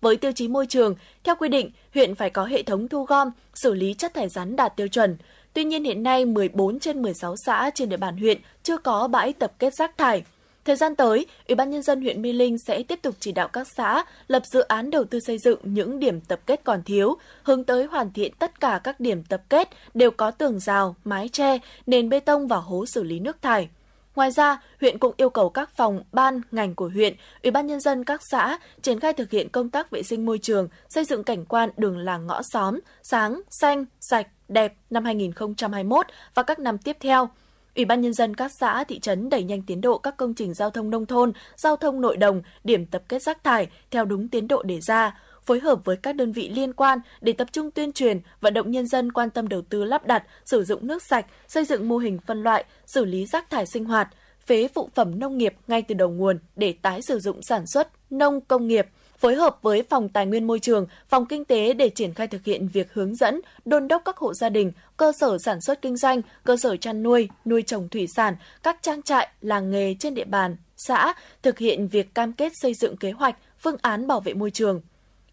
Với 0.02 0.16
tiêu 0.16 0.32
chí 0.32 0.48
môi 0.48 0.66
trường, 0.68 0.96
theo 1.24 1.36
quy 1.36 1.50
định, 1.50 1.70
huyện 1.94 2.16
phải 2.16 2.30
có 2.30 2.46
hệ 2.46 2.64
thống 2.64 2.88
thu 2.88 3.04
gom, 3.04 3.32
xử 3.54 3.74
lý 3.74 3.94
chất 3.94 4.14
thải 4.14 4.30
rắn 4.30 4.56
đạt 4.56 4.76
tiêu 4.76 4.88
chuẩn. 4.88 5.18
Tuy 5.54 5.64
nhiên 5.64 5.84
hiện 5.84 6.04
nay 6.04 6.26
14 6.26 6.80
trên 6.80 7.02
16 7.02 7.36
xã 7.46 7.70
trên 7.76 7.90
địa 7.90 7.98
bàn 7.98 8.18
huyện 8.18 8.38
chưa 8.64 8.78
có 8.78 9.08
bãi 9.08 9.34
tập 9.34 9.52
kết 9.60 9.74
rác 9.74 9.98
thải. 9.98 10.24
Thời 10.66 10.76
gian 10.76 10.96
tới, 10.96 11.26
Ủy 11.48 11.56
ban 11.56 11.70
nhân 11.70 11.82
dân 11.82 12.02
huyện 12.02 12.22
Mê 12.22 12.34
Linh 12.34 12.58
sẽ 12.58 12.84
tiếp 12.84 13.00
tục 13.02 13.16
chỉ 13.20 13.32
đạo 13.32 13.48
các 13.48 13.68
xã 13.78 14.04
lập 14.28 14.44
dự 14.46 14.62
án 14.62 14.90
đầu 14.90 15.04
tư 15.04 15.20
xây 15.20 15.38
dựng 15.38 15.60
những 15.64 16.00
điểm 16.00 16.22
tập 16.22 16.40
kết 16.46 16.62
còn 16.64 16.84
thiếu, 16.84 17.18
hướng 17.44 17.64
tới 17.64 17.86
hoàn 17.86 18.14
thiện 18.14 18.34
tất 18.40 18.60
cả 18.60 18.82
các 18.84 19.00
điểm 19.00 19.24
tập 19.24 19.42
kết 19.50 19.70
đều 19.94 20.12
có 20.12 20.32
tường 20.32 20.60
rào, 20.60 20.96
mái 21.04 21.30
che, 21.30 21.58
nền 21.86 22.10
bê 22.10 22.20
tông 22.20 22.48
và 22.48 22.58
hố 22.58 22.86
xử 22.86 23.04
lý 23.04 23.20
nước 23.20 23.42
thải. 23.42 23.70
Ngoài 24.16 24.32
ra, 24.32 24.62
huyện 24.82 24.98
cũng 24.98 25.14
yêu 25.18 25.30
cầu 25.30 25.50
các 25.50 25.70
phòng, 25.76 26.04
ban, 26.12 26.42
ngành 26.52 26.76
của 26.76 26.90
huyện, 26.94 27.16
Ủy 27.44 27.52
ban 27.52 27.68
nhân 27.68 27.80
dân 27.80 28.04
các 28.04 28.22
xã 28.32 28.58
triển 28.82 29.00
khai 29.00 29.14
thực 29.14 29.32
hiện 29.32 29.50
công 29.50 29.70
tác 29.70 29.92
vệ 29.92 30.04
sinh 30.04 30.26
môi 30.26 30.38
trường, 30.38 30.68
xây 30.90 31.06
dựng 31.06 31.24
cảnh 31.24 31.46
quan 31.46 31.70
đường 31.78 31.98
làng 31.98 32.28
ngõ 32.28 32.42
xóm 32.44 32.80
sáng, 33.04 33.42
xanh, 33.50 33.86
sạch, 34.00 34.28
đẹp 34.48 34.74
năm 34.90 35.06
2021 35.06 36.06
và 36.34 36.44
các 36.44 36.60
năm 36.60 36.78
tiếp 36.78 36.98
theo– 37.00 37.30
Ủy 37.76 37.86
ban 37.86 38.02
nhân 38.02 38.14
dân 38.14 38.36
các 38.36 38.52
xã, 38.52 38.84
thị 38.84 39.00
trấn 39.00 39.30
đẩy 39.30 39.44
nhanh 39.44 39.62
tiến 39.62 39.82
độ 39.82 39.98
các 39.98 40.18
công 40.18 40.34
trình 40.34 40.54
giao 40.54 40.70
thông 40.70 40.90
nông 40.90 41.06
thôn, 41.06 41.32
giao 41.56 41.76
thông 41.76 42.02
nội 42.02 42.18
đồng, 42.18 42.42
điểm 42.64 42.86
tập 42.86 43.04
kết 43.10 43.22
rác 43.22 43.44
thải 43.44 43.68
theo 43.92 44.06
đúng 44.06 44.28
tiến 44.28 44.48
độ 44.48 44.64
đề 44.64 44.80
ra, 44.82 45.20
phối 45.44 45.60
hợp 45.60 45.86
với 45.86 45.96
các 45.98 46.16
đơn 46.16 46.32
vị 46.32 46.50
liên 46.50 46.74
quan 46.74 47.00
để 47.22 47.34
tập 47.34 47.48
trung 47.52 47.72
tuyên 47.72 47.92
truyền, 47.92 48.20
vận 48.42 48.54
động 48.54 48.72
nhân 48.72 48.88
dân 48.88 49.12
quan 49.12 49.30
tâm 49.30 49.48
đầu 49.48 49.62
tư 49.62 49.84
lắp 49.84 50.06
đặt, 50.06 50.24
sử 50.46 50.64
dụng 50.64 50.88
nước 50.88 51.04
sạch, 51.04 51.26
xây 51.48 51.66
dựng 51.66 51.88
mô 51.88 51.98
hình 51.98 52.20
phân 52.26 52.44
loại, 52.44 52.66
xử 52.86 53.06
lý 53.06 53.26
rác 53.26 53.50
thải 53.50 53.66
sinh 53.66 53.86
hoạt, 53.86 54.08
phế 54.46 54.68
phụ 54.68 54.90
phẩm 54.96 55.20
nông 55.20 55.38
nghiệp 55.38 55.54
ngay 55.68 55.82
từ 55.82 55.96
đầu 55.96 56.10
nguồn 56.10 56.40
để 56.56 56.76
tái 56.82 57.02
sử 57.02 57.20
dụng 57.20 57.42
sản 57.42 57.68
xuất, 57.68 57.90
nông 58.10 58.42
công 58.42 58.68
nghiệp– 58.68 58.88
phối 59.22 59.36
hợp 59.36 59.58
với 59.62 59.84
Phòng 59.84 60.10
Tài 60.10 60.26
nguyên 60.26 60.48
Môi 60.48 60.60
trường, 60.60 60.86
Phòng 61.10 61.26
Kinh 61.26 61.46
tế 61.46 61.74
để 61.74 61.90
triển 61.90 62.14
khai 62.14 62.28
thực 62.28 62.46
hiện 62.46 62.68
việc 62.68 62.94
hướng 62.94 63.16
dẫn, 63.16 63.42
đôn 63.66 63.88
đốc 63.88 64.02
các 64.06 64.18
hộ 64.18 64.34
gia 64.34 64.50
đình, 64.50 64.72
cơ 64.98 65.12
sở 65.20 65.38
sản 65.38 65.62
xuất 65.62 65.82
kinh 65.82 65.98
doanh, 65.98 66.22
cơ 66.44 66.58
sở 66.58 66.78
chăn 66.78 67.04
nuôi, 67.04 67.30
nuôi 67.46 67.62
trồng 67.62 67.90
thủy 67.90 68.08
sản, 68.16 68.36
các 68.64 68.78
trang 68.82 69.02
trại, 69.02 69.28
làng 69.42 69.72
nghề 69.72 69.96
trên 70.00 70.14
địa 70.14 70.26
bàn, 70.26 70.58
xã 70.78 71.14
thực 71.42 71.60
hiện 71.60 71.88
việc 71.88 72.14
cam 72.14 72.34
kết 72.34 72.52
xây 72.62 72.74
dựng 72.74 72.98
kế 72.98 73.12
hoạch, 73.12 73.36
phương 73.60 73.76
án 73.82 74.08
bảo 74.08 74.20
vệ 74.20 74.34
môi 74.34 74.52
trường. 74.52 74.82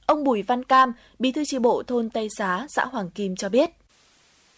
Ông 0.07 0.25
Bùi 0.25 0.43
Văn 0.43 0.65
Cam, 0.65 0.93
bí 1.19 1.33
thư 1.33 1.45
chi 1.47 1.59
bộ 1.59 1.83
thôn 1.87 2.11
Tây 2.11 2.29
Xá, 2.37 2.67
xã 2.69 2.85
Hoàng 2.85 3.11
Kim 3.11 3.37
cho 3.37 3.49
biết. 3.49 3.71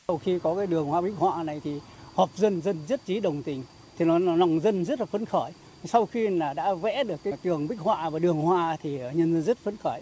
Sau 0.08 0.18
khi 0.18 0.38
có 0.38 0.54
cái 0.54 0.66
đường 0.66 0.86
hoa 0.86 1.00
bích 1.00 1.14
họa 1.16 1.42
này 1.42 1.60
thì 1.64 1.80
họp 2.14 2.30
dân 2.36 2.62
dân 2.62 2.78
rất 2.88 3.06
trí 3.06 3.20
đồng 3.20 3.42
tình, 3.42 3.62
thì 3.98 4.04
nó 4.04 4.18
lòng 4.18 4.60
dân 4.60 4.84
rất 4.84 5.00
là 5.00 5.06
phấn 5.06 5.24
khởi 5.24 5.52
sau 5.84 6.06
khi 6.06 6.28
là 6.28 6.54
đã 6.54 6.74
vẽ 6.74 7.04
được 7.04 7.20
cái 7.24 7.32
trường 7.42 7.68
bích 7.68 7.80
họa 7.80 8.10
và 8.10 8.18
đường 8.18 8.40
hoa 8.42 8.76
thì 8.82 8.98
nhân 8.98 9.32
dân 9.32 9.42
rất 9.42 9.58
phấn 9.58 9.76
khởi. 9.76 10.00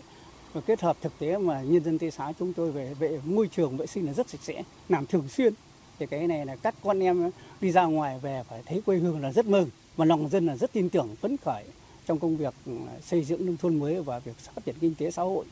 Và 0.52 0.60
kết 0.60 0.80
hợp 0.80 0.96
thực 1.00 1.18
tế 1.18 1.38
mà 1.38 1.62
nhân 1.62 1.84
dân 1.84 1.98
tây 1.98 2.10
xá 2.10 2.32
chúng 2.38 2.52
tôi 2.52 2.72
về 2.72 2.94
vệ 2.94 3.20
môi 3.24 3.48
trường 3.48 3.76
vệ 3.76 3.86
sinh 3.86 4.06
là 4.06 4.12
rất 4.12 4.28
sạch 4.28 4.40
sẽ 4.42 4.62
làm 4.88 5.06
thường 5.06 5.28
xuyên. 5.28 5.52
Thì 5.98 6.06
cái 6.06 6.26
này 6.26 6.46
là 6.46 6.56
các 6.56 6.74
con 6.82 7.02
em 7.02 7.30
đi 7.60 7.72
ra 7.72 7.84
ngoài 7.84 8.18
về 8.22 8.42
phải 8.48 8.62
thấy 8.66 8.82
quê 8.86 8.96
hương 8.96 9.22
là 9.22 9.32
rất 9.32 9.46
mừng 9.46 9.70
và 9.96 10.05
lòng 10.05 10.28
dân 10.28 10.46
là 10.46 10.56
rất 10.56 10.72
tin 10.72 10.88
tưởng 10.88 11.16
phấn 11.20 11.36
khởi 11.36 11.64
trong 12.06 12.18
công 12.18 12.36
việc 12.36 12.55
ừ, 12.66 12.72
xây 13.02 13.24
dựng 13.24 13.46
nông 13.46 13.56
thôn 13.56 13.78
mới 13.78 14.02
và 14.02 14.18
việc 14.18 14.36
phát 14.36 14.64
triển 14.64 14.74
kinh 14.80 14.94
tế 14.94 15.10
xã 15.10 15.22
hội. 15.22 15.44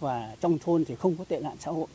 Và 0.00 0.34
trong 0.40 0.58
thôn 0.58 0.84
thì 0.84 0.94
không 0.94 1.16
có 1.16 1.24
tệ 1.24 1.40
nạn 1.40 1.56
xã 1.60 1.70
hội. 1.70 1.86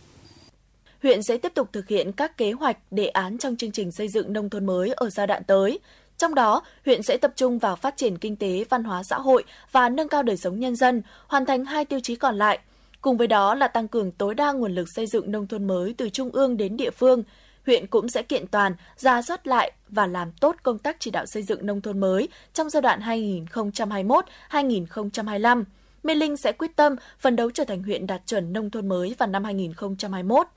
Huyện 1.03 1.23
sẽ 1.23 1.38
tiếp 1.38 1.51
tục 1.55 1.69
thực 1.73 1.88
hiện 1.88 2.11
các 2.11 2.38
kế 2.38 2.51
hoạch, 2.51 2.77
đề 2.91 3.07
án 3.07 3.38
trong 3.38 3.55
chương 3.55 3.72
trình 3.72 3.91
xây 3.91 4.07
dựng 4.07 4.34
nông 4.34 4.49
thôn 4.49 4.65
mới 4.65 4.93
ở 4.95 5.09
giai 5.09 5.27
đoạn 5.27 5.43
tới, 5.43 5.80
trong 6.18 6.35
đó, 6.35 6.61
huyện 6.85 7.03
sẽ 7.03 7.18
tập 7.18 7.31
trung 7.35 7.60
vào 7.60 7.76
phát 7.76 7.98
triển 7.98 8.18
kinh 8.18 8.35
tế, 8.35 8.65
văn 8.69 8.84
hóa 8.84 9.03
xã 9.03 9.15
hội 9.15 9.44
và 9.72 9.89
nâng 9.89 10.07
cao 10.07 10.23
đời 10.23 10.38
sống 10.38 10.60
nhân 10.60 10.76
dân, 10.76 11.02
hoàn 11.27 11.45
thành 11.45 11.65
hai 11.65 11.85
tiêu 11.85 11.99
chí 11.99 12.15
còn 12.15 12.35
lại. 12.35 12.60
Cùng 13.02 13.18
với 13.18 13.27
đó 13.27 13.56
là 13.56 13.68
tăng 13.68 13.88
cường 13.88 14.11
tối 14.11 14.35
đa 14.35 14.52
nguồn 14.52 14.76
lực 14.76 14.89
xây 14.89 15.07
dựng 15.07 15.31
nông 15.31 15.48
thôn 15.48 15.68
mới 15.68 15.95
từ 15.98 16.10
trung 16.10 16.30
ương 16.30 16.57
đến 16.57 16.77
địa 16.77 16.91
phương. 16.91 17.23
Huyện 17.65 17.88
cũng 17.88 18.10
sẽ 18.10 18.23
kiện 18.23 18.48
toàn, 18.48 18.73
ra 18.95 19.22
soát 19.22 19.48
lại 19.48 19.72
và 19.89 20.07
làm 20.07 20.31
tốt 20.31 20.56
công 20.64 20.80
tác 20.80 20.95
chỉ 20.99 21.11
đạo 21.11 21.26
xây 21.26 21.44
dựng 21.44 21.65
nông 21.65 21.81
thôn 21.81 21.99
mới 21.99 22.30
trong 22.53 22.69
giai 22.69 22.81
đoạn 22.81 22.99
2021-2025. 22.99 25.64
Mê 26.03 26.15
Linh 26.15 26.38
sẽ 26.38 26.52
quyết 26.52 26.76
tâm 26.76 26.95
phấn 27.19 27.35
đấu 27.35 27.52
trở 27.52 27.64
thành 27.64 27.84
huyện 27.84 28.07
đạt 28.07 28.22
chuẩn 28.26 28.53
nông 28.53 28.69
thôn 28.69 28.89
mới 28.89 29.15
vào 29.18 29.30
năm 29.30 29.44
2021. 29.44 30.48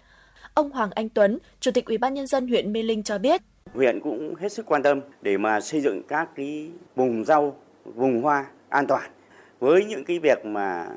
Ông 0.55 0.71
Hoàng 0.71 0.91
Anh 0.91 1.09
Tuấn, 1.09 1.39
Chủ 1.61 1.71
tịch 1.71 1.85
Ủy 1.85 1.99
ban 1.99 2.15
nhân 2.15 2.27
dân 2.27 2.49
huyện 2.49 2.73
Mê 2.73 2.83
Linh 2.83 3.03
cho 3.03 3.19
biết, 3.19 3.43
huyện 3.75 4.01
cũng 4.01 4.35
hết 4.35 4.53
sức 4.53 4.67
quan 4.67 4.83
tâm 4.83 5.01
để 5.23 5.39
mà 5.39 5.61
xây 5.61 5.81
dựng 5.81 6.03
các 6.09 6.29
cái 6.35 6.71
vùng 6.97 7.25
rau, 7.25 7.57
vùng 7.85 8.23
hoa 8.23 8.47
an 8.69 8.87
toàn. 8.87 9.11
Với 9.61 9.85
những 9.85 10.05
cái 10.05 10.19
việc 10.19 10.45
mà 10.45 10.89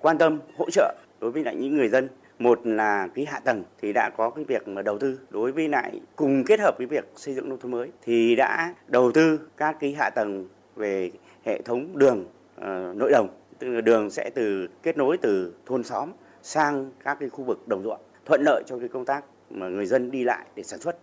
quan 0.00 0.18
tâm 0.18 0.40
hỗ 0.56 0.70
trợ 0.70 0.94
đối 1.20 1.30
với 1.30 1.44
lại 1.44 1.56
những 1.56 1.76
người 1.76 1.88
dân 1.88 2.08
một 2.38 2.66
là 2.66 3.08
cái 3.14 3.24
hạ 3.24 3.40
tầng 3.44 3.64
thì 3.80 3.92
đã 3.92 4.10
có 4.16 4.30
cái 4.30 4.44
việc 4.44 4.68
mà 4.68 4.82
đầu 4.82 4.98
tư. 4.98 5.18
Đối 5.30 5.52
với 5.52 5.68
lại 5.68 6.00
cùng 6.16 6.44
kết 6.46 6.60
hợp 6.60 6.78
với 6.78 6.86
việc 6.86 7.04
xây 7.16 7.34
dựng 7.34 7.48
nông 7.48 7.58
thôn 7.58 7.70
mới 7.70 7.90
thì 8.02 8.36
đã 8.36 8.74
đầu 8.88 9.12
tư 9.12 9.40
các 9.56 9.76
cái 9.80 9.92
hạ 9.98 10.10
tầng 10.10 10.48
về 10.76 11.10
hệ 11.44 11.62
thống 11.62 11.98
đường 11.98 12.24
uh, 12.60 12.96
nội 12.96 13.10
đồng. 13.12 13.28
Tức 13.58 13.68
là 13.68 13.80
đường 13.80 14.10
sẽ 14.10 14.30
từ 14.34 14.68
kết 14.82 14.96
nối 14.96 15.16
từ 15.16 15.54
thôn 15.66 15.84
xóm 15.84 16.10
sang 16.42 16.90
các 17.04 17.16
cái 17.20 17.28
khu 17.28 17.44
vực 17.44 17.68
đồng 17.68 17.82
ruộng 17.82 18.00
thuận 18.24 18.42
lợi 18.44 18.62
cho 18.66 18.78
cái 18.78 18.88
công 18.88 19.04
tác 19.04 19.24
mà 19.50 19.68
người 19.68 19.86
dân 19.86 20.10
đi 20.10 20.24
lại 20.24 20.46
để 20.54 20.62
sản 20.62 20.80
xuất 20.80 20.96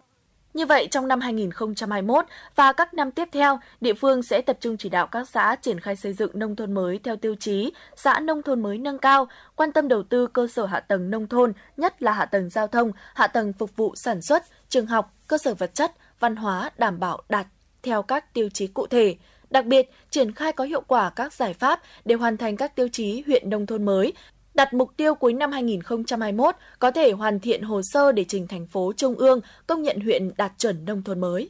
như 0.53 0.65
vậy, 0.65 0.87
trong 0.91 1.07
năm 1.07 1.21
2021 1.21 2.25
và 2.55 2.73
các 2.73 2.93
năm 2.93 3.11
tiếp 3.11 3.29
theo, 3.31 3.59
địa 3.81 3.93
phương 3.93 4.23
sẽ 4.23 4.41
tập 4.41 4.57
trung 4.59 4.77
chỉ 4.77 4.89
đạo 4.89 5.07
các 5.07 5.29
xã 5.29 5.55
triển 5.61 5.79
khai 5.79 5.95
xây 5.95 6.13
dựng 6.13 6.31
nông 6.33 6.55
thôn 6.55 6.73
mới 6.73 6.99
theo 7.03 7.15
tiêu 7.15 7.35
chí 7.39 7.71
xã 7.95 8.19
nông 8.19 8.43
thôn 8.43 8.61
mới 8.61 8.77
nâng 8.77 8.97
cao, 8.97 9.27
quan 9.55 9.71
tâm 9.71 9.87
đầu 9.87 10.03
tư 10.03 10.27
cơ 10.27 10.47
sở 10.47 10.65
hạ 10.65 10.79
tầng 10.79 11.09
nông 11.09 11.27
thôn, 11.27 11.53
nhất 11.77 12.03
là 12.03 12.11
hạ 12.11 12.25
tầng 12.25 12.49
giao 12.49 12.67
thông, 12.67 12.91
hạ 13.13 13.27
tầng 13.27 13.53
phục 13.53 13.75
vụ 13.75 13.95
sản 13.95 14.21
xuất, 14.21 14.43
trường 14.69 14.85
học, 14.85 15.13
cơ 15.27 15.37
sở 15.37 15.53
vật 15.53 15.71
chất, 15.73 15.91
văn 16.19 16.35
hóa 16.35 16.71
đảm 16.77 16.99
bảo 16.99 17.21
đạt 17.29 17.47
theo 17.83 18.01
các 18.01 18.33
tiêu 18.33 18.49
chí 18.53 18.67
cụ 18.67 18.87
thể. 18.87 19.15
Đặc 19.49 19.65
biệt, 19.65 19.89
triển 20.09 20.31
khai 20.31 20.51
có 20.51 20.63
hiệu 20.63 20.81
quả 20.81 21.09
các 21.09 21.33
giải 21.33 21.53
pháp 21.53 21.81
để 22.05 22.15
hoàn 22.15 22.37
thành 22.37 22.57
các 22.57 22.75
tiêu 22.75 22.87
chí 22.91 23.23
huyện 23.25 23.49
nông 23.49 23.65
thôn 23.65 23.85
mới, 23.85 24.13
đặt 24.53 24.73
mục 24.73 24.91
tiêu 24.97 25.15
cuối 25.15 25.33
năm 25.33 25.51
2021 25.51 26.55
có 26.79 26.91
thể 26.91 27.11
hoàn 27.11 27.39
thiện 27.39 27.61
hồ 27.61 27.81
sơ 27.83 28.11
để 28.11 28.25
trình 28.27 28.47
thành 28.47 28.67
phố 28.67 28.93
Trung 28.97 29.15
ương 29.15 29.39
công 29.67 29.81
nhận 29.81 29.99
huyện 29.99 30.31
đạt 30.37 30.51
chuẩn 30.57 30.85
nông 30.85 31.03
thôn 31.03 31.21
mới. 31.21 31.49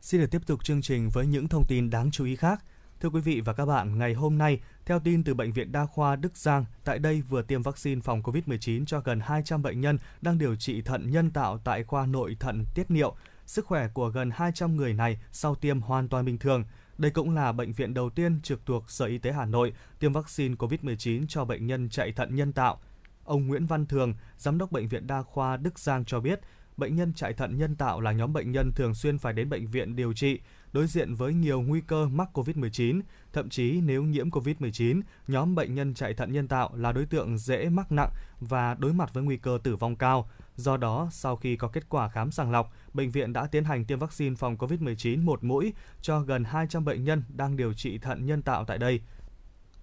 Xin 0.00 0.20
được 0.20 0.26
tiếp 0.30 0.42
tục 0.46 0.64
chương 0.64 0.82
trình 0.82 1.10
với 1.12 1.26
những 1.26 1.48
thông 1.48 1.64
tin 1.68 1.90
đáng 1.90 2.10
chú 2.10 2.24
ý 2.24 2.36
khác. 2.36 2.64
Thưa 3.00 3.08
quý 3.08 3.20
vị 3.20 3.40
và 3.44 3.52
các 3.52 3.66
bạn, 3.66 3.98
ngày 3.98 4.14
hôm 4.14 4.38
nay, 4.38 4.60
theo 4.86 5.00
tin 5.00 5.24
từ 5.24 5.34
Bệnh 5.34 5.52
viện 5.52 5.72
Đa 5.72 5.86
khoa 5.86 6.16
Đức 6.16 6.36
Giang, 6.36 6.64
tại 6.84 6.98
đây 6.98 7.22
vừa 7.28 7.42
tiêm 7.42 7.62
vaccine 7.62 8.00
phòng 8.00 8.22
COVID-19 8.22 8.84
cho 8.86 9.00
gần 9.00 9.20
200 9.20 9.62
bệnh 9.62 9.80
nhân 9.80 9.98
đang 10.20 10.38
điều 10.38 10.56
trị 10.56 10.82
thận 10.82 11.10
nhân 11.10 11.30
tạo 11.30 11.58
tại 11.64 11.84
khoa 11.84 12.06
nội 12.06 12.36
thận 12.40 12.64
tiết 12.74 12.90
niệu. 12.90 13.14
Sức 13.46 13.66
khỏe 13.66 13.88
của 13.94 14.08
gần 14.08 14.30
200 14.34 14.76
người 14.76 14.92
này 14.92 15.20
sau 15.32 15.54
tiêm 15.54 15.80
hoàn 15.80 16.08
toàn 16.08 16.24
bình 16.24 16.38
thường– 16.38 16.64
đây 17.00 17.10
cũng 17.10 17.34
là 17.34 17.52
bệnh 17.52 17.72
viện 17.72 17.94
đầu 17.94 18.10
tiên 18.10 18.40
trực 18.42 18.66
thuộc 18.66 18.90
Sở 18.90 19.06
Y 19.06 19.18
tế 19.18 19.32
Hà 19.32 19.44
Nội 19.44 19.72
tiêm 19.98 20.12
vaccine 20.12 20.54
COVID-19 20.54 21.24
cho 21.28 21.44
bệnh 21.44 21.66
nhân 21.66 21.88
chạy 21.88 22.12
thận 22.12 22.34
nhân 22.34 22.52
tạo. 22.52 22.80
Ông 23.24 23.46
Nguyễn 23.46 23.66
Văn 23.66 23.86
Thường, 23.86 24.14
Giám 24.38 24.58
đốc 24.58 24.72
Bệnh 24.72 24.88
viện 24.88 25.06
Đa 25.06 25.22
khoa 25.22 25.56
Đức 25.56 25.78
Giang 25.78 26.04
cho 26.04 26.20
biết, 26.20 26.40
bệnh 26.76 26.96
nhân 26.96 27.12
chạy 27.14 27.32
thận 27.32 27.58
nhân 27.58 27.76
tạo 27.76 28.00
là 28.00 28.12
nhóm 28.12 28.32
bệnh 28.32 28.52
nhân 28.52 28.72
thường 28.76 28.94
xuyên 28.94 29.18
phải 29.18 29.32
đến 29.32 29.48
bệnh 29.48 29.66
viện 29.66 29.96
điều 29.96 30.12
trị, 30.12 30.40
đối 30.72 30.86
diện 30.86 31.14
với 31.14 31.34
nhiều 31.34 31.60
nguy 31.60 31.80
cơ 31.80 32.08
mắc 32.08 32.28
COVID-19. 32.34 33.00
Thậm 33.32 33.48
chí 33.48 33.80
nếu 33.80 34.02
nhiễm 34.02 34.30
COVID-19, 34.30 35.02
nhóm 35.28 35.54
bệnh 35.54 35.74
nhân 35.74 35.94
chạy 35.94 36.14
thận 36.14 36.32
nhân 36.32 36.48
tạo 36.48 36.70
là 36.74 36.92
đối 36.92 37.06
tượng 37.06 37.38
dễ 37.38 37.68
mắc 37.68 37.92
nặng 37.92 38.10
và 38.40 38.74
đối 38.74 38.92
mặt 38.92 39.14
với 39.14 39.22
nguy 39.22 39.36
cơ 39.36 39.58
tử 39.62 39.76
vong 39.76 39.96
cao. 39.96 40.30
Do 40.60 40.76
đó, 40.76 41.08
sau 41.10 41.36
khi 41.36 41.56
có 41.56 41.68
kết 41.68 41.88
quả 41.88 42.08
khám 42.08 42.30
sàng 42.30 42.50
lọc, 42.50 42.72
bệnh 42.94 43.10
viện 43.10 43.32
đã 43.32 43.46
tiến 43.46 43.64
hành 43.64 43.84
tiêm 43.84 43.98
vaccine 43.98 44.36
phòng 44.36 44.56
COVID-19 44.56 45.24
một 45.24 45.44
mũi 45.44 45.72
cho 46.00 46.20
gần 46.20 46.44
200 46.44 46.84
bệnh 46.84 47.04
nhân 47.04 47.22
đang 47.28 47.56
điều 47.56 47.72
trị 47.72 47.98
thận 47.98 48.26
nhân 48.26 48.42
tạo 48.42 48.64
tại 48.64 48.78
đây. 48.78 49.00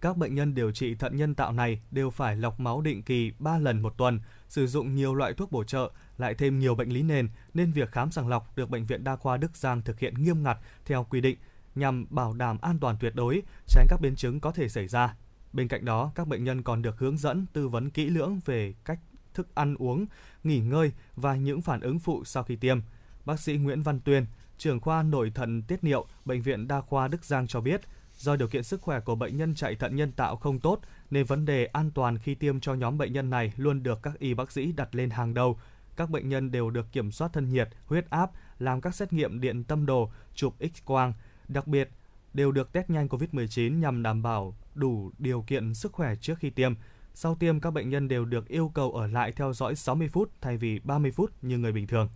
Các 0.02 0.18
bệnh 0.18 0.36
nhân 0.36 0.54
điều 0.54 0.72
trị 0.72 0.96
thận 0.96 1.16
nhân 1.16 1.36
tạo 1.36 1.52
này 1.52 1.82
đều 1.92 2.10
phải 2.10 2.36
lọc 2.36 2.60
máu 2.60 2.82
định 2.82 3.04
kỳ 3.04 3.32
3 3.40 3.58
lần 3.58 3.82
một 3.82 3.94
tuần, 3.98 4.20
sử 4.50 4.68
dụng 4.68 4.96
nhiều 4.96 5.14
loại 5.16 5.34
thuốc 5.34 5.52
bổ 5.52 5.64
trợ, 5.64 5.92
lại 6.18 6.36
thêm 6.36 6.60
nhiều 6.60 6.76
bệnh 6.76 6.90
lý 6.90 7.02
nền 7.02 7.30
nên 7.54 7.72
việc 7.72 7.92
khám 7.92 8.12
sàng 8.12 8.28
lọc 8.28 8.58
được 8.58 8.70
Bệnh 8.70 8.86
viện 8.86 9.04
Đa 9.04 9.16
khoa 9.16 9.38
Đức 9.38 9.56
Giang 9.56 9.82
thực 9.82 10.00
hiện 10.00 10.14
nghiêm 10.14 10.44
ngặt 10.44 10.58
theo 10.86 11.04
quy 11.10 11.22
định 11.22 11.38
nhằm 11.76 12.06
bảo 12.10 12.34
đảm 12.34 12.58
an 12.62 12.80
toàn 12.80 12.98
tuyệt 13.00 13.16
đối, 13.16 13.42
tránh 13.68 13.86
các 13.90 14.02
biến 14.02 14.16
chứng 14.16 14.40
có 14.40 14.52
thể 14.52 14.70
xảy 14.70 14.88
ra. 14.88 15.16
Bên 15.54 15.68
cạnh 15.68 15.86
đó, 15.86 16.12
các 16.16 16.28
bệnh 16.28 16.44
nhân 16.44 16.64
còn 16.64 16.82
được 16.82 17.00
hướng 17.00 17.18
dẫn 17.18 17.46
tư 17.54 17.68
vấn 17.68 17.90
kỹ 17.90 18.10
lưỡng 18.10 18.40
về 18.46 18.74
cách 18.86 19.00
thức 19.38 19.56
ăn 19.56 19.76
uống, 19.76 20.06
nghỉ 20.44 20.60
ngơi 20.60 20.92
và 21.16 21.36
những 21.36 21.62
phản 21.62 21.80
ứng 21.80 22.00
phụ 22.00 22.24
sau 22.26 22.44
khi 22.44 22.56
tiêm. 22.56 22.80
Bác 23.26 23.40
sĩ 23.40 23.58
Nguyễn 23.58 23.82
Văn 23.82 24.00
Tuyên, 24.00 24.26
trưởng 24.58 24.80
khoa 24.80 25.04
nội 25.04 25.32
thận 25.36 25.64
tiết 25.64 25.84
niệu, 25.84 26.08
Bệnh 26.26 26.42
viện 26.42 26.68
Đa 26.68 26.82
khoa 26.82 27.08
Đức 27.08 27.26
Giang 27.26 27.48
cho 27.48 27.62
biết, 27.62 27.82
do 28.18 28.36
điều 28.36 28.48
kiện 28.48 28.64
sức 28.64 28.82
khỏe 28.82 29.00
của 29.00 29.16
bệnh 29.16 29.38
nhân 29.38 29.56
chạy 29.56 29.76
thận 29.76 29.96
nhân 29.96 30.12
tạo 30.12 30.36
không 30.36 30.60
tốt 30.60 30.82
nên 31.12 31.26
vấn 31.26 31.46
đề 31.46 31.66
an 31.66 31.92
toàn 31.92 32.18
khi 32.18 32.36
tiêm 32.36 32.60
cho 32.60 32.74
nhóm 32.74 32.98
bệnh 32.98 33.14
nhân 33.14 33.30
này 33.30 33.54
luôn 33.58 33.84
được 33.84 34.00
các 34.04 34.20
y 34.20 34.34
bác 34.34 34.52
sĩ 34.52 34.72
đặt 34.72 34.96
lên 34.96 35.10
hàng 35.10 35.34
đầu. 35.34 35.60
Các 35.96 36.10
bệnh 36.10 36.30
nhân 36.30 36.52
đều 36.52 36.70
được 36.70 36.92
kiểm 36.92 37.12
soát 37.12 37.34
thân 37.34 37.50
nhiệt, 37.50 37.70
huyết 37.86 38.10
áp, 38.10 38.32
làm 38.60 38.82
các 38.82 38.96
xét 38.96 39.14
nghiệm 39.14 39.42
điện 39.42 39.64
tâm 39.64 39.86
đồ, 39.86 40.12
chụp 40.36 40.56
X-quang. 40.60 41.14
Đặc 41.48 41.68
biệt, 41.68 41.90
đều 42.34 42.52
được 42.52 42.72
test 42.72 42.90
nhanh 42.90 43.08
COVID-19 43.08 43.80
nhằm 43.80 44.04
đảm 44.04 44.24
bảo 44.24 44.56
đủ 44.76 45.12
điều 45.18 45.42
kiện 45.42 45.74
sức 45.74 45.92
khỏe 45.92 46.16
trước 46.16 46.40
khi 46.40 46.50
tiêm. 46.50 46.74
Sau 47.20 47.36
tiêm, 47.36 47.60
các 47.60 47.72
bệnh 47.72 47.90
nhân 47.90 48.08
đều 48.08 48.26
được 48.26 48.48
yêu 48.48 48.72
cầu 48.74 48.92
ở 48.92 49.08
lại 49.08 49.32
theo 49.32 49.54
dõi 49.54 49.76
60 49.76 50.08
phút 50.08 50.32
thay 50.42 50.58
vì 50.58 50.80
30 50.80 51.12
phút 51.12 51.32
như 51.42 51.58
người 51.58 51.72
bình 51.72 51.88
thường. 51.88 52.10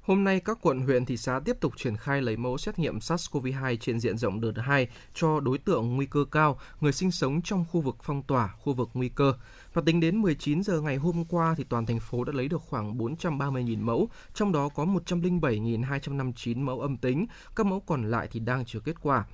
Hôm 0.00 0.24
nay, 0.24 0.40
các 0.40 0.58
quận 0.62 0.80
huyện 0.80 1.04
thị 1.04 1.16
xã 1.16 1.40
tiếp 1.44 1.56
tục 1.60 1.72
triển 1.76 1.96
khai 1.96 2.22
lấy 2.22 2.36
mẫu 2.36 2.58
xét 2.58 2.78
nghiệm 2.78 2.98
SARS-CoV-2 2.98 3.76
trên 3.76 4.00
diện 4.00 4.18
rộng 4.18 4.40
đợt 4.40 4.52
2 4.56 4.88
cho 5.14 5.40
đối 5.40 5.58
tượng 5.58 5.96
nguy 5.96 6.06
cơ 6.06 6.24
cao, 6.30 6.58
người 6.80 6.92
sinh 6.92 7.10
sống 7.10 7.42
trong 7.42 7.64
khu 7.70 7.80
vực 7.80 7.96
phong 8.02 8.22
tỏa, 8.22 8.48
khu 8.48 8.72
vực 8.72 8.90
nguy 8.94 9.08
cơ. 9.08 9.34
Và 9.72 9.82
tính 9.86 10.00
đến 10.00 10.16
19 10.16 10.62
giờ 10.62 10.80
ngày 10.80 10.96
hôm 10.96 11.24
qua 11.24 11.54
thì 11.56 11.64
toàn 11.64 11.86
thành 11.86 12.00
phố 12.00 12.24
đã 12.24 12.32
lấy 12.32 12.48
được 12.48 12.62
khoảng 12.62 12.98
430.000 12.98 13.78
mẫu, 13.84 14.08
trong 14.34 14.52
đó 14.52 14.68
có 14.68 14.84
107.259 14.84 16.58
mẫu 16.58 16.80
âm 16.80 16.96
tính, 16.96 17.26
các 17.56 17.66
mẫu 17.66 17.80
còn 17.80 18.10
lại 18.10 18.28
thì 18.30 18.40
đang 18.40 18.64
chờ 18.64 18.80
kết 18.80 18.94
quả. 19.02 19.24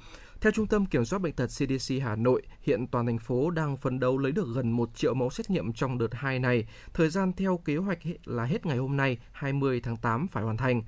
Theo 0.41 0.53
Trung 0.53 0.67
tâm 0.67 0.87
Kiểm 0.87 1.05
soát 1.05 1.19
Bệnh 1.19 1.33
tật 1.33 1.47
CDC 1.47 1.95
Hà 2.03 2.17
Nội, 2.17 2.43
hiện 2.61 2.87
toàn 2.87 3.07
thành 3.07 3.19
phố 3.19 3.51
đang 3.51 3.77
phấn 3.77 4.01
đấu 4.01 4.19
lấy 4.19 4.33
được 4.33 4.47
gần 4.55 4.71
1 4.71 4.91
triệu 4.95 5.15
mẫu 5.15 5.31
xét 5.31 5.51
nghiệm 5.51 5.73
trong 5.73 5.99
đợt 5.99 6.15
2 6.15 6.39
này. 6.39 6.65
Thời 6.95 7.09
gian 7.09 7.33
theo 7.33 7.57
kế 7.65 7.77
hoạch 7.77 7.99
là 8.25 8.45
hết 8.45 8.67
ngày 8.67 8.77
hôm 8.77 8.97
nay, 8.97 9.19
20 9.33 9.81
tháng 9.81 9.97
8 9.97 10.29
phải 10.29 10.45
hoàn 10.45 10.57
thành. 10.57 10.83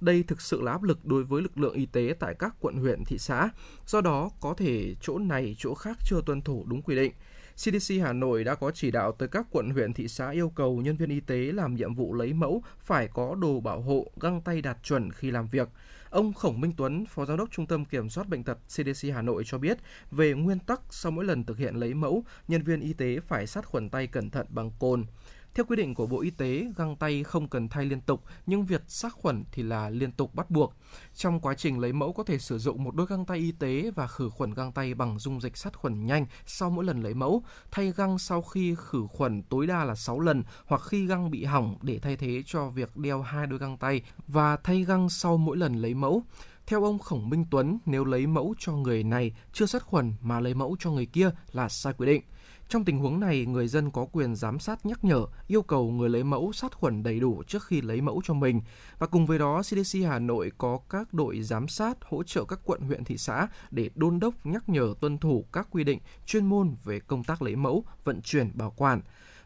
Đây 0.00 0.22
thực 0.22 0.40
sự 0.40 0.62
là 0.62 0.72
áp 0.72 0.82
lực 0.82 1.04
đối 1.04 1.24
với 1.24 1.42
lực 1.42 1.58
lượng 1.58 1.74
y 1.74 1.86
tế 1.86 2.14
tại 2.20 2.34
các 2.38 2.54
quận 2.60 2.76
huyện, 2.76 3.04
thị 3.04 3.18
xã. 3.18 3.48
Do 3.86 4.00
đó, 4.00 4.30
có 4.40 4.54
thể 4.54 4.94
chỗ 5.00 5.18
này, 5.18 5.56
chỗ 5.58 5.74
khác 5.74 5.96
chưa 6.04 6.20
tuân 6.26 6.42
thủ 6.42 6.64
đúng 6.68 6.82
quy 6.82 6.96
định. 6.96 7.12
CDC 7.54 7.94
Hà 8.02 8.12
Nội 8.12 8.44
đã 8.44 8.54
có 8.54 8.70
chỉ 8.70 8.90
đạo 8.90 9.12
tới 9.12 9.28
các 9.28 9.46
quận 9.50 9.70
huyện 9.70 9.92
thị 9.92 10.08
xã 10.08 10.30
yêu 10.30 10.52
cầu 10.56 10.80
nhân 10.80 10.96
viên 10.96 11.10
y 11.10 11.20
tế 11.20 11.36
làm 11.36 11.74
nhiệm 11.74 11.94
vụ 11.94 12.14
lấy 12.14 12.32
mẫu 12.32 12.62
phải 12.80 13.08
có 13.08 13.34
đồ 13.34 13.60
bảo 13.60 13.80
hộ, 13.80 14.06
găng 14.20 14.40
tay 14.40 14.62
đạt 14.62 14.82
chuẩn 14.82 15.12
khi 15.12 15.30
làm 15.30 15.46
việc. 15.46 15.68
Ông 16.10 16.32
Khổng 16.32 16.60
Minh 16.60 16.72
Tuấn, 16.76 17.06
Phó 17.06 17.24
Giám 17.24 17.36
đốc 17.36 17.50
Trung 17.50 17.66
tâm 17.66 17.84
Kiểm 17.84 18.08
soát 18.08 18.28
Bệnh 18.28 18.44
tật 18.44 18.58
CDC 18.68 19.08
Hà 19.14 19.22
Nội 19.22 19.42
cho 19.46 19.58
biết, 19.58 19.78
về 20.10 20.32
nguyên 20.32 20.58
tắc 20.58 20.80
sau 20.90 21.12
mỗi 21.12 21.24
lần 21.24 21.44
thực 21.44 21.58
hiện 21.58 21.74
lấy 21.74 21.94
mẫu, 21.94 22.24
nhân 22.48 22.62
viên 22.62 22.80
y 22.80 22.92
tế 22.92 23.20
phải 23.20 23.46
sát 23.46 23.66
khuẩn 23.66 23.88
tay 23.90 24.06
cẩn 24.06 24.30
thận 24.30 24.46
bằng 24.50 24.70
cồn. 24.78 25.04
Theo 25.54 25.64
quy 25.64 25.76
định 25.76 25.94
của 25.94 26.06
Bộ 26.06 26.20
Y 26.20 26.30
tế, 26.30 26.66
găng 26.76 26.96
tay 26.96 27.24
không 27.24 27.48
cần 27.48 27.68
thay 27.68 27.84
liên 27.84 28.00
tục, 28.00 28.24
nhưng 28.46 28.64
việc 28.64 28.82
sát 28.88 29.12
khuẩn 29.12 29.44
thì 29.52 29.62
là 29.62 29.90
liên 29.90 30.12
tục 30.12 30.34
bắt 30.34 30.50
buộc. 30.50 30.74
Trong 31.14 31.40
quá 31.40 31.54
trình 31.54 31.78
lấy 31.78 31.92
mẫu 31.92 32.12
có 32.12 32.24
thể 32.24 32.38
sử 32.38 32.58
dụng 32.58 32.84
một 32.84 32.94
đôi 32.94 33.06
găng 33.06 33.24
tay 33.24 33.38
y 33.38 33.52
tế 33.52 33.90
và 33.94 34.06
khử 34.06 34.30
khuẩn 34.30 34.54
găng 34.54 34.72
tay 34.72 34.94
bằng 34.94 35.18
dung 35.18 35.40
dịch 35.40 35.56
sát 35.56 35.76
khuẩn 35.76 36.06
nhanh 36.06 36.26
sau 36.46 36.70
mỗi 36.70 36.84
lần 36.84 37.02
lấy 37.02 37.14
mẫu, 37.14 37.42
thay 37.70 37.92
găng 37.96 38.18
sau 38.18 38.42
khi 38.42 38.74
khử 38.78 39.06
khuẩn 39.10 39.42
tối 39.42 39.66
đa 39.66 39.84
là 39.84 39.94
6 39.94 40.20
lần 40.20 40.42
hoặc 40.66 40.82
khi 40.82 41.06
găng 41.06 41.30
bị 41.30 41.44
hỏng 41.44 41.76
để 41.82 41.98
thay 41.98 42.16
thế 42.16 42.42
cho 42.46 42.68
việc 42.68 42.96
đeo 42.96 43.22
hai 43.22 43.46
đôi 43.46 43.58
găng 43.58 43.78
tay 43.78 44.02
và 44.26 44.56
thay 44.56 44.84
găng 44.84 45.08
sau 45.08 45.36
mỗi 45.36 45.56
lần 45.56 45.74
lấy 45.74 45.94
mẫu. 45.94 46.22
Theo 46.66 46.84
ông 46.84 46.98
Khổng 46.98 47.30
Minh 47.30 47.44
Tuấn, 47.50 47.78
nếu 47.86 48.04
lấy 48.04 48.26
mẫu 48.26 48.54
cho 48.58 48.72
người 48.72 49.02
này 49.02 49.32
chưa 49.52 49.66
sát 49.66 49.82
khuẩn 49.82 50.12
mà 50.20 50.40
lấy 50.40 50.54
mẫu 50.54 50.76
cho 50.78 50.90
người 50.90 51.06
kia 51.06 51.30
là 51.52 51.68
sai 51.68 51.92
quy 51.92 52.06
định. 52.06 52.22
Trong 52.68 52.84
tình 52.84 52.98
huống 52.98 53.20
này, 53.20 53.46
người 53.46 53.68
dân 53.68 53.90
có 53.90 54.06
quyền 54.12 54.36
giám 54.36 54.58
sát 54.58 54.86
nhắc 54.86 55.04
nhở, 55.04 55.26
yêu 55.46 55.62
cầu 55.62 55.90
người 55.90 56.08
lấy 56.08 56.24
mẫu 56.24 56.52
sát 56.52 56.74
khuẩn 56.74 57.02
đầy 57.02 57.20
đủ 57.20 57.42
trước 57.46 57.64
khi 57.64 57.80
lấy 57.80 58.00
mẫu 58.00 58.22
cho 58.24 58.34
mình. 58.34 58.60
Và 58.98 59.06
cùng 59.06 59.26
với 59.26 59.38
đó, 59.38 59.62
CDC 59.62 59.98
Hà 60.08 60.18
Nội 60.18 60.52
có 60.58 60.78
các 60.90 61.14
đội 61.14 61.42
giám 61.42 61.68
sát 61.68 61.98
hỗ 62.00 62.22
trợ 62.22 62.44
các 62.44 62.60
quận 62.64 62.80
huyện 62.80 63.04
thị 63.04 63.18
xã 63.18 63.48
để 63.70 63.90
đôn 63.94 64.20
đốc 64.20 64.46
nhắc 64.46 64.68
nhở 64.68 64.94
tuân 65.00 65.18
thủ 65.18 65.44
các 65.52 65.68
quy 65.70 65.84
định 65.84 65.98
chuyên 66.26 66.46
môn 66.46 66.76
về 66.84 67.00
công 67.00 67.24
tác 67.24 67.42
lấy 67.42 67.56
mẫu, 67.56 67.84
vận 68.04 68.22
chuyển, 68.22 68.50
bảo 68.54 68.72
quản. 68.76 69.00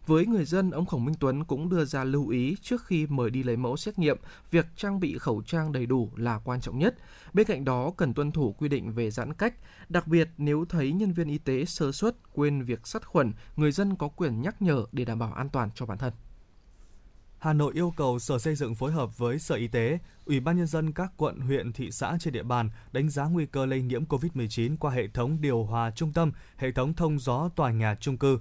Với 0.07 0.27
người 0.27 0.45
dân, 0.45 0.71
ông 0.71 0.87
Khổng 0.87 1.05
Minh 1.05 1.15
Tuấn 1.21 1.45
cũng 1.45 1.69
đưa 1.69 1.85
ra 1.85 2.05
lưu 2.05 2.29
ý 2.29 2.57
trước 2.63 2.87
khi 2.87 3.07
mời 3.07 3.31
đi 3.31 3.43
lấy 3.43 3.57
mẫu 3.57 3.77
xét 3.77 3.99
nghiệm, 3.99 4.17
việc 4.51 4.67
trang 4.77 5.01
bị 5.01 5.19
khẩu 5.19 5.43
trang 5.43 5.73
đầy 5.73 5.87
đủ 5.87 6.11
là 6.17 6.39
quan 6.45 6.61
trọng 6.61 6.79
nhất. 6.79 6.95
Bên 7.33 7.47
cạnh 7.47 7.65
đó, 7.65 7.93
cần 7.97 8.15
tuân 8.15 8.33
thủ 8.33 8.53
quy 8.53 8.69
định 8.69 8.93
về 8.93 9.11
giãn 9.11 9.33
cách. 9.35 9.55
Đặc 9.89 10.07
biệt, 10.07 10.29
nếu 10.39 10.65
thấy 10.69 10.93
nhân 10.93 11.13
viên 11.13 11.29
y 11.29 11.39
tế 11.39 11.65
sơ 11.65 11.93
suất, 11.93 12.17
quên 12.33 12.63
việc 12.63 12.87
sát 12.87 13.07
khuẩn, 13.07 13.33
người 13.57 13.73
dân 13.73 13.97
có 13.97 14.09
quyền 14.09 14.43
nhắc 14.43 14.63
nhở 14.63 14.85
để 14.93 15.05
đảm 15.05 15.19
bảo 15.19 15.33
an 15.33 15.49
toàn 15.49 15.71
cho 15.75 15.87
bản 15.87 15.99
thân. 15.99 16.13
Hà 17.39 17.53
Nội 17.53 17.73
yêu 17.75 17.93
cầu 17.97 18.19
Sở 18.19 18.39
Xây 18.39 18.55
dựng 18.55 18.75
phối 18.75 18.93
hợp 18.93 19.19
với 19.19 19.39
Sở 19.39 19.55
Y 19.55 19.69
tế, 19.69 19.99
Ủy 20.25 20.41
ban 20.41 20.57
nhân 20.57 20.67
dân 20.67 20.93
các 20.93 21.13
quận, 21.17 21.41
huyện, 21.41 21.73
thị 21.73 21.91
xã 21.91 22.17
trên 22.21 22.33
địa 22.33 22.43
bàn 22.43 22.71
đánh 22.93 23.09
giá 23.09 23.25
nguy 23.25 23.47
cơ 23.47 23.67
lây 23.67 23.83
nhiễm 23.83 24.05
COVID-19 24.05 24.77
qua 24.77 24.91
hệ 24.91 25.09
thống 25.09 25.41
điều 25.41 25.65
hòa 25.65 25.91
trung 25.91 26.13
tâm, 26.13 26.33
hệ 26.57 26.73
thống 26.73 26.95
thông 26.95 27.19
gió 27.19 27.51
tòa 27.57 27.71
nhà 27.71 27.95
trung 27.95 28.19
cư. 28.19 28.39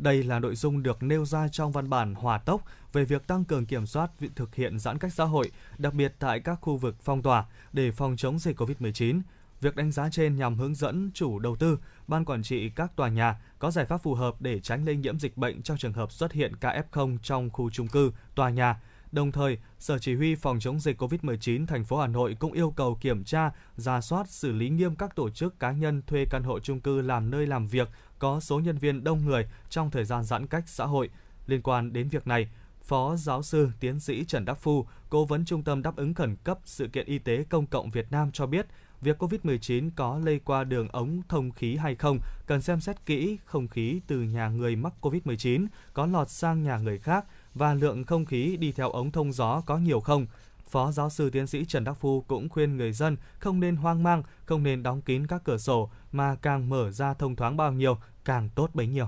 Đây 0.00 0.22
là 0.22 0.38
nội 0.38 0.54
dung 0.54 0.82
được 0.82 1.02
nêu 1.02 1.24
ra 1.24 1.48
trong 1.48 1.72
văn 1.72 1.90
bản 1.90 2.14
hòa 2.14 2.38
tốc 2.38 2.64
về 2.92 3.04
việc 3.04 3.26
tăng 3.26 3.44
cường 3.44 3.66
kiểm 3.66 3.86
soát 3.86 4.10
việc 4.20 4.30
thực 4.36 4.54
hiện 4.54 4.78
giãn 4.78 4.98
cách 4.98 5.12
xã 5.12 5.24
hội, 5.24 5.50
đặc 5.78 5.94
biệt 5.94 6.14
tại 6.18 6.40
các 6.40 6.58
khu 6.60 6.76
vực 6.76 6.96
phong 7.00 7.22
tỏa 7.22 7.44
để 7.72 7.90
phòng 7.90 8.16
chống 8.16 8.38
dịch 8.38 8.60
COVID-19. 8.60 9.20
Việc 9.60 9.76
đánh 9.76 9.92
giá 9.92 10.08
trên 10.12 10.36
nhằm 10.36 10.58
hướng 10.58 10.74
dẫn 10.74 11.10
chủ 11.14 11.38
đầu 11.38 11.56
tư 11.56 11.78
ban 12.08 12.24
quản 12.24 12.42
trị 12.42 12.70
các 12.70 12.96
tòa 12.96 13.08
nhà 13.08 13.40
có 13.58 13.70
giải 13.70 13.84
pháp 13.84 14.02
phù 14.02 14.14
hợp 14.14 14.34
để 14.40 14.60
tránh 14.60 14.84
lây 14.84 14.96
nhiễm 14.96 15.18
dịch 15.18 15.36
bệnh 15.36 15.62
trong 15.62 15.76
trường 15.76 15.92
hợp 15.92 16.12
xuất 16.12 16.32
hiện 16.32 16.56
ca 16.56 16.82
F0 16.92 17.18
trong 17.22 17.50
khu 17.50 17.70
chung 17.70 17.88
cư, 17.88 18.12
tòa 18.34 18.50
nhà. 18.50 18.80
Đồng 19.12 19.32
thời, 19.32 19.58
Sở 19.78 19.98
Chỉ 19.98 20.14
huy 20.14 20.34
phòng 20.34 20.60
chống 20.60 20.80
dịch 20.80 21.02
COVID-19 21.02 21.66
thành 21.66 21.84
phố 21.84 21.98
Hà 22.00 22.06
Nội 22.06 22.36
cũng 22.38 22.52
yêu 22.52 22.70
cầu 22.76 22.98
kiểm 23.00 23.24
tra, 23.24 23.50
ra 23.76 24.00
soát, 24.00 24.28
xử 24.28 24.52
lý 24.52 24.68
nghiêm 24.68 24.96
các 24.96 25.16
tổ 25.16 25.30
chức 25.30 25.58
cá 25.58 25.72
nhân 25.72 26.02
thuê 26.06 26.24
căn 26.30 26.42
hộ 26.42 26.60
chung 26.60 26.80
cư 26.80 27.00
làm 27.00 27.30
nơi 27.30 27.46
làm 27.46 27.66
việc 27.66 27.88
có 28.20 28.40
số 28.40 28.60
nhân 28.60 28.78
viên 28.78 29.04
đông 29.04 29.24
người 29.24 29.46
trong 29.70 29.90
thời 29.90 30.04
gian 30.04 30.24
giãn 30.24 30.46
cách 30.46 30.64
xã 30.66 30.84
hội. 30.84 31.10
Liên 31.46 31.62
quan 31.62 31.92
đến 31.92 32.08
việc 32.08 32.26
này, 32.26 32.48
Phó 32.82 33.16
giáo 33.16 33.42
sư 33.42 33.70
tiến 33.80 34.00
sĩ 34.00 34.24
Trần 34.24 34.44
Đắc 34.44 34.54
Phu, 34.54 34.86
Cố 35.08 35.24
vấn 35.24 35.44
Trung 35.44 35.62
tâm 35.62 35.82
đáp 35.82 35.96
ứng 35.96 36.14
khẩn 36.14 36.36
cấp 36.36 36.58
sự 36.64 36.88
kiện 36.88 37.06
y 37.06 37.18
tế 37.18 37.44
công 37.48 37.66
cộng 37.66 37.90
Việt 37.90 38.06
Nam 38.10 38.32
cho 38.32 38.46
biết, 38.46 38.66
việc 39.00 39.22
COVID-19 39.22 39.90
có 39.96 40.20
lây 40.24 40.38
qua 40.38 40.64
đường 40.64 40.88
ống 40.88 41.22
thông 41.28 41.50
khí 41.50 41.76
hay 41.76 41.94
không 41.94 42.18
cần 42.46 42.60
xem 42.62 42.80
xét 42.80 43.06
kỹ 43.06 43.38
không 43.44 43.68
khí 43.68 44.00
từ 44.06 44.20
nhà 44.22 44.48
người 44.48 44.76
mắc 44.76 44.92
COVID-19 45.00 45.66
có 45.92 46.06
lọt 46.06 46.30
sang 46.30 46.62
nhà 46.62 46.78
người 46.78 46.98
khác 46.98 47.24
và 47.54 47.74
lượng 47.74 48.04
không 48.04 48.24
khí 48.24 48.56
đi 48.56 48.72
theo 48.72 48.90
ống 48.90 49.10
thông 49.10 49.32
gió 49.32 49.60
có 49.66 49.78
nhiều 49.78 50.00
không. 50.00 50.26
Phó 50.70 50.92
giáo 50.92 51.10
sư 51.10 51.30
tiến 51.30 51.46
sĩ 51.46 51.64
Trần 51.64 51.84
Đắc 51.84 51.94
Phu 51.94 52.20
cũng 52.20 52.48
khuyên 52.48 52.76
người 52.76 52.92
dân 52.92 53.16
không 53.38 53.60
nên 53.60 53.76
hoang 53.76 54.02
mang, 54.02 54.22
không 54.44 54.62
nên 54.62 54.82
đóng 54.82 55.02
kín 55.02 55.26
các 55.26 55.44
cửa 55.44 55.58
sổ 55.58 55.90
mà 56.12 56.34
càng 56.34 56.68
mở 56.68 56.90
ra 56.90 57.14
thông 57.14 57.36
thoáng 57.36 57.56
bao 57.56 57.72
nhiêu 57.72 57.98
càng 58.24 58.48
tốt 58.54 58.70
bấy 58.74 58.86
nhiêu. 58.86 59.06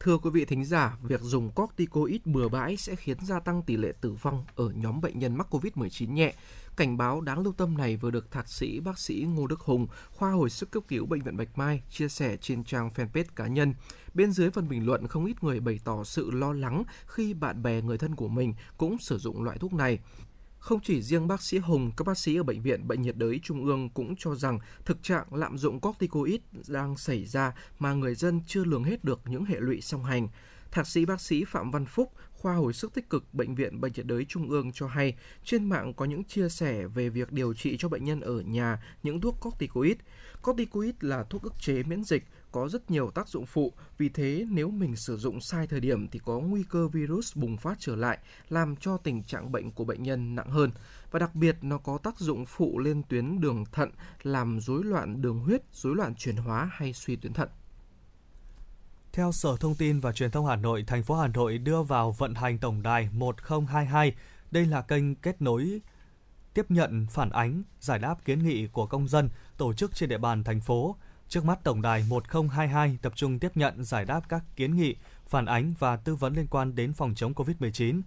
Thưa 0.00 0.18
quý 0.18 0.30
vị 0.30 0.44
thính 0.44 0.64
giả, 0.64 0.96
việc 1.02 1.20
dùng 1.20 1.50
corticoid 1.50 2.20
bừa 2.24 2.48
bãi 2.48 2.76
sẽ 2.76 2.96
khiến 2.96 3.16
gia 3.22 3.40
tăng 3.40 3.62
tỷ 3.62 3.76
lệ 3.76 3.92
tử 4.00 4.12
vong 4.12 4.44
ở 4.56 4.70
nhóm 4.70 5.00
bệnh 5.00 5.18
nhân 5.18 5.36
mắc 5.36 5.46
COVID-19 5.50 6.12
nhẹ. 6.12 6.34
Cảnh 6.76 6.96
báo 6.96 7.20
đáng 7.20 7.42
lưu 7.42 7.52
tâm 7.52 7.76
này 7.76 7.96
vừa 7.96 8.10
được 8.10 8.30
thạc 8.30 8.48
sĩ 8.48 8.80
bác 8.80 8.98
sĩ 8.98 9.26
Ngô 9.28 9.46
Đức 9.46 9.60
Hùng, 9.60 9.86
khoa 10.10 10.30
hồi 10.30 10.50
sức 10.50 10.70
cấp 10.70 10.82
cứu 10.88 11.06
bệnh 11.06 11.22
viện 11.22 11.36
Bạch 11.36 11.58
Mai 11.58 11.82
chia 11.90 12.08
sẻ 12.08 12.36
trên 12.36 12.64
trang 12.64 12.90
fanpage 12.96 13.24
cá 13.36 13.46
nhân. 13.46 13.74
Bên 14.14 14.32
dưới 14.32 14.50
phần 14.50 14.68
bình 14.68 14.86
luận 14.86 15.06
không 15.08 15.24
ít 15.24 15.44
người 15.44 15.60
bày 15.60 15.80
tỏ 15.84 16.04
sự 16.04 16.30
lo 16.30 16.52
lắng 16.52 16.82
khi 17.06 17.34
bạn 17.34 17.62
bè 17.62 17.82
người 17.82 17.98
thân 17.98 18.14
của 18.14 18.28
mình 18.28 18.54
cũng 18.76 18.98
sử 18.98 19.18
dụng 19.18 19.42
loại 19.42 19.58
thuốc 19.58 19.72
này. 19.72 19.98
Không 20.66 20.80
chỉ 20.80 21.02
riêng 21.02 21.28
bác 21.28 21.42
sĩ 21.42 21.58
Hùng, 21.58 21.90
các 21.96 22.06
bác 22.06 22.18
sĩ 22.18 22.36
ở 22.36 22.42
Bệnh 22.42 22.62
viện 22.62 22.88
Bệnh 22.88 23.02
nhiệt 23.02 23.16
đới 23.16 23.40
Trung 23.42 23.64
ương 23.64 23.88
cũng 23.88 24.14
cho 24.18 24.34
rằng 24.34 24.58
thực 24.84 25.02
trạng 25.02 25.34
lạm 25.34 25.58
dụng 25.58 25.80
corticoid 25.80 26.40
đang 26.68 26.96
xảy 26.96 27.24
ra 27.24 27.54
mà 27.78 27.92
người 27.92 28.14
dân 28.14 28.40
chưa 28.46 28.64
lường 28.64 28.84
hết 28.84 29.04
được 29.04 29.20
những 29.26 29.44
hệ 29.44 29.56
lụy 29.60 29.80
song 29.80 30.04
hành. 30.04 30.28
Thạc 30.70 30.86
sĩ 30.86 31.04
bác 31.04 31.20
sĩ 31.20 31.44
Phạm 31.44 31.70
Văn 31.70 31.86
Phúc, 31.86 32.12
khoa 32.32 32.54
hồi 32.54 32.72
sức 32.72 32.94
tích 32.94 33.10
cực 33.10 33.34
Bệnh 33.34 33.54
viện 33.54 33.80
Bệnh 33.80 33.92
nhiệt 33.96 34.06
đới 34.06 34.24
Trung 34.24 34.50
ương 34.50 34.72
cho 34.72 34.86
hay, 34.86 35.16
trên 35.44 35.68
mạng 35.68 35.94
có 35.94 36.04
những 36.04 36.24
chia 36.24 36.48
sẻ 36.48 36.86
về 36.86 37.08
việc 37.08 37.32
điều 37.32 37.54
trị 37.54 37.76
cho 37.78 37.88
bệnh 37.88 38.04
nhân 38.04 38.20
ở 38.20 38.40
nhà 38.40 38.82
những 39.02 39.20
thuốc 39.20 39.36
corticoid. 39.40 39.96
Corticoid 40.42 40.94
là 41.00 41.24
thuốc 41.30 41.42
ức 41.42 41.54
chế 41.60 41.82
miễn 41.82 42.04
dịch, 42.04 42.24
có 42.56 42.68
rất 42.68 42.90
nhiều 42.90 43.10
tác 43.10 43.28
dụng 43.28 43.46
phụ, 43.46 43.72
vì 43.98 44.08
thế 44.08 44.46
nếu 44.50 44.70
mình 44.70 44.96
sử 44.96 45.16
dụng 45.16 45.40
sai 45.40 45.66
thời 45.66 45.80
điểm 45.80 46.08
thì 46.08 46.20
có 46.24 46.38
nguy 46.38 46.64
cơ 46.70 46.88
virus 46.88 47.36
bùng 47.36 47.56
phát 47.56 47.76
trở 47.80 47.96
lại, 47.96 48.18
làm 48.48 48.76
cho 48.76 48.96
tình 48.96 49.22
trạng 49.22 49.52
bệnh 49.52 49.70
của 49.70 49.84
bệnh 49.84 50.02
nhân 50.02 50.34
nặng 50.34 50.50
hơn. 50.50 50.70
Và 51.10 51.18
đặc 51.18 51.34
biệt 51.34 51.56
nó 51.62 51.78
có 51.78 51.98
tác 51.98 52.18
dụng 52.18 52.46
phụ 52.46 52.78
lên 52.78 53.02
tuyến 53.08 53.40
đường 53.40 53.64
thận, 53.72 53.90
làm 54.22 54.60
rối 54.60 54.84
loạn 54.84 55.22
đường 55.22 55.38
huyết, 55.38 55.62
rối 55.72 55.96
loạn 55.96 56.14
chuyển 56.14 56.36
hóa 56.36 56.70
hay 56.72 56.92
suy 56.92 57.16
tuyến 57.16 57.32
thận. 57.32 57.48
Theo 59.12 59.32
Sở 59.32 59.56
Thông 59.60 59.74
tin 59.74 60.00
và 60.00 60.12
Truyền 60.12 60.30
thông 60.30 60.46
Hà 60.46 60.56
Nội, 60.56 60.84
thành 60.86 61.02
phố 61.02 61.14
Hà 61.14 61.28
Nội 61.28 61.58
đưa 61.58 61.82
vào 61.82 62.12
vận 62.12 62.34
hành 62.34 62.58
tổng 62.58 62.82
đài 62.82 63.08
1022. 63.12 64.14
Đây 64.50 64.66
là 64.66 64.82
kênh 64.82 65.14
kết 65.14 65.42
nối 65.42 65.80
tiếp 66.54 66.70
nhận 66.70 67.06
phản 67.10 67.30
ánh, 67.30 67.62
giải 67.80 67.98
đáp 67.98 68.24
kiến 68.24 68.42
nghị 68.42 68.66
của 68.66 68.86
công 68.86 69.08
dân 69.08 69.30
tổ 69.56 69.72
chức 69.72 69.94
trên 69.94 70.08
địa 70.08 70.18
bàn 70.18 70.44
thành 70.44 70.60
phố. 70.60 70.96
Trước 71.28 71.44
mắt 71.44 71.64
tổng 71.64 71.82
đài 71.82 72.04
1022 72.08 72.98
tập 73.02 73.12
trung 73.16 73.38
tiếp 73.38 73.52
nhận 73.54 73.84
giải 73.84 74.04
đáp 74.04 74.20
các 74.28 74.44
kiến 74.56 74.76
nghị, 74.76 74.96
phản 75.26 75.46
ánh 75.46 75.74
và 75.78 75.96
tư 75.96 76.14
vấn 76.14 76.34
liên 76.34 76.46
quan 76.46 76.74
đến 76.74 76.92
phòng 76.92 77.14
chống 77.14 77.32
COVID-19. 77.32 78.00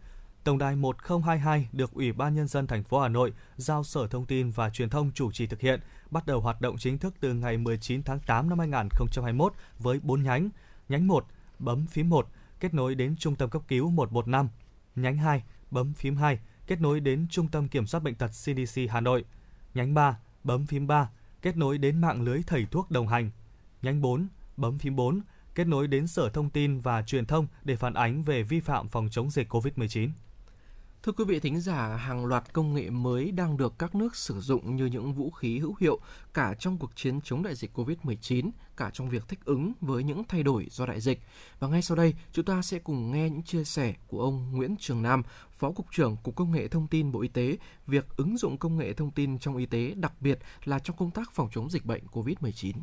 Tổng 0.43 0.57
đài 0.57 0.75
1022 0.75 1.69
được 1.71 1.93
Ủy 1.93 2.11
ban 2.11 2.35
nhân 2.35 2.47
dân 2.47 2.67
thành 2.67 2.83
phố 2.83 2.99
Hà 2.99 3.07
Nội 3.07 3.33
giao 3.57 3.83
Sở 3.83 4.07
Thông 4.07 4.25
tin 4.25 4.51
và 4.51 4.69
Truyền 4.69 4.89
thông 4.89 5.11
chủ 5.11 5.31
trì 5.31 5.47
thực 5.47 5.59
hiện, 5.59 5.79
bắt 6.11 6.25
đầu 6.25 6.41
hoạt 6.41 6.61
động 6.61 6.77
chính 6.77 6.97
thức 6.97 7.13
từ 7.19 7.33
ngày 7.33 7.57
19 7.57 8.03
tháng 8.03 8.19
8 8.19 8.49
năm 8.49 8.59
2021 8.59 9.53
với 9.79 9.99
4 10.03 10.23
nhánh. 10.23 10.49
Nhánh 10.89 11.07
1, 11.07 11.25
bấm 11.59 11.87
phím 11.87 12.09
1, 12.09 12.27
kết 12.59 12.73
nối 12.73 12.95
đến 12.95 13.15
Trung 13.15 13.35
tâm 13.35 13.49
cấp 13.49 13.61
cứu 13.67 13.89
115. 13.89 14.49
Nhánh 14.95 15.17
2, 15.17 15.43
bấm 15.71 15.93
phím 15.93 16.15
2, 16.15 16.39
kết 16.67 16.81
nối 16.81 16.99
đến 16.99 17.27
Trung 17.29 17.47
tâm 17.47 17.67
Kiểm 17.67 17.87
soát 17.87 18.03
Bệnh 18.03 18.15
tật 18.15 18.27
CDC 18.27 18.81
Hà 18.89 19.01
Nội. 19.01 19.25
Nhánh 19.73 19.93
3, 19.93 20.17
bấm 20.43 20.65
phím 20.65 20.87
3, 20.87 21.09
kết 21.41 21.57
nối 21.57 21.77
đến 21.77 22.01
mạng 22.01 22.21
lưới 22.21 22.41
thầy 22.47 22.65
thuốc 22.71 22.91
đồng 22.91 23.07
hành. 23.07 23.31
Nhánh 23.81 24.01
4, 24.01 24.27
bấm 24.57 24.79
phím 24.79 24.95
4, 24.95 25.21
kết 25.55 25.67
nối 25.67 25.87
đến 25.87 26.07
Sở 26.07 26.29
Thông 26.29 26.49
tin 26.49 26.79
và 26.79 27.01
Truyền 27.01 27.25
thông 27.25 27.47
để 27.63 27.75
phản 27.75 27.93
ánh 27.93 28.23
về 28.23 28.43
vi 28.43 28.59
phạm 28.59 28.87
phòng 28.87 29.07
chống 29.11 29.29
dịch 29.29 29.53
COVID-19. 29.53 30.09
Thưa 31.03 31.11
quý 31.11 31.23
vị 31.23 31.39
thính 31.39 31.59
giả, 31.59 31.95
hàng 31.95 32.26
loạt 32.26 32.53
công 32.53 32.73
nghệ 32.73 32.89
mới 32.89 33.31
đang 33.31 33.57
được 33.57 33.73
các 33.80 33.95
nước 33.95 34.15
sử 34.15 34.39
dụng 34.39 34.76
như 34.76 34.85
những 34.85 35.13
vũ 35.13 35.31
khí 35.31 35.59
hữu 35.59 35.76
hiệu 35.80 35.99
cả 36.34 36.53
trong 36.59 36.77
cuộc 36.77 36.95
chiến 36.95 37.19
chống 37.23 37.43
đại 37.43 37.55
dịch 37.55 37.77
COVID-19, 37.77 38.49
cả 38.77 38.89
trong 38.93 39.09
việc 39.09 39.27
thích 39.27 39.39
ứng 39.45 39.73
với 39.81 40.03
những 40.03 40.23
thay 40.23 40.43
đổi 40.43 40.67
do 40.69 40.85
đại 40.85 41.01
dịch. 41.01 41.19
Và 41.59 41.67
ngay 41.67 41.81
sau 41.81 41.97
đây, 41.97 42.13
chúng 42.31 42.45
ta 42.45 42.61
sẽ 42.61 42.80
cùng 42.80 43.11
nghe 43.11 43.30
những 43.30 43.43
chia 43.43 43.63
sẻ 43.63 43.93
của 44.07 44.21
ông 44.21 44.51
Nguyễn 44.51 44.76
Trường 44.80 45.01
Nam, 45.01 45.23
Phó 45.53 45.71
Cục 45.71 45.85
trưởng 45.91 46.17
Cục 46.23 46.35
Công 46.35 46.51
nghệ 46.51 46.67
Thông 46.67 46.88
tin 46.88 47.11
Bộ 47.11 47.21
Y 47.21 47.27
tế, 47.27 47.57
việc 47.88 48.05
ứng 48.17 48.38
dụng 48.38 48.57
công 48.57 48.77
nghệ 48.77 48.93
thông 48.93 49.11
tin 49.11 49.39
trong 49.39 49.57
y 49.57 49.65
tế, 49.65 49.93
đặc 49.95 50.13
biệt 50.21 50.39
là 50.63 50.80
trong 50.80 50.97
công 50.97 51.11
tác 51.11 51.31
phòng 51.31 51.49
chống 51.51 51.69
dịch 51.69 51.85
bệnh 51.85 52.03
COVID-19. 52.11 52.73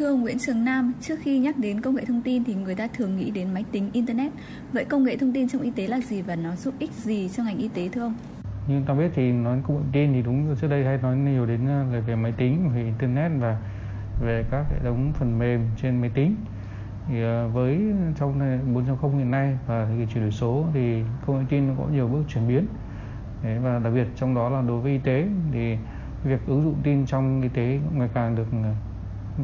Thưa 0.00 0.06
ông 0.06 0.20
Nguyễn 0.20 0.38
Trường 0.38 0.64
Nam, 0.64 0.92
trước 1.00 1.18
khi 1.22 1.38
nhắc 1.38 1.58
đến 1.58 1.80
công 1.80 1.94
nghệ 1.94 2.04
thông 2.04 2.22
tin 2.22 2.44
thì 2.44 2.54
người 2.54 2.74
ta 2.74 2.88
thường 2.94 3.16
nghĩ 3.16 3.30
đến 3.30 3.54
máy 3.54 3.64
tính, 3.72 3.90
internet. 3.92 4.32
Vậy 4.72 4.84
công 4.84 5.04
nghệ 5.04 5.16
thông 5.16 5.32
tin 5.32 5.48
trong 5.48 5.62
y 5.62 5.70
tế 5.70 5.86
là 5.86 6.00
gì 6.00 6.22
và 6.22 6.36
nó 6.36 6.56
giúp 6.56 6.74
ích 6.78 6.92
gì 6.92 7.28
cho 7.28 7.42
ngành 7.44 7.58
y 7.58 7.68
tế 7.68 7.88
thưa 7.88 8.00
ông? 8.00 8.14
Như 8.68 8.82
ta 8.86 8.94
biết 8.94 9.10
thì 9.14 9.32
nói 9.32 9.58
công 9.66 9.76
nghệ 9.76 9.82
thông 9.82 9.92
tin 9.92 10.12
thì 10.12 10.22
đúng 10.22 10.56
trước 10.60 10.68
đây 10.68 10.84
hay 10.84 10.98
nói 11.02 11.16
nhiều 11.16 11.46
đến 11.46 11.68
à, 11.68 11.84
về 12.06 12.16
máy 12.16 12.32
tính, 12.36 12.70
về 12.74 12.82
internet 12.82 13.32
và 13.40 13.60
về 14.22 14.44
các 14.50 14.64
hệ 14.70 14.78
thống 14.84 15.12
phần 15.18 15.38
mềm 15.38 15.60
trên 15.82 16.00
máy 16.00 16.10
tính. 16.14 16.36
Thì 17.08 17.22
à, 17.22 17.46
với 17.52 17.80
trong 18.18 18.40
4.0 18.74 19.18
hiện 19.18 19.30
nay 19.30 19.58
và 19.66 19.86
thời 19.86 19.98
kỳ 19.98 20.12
chuyển 20.14 20.24
đổi 20.24 20.32
số 20.32 20.64
thì 20.74 21.02
công 21.26 21.36
nghệ 21.36 21.42
thông 21.42 21.46
tin 21.50 21.76
có 21.78 21.84
nhiều 21.92 22.08
bước 22.08 22.22
chuyển 22.28 22.48
biến. 22.48 22.66
Đấy, 23.42 23.58
và 23.58 23.78
đặc 23.78 23.92
biệt 23.94 24.06
trong 24.16 24.34
đó 24.34 24.48
là 24.48 24.62
đối 24.62 24.80
với 24.80 24.92
y 24.92 24.98
tế 24.98 25.26
thì 25.52 25.76
việc 26.24 26.40
ứng 26.46 26.62
dụng 26.62 26.76
tin 26.82 27.06
trong 27.06 27.42
y 27.42 27.48
tế 27.48 27.80
ngày 27.94 28.08
càng 28.14 28.36
được 28.36 28.46
à, 28.52 28.74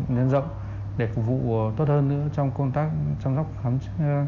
nhân 0.09 0.31
rộng 0.31 0.49
để 0.97 1.07
phục 1.07 1.27
vụ 1.27 1.67
ờ, 1.67 1.73
tốt 1.77 1.89
hơn 1.89 2.09
nữa 2.09 2.29
trong 2.33 2.51
công 2.51 2.73
tác 2.73 2.91
chăm 3.25 3.37
sóc 3.37 3.47
khám 3.63 3.79
ờ, 3.99 4.27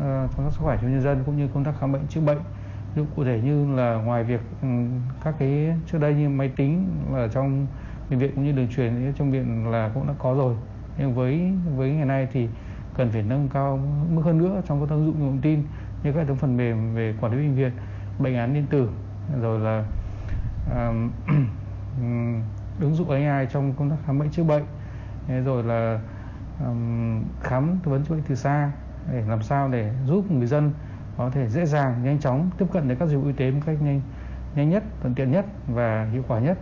ờ, 0.00 0.28
chăm 0.36 0.44
sóc 0.44 0.52
sức 0.52 0.60
khỏe 0.62 0.78
cho 0.82 0.88
nhân 0.88 1.00
dân 1.00 1.22
cũng 1.26 1.36
như 1.36 1.48
công 1.54 1.64
tác 1.64 1.72
khám 1.80 1.92
bệnh 1.92 2.06
chữa 2.08 2.20
bệnh. 2.20 2.38
Ví 2.94 3.02
dụ 3.02 3.06
cụ 3.16 3.24
thể 3.24 3.40
như 3.44 3.76
là 3.76 3.94
ngoài 3.94 4.24
việc 4.24 4.40
ừ, 4.62 4.68
các 5.24 5.34
cái 5.38 5.74
trước 5.86 5.98
đây 5.98 6.14
như 6.14 6.28
máy 6.28 6.50
tính 6.56 6.88
ở 7.12 7.28
trong 7.28 7.66
bệnh 8.10 8.18
viện 8.18 8.32
cũng 8.34 8.44
như 8.44 8.52
đường 8.52 8.68
truyền 8.76 9.12
trong 9.18 9.30
viện 9.30 9.70
là 9.70 9.90
cũng 9.94 10.06
đã 10.06 10.14
có 10.18 10.34
rồi. 10.34 10.54
Nhưng 10.98 11.14
với 11.14 11.52
với 11.76 11.90
ngày 11.90 12.06
nay 12.06 12.28
thì 12.32 12.48
cần 12.94 13.10
phải 13.10 13.22
nâng 13.22 13.48
cao 13.48 13.76
mức 14.10 14.22
hơn 14.24 14.38
nữa 14.38 14.62
trong 14.68 14.80
các 14.80 14.94
ứng 14.94 15.06
dụng 15.06 15.18
thông 15.18 15.40
tin 15.42 15.62
như 16.02 16.12
các 16.12 16.20
hệ 16.20 16.26
thống 16.26 16.36
phần 16.36 16.56
mềm 16.56 16.94
về 16.94 17.14
quản 17.20 17.32
lý 17.32 17.38
bệnh 17.38 17.54
viện 17.54 17.70
bệnh 18.18 18.36
án 18.36 18.54
điện 18.54 18.66
tử 18.70 18.88
rồi 19.40 19.60
là 19.60 19.84
um, 20.74 21.10
ứng 22.80 22.94
dụng 22.94 23.10
AI 23.10 23.46
trong 23.52 23.72
công 23.72 23.90
tác 23.90 23.96
khám 24.06 24.18
bệnh 24.18 24.30
chữa 24.30 24.44
bệnh 24.44 24.62
rồi 25.44 25.62
là 25.62 26.00
khám 27.42 27.78
tư 27.84 27.90
vấn 27.90 28.04
chữa 28.04 28.14
bệnh 28.14 28.24
từ 28.28 28.34
xa 28.34 28.72
để 29.12 29.22
làm 29.28 29.42
sao 29.42 29.68
để 29.68 29.92
giúp 30.04 30.30
người 30.30 30.46
dân 30.46 30.72
có 31.16 31.30
thể 31.30 31.48
dễ 31.48 31.66
dàng, 31.66 32.02
nhanh 32.02 32.18
chóng 32.18 32.50
tiếp 32.58 32.66
cận 32.72 32.88
đến 32.88 32.98
các 32.98 33.06
dịch 33.08 33.16
vụ 33.16 33.26
y 33.26 33.32
tế 33.32 33.50
một 33.50 33.60
cách 33.66 33.82
nhanh 33.82 34.00
nhanh 34.54 34.70
nhất, 34.70 34.84
thuận 35.00 35.14
tiện 35.14 35.30
nhất 35.30 35.46
và 35.68 36.08
hiệu 36.12 36.24
quả 36.28 36.38
nhất. 36.38 36.58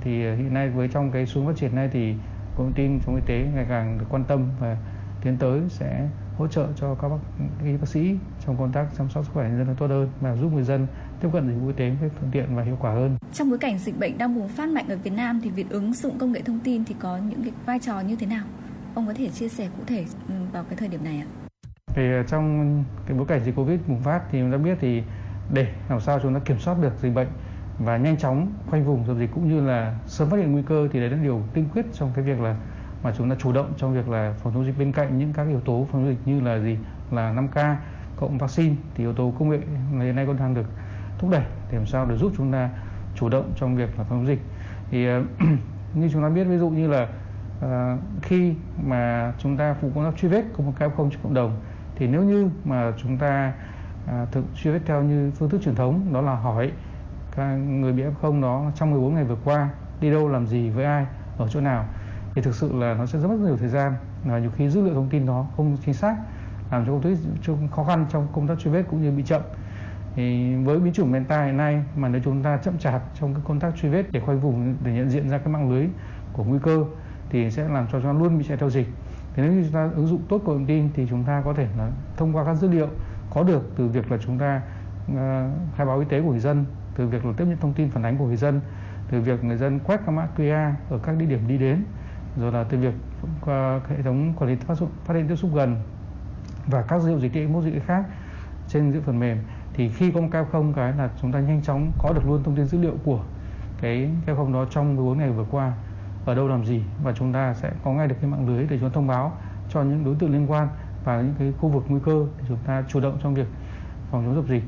Thì 0.00 0.26
ờ, 0.26 0.34
hiện 0.34 0.54
nay 0.54 0.68
với 0.68 0.88
trong 0.88 1.10
cái 1.10 1.26
xu 1.26 1.46
phát 1.46 1.56
triển 1.56 1.74
này 1.74 1.88
thì 1.92 2.14
công 2.56 2.72
tin 2.72 3.00
trong 3.00 3.16
y 3.16 3.22
tế 3.26 3.46
ngày 3.54 3.66
càng 3.68 3.98
được 3.98 4.06
quan 4.08 4.24
tâm 4.24 4.48
và 4.60 4.76
tiến 5.22 5.36
tới 5.36 5.60
sẽ 5.68 6.08
hỗ 6.38 6.46
trợ 6.46 6.68
cho 6.76 6.94
các 6.94 7.08
bác, 7.08 7.16
y 7.64 7.76
bác 7.76 7.88
sĩ 7.88 8.16
trong 8.46 8.56
công 8.56 8.72
tác 8.72 8.86
chăm 8.98 9.08
sóc 9.08 9.24
sức 9.24 9.30
khỏe 9.34 9.48
nhân 9.48 9.66
dân 9.66 9.76
tốt 9.76 9.86
hơn 9.86 10.08
và 10.20 10.36
giúp 10.36 10.52
người 10.52 10.62
dân 10.62 10.86
tiếp 11.20 11.28
cận 11.32 11.48
dịch 11.48 11.60
vụ 11.60 11.66
y 11.66 11.72
tế 11.72 11.90
một 11.90 11.96
cách 12.00 12.10
thuận 12.18 12.30
tiện 12.30 12.56
và 12.56 12.62
hiệu 12.62 12.76
quả 12.80 12.92
hơn. 12.92 13.16
Trong 13.32 13.50
bối 13.50 13.58
cảnh 13.58 13.78
dịch 13.78 13.98
bệnh 13.98 14.18
đang 14.18 14.34
bùng 14.34 14.48
phát 14.48 14.68
mạnh 14.68 14.88
ở 14.88 14.96
Việt 14.96 15.12
Nam 15.12 15.40
thì 15.42 15.50
việc 15.50 15.70
ứng 15.70 15.92
dụng 15.92 16.18
công 16.18 16.32
nghệ 16.32 16.42
thông 16.42 16.60
tin 16.60 16.84
thì 16.84 16.94
có 16.98 17.16
những 17.16 17.42
cái 17.42 17.52
vai 17.66 17.78
trò 17.78 18.00
như 18.00 18.16
thế 18.16 18.26
nào? 18.26 18.44
Ông 18.94 19.06
có 19.06 19.12
thể 19.16 19.28
chia 19.28 19.48
sẻ 19.48 19.68
cụ 19.76 19.82
thể 19.86 20.04
ừ, 20.28 20.34
vào 20.52 20.64
cái 20.64 20.76
thời 20.76 20.88
điểm 20.88 21.04
này 21.04 21.18
ạ? 21.18 21.26
Thì 21.86 22.12
ờ, 22.12 22.22
trong 22.22 22.84
cái 23.06 23.16
bối 23.16 23.26
cảnh 23.26 23.40
dịch 23.44 23.56
Covid 23.56 23.80
bùng 23.86 24.00
phát 24.00 24.22
thì 24.30 24.40
chúng 24.40 24.52
ta 24.52 24.56
biết 24.56 24.78
thì 24.80 25.02
để 25.54 25.72
làm 25.88 26.00
sao 26.00 26.20
chúng 26.22 26.34
ta 26.34 26.40
kiểm 26.44 26.58
soát 26.58 26.76
được 26.80 26.92
dịch 27.02 27.14
bệnh 27.14 27.28
và 27.78 27.96
nhanh 27.96 28.16
chóng 28.16 28.52
khoanh 28.66 28.84
vùng 28.84 29.06
dập 29.06 29.16
dịch 29.18 29.30
cũng 29.34 29.48
như 29.48 29.60
là 29.66 29.98
sớm 30.06 30.30
phát 30.30 30.36
hiện 30.36 30.52
nguy 30.52 30.62
cơ 30.62 30.88
thì 30.92 31.00
đấy 31.00 31.10
là 31.10 31.16
điều 31.22 31.42
tiên 31.54 31.68
quyết 31.74 31.86
trong 31.92 32.10
cái 32.14 32.24
việc 32.24 32.40
là 32.40 32.56
mà 33.02 33.12
chúng 33.18 33.30
ta 33.30 33.36
chủ 33.38 33.52
động 33.52 33.72
trong 33.76 33.94
việc 33.94 34.08
là 34.08 34.34
phòng 34.38 34.52
chống 34.54 34.66
dịch 34.66 34.78
bên 34.78 34.92
cạnh 34.92 35.18
những 35.18 35.32
các 35.32 35.48
yếu 35.48 35.60
tố 35.60 35.86
phòng 35.92 36.02
chống 36.02 36.10
dịch 36.10 36.32
như 36.32 36.40
là 36.40 36.58
gì? 36.58 36.78
Là 37.10 37.32
5K 37.32 37.74
cộng 38.16 38.38
vaccine 38.38 38.74
thì 38.94 39.04
yếu 39.04 39.12
tố 39.12 39.32
công 39.38 39.48
nghệ 39.48 39.58
hiện 40.04 40.16
nay 40.16 40.26
còn 40.26 40.36
đang 40.36 40.54
được 40.54 40.66
thúc 41.18 41.30
đẩy 41.30 41.44
để 41.70 41.76
làm 41.76 41.86
sao 41.86 42.06
để 42.06 42.16
giúp 42.16 42.32
chúng 42.36 42.52
ta 42.52 42.70
chủ 43.14 43.28
động 43.28 43.52
trong 43.56 43.76
việc 43.76 43.98
là 43.98 44.04
phòng 44.04 44.18
chống 44.18 44.26
dịch. 44.26 44.40
Thì 44.90 45.06
ờ, 45.06 45.24
như 45.94 46.08
chúng 46.12 46.22
ta 46.22 46.28
biết 46.28 46.44
ví 46.44 46.58
dụ 46.58 46.70
như 46.70 46.88
là 46.88 47.08
uh, 47.64 48.00
khi 48.22 48.54
mà 48.84 49.32
chúng 49.38 49.56
ta 49.56 49.74
phụ 49.80 49.90
công 49.94 50.04
tác 50.04 50.18
truy 50.18 50.28
vết 50.28 50.44
có 50.56 50.64
một 50.64 50.72
ca 50.78 50.86
f 50.86 50.96
trong 50.96 51.10
cộng 51.22 51.34
đồng 51.34 51.60
thì 51.96 52.06
nếu 52.06 52.22
như 52.22 52.50
mà 52.64 52.92
chúng 53.02 53.18
ta 53.18 53.52
à, 54.06 54.26
thực 54.32 54.44
truy 54.62 54.70
vết 54.70 54.80
theo 54.86 55.02
như 55.02 55.30
phương 55.34 55.50
thức 55.50 55.62
truyền 55.64 55.74
thống 55.74 56.12
đó 56.12 56.20
là 56.20 56.34
hỏi 56.34 56.72
các 57.36 57.54
người 57.54 57.92
bị 57.92 58.02
f0 58.22 58.42
đó 58.42 58.70
trong 58.74 58.90
14 58.90 59.14
ngày 59.14 59.24
vừa 59.24 59.36
qua 59.44 59.68
đi 60.00 60.10
đâu 60.10 60.28
làm 60.28 60.46
gì 60.46 60.70
với 60.70 60.84
ai 60.84 61.06
ở 61.38 61.48
chỗ 61.48 61.60
nào 61.60 61.84
thì 62.34 62.42
thực 62.42 62.54
sự 62.54 62.72
là 62.78 62.94
nó 62.94 63.06
sẽ 63.06 63.18
rất 63.18 63.28
mất 63.28 63.36
nhiều 63.40 63.56
thời 63.56 63.68
gian 63.68 63.94
và 64.24 64.38
nhiều 64.38 64.50
khi 64.56 64.68
dữ 64.68 64.82
liệu 64.82 64.94
thông 64.94 65.08
tin 65.08 65.26
đó 65.26 65.46
không 65.56 65.76
chính 65.84 65.94
xác 65.94 66.16
làm 66.70 66.86
cho 66.86 66.92
công 66.92 67.02
tác 67.02 67.70
khó 67.76 67.84
khăn 67.84 68.06
trong 68.10 68.26
công 68.32 68.46
tác 68.46 68.58
truy 68.58 68.70
vết 68.70 68.82
cũng 68.90 69.02
như 69.02 69.10
bị 69.10 69.22
chậm. 69.22 69.42
Thì 70.14 70.54
với 70.54 70.78
biến 70.78 70.92
chủng 70.92 71.12
Delta 71.12 71.44
hiện 71.44 71.56
nay 71.56 71.82
mà 71.96 72.08
nếu 72.08 72.20
chúng 72.24 72.42
ta 72.42 72.56
chậm 72.56 72.78
chạp 72.78 73.02
trong 73.20 73.34
cái 73.34 73.42
công 73.46 73.60
tác 73.60 73.76
truy 73.76 73.88
vết 73.88 74.12
để 74.12 74.20
khoanh 74.20 74.40
vùng 74.40 74.74
để 74.84 74.92
nhận 74.92 75.10
diện 75.10 75.28
ra 75.28 75.38
cái 75.38 75.48
mạng 75.48 75.70
lưới 75.70 75.86
của 76.32 76.44
nguy 76.44 76.58
cơ 76.62 76.84
thì 77.30 77.50
sẽ 77.50 77.68
làm 77.68 77.86
cho 77.86 78.00
chúng 78.00 78.02
ta 78.02 78.12
luôn 78.12 78.38
bị 78.38 78.44
chạy 78.48 78.56
theo 78.56 78.70
dịch. 78.70 78.86
Thì 79.34 79.42
nếu 79.42 79.52
như 79.52 79.62
chúng 79.62 79.72
ta 79.72 79.90
ứng 79.94 80.06
dụng 80.06 80.22
tốt 80.28 80.42
công 80.46 80.54
nghệ 80.54 80.58
thông 80.58 80.66
tin 80.66 80.88
thì 80.94 81.06
chúng 81.10 81.24
ta 81.24 81.42
có 81.44 81.52
thể 81.52 81.68
là 81.78 81.90
thông 82.16 82.36
qua 82.36 82.44
các 82.44 82.54
dữ 82.54 82.68
liệu 82.68 82.88
có 83.30 83.42
được 83.42 83.72
từ 83.76 83.88
việc 83.88 84.12
là 84.12 84.18
chúng 84.18 84.38
ta 84.38 84.62
uh, 85.12 85.16
khai 85.76 85.86
báo 85.86 85.98
y 85.98 86.04
tế 86.08 86.22
của 86.22 86.30
người 86.30 86.40
dân 86.40 86.64
từ 86.96 87.06
việc 87.06 87.24
là 87.26 87.32
tiếp 87.36 87.44
nhận 87.44 87.56
thông 87.56 87.72
tin 87.72 87.90
phản 87.90 88.02
ánh 88.02 88.18
của 88.18 88.26
người 88.26 88.36
dân 88.36 88.60
từ 89.10 89.20
việc 89.20 89.44
người 89.44 89.56
dân 89.56 89.78
quét 89.78 90.00
các 90.06 90.12
mã 90.12 90.28
QR 90.36 90.72
ở 90.90 90.98
các 91.02 91.16
địa 91.16 91.26
điểm 91.26 91.40
đi 91.48 91.58
đến 91.58 91.84
rồi 92.36 92.52
là 92.52 92.64
từ 92.64 92.78
việc 92.78 92.94
qua 93.40 93.80
hệ 93.88 94.02
thống 94.02 94.32
quản 94.36 94.50
lý 94.50 94.56
phát, 94.56 94.74
phát 95.04 95.14
hiện 95.14 95.28
tiếp 95.28 95.36
xúc 95.36 95.50
gần 95.54 95.76
và 96.66 96.82
các 96.82 97.02
dữ 97.02 97.08
liệu 97.08 97.20
dịch 97.20 97.32
tễ 97.32 97.46
mẫu 97.46 97.62
dịch 97.62 97.82
khác 97.86 98.04
trên 98.68 98.92
dữ 98.92 99.00
phần 99.06 99.18
mềm 99.18 99.38
thì 99.74 99.88
khi 99.88 100.10
có 100.10 100.20
một 100.20 100.28
ca 100.32 100.44
không 100.52 100.72
cái 100.72 100.92
là 100.92 101.10
chúng 101.22 101.32
ta 101.32 101.40
nhanh 101.40 101.62
chóng 101.62 101.92
có 101.98 102.12
được 102.12 102.22
luôn 102.26 102.42
thông 102.42 102.56
tin 102.56 102.66
dữ 102.66 102.78
liệu 102.78 102.96
của 103.04 103.24
cái 103.80 104.10
ca 104.26 104.34
không 104.34 104.52
đó 104.52 104.66
trong 104.70 104.96
14 104.96 105.18
ngày 105.18 105.30
vừa 105.30 105.46
qua 105.50 105.72
ở 106.24 106.34
đâu 106.34 106.48
làm 106.48 106.66
gì 106.66 106.82
và 107.04 107.12
chúng 107.12 107.32
ta 107.32 107.54
sẽ 107.54 107.72
có 107.84 107.92
ngay 107.92 108.08
được 108.08 108.14
cái 108.20 108.30
mạng 108.30 108.48
lưới 108.48 108.66
để 108.70 108.78
chúng 108.80 108.88
ta 108.88 108.94
thông 108.94 109.06
báo 109.06 109.32
cho 109.68 109.82
những 109.82 110.04
đối 110.04 110.14
tượng 110.14 110.32
liên 110.32 110.50
quan 110.50 110.68
và 111.04 111.20
những 111.20 111.34
cái 111.38 111.52
khu 111.60 111.68
vực 111.68 111.84
nguy 111.88 112.00
cơ 112.04 112.26
để 112.38 112.44
chúng 112.48 112.58
ta 112.66 112.84
chủ 112.88 113.00
động 113.00 113.18
trong 113.22 113.34
việc 113.34 113.46
phòng 114.10 114.24
chống 114.26 114.34
dập 114.34 114.44
dịch. 114.48 114.62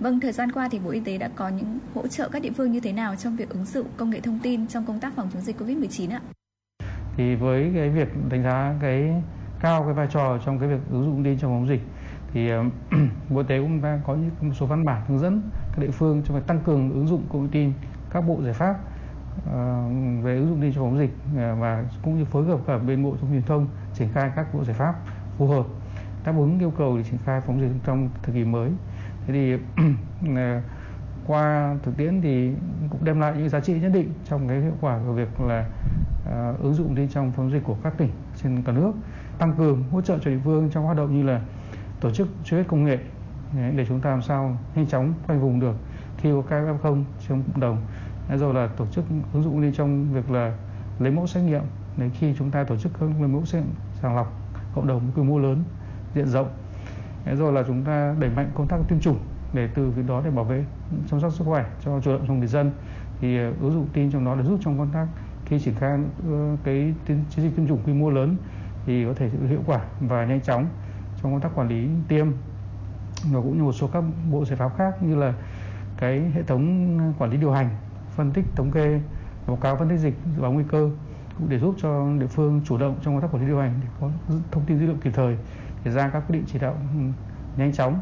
Vâng, 0.00 0.20
thời 0.20 0.32
gian 0.32 0.52
qua 0.52 0.68
thì 0.70 0.78
Bộ 0.78 0.90
Y 0.90 1.00
tế 1.00 1.18
đã 1.18 1.30
có 1.34 1.48
những 1.48 1.78
hỗ 1.94 2.06
trợ 2.06 2.28
các 2.28 2.42
địa 2.42 2.50
phương 2.56 2.72
như 2.72 2.80
thế 2.80 2.92
nào 2.92 3.16
trong 3.16 3.36
việc 3.36 3.50
ứng 3.50 3.64
dụng 3.64 3.86
công 3.96 4.10
nghệ 4.10 4.20
thông 4.20 4.38
tin 4.38 4.66
trong 4.66 4.86
công 4.86 5.00
tác 5.00 5.12
phòng 5.16 5.28
chống 5.32 5.42
dịch 5.42 5.60
Covid-19 5.60 6.10
ạ? 6.10 6.20
Thì 7.16 7.34
với 7.34 7.72
cái 7.74 7.88
việc 7.88 8.08
đánh 8.28 8.42
giá 8.42 8.74
cái 8.80 9.22
cao 9.60 9.82
cái 9.84 9.94
vai 9.94 10.06
trò 10.10 10.38
trong 10.44 10.58
cái 10.58 10.68
việc 10.68 10.80
ứng 10.90 11.04
dụng 11.04 11.24
tin 11.24 11.38
trong 11.38 11.50
phòng 11.50 11.68
dịch 11.68 11.82
thì 12.32 12.50
ờ, 12.50 12.64
Bộ 13.30 13.40
Y 13.40 13.46
tế 13.48 13.58
cũng 13.58 13.82
đã 13.82 14.00
có 14.06 14.14
những 14.14 14.30
một 14.40 14.54
số 14.54 14.66
văn 14.66 14.84
bản 14.84 15.02
hướng 15.08 15.18
dẫn 15.18 15.42
các 15.72 15.78
địa 15.78 15.90
phương 15.90 16.22
trong 16.24 16.36
việc 16.36 16.46
tăng 16.46 16.60
cường 16.60 16.92
ứng 16.92 17.06
dụng 17.06 17.22
công 17.28 17.42
nghệ 17.42 17.48
tin 17.52 17.72
các 18.10 18.20
bộ 18.20 18.42
giải 18.42 18.52
pháp 18.52 18.74
uh, 19.38 20.24
về 20.24 20.36
ứng 20.36 20.48
dụng 20.48 20.60
tin 20.60 20.72
trong 20.72 20.84
phòng 20.84 20.98
dịch 20.98 21.10
ờ, 21.36 21.54
và 21.54 21.84
cũng 22.02 22.18
như 22.18 22.24
phối 22.24 22.44
hợp 22.44 22.60
cả 22.66 22.78
bên 22.78 23.04
Bộ 23.04 23.10
Thông 23.20 23.30
tin 23.30 23.30
Truyền 23.30 23.42
thông 23.42 23.66
triển 23.94 24.08
khai 24.12 24.30
các 24.36 24.54
bộ 24.54 24.64
giải 24.64 24.74
pháp 24.74 24.94
phù 25.38 25.46
hợp 25.46 25.66
đáp 26.24 26.32
ứng 26.36 26.58
yêu 26.58 26.72
cầu 26.78 26.96
để 26.96 27.02
triển 27.02 27.18
khai 27.24 27.40
phòng 27.40 27.60
dịch 27.60 27.70
trong 27.84 28.08
thời 28.22 28.34
kỳ 28.34 28.44
mới. 28.44 28.70
Thế 29.26 29.34
thì 29.34 29.56
qua 31.26 31.76
thực 31.82 31.96
tiễn 31.96 32.20
thì 32.20 32.52
cũng 32.90 33.04
đem 33.04 33.20
lại 33.20 33.34
những 33.36 33.48
giá 33.48 33.60
trị 33.60 33.80
nhất 33.80 33.90
định 33.94 34.12
trong 34.24 34.48
cái 34.48 34.60
hiệu 34.60 34.76
quả 34.80 34.98
của 35.06 35.12
việc 35.12 35.40
là 35.40 35.66
À, 36.30 36.54
ứng 36.62 36.74
dụng 36.74 36.94
lên 36.94 37.08
trong 37.08 37.32
phòng 37.32 37.52
dịch 37.52 37.64
của 37.64 37.76
các 37.82 37.98
tỉnh 37.98 38.10
trên 38.42 38.62
cả 38.62 38.72
nước, 38.72 38.92
tăng 39.38 39.54
cường 39.58 39.84
hỗ 39.90 40.00
trợ 40.00 40.18
cho 40.18 40.30
địa 40.30 40.38
phương 40.44 40.70
trong 40.70 40.84
hoạt 40.84 40.96
động 40.96 41.14
như 41.14 41.22
là 41.22 41.40
tổ 42.00 42.10
chức 42.10 42.28
truy 42.44 42.56
vết 42.56 42.64
công 42.68 42.84
nghệ 42.84 42.98
để 43.76 43.86
chúng 43.88 44.00
ta 44.00 44.10
làm 44.10 44.22
sao 44.22 44.58
nhanh 44.74 44.86
chóng 44.86 45.14
khoanh 45.26 45.40
vùng 45.40 45.60
được 45.60 45.76
khi 46.16 46.30
có 46.32 46.42
ca 46.48 46.56
f0 46.56 47.02
trong 47.28 47.42
cộng 47.42 47.60
đồng. 47.60 47.78
Rồi 48.34 48.54
là 48.54 48.66
tổ 48.76 48.86
chức 48.86 49.04
ứng 49.32 49.42
dụng 49.42 49.62
đi 49.62 49.72
trong 49.74 50.12
việc 50.12 50.30
là 50.30 50.56
lấy 50.98 51.12
mẫu 51.12 51.26
xét 51.26 51.44
nghiệm 51.44 51.62
để 51.96 52.08
khi 52.08 52.34
chúng 52.38 52.50
ta 52.50 52.64
tổ 52.64 52.76
chức 52.76 52.92
các 53.00 53.06
lấy 53.18 53.28
mẫu 53.28 53.44
xét 53.44 53.64
sàng 53.94 54.16
lọc 54.16 54.32
cộng 54.74 54.86
đồng 54.86 55.00
quy 55.16 55.22
mô 55.22 55.38
lớn, 55.38 55.64
diện 56.14 56.26
rộng. 56.26 56.48
Rồi 57.32 57.52
là 57.52 57.62
chúng 57.66 57.84
ta 57.84 58.14
đẩy 58.18 58.30
mạnh 58.30 58.50
công 58.54 58.68
tác 58.68 58.78
tiêm 58.88 59.00
chủng 59.00 59.18
để 59.52 59.68
từ 59.74 59.90
việc 59.90 60.02
đó 60.06 60.22
để 60.24 60.30
bảo 60.30 60.44
vệ, 60.44 60.64
chăm 61.10 61.20
sóc 61.20 61.32
sức 61.32 61.44
khỏe 61.44 61.64
cho 61.84 62.00
chủ 62.00 62.10
động 62.12 62.24
trong 62.26 62.38
người 62.38 62.48
dân. 62.48 62.70
Thì 63.20 63.38
à, 63.38 63.52
ứng 63.60 63.72
dụng 63.72 63.88
tin 63.92 64.10
trong 64.10 64.24
đó 64.24 64.34
để 64.34 64.42
giúp 64.42 64.58
trong 64.62 64.78
công 64.78 64.90
tác 64.92 65.06
khi 65.50 65.58
triển 65.58 65.74
khai 65.74 65.98
cái 66.64 66.94
chiến 67.06 67.24
dịch 67.36 67.56
tiêm 67.56 67.68
chủng 67.68 67.82
quy 67.86 67.92
mô 67.92 68.10
lớn 68.10 68.36
thì 68.86 69.04
có 69.04 69.14
thể 69.14 69.30
hiệu 69.48 69.60
quả 69.66 69.80
và 70.00 70.24
nhanh 70.24 70.40
chóng 70.40 70.66
trong 71.22 71.32
công 71.32 71.40
tác 71.40 71.48
quản 71.54 71.68
lý 71.68 71.88
tiêm. 72.08 72.26
Và 73.32 73.40
cũng 73.40 73.56
như 73.56 73.62
một 73.62 73.72
số 73.72 73.86
các 73.86 74.04
bộ 74.30 74.44
giải 74.44 74.56
pháp 74.56 74.70
khác 74.78 75.02
như 75.02 75.16
là 75.16 75.34
cái 75.96 76.30
hệ 76.34 76.42
thống 76.42 76.98
quản 77.18 77.30
lý 77.30 77.36
điều 77.36 77.52
hành, 77.52 77.68
phân 78.10 78.32
tích 78.32 78.44
thống 78.56 78.70
kê, 78.70 79.00
báo 79.46 79.56
cáo 79.56 79.76
phân 79.76 79.88
tích 79.88 79.98
dịch, 79.98 80.14
dự 80.36 80.42
báo 80.42 80.52
nguy 80.52 80.64
cơ 80.68 80.90
cũng 81.38 81.48
để 81.48 81.58
giúp 81.58 81.74
cho 81.82 82.06
địa 82.18 82.26
phương 82.26 82.60
chủ 82.64 82.78
động 82.78 82.96
trong 83.02 83.14
công 83.14 83.22
tác 83.22 83.34
quản 83.34 83.42
lý 83.42 83.48
điều 83.48 83.58
hành 83.58 83.74
để 83.82 83.88
có 84.00 84.10
thông 84.50 84.64
tin 84.66 84.78
dữ 84.78 84.86
liệu 84.86 84.96
kịp 85.02 85.10
thời, 85.14 85.36
để 85.84 85.90
ra 85.90 86.08
các 86.08 86.20
quyết 86.20 86.36
định 86.36 86.44
chỉ 86.46 86.58
đạo 86.58 86.74
ừ, 86.94 87.00
nhanh 87.56 87.72
chóng 87.72 88.00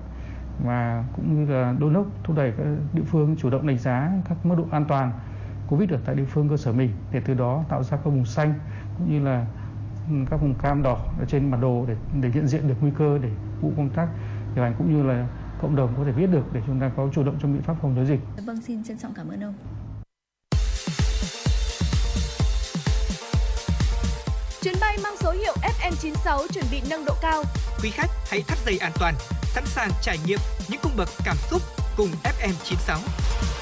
và 0.65 1.05
cũng 1.17 1.35
như 1.35 1.53
là 1.53 1.75
đôn 1.79 1.93
đốc 1.93 2.07
thúc 2.25 2.37
đẩy 2.37 2.53
các 2.59 2.65
địa 2.93 3.03
phương 3.07 3.37
chủ 3.39 3.51
động 3.51 3.67
đánh 3.67 3.79
giá 3.79 4.13
các 4.29 4.47
mức 4.47 4.55
độ 4.59 4.65
an 4.71 4.85
toàn 4.85 5.13
covid 5.69 5.91
ở 5.91 5.99
tại 6.05 6.15
địa 6.15 6.25
phương 6.25 6.49
cơ 6.49 6.57
sở 6.57 6.73
mình 6.73 6.91
để 7.13 7.21
từ 7.27 7.35
đó 7.35 7.65
tạo 7.69 7.83
ra 7.83 7.97
các 7.97 8.05
vùng 8.05 8.25
xanh 8.25 8.55
cũng 8.99 9.13
như 9.13 9.25
là 9.25 9.47
các 10.31 10.37
vùng 10.41 10.55
cam 10.55 10.83
đỏ 10.83 10.99
ở 11.19 11.25
trên 11.29 11.51
bản 11.51 11.61
đồ 11.61 11.85
để 11.89 11.97
để 12.21 12.31
nhận 12.35 12.47
diện 12.49 12.69
được 12.69 12.75
nguy 12.81 12.91
cơ 12.99 13.19
để 13.23 13.29
vụ 13.61 13.73
công 13.77 13.91
tác 13.91 14.09
điều 14.55 14.65
hành 14.65 14.75
cũng 14.79 14.97
như 14.97 15.03
là 15.03 15.27
cộng 15.63 15.77
đồng 15.77 15.95
có 15.97 16.05
thể 16.05 16.13
biết 16.13 16.27
được 16.27 16.53
để 16.53 16.61
chúng 16.67 16.81
ta 16.81 16.91
có 16.97 17.09
chủ 17.13 17.23
động 17.23 17.37
trong 17.41 17.53
biện 17.53 17.63
pháp 17.63 17.77
phòng 17.83 17.93
chống 17.97 18.07
dịch. 18.07 18.21
Vâng, 18.47 18.61
xin 18.61 18.85
trân 18.85 18.99
trọng 18.99 19.15
cảm 19.15 19.29
ơn 19.29 19.45
ông. 19.45 19.55
Chuyến 24.63 24.75
bay 24.81 24.99
mang 25.03 25.17
số 25.17 25.31
hiệu 25.31 25.55
FM96 25.63 26.47
chuẩn 26.53 26.65
bị 26.71 26.83
nâng 26.91 27.05
độ 27.05 27.15
cao. 27.23 27.43
Quý 27.83 27.91
khách 27.91 28.11
hãy 28.31 28.43
thắt 28.49 28.59
dây 28.67 28.79
an 28.79 28.93
toàn, 29.01 29.15
sẵn 29.43 29.65
sàng 29.67 29.91
trải 30.03 30.19
nghiệm 30.27 30.39
những 30.69 30.81
cung 30.83 30.93
bậc 30.97 31.09
cảm 31.25 31.37
xúc 31.51 31.63
cùng 31.97 32.09
FM96. 32.25 33.58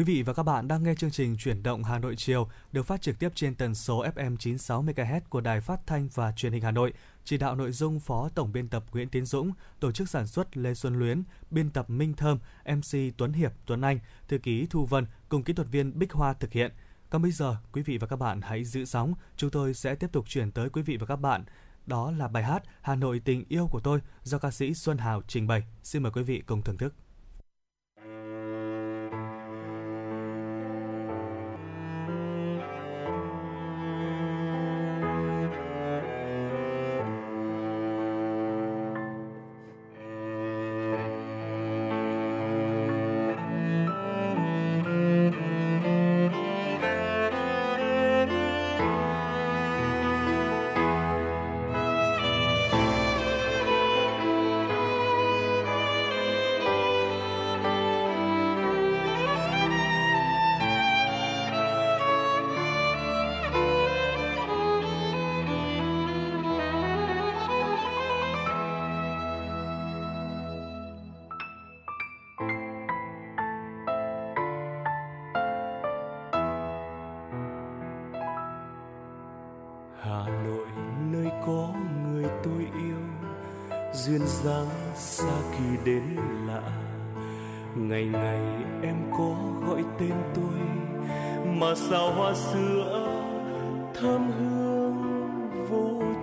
Quý 0.00 0.04
vị 0.04 0.22
và 0.22 0.32
các 0.32 0.42
bạn 0.42 0.68
đang 0.68 0.82
nghe 0.82 0.94
chương 0.94 1.10
trình 1.10 1.36
Chuyển 1.36 1.62
động 1.62 1.84
Hà 1.84 1.98
Nội 1.98 2.16
chiều 2.16 2.48
được 2.72 2.82
phát 2.82 3.02
trực 3.02 3.18
tiếp 3.18 3.28
trên 3.34 3.54
tần 3.54 3.74
số 3.74 4.04
FM 4.04 4.36
96 4.36 4.82
MHz 4.82 5.20
của 5.28 5.40
Đài 5.40 5.60
Phát 5.60 5.80
thanh 5.86 6.08
và 6.14 6.32
Truyền 6.32 6.52
hình 6.52 6.62
Hà 6.62 6.70
Nội. 6.70 6.92
Chỉ 7.24 7.38
đạo 7.38 7.54
nội 7.54 7.72
dung 7.72 8.00
Phó 8.00 8.28
Tổng 8.34 8.52
biên 8.52 8.68
tập 8.68 8.84
Nguyễn 8.92 9.08
Tiến 9.08 9.26
Dũng, 9.26 9.52
tổ 9.80 9.92
chức 9.92 10.08
sản 10.08 10.26
xuất 10.26 10.56
Lê 10.56 10.74
Xuân 10.74 10.98
Luyến, 10.98 11.22
biên 11.50 11.70
tập 11.70 11.90
Minh 11.90 12.14
Thơm, 12.14 12.38
MC 12.64 12.98
Tuấn 13.16 13.32
Hiệp, 13.32 13.52
Tuấn 13.66 13.80
Anh, 13.80 13.98
thư 14.28 14.38
ký 14.38 14.66
Thu 14.70 14.86
Vân 14.86 15.06
cùng 15.28 15.44
kỹ 15.44 15.52
thuật 15.52 15.68
viên 15.70 15.98
Bích 15.98 16.12
Hoa 16.12 16.32
thực 16.32 16.52
hiện. 16.52 16.72
Còn 17.10 17.22
bây 17.22 17.32
giờ, 17.32 17.56
quý 17.72 17.82
vị 17.82 17.98
và 17.98 18.06
các 18.06 18.16
bạn 18.16 18.40
hãy 18.40 18.64
giữ 18.64 18.84
sóng, 18.84 19.14
chúng 19.36 19.50
tôi 19.50 19.74
sẽ 19.74 19.94
tiếp 19.94 20.12
tục 20.12 20.24
chuyển 20.28 20.50
tới 20.50 20.70
quý 20.70 20.82
vị 20.82 20.96
và 20.96 21.06
các 21.06 21.16
bạn. 21.16 21.44
Đó 21.86 22.10
là 22.10 22.28
bài 22.28 22.42
hát 22.42 22.62
Hà 22.82 22.94
Nội 22.94 23.20
tình 23.24 23.44
yêu 23.48 23.68
của 23.70 23.80
tôi 23.80 24.00
do 24.22 24.38
ca 24.38 24.50
sĩ 24.50 24.74
Xuân 24.74 24.98
Hào 24.98 25.22
trình 25.28 25.46
bày. 25.46 25.62
Xin 25.82 26.02
mời 26.02 26.12
quý 26.12 26.22
vị 26.22 26.42
cùng 26.46 26.62
thưởng 26.62 26.78
thức. 26.78 26.94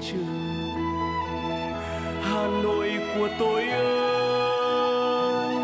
trường 0.02 0.48
hà 2.22 2.48
nội 2.64 2.90
của 3.16 3.30
tôi 3.40 3.70
ơi, 3.70 5.56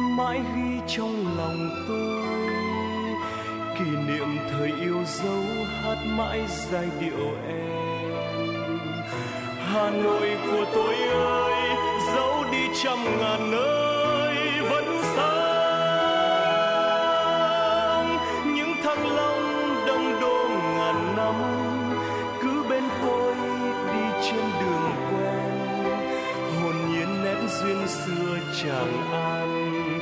mãi 0.00 0.40
ghi 0.56 0.80
trong 0.86 1.36
lòng 1.38 1.70
tôi. 1.88 2.24
Kỷ 3.78 3.84
niệm 3.84 4.38
thời 4.50 4.72
yêu 4.80 5.04
dấu 5.06 5.42
hát 5.82 5.98
mãi 6.06 6.40
giai 6.48 6.88
điệu 7.00 7.34
em. 7.48 8.48
Hà 9.72 9.90
nội 9.90 10.36
của 10.50 10.64
tôi 10.74 10.94
ơi, 11.22 11.76
dấu 12.14 12.44
đi 12.52 12.68
trăm 12.82 12.98
ngàn 13.20 13.50
nơi. 13.50 13.97
Tràng 28.62 28.70
chẳng 28.70 29.12
an 29.12 30.00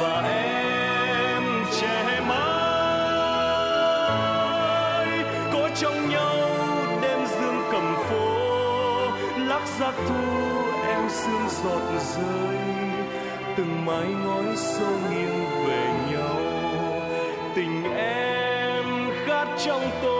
và 0.00 0.20
em 0.20 1.42
trẻ 1.80 2.20
mãi 2.28 3.56
có 5.52 5.68
trong 5.74 6.10
nhau 6.10 6.38
đêm 7.02 7.26
dương 7.26 7.62
cầm 7.72 7.94
phố, 8.10 8.36
lắc 9.38 9.66
giác 9.78 9.94
thu 10.08 10.24
em 10.86 11.08
sương 11.08 11.48
giọt 11.64 11.82
rơi, 12.16 12.56
từng 13.56 13.84
mái 13.86 14.06
ngói 14.06 14.56
sâu 14.56 14.98
nghiêng 15.10 15.66
về 15.66 15.84
nhau, 16.12 16.40
tình 17.54 17.84
em 17.94 18.84
khát 19.26 19.46
trong 19.66 19.90
tôi. 20.02 20.15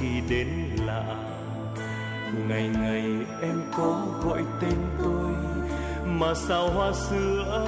Khi 0.00 0.20
đến 0.28 0.48
lạ. 0.86 1.16
Ngày 2.48 2.70
ngày 2.82 3.04
em 3.42 3.62
có 3.76 4.06
gọi 4.24 4.42
tên 4.60 4.78
tôi, 4.98 5.34
mà 6.06 6.34
sao 6.34 6.70
hoa 6.70 6.92
sữa 6.92 7.66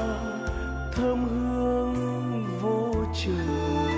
thơm 0.92 1.28
hương 1.28 2.44
vô 2.60 2.94
trường? 3.24 3.88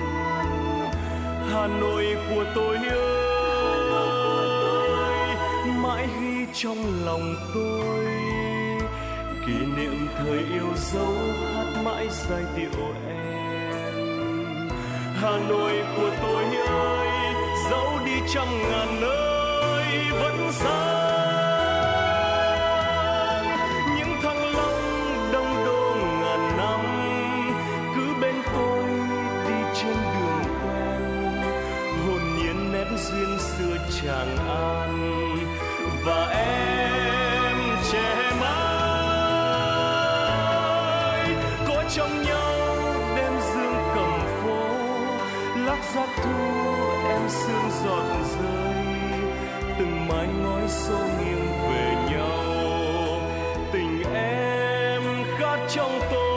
Hà 1.51 1.67
Nội 1.67 2.05
của 2.29 2.45
tôi 2.55 2.75
ơi 2.75 3.01
mãi 5.83 6.07
ghi 6.21 6.45
trong 6.53 7.05
lòng 7.05 7.35
tôi. 7.53 8.05
Kỷ 9.45 9.65
niệm 9.77 10.07
thời 10.17 10.37
yêu 10.37 10.67
dấu 10.75 11.13
hát 11.55 11.81
mãi 11.85 12.07
giai 12.09 12.43
điệu 12.57 12.93
em. 13.07 14.69
Hà 15.15 15.37
nội 15.49 15.83
của 15.97 16.09
tôi 16.21 16.43
ơi 16.67 17.30
dẫu 17.71 17.99
đi 18.05 18.11
trăm 18.33 18.47
ngàn 18.69 19.01
nơi 19.01 19.85
vẫn 20.11 20.51
sáng 20.51 21.85
những 23.97 24.21
thăng 24.21 24.43
long 24.55 24.81
đông 25.33 25.65
đô 25.65 25.95
ngàn 26.21 26.57
năm 26.57 26.81
cứ 27.95 28.05
bên 28.21 28.35
tôi 28.53 28.83
đi 29.47 29.59
trên 29.81 29.97
đường 30.13 30.43
quen. 30.63 31.01
Hồn 32.05 32.21
nhiên 32.37 32.57
nét 32.73 32.87
duyên 32.97 33.31
xưa 33.39 33.75
chàng 34.03 34.37
ai 34.37 34.60
mái 50.71 50.79
xô 50.79 50.97
nghiêng 50.97 51.47
về 51.69 51.95
nhau. 52.11 53.21
Tình 53.71 54.03
em 54.13 55.03
khát 55.37 55.57
trong 55.75 55.99
tôi. 56.11 56.30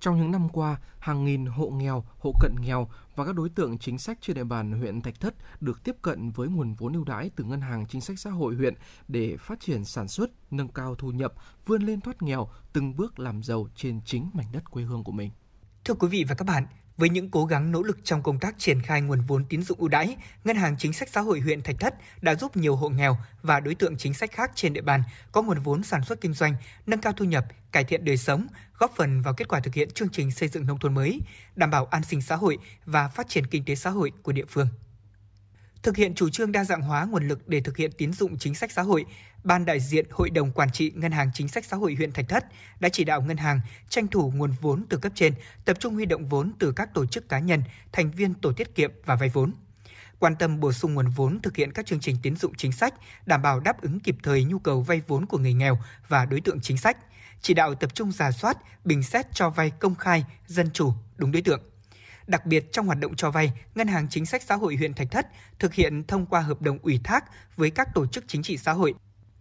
Trong 0.00 0.18
những 0.18 0.30
năm 0.30 0.48
qua, 0.48 0.80
hàng 0.98 1.24
nghìn 1.24 1.46
hộ 1.46 1.70
nghèo, 1.70 2.04
hộ 2.18 2.32
cận 2.40 2.54
nghèo 2.60 2.88
và 3.16 3.24
các 3.24 3.34
đối 3.34 3.48
tượng 3.48 3.78
chính 3.78 3.98
sách 3.98 4.18
trên 4.20 4.36
địa 4.36 4.44
bàn 4.44 4.72
huyện 4.72 5.02
Thạch 5.02 5.20
Thất 5.20 5.34
được 5.60 5.84
tiếp 5.84 5.96
cận 6.02 6.30
với 6.30 6.48
nguồn 6.48 6.74
vốn 6.74 6.92
ưu 6.92 7.04
đãi 7.04 7.30
từ 7.36 7.44
Ngân 7.44 7.60
hàng 7.60 7.86
Chính 7.86 8.00
sách 8.00 8.18
Xã 8.18 8.30
hội 8.30 8.54
huyện 8.54 8.74
để 9.08 9.36
phát 9.40 9.60
triển 9.60 9.84
sản 9.84 10.08
xuất, 10.08 10.30
nâng 10.50 10.68
cao 10.68 10.94
thu 10.94 11.10
nhập, 11.10 11.34
vươn 11.66 11.82
lên 11.82 12.00
thoát 12.00 12.22
nghèo, 12.22 12.48
từng 12.72 12.96
bước 12.96 13.18
làm 13.18 13.42
giàu 13.42 13.68
trên 13.74 14.00
chính 14.04 14.30
mảnh 14.34 14.46
đất 14.52 14.70
quê 14.70 14.82
hương 14.82 15.04
của 15.04 15.12
mình. 15.12 15.30
Thưa 15.84 15.94
quý 15.94 16.08
vị 16.08 16.24
và 16.28 16.34
các 16.34 16.44
bạn, 16.44 16.66
với 16.96 17.08
những 17.08 17.30
cố 17.30 17.44
gắng 17.44 17.72
nỗ 17.72 17.82
lực 17.82 17.98
trong 18.04 18.22
công 18.22 18.38
tác 18.38 18.54
triển 18.58 18.82
khai 18.82 19.00
nguồn 19.02 19.20
vốn 19.20 19.44
tín 19.48 19.62
dụng 19.62 19.78
ưu 19.78 19.88
đãi, 19.88 20.16
Ngân 20.44 20.56
hàng 20.56 20.76
Chính 20.78 20.92
sách 20.92 21.08
Xã 21.12 21.20
hội 21.20 21.40
huyện 21.40 21.62
Thạch 21.62 21.76
Thất 21.80 21.94
đã 22.22 22.34
giúp 22.34 22.56
nhiều 22.56 22.76
hộ 22.76 22.88
nghèo 22.88 23.16
và 23.42 23.60
đối 23.60 23.74
tượng 23.74 23.96
chính 23.96 24.14
sách 24.14 24.32
khác 24.32 24.50
trên 24.54 24.72
địa 24.72 24.80
bàn 24.80 25.02
có 25.32 25.42
nguồn 25.42 25.58
vốn 25.58 25.82
sản 25.82 26.04
xuất 26.04 26.20
kinh 26.20 26.32
doanh, 26.32 26.54
nâng 26.86 27.00
cao 27.00 27.12
thu 27.12 27.24
nhập, 27.24 27.44
cải 27.72 27.84
thiện 27.84 28.04
đời 28.04 28.16
sống, 28.16 28.46
góp 28.78 28.92
phần 28.96 29.22
vào 29.22 29.34
kết 29.34 29.48
quả 29.48 29.60
thực 29.60 29.74
hiện 29.74 29.90
chương 29.90 30.08
trình 30.08 30.30
xây 30.30 30.48
dựng 30.48 30.66
nông 30.66 30.78
thôn 30.78 30.94
mới, 30.94 31.20
đảm 31.56 31.70
bảo 31.70 31.86
an 31.86 32.02
sinh 32.04 32.22
xã 32.22 32.36
hội 32.36 32.58
và 32.84 33.08
phát 33.08 33.28
triển 33.28 33.46
kinh 33.46 33.64
tế 33.64 33.74
xã 33.74 33.90
hội 33.90 34.12
của 34.22 34.32
địa 34.32 34.44
phương. 34.48 34.68
Thực 35.82 35.96
hiện 35.96 36.14
chủ 36.14 36.30
trương 36.30 36.52
đa 36.52 36.64
dạng 36.64 36.82
hóa 36.82 37.04
nguồn 37.04 37.28
lực 37.28 37.48
để 37.48 37.60
thực 37.60 37.76
hiện 37.76 37.90
tín 37.98 38.12
dụng 38.12 38.38
chính 38.38 38.54
sách 38.54 38.72
xã 38.72 38.82
hội, 38.82 39.04
Ban 39.46 39.64
đại 39.64 39.80
diện 39.80 40.06
Hội 40.10 40.30
đồng 40.30 40.52
Quản 40.52 40.70
trị 40.70 40.92
Ngân 40.94 41.12
hàng 41.12 41.30
Chính 41.34 41.48
sách 41.48 41.64
Xã 41.64 41.76
hội 41.76 41.94
huyện 41.94 42.12
Thạch 42.12 42.28
Thất 42.28 42.44
đã 42.80 42.88
chỉ 42.88 43.04
đạo 43.04 43.22
ngân 43.22 43.36
hàng 43.36 43.60
tranh 43.88 44.08
thủ 44.08 44.32
nguồn 44.36 44.54
vốn 44.60 44.84
từ 44.88 44.98
cấp 44.98 45.12
trên, 45.14 45.34
tập 45.64 45.76
trung 45.80 45.94
huy 45.94 46.06
động 46.06 46.26
vốn 46.26 46.52
từ 46.58 46.72
các 46.72 46.94
tổ 46.94 47.06
chức 47.06 47.28
cá 47.28 47.38
nhân, 47.38 47.62
thành 47.92 48.10
viên 48.10 48.34
tổ 48.34 48.52
tiết 48.52 48.74
kiệm 48.74 48.92
và 49.04 49.14
vay 49.14 49.28
vốn. 49.28 49.52
Quan 50.18 50.36
tâm 50.36 50.60
bổ 50.60 50.72
sung 50.72 50.94
nguồn 50.94 51.08
vốn 51.08 51.40
thực 51.42 51.56
hiện 51.56 51.72
các 51.72 51.86
chương 51.86 52.00
trình 52.00 52.16
tín 52.22 52.36
dụng 52.36 52.54
chính 52.54 52.72
sách, 52.72 52.94
đảm 53.26 53.42
bảo 53.42 53.60
đáp 53.60 53.82
ứng 53.82 54.00
kịp 54.00 54.16
thời 54.22 54.44
nhu 54.44 54.58
cầu 54.58 54.82
vay 54.82 55.02
vốn 55.06 55.26
của 55.26 55.38
người 55.38 55.54
nghèo 55.54 55.78
và 56.08 56.26
đối 56.26 56.40
tượng 56.40 56.60
chính 56.60 56.78
sách. 56.78 56.96
Chỉ 57.40 57.54
đạo 57.54 57.74
tập 57.74 57.94
trung 57.94 58.12
giả 58.12 58.30
soát, 58.30 58.56
bình 58.84 59.02
xét 59.02 59.26
cho 59.34 59.50
vay 59.50 59.70
công 59.70 59.94
khai, 59.94 60.24
dân 60.46 60.70
chủ, 60.70 60.92
đúng 61.16 61.32
đối 61.32 61.42
tượng. 61.42 61.62
Đặc 62.26 62.46
biệt 62.46 62.72
trong 62.72 62.86
hoạt 62.86 62.98
động 62.98 63.16
cho 63.16 63.30
vay, 63.30 63.52
Ngân 63.74 63.88
hàng 63.88 64.08
Chính 64.10 64.26
sách 64.26 64.42
Xã 64.42 64.54
hội 64.54 64.76
huyện 64.76 64.94
Thạch 64.94 65.10
Thất 65.10 65.26
thực 65.58 65.74
hiện 65.74 66.04
thông 66.06 66.26
qua 66.26 66.40
hợp 66.40 66.62
đồng 66.62 66.78
ủy 66.82 67.00
thác 67.04 67.24
với 67.56 67.70
các 67.70 67.88
tổ 67.94 68.06
chức 68.06 68.24
chính 68.26 68.42
trị 68.42 68.56
xã 68.56 68.72
hội. 68.72 68.94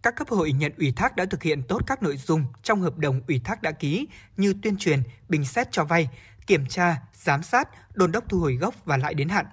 Các 0.05 0.15
cấp 0.15 0.29
hội 0.29 0.51
nhận 0.51 0.71
ủy 0.77 0.93
thác 0.95 1.15
đã 1.15 1.25
thực 1.25 1.43
hiện 1.43 1.63
tốt 1.63 1.79
các 1.87 2.03
nội 2.03 2.17
dung 2.17 2.45
trong 2.63 2.81
hợp 2.81 2.97
đồng 2.97 3.21
ủy 3.27 3.41
thác 3.43 3.61
đã 3.61 3.71
ký 3.71 4.07
như 4.37 4.53
tuyên 4.61 4.77
truyền, 4.77 5.03
bình 5.29 5.45
xét 5.45 5.71
cho 5.71 5.83
vay, 5.83 6.09
kiểm 6.47 6.65
tra, 6.67 6.97
giám 7.13 7.43
sát, 7.43 7.69
đôn 7.95 8.11
đốc 8.11 8.29
thu 8.29 8.39
hồi 8.39 8.55
gốc 8.55 8.75
và 8.85 8.97
lãi 8.97 9.13
đến 9.13 9.29
hạn. 9.29 9.45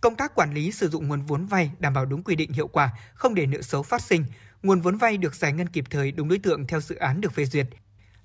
Công 0.00 0.14
tác 0.14 0.34
quản 0.34 0.54
lý 0.54 0.72
sử 0.72 0.88
dụng 0.88 1.08
nguồn 1.08 1.22
vốn 1.22 1.46
vay 1.46 1.70
đảm 1.78 1.94
bảo 1.94 2.06
đúng 2.06 2.22
quy 2.22 2.36
định 2.36 2.52
hiệu 2.52 2.68
quả, 2.68 2.90
không 3.14 3.34
để 3.34 3.46
nợ 3.46 3.62
xấu 3.62 3.82
phát 3.82 4.02
sinh. 4.02 4.24
Nguồn 4.62 4.80
vốn 4.80 4.96
vay 4.96 5.16
được 5.16 5.34
giải 5.34 5.52
ngân 5.52 5.68
kịp 5.68 5.84
thời 5.90 6.12
đúng 6.12 6.28
đối 6.28 6.38
tượng 6.38 6.66
theo 6.66 6.80
dự 6.80 6.94
án 6.94 7.20
được 7.20 7.32
phê 7.32 7.44
duyệt. 7.44 7.66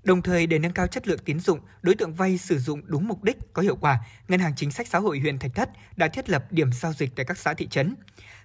Đồng 0.05 0.21
thời 0.21 0.47
để 0.47 0.59
nâng 0.59 0.71
cao 0.71 0.87
chất 0.87 1.07
lượng 1.07 1.19
tín 1.25 1.39
dụng, 1.39 1.59
đối 1.81 1.95
tượng 1.95 2.13
vay 2.13 2.37
sử 2.37 2.59
dụng 2.59 2.81
đúng 2.85 3.07
mục 3.07 3.23
đích 3.23 3.37
có 3.53 3.61
hiệu 3.61 3.75
quả, 3.75 3.99
Ngân 4.27 4.39
hàng 4.39 4.53
Chính 4.55 4.71
sách 4.71 4.87
Xã 4.87 4.99
hội 4.99 5.19
huyện 5.19 5.39
Thạch 5.39 5.55
Thất 5.55 5.69
đã 5.95 6.07
thiết 6.07 6.29
lập 6.29 6.51
điểm 6.51 6.71
giao 6.71 6.93
dịch 6.93 7.09
tại 7.15 7.25
các 7.25 7.37
xã 7.37 7.53
thị 7.53 7.67
trấn. 7.67 7.95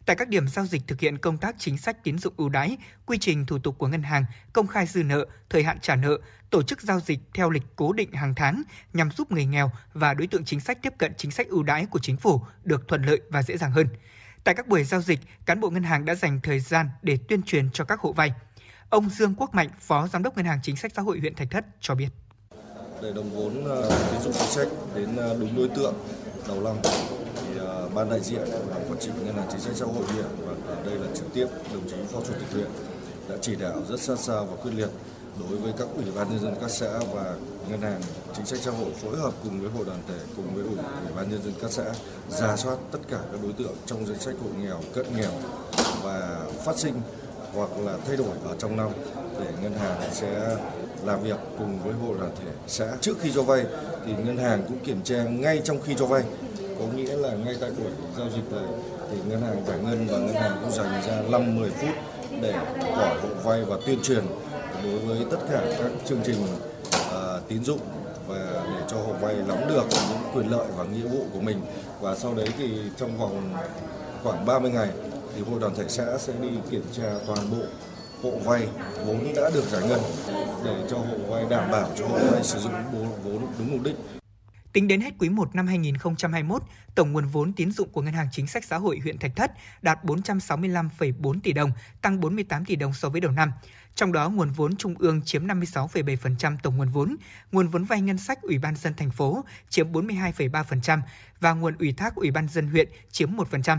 Tại 0.06 0.16
các 0.16 0.28
điểm 0.28 0.48
giao 0.48 0.66
dịch 0.66 0.82
thực 0.86 1.00
hiện 1.00 1.18
công 1.18 1.38
tác 1.38 1.54
chính 1.58 1.78
sách 1.78 2.04
tín 2.04 2.18
dụng 2.18 2.34
ưu 2.36 2.48
đãi, 2.48 2.76
quy 3.06 3.18
trình 3.18 3.46
thủ 3.46 3.58
tục 3.58 3.78
của 3.78 3.88
ngân 3.88 4.02
hàng, 4.02 4.24
công 4.52 4.66
khai 4.66 4.86
dư 4.86 5.02
nợ, 5.02 5.26
thời 5.50 5.62
hạn 5.62 5.78
trả 5.80 5.96
nợ, 5.96 6.18
tổ 6.50 6.62
chức 6.62 6.80
giao 6.82 7.00
dịch 7.00 7.18
theo 7.34 7.50
lịch 7.50 7.64
cố 7.76 7.92
định 7.92 8.12
hàng 8.12 8.34
tháng 8.34 8.62
nhằm 8.92 9.10
giúp 9.10 9.32
người 9.32 9.46
nghèo 9.46 9.70
và 9.94 10.14
đối 10.14 10.26
tượng 10.26 10.44
chính 10.44 10.60
sách 10.60 10.78
tiếp 10.82 10.92
cận 10.98 11.12
chính 11.16 11.30
sách 11.30 11.48
ưu 11.48 11.62
đãi 11.62 11.86
của 11.86 11.98
chính 11.98 12.16
phủ 12.16 12.40
được 12.64 12.88
thuận 12.88 13.02
lợi 13.02 13.20
và 13.30 13.42
dễ 13.42 13.56
dàng 13.56 13.70
hơn. 13.70 13.86
Tại 14.44 14.54
các 14.54 14.68
buổi 14.68 14.84
giao 14.84 15.00
dịch, 15.02 15.20
cán 15.46 15.60
bộ 15.60 15.70
ngân 15.70 15.82
hàng 15.82 16.04
đã 16.04 16.14
dành 16.14 16.40
thời 16.42 16.60
gian 16.60 16.88
để 17.02 17.18
tuyên 17.28 17.42
truyền 17.42 17.70
cho 17.70 17.84
các 17.84 18.00
hộ 18.00 18.12
vay. 18.12 18.32
Ông 18.90 19.10
Dương 19.10 19.34
Quốc 19.34 19.54
Mạnh, 19.54 19.68
Phó 19.80 20.08
Giám 20.08 20.22
đốc 20.22 20.36
Ngân 20.36 20.46
hàng 20.46 20.60
Chính 20.62 20.76
sách 20.76 20.92
Xã 20.96 21.02
hội 21.02 21.18
huyện 21.18 21.34
Thạch 21.34 21.50
Thất 21.50 21.64
cho 21.80 21.94
biết. 21.94 22.08
Để 23.02 23.12
đồng 23.12 23.30
vốn 23.30 23.64
ờ, 23.64 23.90
tín 24.12 24.20
dụng 24.20 24.32
chính 24.32 24.48
sách 24.48 24.68
đến 24.94 25.16
ờ, 25.16 25.36
đúng 25.40 25.56
đối 25.56 25.68
tượng 25.68 25.94
đầu 26.48 26.60
năm 26.60 26.76
thì 27.36 27.58
ờ, 27.58 27.88
ban 27.94 28.10
đại 28.10 28.20
diện 28.20 28.40
và 28.68 28.76
quản 28.88 28.98
trị 29.00 29.10
ngân 29.24 29.36
hàng 29.36 29.46
chính 29.50 29.60
sách 29.60 29.76
xã 29.76 29.84
hội 29.84 30.04
huyện 30.06 30.24
và 30.46 30.74
ở 30.74 30.84
đây 30.84 30.94
là 30.94 31.06
trực 31.14 31.34
tiếp 31.34 31.46
đồng 31.74 31.88
chí 31.90 31.96
phó 32.12 32.20
chủ 32.26 32.32
tịch 32.32 32.52
huyện 32.52 32.70
đã 33.28 33.36
chỉ 33.40 33.56
đạo 33.56 33.82
rất 33.88 34.00
sát 34.00 34.18
sao 34.18 34.46
và 34.46 34.62
quyết 34.62 34.72
liệt 34.74 34.88
đối 35.40 35.58
với 35.58 35.72
các 35.78 35.88
ủy 35.96 36.04
ban 36.16 36.30
nhân 36.30 36.38
dân 36.38 36.54
các 36.60 36.70
xã 36.70 36.98
và 37.12 37.34
ngân 37.68 37.80
hàng 37.80 38.00
chính 38.36 38.46
sách 38.46 38.58
xã 38.58 38.70
hội 38.70 38.90
phối 39.02 39.16
hợp 39.16 39.34
cùng 39.44 39.60
với 39.60 39.70
hội 39.70 39.84
đoàn 39.86 39.98
thể 40.08 40.18
cùng 40.36 40.54
với 40.54 40.64
ủy, 40.64 40.76
ủy 40.76 41.12
ban 41.16 41.30
nhân 41.30 41.42
dân 41.42 41.54
các 41.62 41.70
xã 41.70 41.84
ra 42.28 42.56
soát 42.56 42.76
tất 42.92 42.98
cả 43.08 43.18
các 43.32 43.40
đối 43.42 43.52
tượng 43.52 43.74
trong 43.86 44.06
danh 44.06 44.18
sách 44.18 44.34
hộ 44.42 44.48
nghèo 44.62 44.80
cận 44.94 45.06
nghèo 45.16 45.32
và 46.02 46.46
phát 46.64 46.78
sinh 46.78 46.94
hoặc 47.54 47.70
là 47.84 47.96
thay 48.06 48.16
đổi 48.16 48.36
ở 48.44 48.54
trong 48.58 48.76
năm 48.76 48.88
để 49.40 49.46
ngân 49.62 49.72
hàng 49.72 50.00
sẽ 50.12 50.56
làm 51.04 51.22
việc 51.22 51.36
cùng 51.58 51.78
với 51.84 51.92
hội 51.92 52.16
đoàn 52.18 52.30
thể 52.40 52.50
xã 52.66 52.86
trước 53.00 53.16
khi 53.20 53.32
cho 53.34 53.42
vay 53.42 53.64
thì 54.06 54.12
ngân 54.24 54.36
hàng 54.36 54.62
cũng 54.68 54.78
kiểm 54.78 55.00
tra 55.04 55.24
ngay 55.24 55.60
trong 55.64 55.80
khi 55.80 55.94
cho 55.98 56.06
vay. 56.06 56.22
Có 56.78 56.86
nghĩa 56.96 57.16
là 57.16 57.32
ngay 57.44 57.54
tại 57.60 57.70
buổi 57.70 57.90
giao 58.18 58.26
dịch 58.30 58.52
này 58.52 58.64
thì 59.10 59.16
ngân 59.28 59.42
hàng 59.42 59.64
giải 59.66 59.78
ngân 59.78 60.06
và 60.06 60.18
ngân 60.18 60.34
hàng 60.34 60.58
cũng 60.62 60.70
dành 60.72 61.02
ra 61.06 61.38
5-10 61.38 61.70
phút 61.70 61.94
để 62.40 62.52
hỏi 62.96 63.16
hộ 63.22 63.28
vay 63.42 63.64
và 63.64 63.76
tuyên 63.86 63.98
truyền 64.02 64.24
đối 64.84 64.98
với 64.98 65.18
tất 65.30 65.38
cả 65.52 65.62
các 65.78 65.90
chương 66.06 66.20
trình 66.24 66.36
uh, 66.96 67.48
tín 67.48 67.64
dụng 67.64 67.80
và 68.26 68.64
để 68.66 68.84
cho 68.88 68.96
hộ 68.96 69.12
vay 69.20 69.34
nắm 69.48 69.58
được 69.68 69.84
những 69.90 70.18
quyền 70.34 70.50
lợi 70.50 70.66
và 70.76 70.84
nghĩa 70.84 71.08
vụ 71.08 71.24
của 71.32 71.40
mình. 71.40 71.60
Và 72.00 72.14
sau 72.16 72.34
đấy 72.34 72.48
thì 72.58 72.70
trong 72.96 73.18
vòng 73.18 73.54
khoảng 74.22 74.46
30 74.46 74.70
ngày 74.70 74.88
thì 75.34 75.42
hội 75.42 75.60
đoàn 75.60 75.74
thể 75.76 75.84
xã 75.88 76.18
sẽ 76.18 76.32
đi 76.42 76.48
kiểm 76.70 76.84
tra 76.92 77.14
toàn 77.26 77.50
bộ 77.50 77.62
hộ 78.22 78.38
vay 78.38 78.68
vốn 79.06 79.32
đã 79.36 79.50
được 79.54 79.64
giải 79.64 79.88
ngân 79.88 80.00
để 80.64 80.86
cho 80.90 80.96
hộ 80.96 81.16
vay 81.28 81.44
đảm 81.50 81.70
bảo 81.70 81.90
cho 81.98 82.06
hộ 82.06 82.18
vay 82.30 82.44
sử 82.44 82.58
dụng 82.58 82.72
vốn 83.24 83.46
đúng 83.58 83.72
mục 83.72 83.82
đích 83.84 83.96
Tính 84.72 84.88
đến 84.88 85.00
hết 85.00 85.14
quý 85.18 85.28
1 85.28 85.54
năm 85.54 85.66
2021, 85.66 86.62
tổng 86.94 87.12
nguồn 87.12 87.26
vốn 87.26 87.52
tín 87.52 87.72
dụng 87.72 87.88
của 87.88 88.02
Ngân 88.02 88.14
hàng 88.14 88.28
Chính 88.32 88.46
sách 88.46 88.64
Xã 88.64 88.78
hội 88.78 88.98
huyện 89.02 89.18
Thạch 89.18 89.36
Thất 89.36 89.52
đạt 89.82 90.04
465,4 90.04 91.40
tỷ 91.42 91.52
đồng, 91.52 91.72
tăng 92.02 92.20
48 92.20 92.64
tỷ 92.64 92.76
đồng 92.76 92.92
so 92.92 93.08
với 93.08 93.20
đầu 93.20 93.32
năm. 93.32 93.52
Trong 93.94 94.12
đó, 94.12 94.28
nguồn 94.28 94.50
vốn 94.50 94.76
trung 94.76 94.94
ương 94.98 95.22
chiếm 95.22 95.46
56,7% 95.46 96.56
tổng 96.62 96.76
nguồn 96.76 96.88
vốn, 96.88 97.16
nguồn 97.52 97.68
vốn 97.68 97.84
vay 97.84 98.00
ngân 98.00 98.18
sách 98.18 98.42
Ủy 98.42 98.58
ban 98.58 98.76
dân 98.76 98.94
thành 98.94 99.10
phố 99.10 99.44
chiếm 99.68 99.92
42,3% 99.92 101.00
và 101.40 101.52
nguồn 101.52 101.76
ủy 101.78 101.92
thác 101.92 102.14
Ủy 102.14 102.30
ban 102.30 102.48
dân 102.48 102.68
huyện 102.68 102.88
chiếm 103.10 103.36
1%. 103.36 103.78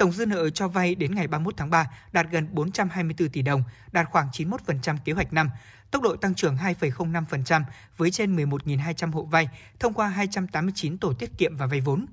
Tổng 0.00 0.12
dư 0.12 0.26
nợ 0.26 0.50
cho 0.50 0.68
vay 0.68 0.94
đến 0.94 1.14
ngày 1.14 1.26
31 1.26 1.54
tháng 1.56 1.70
3 1.70 1.86
đạt 2.12 2.26
gần 2.30 2.48
424 2.52 3.28
tỷ 3.28 3.42
đồng, 3.42 3.62
đạt 3.92 4.06
khoảng 4.10 4.28
91% 4.32 4.96
kế 5.04 5.12
hoạch 5.12 5.32
năm 5.32 5.50
tốc 5.90 6.02
độ 6.02 6.16
tăng 6.16 6.34
trưởng 6.34 6.56
2,05% 6.56 7.62
với 7.96 8.10
trên 8.10 8.36
11.200 8.36 9.12
hộ 9.12 9.22
vay 9.22 9.48
thông 9.78 9.94
qua 9.94 10.08
289 10.08 10.98
tổ 10.98 11.12
tiết 11.12 11.38
kiệm 11.38 11.56
và 11.56 11.66
vay 11.66 11.80
vốn. 11.80 12.06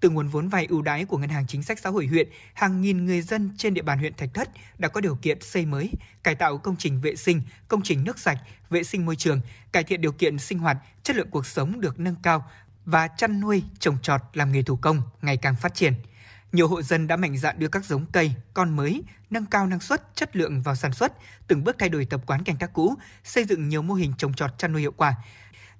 Từ 0.00 0.10
nguồn 0.10 0.28
vốn 0.28 0.48
vay 0.48 0.66
ưu 0.66 0.82
đãi 0.82 1.04
của 1.04 1.18
Ngân 1.18 1.30
hàng 1.30 1.46
Chính 1.46 1.62
sách 1.62 1.78
Xã 1.78 1.90
hội 1.90 2.06
huyện, 2.06 2.28
hàng 2.54 2.80
nghìn 2.80 3.06
người 3.06 3.22
dân 3.22 3.50
trên 3.56 3.74
địa 3.74 3.82
bàn 3.82 3.98
huyện 3.98 4.14
Thạch 4.14 4.34
Thất 4.34 4.48
đã 4.78 4.88
có 4.88 5.00
điều 5.00 5.16
kiện 5.22 5.40
xây 5.40 5.66
mới, 5.66 5.92
cải 6.22 6.34
tạo 6.34 6.58
công 6.58 6.76
trình 6.76 7.00
vệ 7.00 7.16
sinh, 7.16 7.42
công 7.68 7.82
trình 7.82 8.04
nước 8.04 8.18
sạch, 8.18 8.38
vệ 8.70 8.82
sinh 8.82 9.06
môi 9.06 9.16
trường, 9.16 9.40
cải 9.72 9.84
thiện 9.84 10.00
điều 10.00 10.12
kiện 10.12 10.38
sinh 10.38 10.58
hoạt, 10.58 10.76
chất 11.02 11.16
lượng 11.16 11.30
cuộc 11.30 11.46
sống 11.46 11.80
được 11.80 12.00
nâng 12.00 12.16
cao 12.22 12.50
và 12.84 13.08
chăn 13.08 13.40
nuôi, 13.40 13.62
trồng 13.78 13.98
trọt 14.02 14.20
làm 14.32 14.52
nghề 14.52 14.62
thủ 14.62 14.76
công 14.76 15.02
ngày 15.22 15.36
càng 15.36 15.56
phát 15.56 15.74
triển– 15.74 15.94
nhiều 16.52 16.68
hộ 16.68 16.82
dân 16.82 17.06
đã 17.06 17.16
mạnh 17.16 17.38
dạn 17.38 17.58
đưa 17.58 17.68
các 17.68 17.84
giống 17.84 18.06
cây, 18.12 18.32
con 18.54 18.76
mới, 18.76 19.02
nâng 19.30 19.46
cao 19.46 19.66
năng 19.66 19.80
suất, 19.80 20.16
chất 20.16 20.36
lượng 20.36 20.62
vào 20.62 20.74
sản 20.74 20.92
xuất, 20.92 21.12
từng 21.46 21.64
bước 21.64 21.76
thay 21.78 21.88
đổi 21.88 22.04
tập 22.04 22.20
quán 22.26 22.44
canh 22.44 22.56
tác 22.56 22.72
cũ, 22.72 22.94
xây 23.24 23.44
dựng 23.44 23.68
nhiều 23.68 23.82
mô 23.82 23.94
hình 23.94 24.12
trồng 24.18 24.34
trọt 24.34 24.58
chăn 24.58 24.72
nuôi 24.72 24.80
hiệu 24.80 24.92
quả. 24.96 25.14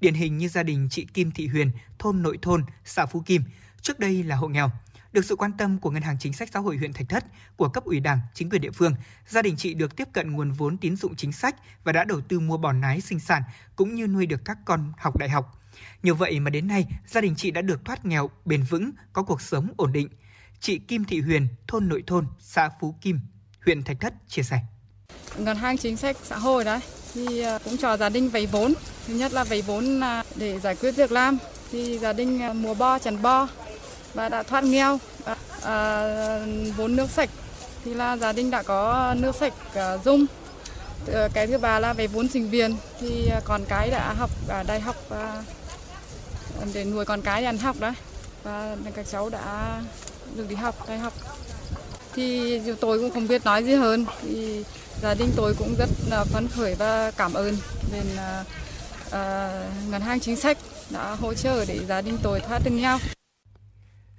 Điển 0.00 0.14
hình 0.14 0.38
như 0.38 0.48
gia 0.48 0.62
đình 0.62 0.88
chị 0.90 1.06
Kim 1.14 1.30
Thị 1.30 1.46
Huyền, 1.46 1.70
thôn 1.98 2.22
Nội 2.22 2.38
Thôn, 2.42 2.64
xã 2.84 3.06
Phú 3.06 3.22
Kim, 3.26 3.42
trước 3.82 3.98
đây 3.98 4.22
là 4.22 4.36
hộ 4.36 4.48
nghèo. 4.48 4.70
Được 5.12 5.24
sự 5.24 5.36
quan 5.36 5.52
tâm 5.58 5.78
của 5.78 5.90
Ngân 5.90 6.02
hàng 6.02 6.16
Chính 6.18 6.32
sách 6.32 6.48
Xã 6.52 6.60
hội 6.60 6.76
huyện 6.76 6.92
Thạch 6.92 7.08
Thất, 7.08 7.24
của 7.56 7.68
cấp 7.68 7.84
ủy 7.84 8.00
Đảng, 8.00 8.20
chính 8.34 8.50
quyền 8.50 8.60
địa 8.60 8.70
phương, 8.70 8.94
gia 9.26 9.42
đình 9.42 9.56
chị 9.56 9.74
được 9.74 9.96
tiếp 9.96 10.08
cận 10.12 10.32
nguồn 10.32 10.52
vốn 10.52 10.78
tín 10.78 10.96
dụng 10.96 11.16
chính 11.16 11.32
sách 11.32 11.56
và 11.84 11.92
đã 11.92 12.04
đầu 12.04 12.20
tư 12.20 12.40
mua 12.40 12.56
bò 12.56 12.72
nái 12.72 13.00
sinh 13.00 13.20
sản 13.20 13.42
cũng 13.76 13.94
như 13.94 14.06
nuôi 14.06 14.26
được 14.26 14.44
các 14.44 14.58
con 14.64 14.92
học 14.98 15.16
đại 15.16 15.28
học. 15.28 15.56
Nhờ 16.02 16.14
vậy 16.14 16.40
mà 16.40 16.50
đến 16.50 16.66
nay, 16.66 16.86
gia 17.06 17.20
đình 17.20 17.34
chị 17.36 17.50
đã 17.50 17.62
được 17.62 17.84
thoát 17.84 18.04
nghèo 18.04 18.30
bền 18.44 18.62
vững, 18.62 18.90
có 19.12 19.22
cuộc 19.22 19.42
sống 19.42 19.72
ổn 19.76 19.92
định 19.92 20.08
chị 20.60 20.78
Kim 20.78 21.04
Thị 21.04 21.20
Huyền, 21.20 21.48
thôn 21.68 21.88
Nội 21.88 22.02
Thôn, 22.06 22.26
xã 22.40 22.70
Phú 22.80 22.94
Kim, 23.00 23.20
huyện 23.64 23.82
Thạch 23.82 23.96
Thất 24.00 24.12
chia 24.28 24.42
sẻ. 24.42 24.58
Ngân 25.36 25.56
hàng 25.56 25.78
chính 25.78 25.96
sách 25.96 26.16
xã 26.24 26.36
hội 26.36 26.64
đấy 26.64 26.80
thì 27.14 27.40
ờ, 27.40 27.58
cũng 27.64 27.76
cho 27.76 27.96
gia 27.96 28.08
đình 28.08 28.28
vay 28.28 28.46
vốn. 28.46 28.74
Thứ 29.06 29.14
nhất 29.14 29.32
là 29.32 29.44
vay 29.44 29.62
vốn 29.62 30.00
ờ, 30.00 30.22
để 30.36 30.60
giải 30.60 30.74
quyết 30.74 30.92
việc 30.92 31.12
làm. 31.12 31.38
Thì 31.72 31.98
gia 31.98 32.12
đình 32.12 32.38
mùa 32.38 32.52
mua 32.52 32.74
bo, 32.74 32.98
chăn 32.98 33.22
bo 33.22 33.48
và 34.14 34.28
đã 34.28 34.42
thoát 34.42 34.64
nghèo. 34.64 34.98
À, 35.24 35.36
à, 35.62 36.46
vốn 36.76 36.96
nước 36.96 37.10
sạch 37.10 37.30
thì 37.84 37.94
là 37.94 38.16
gia 38.16 38.32
đình 38.32 38.50
đã 38.50 38.62
có 38.62 39.14
nước 39.18 39.36
sạch 39.36 39.52
à, 39.74 39.96
dùng. 39.96 40.26
Cái 41.34 41.46
thứ 41.46 41.58
ba 41.58 41.78
là 41.78 41.92
về 41.92 42.06
vốn 42.06 42.28
sinh 42.28 42.50
viên 42.50 42.76
thì 43.00 43.30
con 43.44 43.64
cái 43.68 43.90
đã 43.90 44.12
học 44.12 44.30
ở 44.48 44.62
đại 44.62 44.80
học 44.80 44.96
để 46.74 46.84
nuôi 46.84 47.04
con 47.04 47.22
cái 47.22 47.44
ăn 47.44 47.58
học 47.58 47.76
đấy 47.80 47.92
và 48.42 48.76
các 48.94 49.06
cháu 49.10 49.28
đã 49.28 49.82
được 50.36 50.48
đi 50.48 50.54
học 50.54 50.88
đại 50.88 50.98
học 50.98 51.12
thì 52.14 52.60
tôi 52.80 52.98
cũng 52.98 53.10
không 53.10 53.28
biết 53.28 53.44
nói 53.44 53.64
gì 53.64 53.74
hơn 53.74 54.04
thì 54.22 54.64
gia 55.02 55.14
đình 55.14 55.30
tôi 55.36 55.54
cũng 55.58 55.74
rất 55.78 55.88
là 56.10 56.24
phấn 56.24 56.48
khởi 56.48 56.74
và 56.74 57.10
cảm 57.10 57.34
ơn 57.34 57.56
bên 57.92 58.06
uh, 58.14 58.46
uh, 59.06 59.90
ngân 59.90 60.00
hàng 60.02 60.20
chính 60.20 60.36
sách 60.36 60.58
đã 60.90 61.14
hỗ 61.14 61.34
trợ 61.34 61.64
để 61.68 61.80
gia 61.88 62.00
đình 62.00 62.18
tôi 62.22 62.40
thoát 62.40 62.60
được 62.64 62.70
nghèo. 62.70 62.98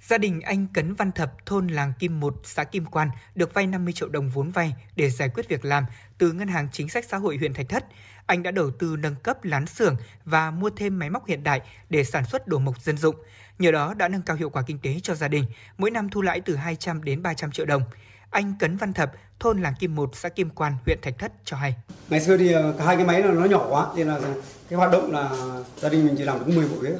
Gia 0.08 0.18
đình 0.18 0.40
anh 0.40 0.66
Cấn 0.74 0.94
Văn 0.94 1.12
Thập, 1.12 1.46
thôn 1.46 1.66
Làng 1.66 1.92
Kim 1.98 2.20
1, 2.20 2.34
xã 2.44 2.64
Kim 2.64 2.86
Quan 2.86 3.08
được 3.34 3.54
vay 3.54 3.66
50 3.66 3.92
triệu 3.92 4.08
đồng 4.08 4.28
vốn 4.28 4.50
vay 4.50 4.74
để 4.96 5.10
giải 5.10 5.28
quyết 5.34 5.48
việc 5.48 5.64
làm 5.64 5.84
từ 6.18 6.32
Ngân 6.32 6.48
hàng 6.48 6.68
Chính 6.72 6.88
sách 6.88 7.04
Xã 7.08 7.16
hội 7.16 7.36
huyện 7.36 7.54
Thạch 7.54 7.68
Thất. 7.68 7.84
Anh 8.26 8.42
đã 8.42 8.50
đầu 8.50 8.70
tư 8.70 8.96
nâng 8.98 9.14
cấp 9.14 9.44
lán 9.44 9.66
xưởng 9.66 9.96
và 10.24 10.50
mua 10.50 10.70
thêm 10.70 10.98
máy 10.98 11.10
móc 11.10 11.26
hiện 11.26 11.44
đại 11.44 11.60
để 11.90 12.04
sản 12.04 12.24
xuất 12.24 12.48
đồ 12.48 12.58
mộc 12.58 12.80
dân 12.80 12.96
dụng. 12.98 13.16
Nhờ 13.58 13.70
đó 13.70 13.94
đã 13.94 14.08
nâng 14.08 14.22
cao 14.22 14.36
hiệu 14.36 14.50
quả 14.50 14.62
kinh 14.66 14.78
tế 14.78 14.96
cho 15.02 15.14
gia 15.14 15.28
đình, 15.28 15.44
mỗi 15.78 15.90
năm 15.90 16.08
thu 16.10 16.22
lãi 16.22 16.40
từ 16.40 16.56
200 16.56 17.04
đến 17.04 17.22
300 17.22 17.52
triệu 17.52 17.66
đồng. 17.66 17.82
Anh 18.30 18.54
Cấn 18.58 18.76
Văn 18.76 18.92
Thập, 18.92 19.12
thôn 19.40 19.62
Làng 19.62 19.74
Kim 19.78 19.94
1, 19.94 20.10
xã 20.12 20.28
Kim 20.28 20.50
Quan, 20.50 20.72
huyện 20.84 20.98
Thạch 21.02 21.18
Thất 21.18 21.32
cho 21.44 21.56
hay. 21.56 21.74
Ngày 22.10 22.20
xưa 22.20 22.36
thì 22.36 22.52
ờ, 22.52 22.74
cả 22.78 22.84
hai 22.84 22.96
cái 22.96 23.04
máy 23.04 23.22
nó 23.22 23.44
nhỏ 23.44 23.66
quá, 23.70 23.86
nên 23.96 24.08
là 24.08 24.20
cái 24.68 24.76
hoạt 24.76 24.92
động 24.92 25.12
là 25.12 25.30
gia 25.76 25.88
đình 25.88 26.06
mình 26.06 26.14
chỉ 26.18 26.24
làm 26.24 26.38
được 26.38 26.48
10 26.54 26.68
bộ 26.68 26.76
ghế. 26.82 26.94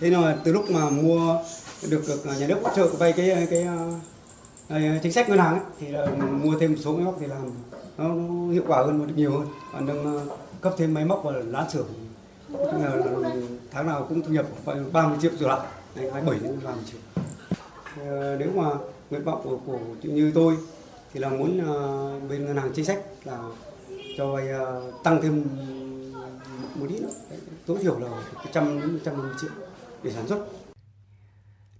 Thế 0.00 0.10
nên 0.10 0.22
là 0.22 0.36
từ 0.44 0.52
lúc 0.52 0.70
mà 0.70 0.90
mua 0.90 1.38
được, 1.90 2.02
được 2.08 2.24
ờ, 2.26 2.38
nhà 2.38 2.46
nước 2.46 2.58
hỗ 2.62 2.70
trợ 2.76 2.86
vay 2.86 3.12
cái 3.12 3.30
ờ, 3.30 3.36
cái, 3.50 3.66
cái, 4.68 4.80
cái 4.80 5.00
chính 5.02 5.12
sách 5.12 5.28
ngân 5.28 5.38
hàng 5.38 5.52
ấy, 5.52 5.62
thì 5.80 5.88
là 5.88 6.06
mua 6.42 6.58
thêm 6.58 6.72
một 6.72 6.78
số 6.80 6.92
máy 6.92 7.04
móc 7.04 7.16
thì 7.20 7.26
làm 7.26 7.50
nó 7.98 8.14
hiệu 8.52 8.64
quả 8.66 8.78
hơn 8.78 9.06
được 9.06 9.14
nhiều 9.16 9.38
hơn. 9.38 9.48
Còn 9.72 9.86
nâng 9.86 10.28
cấp 10.60 10.74
thêm 10.78 10.94
máy 10.94 11.04
móc 11.04 11.22
và 11.24 11.32
lá 11.32 11.66
xưởng 11.72 11.86
tháng 13.72 13.86
nào 13.86 14.06
cũng 14.08 14.22
thu 14.22 14.32
nhập 14.32 14.46
30 14.92 15.18
triệu 15.22 15.30
trở 15.40 15.48
lại 15.48 15.60
đấy, 15.94 16.10
27 16.12 16.38
đến 16.38 16.60
30 16.64 16.84
triệu 16.90 17.00
nếu 18.38 18.50
mà 18.54 18.68
nguyện 19.10 19.24
vọng 19.24 19.40
của, 19.44 19.58
của 19.66 19.78
như 20.02 20.32
tôi 20.34 20.56
thì 21.12 21.20
là 21.20 21.28
muốn 21.28 21.60
uh, 21.60 22.30
bên 22.30 22.46
ngân 22.46 22.56
hàng 22.56 22.72
chính 22.74 22.84
sách 22.84 22.98
là 23.24 23.38
cho 24.18 24.32
vay 24.32 24.46
uh, 24.54 25.02
tăng 25.04 25.22
thêm 25.22 25.44
một 26.74 26.86
ít 26.88 27.00
nữa. 27.00 27.08
Tối 27.66 27.78
thiểu 27.82 27.98
là 27.98 28.08
100 28.34 28.80
đến 28.80 28.92
150 28.92 29.30
triệu 29.40 29.50
để 30.02 30.10
sản 30.10 30.28
xuất. 30.28 30.46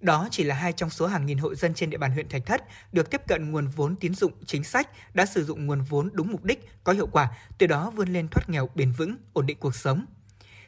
Đó 0.01 0.29
chỉ 0.31 0.45
là 0.45 0.55
hai 0.55 0.73
trong 0.73 0.91
số 0.91 1.07
hàng 1.07 1.27
nghìn 1.27 1.39
hộ 1.39 1.55
dân 1.55 1.75
trên 1.75 1.91
địa 1.91 1.99
bàn 1.99 2.11
huyện 2.11 2.29
Thạch 2.29 2.47
Thất 2.47 2.63
được 2.93 3.11
tiếp 3.11 3.21
cận 3.29 3.51
nguồn 3.51 3.69
vốn 3.69 3.97
tín 3.97 4.15
dụng 4.15 4.33
chính 4.47 4.65
sách, 4.65 4.89
đã 5.15 5.27
sử 5.27 5.45
dụng 5.45 5.67
nguồn 5.67 5.83
vốn 5.83 6.11
đúng 6.13 6.33
mục 6.33 6.45
đích, 6.45 6.69
có 6.85 6.93
hiệu 6.93 7.07
quả, 7.13 7.31
từ 7.59 7.67
đó 7.67 7.93
vươn 7.97 8.09
lên 8.09 8.29
thoát 8.29 8.49
nghèo 8.49 8.69
bền 8.75 8.93
vững, 8.93 9.17
ổn 9.33 9.47
định 9.47 9.57
cuộc 9.61 9.75
sống. 9.75 10.07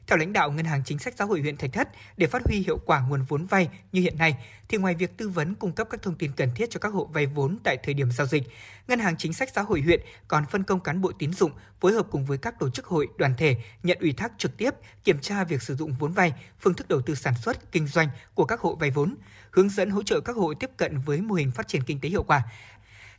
Theo 0.07 0.19
lãnh 0.19 0.33
đạo 0.33 0.53
Ngân 0.53 0.67
hàng 0.67 0.83
Chính 0.85 0.99
sách 0.99 1.15
Xã 1.19 1.25
hội 1.25 1.41
huyện 1.41 1.57
Thạch 1.57 1.73
Thất, 1.73 1.89
để 2.17 2.27
phát 2.27 2.43
huy 2.47 2.57
hiệu 2.57 2.79
quả 2.87 3.01
nguồn 3.01 3.23
vốn 3.23 3.47
vay 3.47 3.69
như 3.93 4.01
hiện 4.01 4.19
nay, 4.19 4.37
thì 4.69 4.79
ngoài 4.79 4.95
việc 4.95 5.17
tư 5.17 5.29
vấn 5.29 5.55
cung 5.55 5.73
cấp 5.73 5.87
các 5.91 6.03
thông 6.03 6.15
tin 6.15 6.33
cần 6.37 6.51
thiết 6.55 6.71
cho 6.71 6.81
các 6.81 6.89
hộ 6.89 7.05
vay 7.05 7.27
vốn 7.27 7.59
tại 7.65 7.77
thời 7.83 7.95
điểm 7.95 8.11
giao 8.11 8.27
dịch, 8.27 8.43
Ngân 8.89 8.99
hàng 8.99 9.17
Chính 9.17 9.33
sách 9.33 9.49
Xã 9.55 9.63
hội 9.63 9.81
huyện 9.81 10.01
còn 10.29 10.47
phân 10.47 10.63
công 10.63 10.81
cán 10.81 11.01
bộ 11.01 11.13
tín 11.19 11.33
dụng 11.33 11.51
phối 11.81 11.93
hợp 11.93 12.07
cùng 12.11 12.25
với 12.25 12.39
các 12.39 12.59
tổ 12.59 12.71
chức 12.71 12.87
hội, 12.87 13.09
đoàn 13.17 13.35
thể 13.39 13.57
nhận 13.83 13.99
ủy 14.01 14.13
thác 14.13 14.33
trực 14.39 14.57
tiếp, 14.57 14.71
kiểm 15.05 15.19
tra 15.21 15.45
việc 15.45 15.63
sử 15.63 15.75
dụng 15.75 15.93
vốn 15.99 16.13
vay, 16.13 16.33
phương 16.61 16.75
thức 16.75 16.89
đầu 16.89 17.01
tư 17.01 17.15
sản 17.15 17.35
xuất, 17.43 17.73
kinh 17.73 17.87
doanh 17.87 18.09
của 18.35 18.45
các 18.45 18.61
hộ 18.61 18.75
vay 18.75 18.91
vốn, 18.91 19.17
hướng 19.51 19.69
dẫn 19.69 19.91
hỗ 19.91 20.03
trợ 20.03 20.21
các 20.21 20.37
hộ 20.37 20.55
tiếp 20.55 20.71
cận 20.77 20.99
với 20.99 21.21
mô 21.21 21.35
hình 21.35 21.51
phát 21.51 21.69
triển 21.69 21.83
kinh 21.83 22.01
tế 22.01 22.09
hiệu 22.09 22.23
quả, 22.23 22.43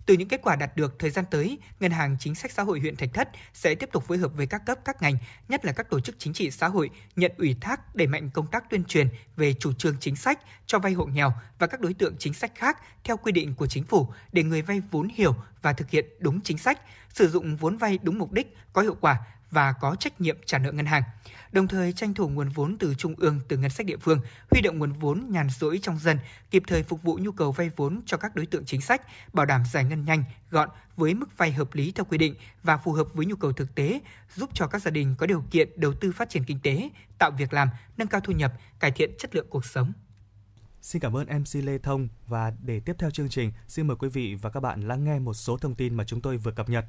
từ 0.06 0.14
những 0.14 0.27
kết 0.27 0.41
quả 0.44 0.56
đạt 0.56 0.77
được 0.77 0.99
thời 0.99 1.10
gian 1.10 1.26
tới, 1.32 1.60
Ngân 1.80 1.91
hàng 1.91 2.18
Chính 2.19 2.36
sách 2.36 2.52
Xã 2.52 2.64
hội 2.64 2.80
huyện 2.80 2.95
Thạch 2.95 3.10
Thất 3.14 3.30
sẽ 3.53 3.76
tiếp 3.76 3.90
tục 3.91 4.03
phối 4.07 4.18
hợp 4.18 4.32
với 4.36 4.48
các 4.48 4.65
cấp 4.65 4.80
các 4.86 5.02
ngành, 5.02 5.18
nhất 5.49 5.65
là 5.65 5.72
các 5.73 5.90
tổ 5.90 5.99
chức 5.99 6.15
chính 6.19 6.34
trị 6.34 6.52
xã 6.52 6.68
hội 6.68 6.90
nhận 7.15 7.32
ủy 7.38 7.56
thác 7.61 7.95
đẩy 7.95 8.07
mạnh 8.07 8.30
công 8.34 8.48
tác 8.48 8.69
tuyên 8.69 8.84
truyền 8.84 9.07
về 9.36 9.53
chủ 9.53 9.73
trương 9.73 9.95
chính 9.99 10.15
sách 10.15 10.40
cho 10.65 10.80
vay 10.80 10.94
hộ 10.94 11.06
nghèo 11.06 11.34
và 11.60 11.68
các 11.68 11.82
đối 11.82 11.94
tượng 11.94 12.15
chính 12.19 12.34
sách 12.34 12.52
khác 12.56 12.77
theo 13.03 13.18
quy 13.18 13.32
định 13.32 13.56
của 13.56 13.68
chính 13.68 13.84
phủ 13.84 14.07
để 14.32 14.44
người 14.44 14.61
vay 14.61 14.82
vốn 14.91 15.07
hiểu 15.14 15.36
và 15.61 15.73
thực 15.73 15.90
hiện 15.90 16.06
đúng 16.19 16.41
chính 16.41 16.57
sách, 16.57 16.80
sử 17.14 17.30
dụng 17.30 17.56
vốn 17.56 17.77
vay 17.77 17.99
đúng 18.03 18.18
mục 18.18 18.32
đích, 18.32 18.57
có 18.73 18.82
hiệu 18.82 18.98
quả 19.02 19.18
và 19.52 19.73
có 19.73 19.95
trách 19.95 20.22
nhiệm 20.22 20.38
trả 20.45 20.57
nợ 20.57 20.72
ngân 20.72 20.86
hàng 20.86 21.03
đồng 21.56 21.68
thời 21.68 21.94
tranh 21.94 22.14
thủ 22.14 22.30
nguồn 22.30 22.49
vốn 22.49 22.77
từ 22.80 22.94
trung 22.94 23.15
ương 23.18 23.40
từ 23.48 23.57
ngân 23.57 23.69
sách 23.69 23.86
địa 23.86 23.98
phương, 23.98 24.19
huy 24.52 24.61
động 24.61 24.80
nguồn 24.80 24.91
vốn 24.91 25.26
nhàn 25.30 25.48
rỗi 25.49 25.80
trong 25.82 25.99
dân, 25.99 26.19
kịp 26.52 26.64
thời 26.68 26.84
phục 26.84 27.03
vụ 27.03 27.19
nhu 27.22 27.32
cầu 27.32 27.52
vay 27.52 27.72
vốn 27.76 28.02
cho 28.06 28.18
các 28.18 28.36
đối 28.36 28.45
tượng 28.45 28.65
chính 28.65 28.82
sách, 28.82 29.02
bảo 29.34 29.45
đảm 29.45 29.64
giải 29.73 29.84
ngân 29.84 30.06
nhanh, 30.06 30.23
gọn 30.52 30.69
với 30.95 31.14
mức 31.14 31.38
vay 31.38 31.52
hợp 31.52 31.73
lý 31.73 31.91
theo 31.91 32.06
quy 32.06 32.18
định 32.18 32.36
và 32.64 32.77
phù 32.77 32.91
hợp 32.91 33.07
với 33.14 33.26
nhu 33.26 33.36
cầu 33.36 33.52
thực 33.52 33.76
tế, 33.76 33.99
giúp 34.36 34.49
cho 34.53 34.68
các 34.68 34.82
gia 34.82 34.91
đình 34.91 35.15
có 35.18 35.26
điều 35.26 35.44
kiện 35.52 35.69
đầu 35.76 35.94
tư 35.94 36.11
phát 36.11 36.30
triển 36.30 36.44
kinh 36.44 36.60
tế, 36.64 36.90
tạo 37.18 37.32
việc 37.32 37.53
làm, 37.53 37.69
nâng 37.98 38.07
cao 38.07 38.22
thu 38.22 38.34
nhập, 38.34 38.53
cải 38.80 38.91
thiện 38.91 39.11
chất 39.18 39.36
lượng 39.36 39.48
cuộc 39.49 39.65
sống. 39.65 39.94
Xin 40.82 41.02
cảm 41.02 41.18
ơn 41.18 41.27
MC 41.40 41.64
Lê 41.64 41.77
Thông 41.77 42.07
và 42.27 42.53
để 42.61 42.80
tiếp 42.80 42.95
theo 42.99 43.11
chương 43.11 43.30
trình, 43.30 43.52
xin 43.68 43.88
mời 43.88 43.98
quý 43.98 44.10
vị 44.10 44.36
và 44.36 44.49
các 44.49 44.60
bạn 44.60 44.88
lắng 44.88 45.03
nghe 45.03 45.19
một 45.19 45.34
số 45.34 45.57
thông 45.57 45.76
tin 45.76 45.95
mà 45.95 46.03
chúng 46.03 46.22
tôi 46.22 46.38
vừa 46.38 46.52
cập 46.52 46.69
nhật. 46.69 46.86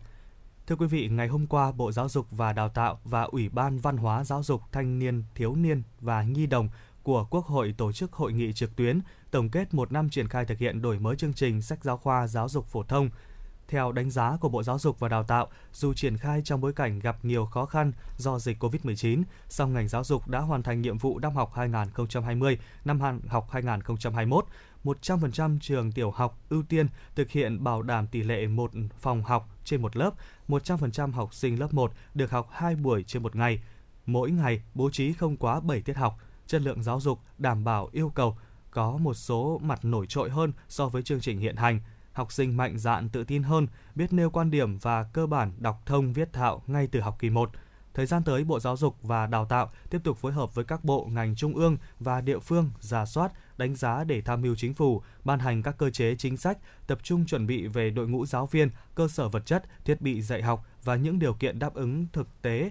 Thưa 0.66 0.76
quý 0.76 0.86
vị, 0.86 1.08
ngày 1.08 1.28
hôm 1.28 1.46
qua, 1.46 1.72
Bộ 1.72 1.92
Giáo 1.92 2.08
dục 2.08 2.26
và 2.30 2.52
Đào 2.52 2.68
tạo 2.68 3.00
và 3.04 3.22
Ủy 3.22 3.48
ban 3.48 3.78
Văn 3.78 3.96
hóa 3.96 4.24
Giáo 4.24 4.42
dục 4.42 4.62
Thanh 4.72 4.98
niên, 4.98 5.24
Thiếu 5.34 5.54
niên 5.54 5.82
và 6.00 6.22
Nhi 6.22 6.46
đồng 6.46 6.68
của 7.02 7.24
Quốc 7.30 7.46
hội 7.46 7.74
tổ 7.78 7.92
chức 7.92 8.12
hội 8.12 8.32
nghị 8.32 8.52
trực 8.52 8.76
tuyến 8.76 9.00
tổng 9.30 9.50
kết 9.50 9.74
một 9.74 9.92
năm 9.92 10.08
triển 10.10 10.28
khai 10.28 10.44
thực 10.44 10.58
hiện 10.58 10.82
đổi 10.82 10.98
mới 10.98 11.16
chương 11.16 11.32
trình 11.32 11.62
sách 11.62 11.84
giáo 11.84 11.96
khoa 11.96 12.26
giáo 12.26 12.48
dục 12.48 12.66
phổ 12.66 12.82
thông. 12.82 13.10
Theo 13.68 13.92
đánh 13.92 14.10
giá 14.10 14.36
của 14.40 14.48
Bộ 14.48 14.62
Giáo 14.62 14.78
dục 14.78 15.00
và 15.00 15.08
Đào 15.08 15.22
tạo, 15.22 15.48
dù 15.72 15.94
triển 15.94 16.16
khai 16.16 16.42
trong 16.44 16.60
bối 16.60 16.72
cảnh 16.72 16.98
gặp 16.98 17.16
nhiều 17.22 17.46
khó 17.46 17.66
khăn 17.66 17.92
do 18.16 18.38
dịch 18.38 18.62
COVID-19, 18.62 19.22
song 19.48 19.72
ngành 19.72 19.88
giáo 19.88 20.04
dục 20.04 20.28
đã 20.28 20.40
hoàn 20.40 20.62
thành 20.62 20.80
nhiệm 20.80 20.98
vụ 20.98 21.18
năm 21.18 21.36
học 21.36 21.52
2020, 21.54 22.58
năm 22.84 23.00
học 23.28 23.46
2021 23.50 24.46
100% 24.86 25.58
trường 25.60 25.92
tiểu 25.92 26.10
học 26.10 26.38
ưu 26.48 26.62
tiên 26.62 26.86
thực 27.14 27.30
hiện 27.30 27.64
bảo 27.64 27.82
đảm 27.82 28.06
tỷ 28.06 28.22
lệ 28.22 28.46
một 28.46 28.70
phòng 28.98 29.22
học 29.22 29.48
trên 29.64 29.82
một 29.82 29.96
lớp, 29.96 30.10
100% 30.48 31.12
học 31.12 31.34
sinh 31.34 31.60
lớp 31.60 31.74
1 31.74 31.92
được 32.14 32.30
học 32.30 32.48
2 32.52 32.76
buổi 32.76 33.02
trên 33.02 33.22
một 33.22 33.36
ngày. 33.36 33.60
Mỗi 34.06 34.30
ngày 34.30 34.62
bố 34.74 34.90
trí 34.90 35.12
không 35.12 35.36
quá 35.36 35.60
7 35.60 35.80
tiết 35.80 35.96
học, 35.96 36.18
chất 36.46 36.62
lượng 36.62 36.82
giáo 36.82 37.00
dục 37.00 37.20
đảm 37.38 37.64
bảo 37.64 37.88
yêu 37.92 38.12
cầu 38.14 38.38
có 38.70 38.96
một 38.96 39.14
số 39.14 39.60
mặt 39.62 39.84
nổi 39.84 40.06
trội 40.08 40.30
hơn 40.30 40.52
so 40.68 40.88
với 40.88 41.02
chương 41.02 41.20
trình 41.20 41.38
hiện 41.38 41.56
hành. 41.56 41.80
Học 42.12 42.32
sinh 42.32 42.56
mạnh 42.56 42.78
dạn 42.78 43.08
tự 43.08 43.24
tin 43.24 43.42
hơn, 43.42 43.66
biết 43.94 44.12
nêu 44.12 44.30
quan 44.30 44.50
điểm 44.50 44.78
và 44.78 45.02
cơ 45.02 45.26
bản 45.26 45.52
đọc 45.58 45.82
thông 45.86 46.12
viết 46.12 46.32
thạo 46.32 46.62
ngay 46.66 46.86
từ 46.86 47.00
học 47.00 47.16
kỳ 47.18 47.30
1– 47.30 47.50
Thời 47.96 48.06
gian 48.06 48.22
tới, 48.22 48.44
Bộ 48.44 48.60
Giáo 48.60 48.76
dục 48.76 48.96
và 49.02 49.26
Đào 49.26 49.44
tạo 49.44 49.70
tiếp 49.90 49.98
tục 50.04 50.18
phối 50.18 50.32
hợp 50.32 50.54
với 50.54 50.64
các 50.64 50.84
bộ, 50.84 51.06
ngành 51.10 51.36
trung 51.36 51.54
ương 51.54 51.76
và 52.00 52.20
địa 52.20 52.38
phương 52.38 52.70
giả 52.80 53.04
soát, 53.04 53.32
đánh 53.56 53.74
giá 53.74 54.04
để 54.04 54.20
tham 54.20 54.42
mưu 54.42 54.54
chính 54.56 54.74
phủ, 54.74 55.02
ban 55.24 55.38
hành 55.38 55.62
các 55.62 55.78
cơ 55.78 55.90
chế 55.90 56.14
chính 56.14 56.36
sách, 56.36 56.58
tập 56.86 56.98
trung 57.02 57.26
chuẩn 57.26 57.46
bị 57.46 57.66
về 57.66 57.90
đội 57.90 58.08
ngũ 58.08 58.26
giáo 58.26 58.46
viên, 58.46 58.70
cơ 58.94 59.08
sở 59.08 59.28
vật 59.28 59.46
chất, 59.46 59.64
thiết 59.84 60.00
bị 60.00 60.22
dạy 60.22 60.42
học 60.42 60.66
và 60.84 60.96
những 60.96 61.18
điều 61.18 61.34
kiện 61.34 61.58
đáp 61.58 61.74
ứng 61.74 62.06
thực 62.12 62.42
tế 62.42 62.70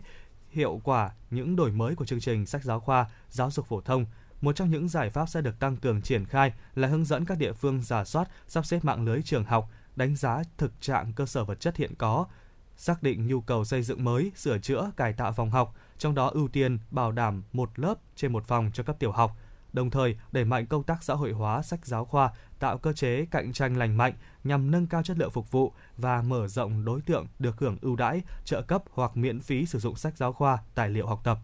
hiệu 0.49 0.81
quả 0.83 1.11
những 1.29 1.55
đổi 1.55 1.71
mới 1.71 1.95
của 1.95 2.05
chương 2.05 2.19
trình 2.19 2.45
sách 2.45 2.63
giáo 2.63 2.79
khoa, 2.79 3.05
giáo 3.29 3.51
dục 3.51 3.65
phổ 3.67 3.81
thông. 3.81 4.05
Một 4.41 4.55
trong 4.55 4.71
những 4.71 4.87
giải 4.87 5.09
pháp 5.09 5.29
sẽ 5.29 5.41
được 5.41 5.59
tăng 5.59 5.77
cường 5.77 6.01
triển 6.01 6.25
khai 6.25 6.53
là 6.75 6.87
hướng 6.87 7.05
dẫn 7.05 7.25
các 7.25 7.37
địa 7.37 7.53
phương 7.53 7.81
giả 7.81 8.03
soát, 8.03 8.29
sắp 8.47 8.65
xếp 8.65 8.85
mạng 8.85 9.05
lưới 9.05 9.21
trường 9.21 9.43
học, 9.43 9.69
đánh 9.95 10.15
giá 10.15 10.43
thực 10.57 10.81
trạng 10.81 11.13
cơ 11.13 11.25
sở 11.25 11.43
vật 11.43 11.59
chất 11.59 11.77
hiện 11.77 11.95
có, 11.95 12.25
xác 12.77 13.03
định 13.03 13.27
nhu 13.27 13.41
cầu 13.41 13.65
xây 13.65 13.81
dựng 13.81 14.03
mới, 14.03 14.31
sửa 14.35 14.57
chữa, 14.57 14.91
cải 14.97 15.13
tạo 15.13 15.31
phòng 15.31 15.49
học, 15.49 15.75
trong 15.97 16.15
đó 16.15 16.27
ưu 16.27 16.47
tiên 16.47 16.79
bảo 16.91 17.11
đảm 17.11 17.43
một 17.53 17.79
lớp 17.79 17.95
trên 18.15 18.31
một 18.33 18.45
phòng 18.47 18.71
cho 18.73 18.83
cấp 18.83 18.95
tiểu 18.99 19.11
học, 19.11 19.37
đồng 19.75 19.89
thời 19.89 20.17
đẩy 20.31 20.45
mạnh 20.45 20.65
công 20.65 20.83
tác 20.83 21.03
xã 21.03 21.13
hội 21.13 21.31
hóa 21.31 21.61
sách 21.61 21.85
giáo 21.85 22.05
khoa, 22.05 22.29
tạo 22.59 22.77
cơ 22.77 22.93
chế 22.93 23.25
cạnh 23.31 23.53
tranh 23.53 23.77
lành 23.77 23.97
mạnh 23.97 24.13
nhằm 24.43 24.71
nâng 24.71 24.87
cao 24.87 25.03
chất 25.03 25.17
lượng 25.17 25.31
phục 25.31 25.51
vụ 25.51 25.73
và 25.97 26.21
mở 26.21 26.47
rộng 26.47 26.85
đối 26.85 27.01
tượng 27.01 27.27
được 27.39 27.59
hưởng 27.59 27.77
ưu 27.81 27.95
đãi, 27.95 28.21
trợ 28.45 28.61
cấp 28.61 28.83
hoặc 28.91 29.17
miễn 29.17 29.39
phí 29.39 29.65
sử 29.65 29.79
dụng 29.79 29.95
sách 29.95 30.17
giáo 30.17 30.33
khoa, 30.33 30.57
tài 30.75 30.89
liệu 30.89 31.07
học 31.07 31.21
tập. 31.23 31.37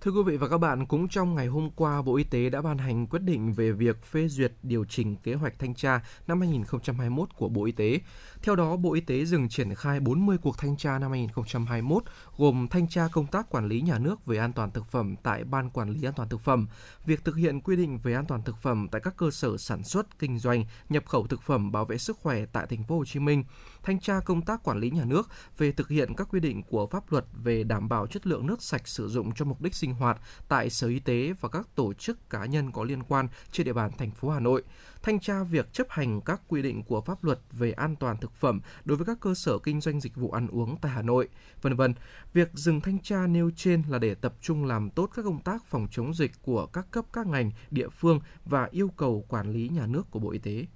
Thưa 0.00 0.10
quý 0.10 0.22
vị 0.26 0.36
và 0.36 0.48
các 0.48 0.58
bạn, 0.58 0.86
cũng 0.86 1.08
trong 1.08 1.34
ngày 1.34 1.46
hôm 1.46 1.70
qua, 1.76 2.02
Bộ 2.02 2.16
Y 2.16 2.24
tế 2.24 2.50
đã 2.50 2.62
ban 2.62 2.78
hành 2.78 3.06
quyết 3.06 3.22
định 3.22 3.52
về 3.52 3.72
việc 3.72 4.04
phê 4.04 4.28
duyệt 4.28 4.52
điều 4.62 4.84
chỉnh 4.84 5.16
kế 5.16 5.34
hoạch 5.34 5.58
thanh 5.58 5.74
tra 5.74 6.00
năm 6.26 6.40
2021 6.40 7.28
của 7.36 7.48
Bộ 7.48 7.64
Y 7.64 7.72
tế. 7.72 8.00
Theo 8.42 8.56
đó, 8.56 8.76
Bộ 8.76 8.92
Y 8.92 9.00
tế 9.00 9.24
dừng 9.24 9.48
triển 9.48 9.74
khai 9.74 10.00
40 10.00 10.38
cuộc 10.42 10.58
thanh 10.58 10.76
tra 10.76 10.98
năm 10.98 11.10
2021, 11.10 12.04
gồm 12.36 12.66
thanh 12.70 12.88
tra 12.88 13.08
công 13.12 13.26
tác 13.26 13.50
quản 13.50 13.68
lý 13.68 13.80
nhà 13.80 13.98
nước 13.98 14.26
về 14.26 14.36
an 14.38 14.52
toàn 14.52 14.70
thực 14.70 14.86
phẩm 14.86 15.16
tại 15.22 15.44
Ban 15.44 15.70
Quản 15.70 15.90
lý 15.90 16.08
An 16.08 16.14
toàn 16.16 16.28
thực 16.28 16.40
phẩm, 16.40 16.66
việc 17.06 17.24
thực 17.24 17.36
hiện 17.36 17.60
quy 17.60 17.76
định 17.76 17.98
về 17.98 18.14
an 18.14 18.24
toàn 18.26 18.42
thực 18.42 18.56
phẩm 18.62 18.88
tại 18.92 19.00
các 19.04 19.16
cơ 19.16 19.30
sở 19.30 19.56
sản 19.56 19.82
xuất, 19.84 20.18
kinh 20.18 20.38
doanh, 20.38 20.64
nhập 20.88 21.06
khẩu 21.06 21.26
thực 21.26 21.42
phẩm 21.42 21.72
bảo 21.72 21.84
vệ 21.84 21.98
sức 21.98 22.18
khỏe 22.18 22.46
tại 22.52 22.66
thành 22.66 22.84
phố 22.84 22.98
Hồ 22.98 23.04
Chí 23.04 23.20
Minh, 23.20 23.44
thanh 23.82 24.00
tra 24.00 24.20
công 24.20 24.42
tác 24.42 24.62
quản 24.62 24.80
lý 24.80 24.90
nhà 24.90 25.04
nước 25.04 25.28
về 25.58 25.72
thực 25.72 25.88
hiện 25.88 26.14
các 26.16 26.28
quy 26.30 26.40
định 26.40 26.62
của 26.62 26.86
pháp 26.86 27.12
luật 27.12 27.24
về 27.32 27.64
đảm 27.64 27.88
bảo 27.88 28.06
chất 28.06 28.26
lượng 28.26 28.46
nước 28.46 28.62
sạch 28.62 28.88
sử 28.88 29.08
dụng 29.08 29.34
cho 29.34 29.44
mục 29.44 29.60
đích 29.60 29.74
sinh 29.74 29.94
hoạt 29.94 30.18
tại 30.48 30.70
Sở 30.70 30.88
Y 30.88 30.98
tế 30.98 31.32
và 31.40 31.48
các 31.48 31.68
tổ 31.74 31.92
chức 31.92 32.30
cá 32.30 32.44
nhân 32.44 32.72
có 32.72 32.84
liên 32.84 33.02
quan 33.02 33.28
trên 33.52 33.66
địa 33.66 33.72
bàn 33.72 33.90
thành 33.98 34.10
phố 34.10 34.30
Hà 34.30 34.40
Nội 34.40 34.62
thanh 35.02 35.20
tra 35.20 35.42
việc 35.42 35.72
chấp 35.72 35.86
hành 35.90 36.20
các 36.20 36.40
quy 36.48 36.62
định 36.62 36.82
của 36.82 37.00
pháp 37.00 37.24
luật 37.24 37.38
về 37.52 37.72
an 37.72 37.96
toàn 37.96 38.16
thực 38.16 38.34
phẩm 38.34 38.60
đối 38.84 38.96
với 38.96 39.06
các 39.06 39.20
cơ 39.20 39.34
sở 39.34 39.58
kinh 39.58 39.80
doanh 39.80 40.00
dịch 40.00 40.16
vụ 40.16 40.30
ăn 40.30 40.48
uống 40.48 40.76
tại 40.80 40.92
Hà 40.92 41.02
Nội, 41.02 41.28
vân 41.62 41.76
vân. 41.76 41.94
Việc 42.32 42.48
dừng 42.54 42.80
thanh 42.80 42.98
tra 42.98 43.26
nêu 43.26 43.50
trên 43.56 43.82
là 43.88 43.98
để 43.98 44.14
tập 44.14 44.34
trung 44.40 44.64
làm 44.64 44.90
tốt 44.90 45.10
các 45.14 45.22
công 45.22 45.42
tác 45.42 45.64
phòng 45.64 45.86
chống 45.90 46.14
dịch 46.14 46.32
của 46.42 46.66
các 46.66 46.86
cấp 46.90 47.04
các 47.12 47.26
ngành, 47.26 47.50
địa 47.70 47.88
phương 47.88 48.20
và 48.44 48.68
yêu 48.70 48.88
cầu 48.96 49.24
quản 49.28 49.52
lý 49.52 49.68
nhà 49.68 49.86
nước 49.86 50.10
của 50.10 50.18
Bộ 50.18 50.30
Y 50.30 50.38
tế 50.38 50.66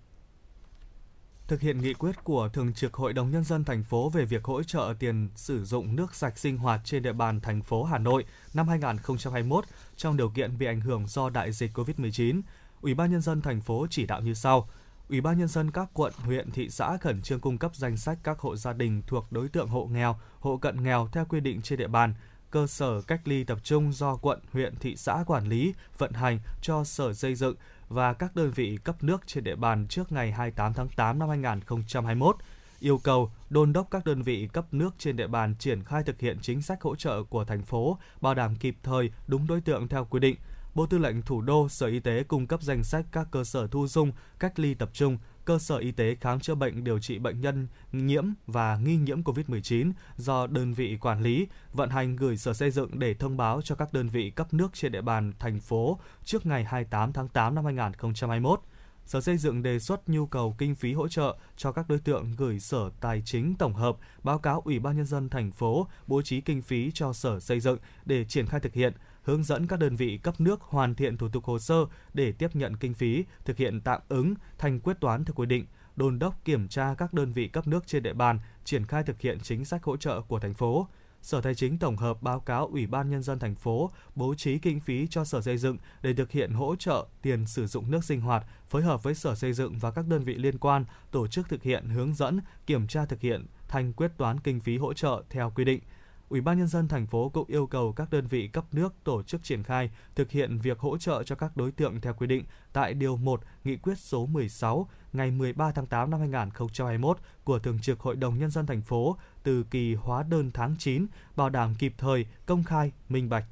thực 1.48 1.60
hiện 1.60 1.80
nghị 1.80 1.94
quyết 1.94 2.24
của 2.24 2.48
Thường 2.48 2.74
trực 2.74 2.94
Hội 2.94 3.12
đồng 3.12 3.30
Nhân 3.30 3.44
dân 3.44 3.64
thành 3.64 3.84
phố 3.84 4.08
về 4.08 4.24
việc 4.24 4.44
hỗ 4.44 4.62
trợ 4.62 4.94
tiền 4.98 5.28
sử 5.36 5.64
dụng 5.64 5.96
nước 5.96 6.14
sạch 6.14 6.38
sinh 6.38 6.58
hoạt 6.58 6.80
trên 6.84 7.02
địa 7.02 7.12
bàn 7.12 7.40
thành 7.40 7.62
phố 7.62 7.84
Hà 7.84 7.98
Nội 7.98 8.24
năm 8.54 8.68
2021 8.68 9.64
trong 9.96 10.16
điều 10.16 10.28
kiện 10.28 10.58
bị 10.58 10.66
ảnh 10.66 10.80
hưởng 10.80 11.06
do 11.06 11.30
đại 11.30 11.52
dịch 11.52 11.78
COVID-19, 11.78 12.40
Ủy 12.84 12.94
ban 12.94 13.10
nhân 13.10 13.20
dân 13.20 13.42
thành 13.42 13.60
phố 13.60 13.86
chỉ 13.90 14.06
đạo 14.06 14.20
như 14.20 14.34
sau: 14.34 14.68
Ủy 15.08 15.20
ban 15.20 15.38
nhân 15.38 15.48
dân 15.48 15.70
các 15.70 15.88
quận, 15.92 16.12
huyện, 16.16 16.50
thị 16.50 16.68
xã 16.70 16.96
khẩn 16.96 17.22
trương 17.22 17.40
cung 17.40 17.58
cấp 17.58 17.76
danh 17.76 17.96
sách 17.96 18.18
các 18.22 18.38
hộ 18.38 18.56
gia 18.56 18.72
đình 18.72 19.02
thuộc 19.06 19.32
đối 19.32 19.48
tượng 19.48 19.68
hộ 19.68 19.86
nghèo, 19.92 20.16
hộ 20.40 20.56
cận 20.56 20.82
nghèo 20.82 21.08
theo 21.12 21.24
quy 21.24 21.40
định 21.40 21.62
trên 21.62 21.78
địa 21.78 21.88
bàn, 21.88 22.14
cơ 22.50 22.66
sở 22.66 23.02
cách 23.02 23.20
ly 23.24 23.44
tập 23.44 23.58
trung 23.62 23.92
do 23.92 24.16
quận, 24.16 24.40
huyện, 24.52 24.74
thị 24.80 24.96
xã 24.96 25.24
quản 25.26 25.48
lý, 25.48 25.74
vận 25.98 26.12
hành 26.12 26.38
cho 26.62 26.84
Sở 26.84 27.12
Xây 27.12 27.34
dựng 27.34 27.56
và 27.88 28.12
các 28.12 28.36
đơn 28.36 28.50
vị 28.50 28.78
cấp 28.84 28.96
nước 29.04 29.26
trên 29.26 29.44
địa 29.44 29.56
bàn 29.56 29.86
trước 29.88 30.12
ngày 30.12 30.32
28 30.32 30.74
tháng 30.74 30.88
8 30.88 31.18
năm 31.18 31.28
2021 31.28 32.36
yêu 32.80 32.98
cầu 32.98 33.30
đôn 33.50 33.72
đốc 33.72 33.90
các 33.90 34.04
đơn 34.04 34.22
vị 34.22 34.48
cấp 34.52 34.64
nước 34.72 34.94
trên 34.98 35.16
địa 35.16 35.26
bàn 35.26 35.54
triển 35.58 35.84
khai 35.84 36.02
thực 36.02 36.20
hiện 36.20 36.38
chính 36.42 36.62
sách 36.62 36.82
hỗ 36.82 36.96
trợ 36.96 37.22
của 37.22 37.44
thành 37.44 37.62
phố, 37.62 37.98
bảo 38.20 38.34
đảm 38.34 38.56
kịp 38.56 38.76
thời, 38.82 39.10
đúng 39.26 39.46
đối 39.46 39.60
tượng 39.60 39.88
theo 39.88 40.04
quy 40.10 40.20
định– 40.20 40.36
Bộ 40.74 40.86
Tư 40.86 40.98
lệnh 40.98 41.22
Thủ 41.22 41.40
đô, 41.40 41.68
Sở 41.68 41.86
Y 41.86 42.00
tế 42.00 42.22
cung 42.22 42.46
cấp 42.46 42.62
danh 42.62 42.84
sách 42.84 43.06
các 43.12 43.28
cơ 43.30 43.44
sở 43.44 43.66
thu 43.66 43.86
dung, 43.86 44.12
cách 44.38 44.58
ly 44.58 44.74
tập 44.74 44.90
trung, 44.92 45.18
cơ 45.44 45.58
sở 45.58 45.76
y 45.76 45.92
tế 45.92 46.16
khám 46.20 46.40
chữa 46.40 46.54
bệnh 46.54 46.84
điều 46.84 46.98
trị 46.98 47.18
bệnh 47.18 47.40
nhân 47.40 47.66
nhiễm 47.92 48.24
và 48.46 48.76
nghi 48.76 48.96
nhiễm 48.96 49.22
COVID-19 49.22 49.92
do 50.16 50.46
đơn 50.46 50.74
vị 50.74 50.98
quản 51.00 51.22
lý, 51.22 51.46
vận 51.72 51.90
hành 51.90 52.16
gửi 52.16 52.36
Sở 52.36 52.52
Xây 52.52 52.70
dựng 52.70 52.98
để 52.98 53.14
thông 53.14 53.36
báo 53.36 53.60
cho 53.62 53.74
các 53.74 53.92
đơn 53.92 54.08
vị 54.08 54.30
cấp 54.30 54.54
nước 54.54 54.68
trên 54.72 54.92
địa 54.92 55.00
bàn 55.00 55.32
thành 55.38 55.60
phố 55.60 55.98
trước 56.24 56.46
ngày 56.46 56.64
28 56.64 57.12
tháng 57.12 57.28
8 57.28 57.54
năm 57.54 57.64
2021. 57.64 58.60
Sở 59.06 59.20
Xây 59.20 59.36
dựng 59.36 59.62
đề 59.62 59.78
xuất 59.78 60.08
nhu 60.08 60.26
cầu 60.26 60.54
kinh 60.58 60.74
phí 60.74 60.92
hỗ 60.92 61.08
trợ 61.08 61.36
cho 61.56 61.72
các 61.72 61.88
đối 61.88 61.98
tượng 61.98 62.34
gửi 62.36 62.60
Sở 62.60 62.90
Tài 63.00 63.22
chính 63.24 63.54
tổng 63.54 63.74
hợp 63.74 63.96
báo 64.22 64.38
cáo 64.38 64.62
Ủy 64.64 64.78
ban 64.78 64.96
nhân 64.96 65.06
dân 65.06 65.28
thành 65.28 65.50
phố 65.50 65.88
bố 66.06 66.22
trí 66.22 66.40
kinh 66.40 66.62
phí 66.62 66.90
cho 66.94 67.12
Sở 67.12 67.40
Xây 67.40 67.60
dựng 67.60 67.78
để 68.04 68.24
triển 68.24 68.46
khai 68.46 68.60
thực 68.60 68.74
hiện 68.74 68.92
hướng 69.24 69.44
dẫn 69.44 69.66
các 69.66 69.78
đơn 69.78 69.96
vị 69.96 70.18
cấp 70.22 70.40
nước 70.40 70.60
hoàn 70.62 70.94
thiện 70.94 71.18
thủ 71.18 71.28
tục 71.28 71.44
hồ 71.44 71.58
sơ 71.58 71.86
để 72.14 72.32
tiếp 72.32 72.56
nhận 72.56 72.76
kinh 72.76 72.94
phí, 72.94 73.24
thực 73.44 73.56
hiện 73.56 73.80
tạm 73.80 74.00
ứng 74.08 74.34
thành 74.58 74.80
quyết 74.80 75.00
toán 75.00 75.24
theo 75.24 75.34
quy 75.34 75.46
định, 75.46 75.66
đôn 75.96 76.18
đốc 76.18 76.44
kiểm 76.44 76.68
tra 76.68 76.94
các 76.98 77.14
đơn 77.14 77.32
vị 77.32 77.48
cấp 77.48 77.66
nước 77.66 77.86
trên 77.86 78.02
địa 78.02 78.12
bàn 78.12 78.38
triển 78.64 78.86
khai 78.86 79.02
thực 79.02 79.20
hiện 79.20 79.38
chính 79.42 79.64
sách 79.64 79.82
hỗ 79.84 79.96
trợ 79.96 80.20
của 80.20 80.38
thành 80.38 80.54
phố. 80.54 80.88
Sở 81.22 81.40
Tài 81.40 81.54
chính 81.54 81.78
tổng 81.78 81.96
hợp 81.96 82.22
báo 82.22 82.40
cáo 82.40 82.66
Ủy 82.66 82.86
ban 82.86 83.10
nhân 83.10 83.22
dân 83.22 83.38
thành 83.38 83.54
phố 83.54 83.90
bố 84.14 84.34
trí 84.34 84.58
kinh 84.58 84.80
phí 84.80 85.06
cho 85.10 85.24
Sở 85.24 85.40
Xây 85.40 85.58
dựng 85.58 85.76
để 86.02 86.14
thực 86.14 86.30
hiện 86.30 86.52
hỗ 86.52 86.76
trợ 86.76 87.06
tiền 87.22 87.46
sử 87.46 87.66
dụng 87.66 87.90
nước 87.90 88.04
sinh 88.04 88.20
hoạt, 88.20 88.44
phối 88.68 88.82
hợp 88.82 89.02
với 89.02 89.14
Sở 89.14 89.34
Xây 89.34 89.52
dựng 89.52 89.78
và 89.78 89.90
các 89.90 90.06
đơn 90.06 90.22
vị 90.22 90.34
liên 90.34 90.58
quan 90.58 90.84
tổ 91.10 91.26
chức 91.26 91.48
thực 91.48 91.62
hiện 91.62 91.84
hướng 91.84 92.14
dẫn, 92.14 92.40
kiểm 92.66 92.86
tra 92.86 93.04
thực 93.04 93.20
hiện 93.20 93.46
thành 93.68 93.92
quyết 93.92 94.10
toán 94.16 94.40
kinh 94.40 94.60
phí 94.60 94.78
hỗ 94.78 94.92
trợ 94.92 95.22
theo 95.30 95.52
quy 95.54 95.64
định. 95.64 95.80
Ủy 96.28 96.40
ban 96.40 96.58
nhân 96.58 96.68
dân 96.68 96.88
thành 96.88 97.06
phố 97.06 97.28
cũng 97.28 97.48
yêu 97.48 97.66
cầu 97.66 97.92
các 97.92 98.10
đơn 98.10 98.26
vị 98.26 98.48
cấp 98.48 98.64
nước 98.72 98.94
tổ 99.04 99.22
chức 99.22 99.42
triển 99.42 99.62
khai 99.62 99.90
thực 100.14 100.30
hiện 100.30 100.58
việc 100.58 100.78
hỗ 100.78 100.98
trợ 100.98 101.22
cho 101.22 101.34
các 101.34 101.56
đối 101.56 101.72
tượng 101.72 102.00
theo 102.00 102.14
quy 102.14 102.26
định 102.26 102.44
tại 102.72 102.94
điều 102.94 103.16
1 103.16 103.40
Nghị 103.64 103.76
quyết 103.76 103.98
số 103.98 104.26
16 104.26 104.88
ngày 105.12 105.30
13 105.30 105.72
tháng 105.72 105.86
8 105.86 106.10
năm 106.10 106.20
2021 106.20 107.18
của 107.44 107.58
Thường 107.58 107.78
trực 107.82 108.00
Hội 108.00 108.16
đồng 108.16 108.38
nhân 108.38 108.50
dân 108.50 108.66
thành 108.66 108.82
phố 108.82 109.16
từ 109.42 109.62
kỳ 109.62 109.94
hóa 109.94 110.22
đơn 110.22 110.50
tháng 110.54 110.76
9, 110.78 111.06
bảo 111.36 111.50
đảm 111.50 111.74
kịp 111.78 111.94
thời, 111.98 112.26
công 112.46 112.64
khai, 112.64 112.92
minh 113.08 113.28
bạch. 113.28 113.44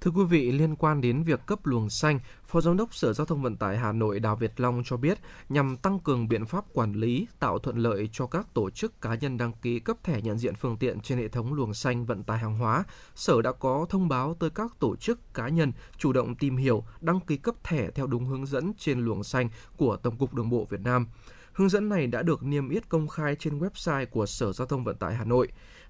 Thưa 0.00 0.10
quý 0.10 0.24
vị, 0.24 0.52
liên 0.52 0.76
quan 0.76 1.00
đến 1.00 1.22
việc 1.22 1.46
cấp 1.46 1.66
luồng 1.66 1.90
xanh, 1.90 2.20
Phó 2.46 2.60
Giám 2.60 2.76
đốc 2.76 2.94
Sở 2.94 3.12
Giao 3.12 3.26
thông 3.26 3.42
Vận 3.42 3.56
tải 3.56 3.78
Hà 3.78 3.92
Nội 3.92 4.20
Đào 4.20 4.36
Việt 4.36 4.60
Long 4.60 4.82
cho 4.84 4.96
biết, 4.96 5.18
nhằm 5.48 5.76
tăng 5.76 5.98
cường 5.98 6.28
biện 6.28 6.46
pháp 6.46 6.64
quản 6.72 6.92
lý, 6.92 7.26
tạo 7.38 7.58
thuận 7.58 7.76
lợi 7.76 8.08
cho 8.12 8.26
các 8.26 8.54
tổ 8.54 8.70
chức 8.70 9.00
cá 9.00 9.14
nhân 9.14 9.36
đăng 9.38 9.52
ký 9.62 9.80
cấp 9.80 9.96
thẻ 10.04 10.20
nhận 10.22 10.38
diện 10.38 10.54
phương 10.54 10.76
tiện 10.76 11.00
trên 11.00 11.18
hệ 11.18 11.28
thống 11.28 11.54
luồng 11.54 11.74
xanh 11.74 12.06
vận 12.06 12.22
tải 12.22 12.38
hàng 12.38 12.58
hóa, 12.58 12.84
Sở 13.14 13.42
đã 13.42 13.52
có 13.52 13.86
thông 13.88 14.08
báo 14.08 14.36
tới 14.40 14.50
các 14.50 14.72
tổ 14.78 14.96
chức 14.96 15.34
cá 15.34 15.48
nhân 15.48 15.72
chủ 15.96 16.12
động 16.12 16.34
tìm 16.34 16.56
hiểu, 16.56 16.84
đăng 17.00 17.20
ký 17.20 17.36
cấp 17.36 17.54
thẻ 17.64 17.90
theo 17.90 18.06
đúng 18.06 18.24
hướng 18.24 18.46
dẫn 18.46 18.72
trên 18.78 19.00
luồng 19.00 19.24
xanh 19.24 19.48
của 19.76 19.96
Tổng 19.96 20.16
cục 20.16 20.34
Đường 20.34 20.50
bộ 20.50 20.66
Việt 20.70 20.80
Nam. 20.80 21.06
Hướng 21.52 21.68
dẫn 21.68 21.88
này 21.88 22.06
đã 22.06 22.22
được 22.22 22.42
niêm 22.42 22.68
yết 22.68 22.88
công 22.88 23.08
khai 23.08 23.36
trên 23.38 23.58
website 23.58 24.06
của 24.06 24.26
Sở 24.26 24.52
Giao 24.52 24.66
thông 24.66 24.84
Vận 24.84 24.96
tải 24.96 25.14
Hà 25.14 25.24
Nội 25.24 25.48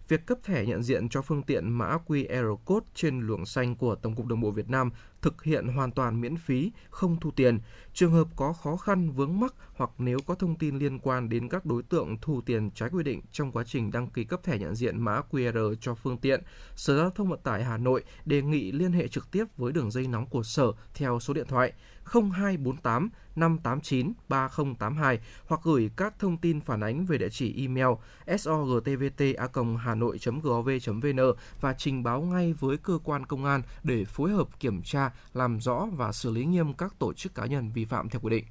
việc 0.08 0.26
cấp 0.26 0.38
thẻ 0.44 0.66
nhận 0.66 0.82
diện 0.82 1.08
cho 1.08 1.22
phương 1.22 1.42
tiện 1.42 1.70
mã 1.70 1.98
QR 2.06 2.56
code 2.56 2.86
trên 2.94 3.20
luồng 3.20 3.46
xanh 3.46 3.76
của 3.76 3.94
Tổng 3.94 4.14
cục 4.14 4.26
Đường 4.26 4.40
bộ 4.40 4.50
Việt 4.50 4.68
Nam 4.68 4.90
thực 5.22 5.44
hiện 5.44 5.68
hoàn 5.68 5.90
toàn 5.90 6.20
miễn 6.20 6.36
phí, 6.36 6.72
không 6.90 7.20
thu 7.20 7.30
tiền. 7.30 7.58
Trường 7.94 8.12
hợp 8.12 8.28
có 8.36 8.52
khó 8.52 8.76
khăn 8.76 9.10
vướng 9.10 9.40
mắc 9.40 9.54
hoặc 9.76 9.90
nếu 9.98 10.18
có 10.26 10.34
thông 10.34 10.56
tin 10.56 10.78
liên 10.78 10.98
quan 10.98 11.28
đến 11.28 11.48
các 11.48 11.66
đối 11.66 11.82
tượng 11.82 12.16
thu 12.22 12.40
tiền 12.40 12.70
trái 12.70 12.88
quy 12.92 13.02
định 13.02 13.20
trong 13.32 13.52
quá 13.52 13.64
trình 13.66 13.90
đăng 13.90 14.10
ký 14.10 14.24
cấp 14.24 14.40
thẻ 14.44 14.58
nhận 14.58 14.74
diện 14.74 15.04
mã 15.04 15.20
QR 15.30 15.74
cho 15.80 15.94
phương 15.94 16.18
tiện, 16.18 16.42
Sở 16.76 16.98
Giao 16.98 17.10
thông 17.10 17.28
Vận 17.28 17.40
tải 17.42 17.64
Hà 17.64 17.76
Nội 17.76 18.04
đề 18.24 18.42
nghị 18.42 18.72
liên 18.72 18.92
hệ 18.92 19.08
trực 19.08 19.30
tiếp 19.30 19.44
với 19.56 19.72
đường 19.72 19.90
dây 19.90 20.06
nóng 20.06 20.26
của 20.26 20.42
Sở 20.42 20.72
theo 20.94 21.20
số 21.20 21.34
điện 21.34 21.46
thoại 21.48 21.72
0248 22.12 23.10
589 23.36 24.12
3082 24.28 25.18
hoặc 25.46 25.60
gửi 25.64 25.90
các 25.96 26.14
thông 26.18 26.36
tin 26.36 26.60
phản 26.60 26.80
ánh 26.80 27.06
về 27.06 27.18
địa 27.18 27.28
chỉ 27.28 27.62
email 27.62 27.88
sogtvt@hanoi.gov.vn 28.26 31.20
và 31.60 31.72
trình 31.72 32.02
báo 32.02 32.22
ngay 32.22 32.52
với 32.52 32.76
cơ 32.76 32.98
quan 33.04 33.26
công 33.26 33.44
an 33.44 33.62
để 33.82 34.04
phối 34.04 34.30
hợp 34.30 34.60
kiểm 34.60 34.82
tra, 34.82 35.07
làm 35.34 35.60
rõ 35.60 35.86
và 35.92 36.12
xử 36.12 36.30
lý 36.30 36.44
nghiêm 36.44 36.72
các 36.72 36.94
tổ 36.98 37.12
chức 37.12 37.34
cá 37.34 37.46
nhân 37.46 37.70
vi 37.72 37.84
phạm 37.84 38.08
theo 38.08 38.20
quy 38.20 38.30
định. 38.30 38.44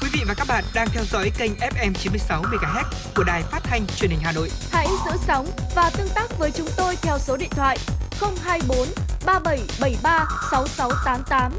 Quý 0.00 0.08
vị 0.12 0.20
và 0.26 0.34
các 0.34 0.46
bạn 0.48 0.64
đang 0.74 0.88
theo 0.92 1.04
dõi 1.04 1.30
kênh 1.38 1.52
FM 1.52 1.92
96 1.92 2.42
MHz 2.42 2.84
của 3.16 3.24
đài 3.24 3.42
phát 3.42 3.60
thanh 3.62 3.86
truyền 3.96 4.10
hình 4.10 4.20
Hà 4.22 4.32
Nội. 4.32 4.48
Hãy 4.70 4.86
giữ 5.06 5.12
sóng 5.26 5.46
và 5.74 5.90
tương 5.96 6.08
tác 6.14 6.38
với 6.38 6.50
chúng 6.50 6.68
tôi 6.76 6.96
theo 7.02 7.18
số 7.18 7.36
điện 7.36 7.50
thoại 7.50 7.78
024 8.20 8.88
3773 9.26 10.26
6688. 10.50 11.52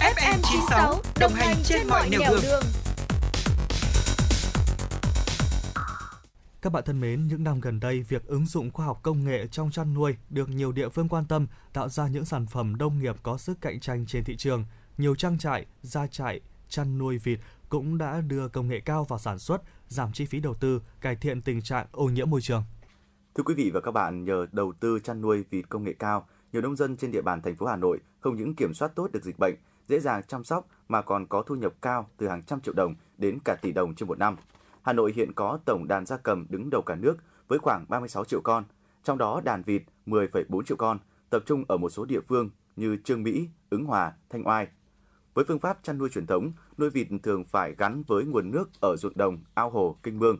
FM 0.00 0.38
96 0.42 1.02
đồng 1.20 1.32
hành 1.32 1.56
trên 1.64 1.88
mọi 1.88 2.08
nẻo 2.08 2.20
đường. 2.30 2.42
đường. 2.42 2.62
Các 6.62 6.72
bạn 6.72 6.84
thân 6.86 7.00
mến, 7.00 7.26
những 7.26 7.44
năm 7.44 7.60
gần 7.60 7.80
đây, 7.80 8.02
việc 8.02 8.26
ứng 8.26 8.46
dụng 8.46 8.70
khoa 8.70 8.86
học 8.86 9.00
công 9.02 9.24
nghệ 9.24 9.46
trong 9.46 9.70
chăn 9.70 9.94
nuôi 9.94 10.16
được 10.30 10.48
nhiều 10.48 10.72
địa 10.72 10.88
phương 10.88 11.08
quan 11.08 11.24
tâm, 11.24 11.46
tạo 11.72 11.88
ra 11.88 12.08
những 12.08 12.24
sản 12.24 12.46
phẩm 12.46 12.76
nông 12.78 12.98
nghiệp 12.98 13.16
có 13.22 13.38
sức 13.38 13.60
cạnh 13.60 13.80
tranh 13.80 14.06
trên 14.06 14.24
thị 14.24 14.36
trường. 14.36 14.64
Nhiều 14.98 15.14
trang 15.14 15.38
trại, 15.38 15.66
gia 15.82 16.06
trại, 16.06 16.40
chăn 16.68 16.98
nuôi 16.98 17.18
vịt 17.18 17.38
cũng 17.68 17.98
đã 17.98 18.20
đưa 18.20 18.48
công 18.48 18.68
nghệ 18.68 18.80
cao 18.80 19.04
vào 19.04 19.18
sản 19.18 19.38
xuất, 19.38 19.62
giảm 19.88 20.12
chi 20.12 20.26
phí 20.26 20.40
đầu 20.40 20.54
tư, 20.54 20.82
cải 21.00 21.16
thiện 21.16 21.42
tình 21.42 21.62
trạng 21.62 21.86
ô 21.92 22.04
nhiễm 22.04 22.30
môi 22.30 22.40
trường. 22.40 22.62
Thưa 23.34 23.42
quý 23.42 23.54
vị 23.54 23.70
và 23.74 23.80
các 23.80 23.90
bạn, 23.90 24.24
nhờ 24.24 24.46
đầu 24.52 24.72
tư 24.80 24.98
chăn 25.04 25.20
nuôi 25.20 25.44
vịt 25.50 25.68
công 25.68 25.84
nghệ 25.84 25.94
cao, 25.98 26.28
nhiều 26.52 26.62
nông 26.62 26.76
dân 26.76 26.96
trên 26.96 27.10
địa 27.10 27.22
bàn 27.22 27.42
thành 27.42 27.56
phố 27.56 27.66
Hà 27.66 27.76
Nội 27.76 27.98
không 28.20 28.36
những 28.36 28.54
kiểm 28.54 28.74
soát 28.74 28.94
tốt 28.94 29.12
được 29.12 29.24
dịch 29.24 29.38
bệnh, 29.38 29.54
dễ 29.88 30.00
dàng 30.00 30.22
chăm 30.28 30.44
sóc 30.44 30.66
mà 30.88 31.02
còn 31.02 31.26
có 31.26 31.42
thu 31.42 31.54
nhập 31.54 31.72
cao 31.82 32.08
từ 32.16 32.28
hàng 32.28 32.42
trăm 32.42 32.60
triệu 32.60 32.74
đồng 32.74 32.94
đến 33.18 33.38
cả 33.44 33.54
tỷ 33.54 33.72
đồng 33.72 33.94
trên 33.94 34.08
một 34.08 34.18
năm. 34.18 34.36
Hà 34.88 34.92
Nội 34.92 35.12
hiện 35.16 35.32
có 35.32 35.58
tổng 35.64 35.88
đàn 35.88 36.06
gia 36.06 36.16
cầm 36.16 36.46
đứng 36.48 36.70
đầu 36.70 36.82
cả 36.82 36.94
nước 36.94 37.16
với 37.48 37.58
khoảng 37.58 37.84
36 37.88 38.24
triệu 38.24 38.40
con, 38.40 38.64
trong 39.04 39.18
đó 39.18 39.40
đàn 39.44 39.62
vịt 39.62 39.82
10,4 40.06 40.62
triệu 40.62 40.76
con, 40.76 40.98
tập 41.30 41.42
trung 41.46 41.64
ở 41.68 41.76
một 41.76 41.88
số 41.88 42.04
địa 42.04 42.20
phương 42.20 42.50
như 42.76 42.96
Trương 43.04 43.22
Mỹ, 43.22 43.48
Ứng 43.70 43.84
Hòa, 43.84 44.12
Thanh 44.30 44.46
Oai. 44.46 44.68
Với 45.34 45.44
phương 45.44 45.58
pháp 45.58 45.78
chăn 45.82 45.98
nuôi 45.98 46.08
truyền 46.08 46.26
thống, 46.26 46.52
nuôi 46.78 46.90
vịt 46.90 47.06
thường 47.22 47.44
phải 47.44 47.74
gắn 47.78 48.02
với 48.06 48.24
nguồn 48.24 48.50
nước 48.50 48.70
ở 48.80 48.96
ruộng 48.96 49.16
đồng, 49.16 49.38
ao 49.54 49.70
hồ, 49.70 49.98
kênh 50.02 50.18
mương. 50.18 50.38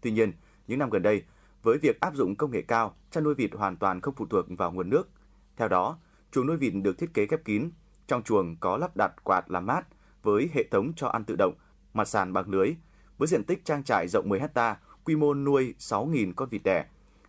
Tuy 0.00 0.10
nhiên, 0.10 0.32
những 0.66 0.78
năm 0.78 0.90
gần 0.90 1.02
đây, 1.02 1.22
với 1.62 1.78
việc 1.78 2.00
áp 2.00 2.16
dụng 2.16 2.36
công 2.36 2.50
nghệ 2.50 2.62
cao, 2.62 2.96
chăn 3.10 3.24
nuôi 3.24 3.34
vịt 3.34 3.54
hoàn 3.54 3.76
toàn 3.76 4.00
không 4.00 4.14
phụ 4.14 4.26
thuộc 4.26 4.46
vào 4.58 4.72
nguồn 4.72 4.90
nước. 4.90 5.08
Theo 5.56 5.68
đó, 5.68 5.98
chuồng 6.32 6.46
nuôi 6.46 6.56
vịt 6.56 6.72
được 6.82 6.98
thiết 6.98 7.14
kế 7.14 7.26
khép 7.26 7.44
kín, 7.44 7.70
trong 8.06 8.22
chuồng 8.22 8.56
có 8.60 8.76
lắp 8.76 8.96
đặt 8.96 9.24
quạt 9.24 9.50
làm 9.50 9.66
mát 9.66 9.86
với 10.22 10.50
hệ 10.54 10.64
thống 10.70 10.92
cho 10.96 11.08
ăn 11.08 11.24
tự 11.24 11.36
động, 11.36 11.54
mặt 11.94 12.08
sàn 12.08 12.32
bằng 12.32 12.50
lưới. 12.50 12.74
Với 13.20 13.28
diện 13.28 13.44
tích 13.44 13.64
trang 13.64 13.82
trại 13.84 14.08
rộng 14.08 14.28
10 14.28 14.40
hecta, 14.40 14.76
quy 15.04 15.16
mô 15.16 15.34
nuôi 15.34 15.74
6.000 15.78 16.32
con 16.36 16.48
vịt 16.48 16.60
đẻ. 16.64 16.84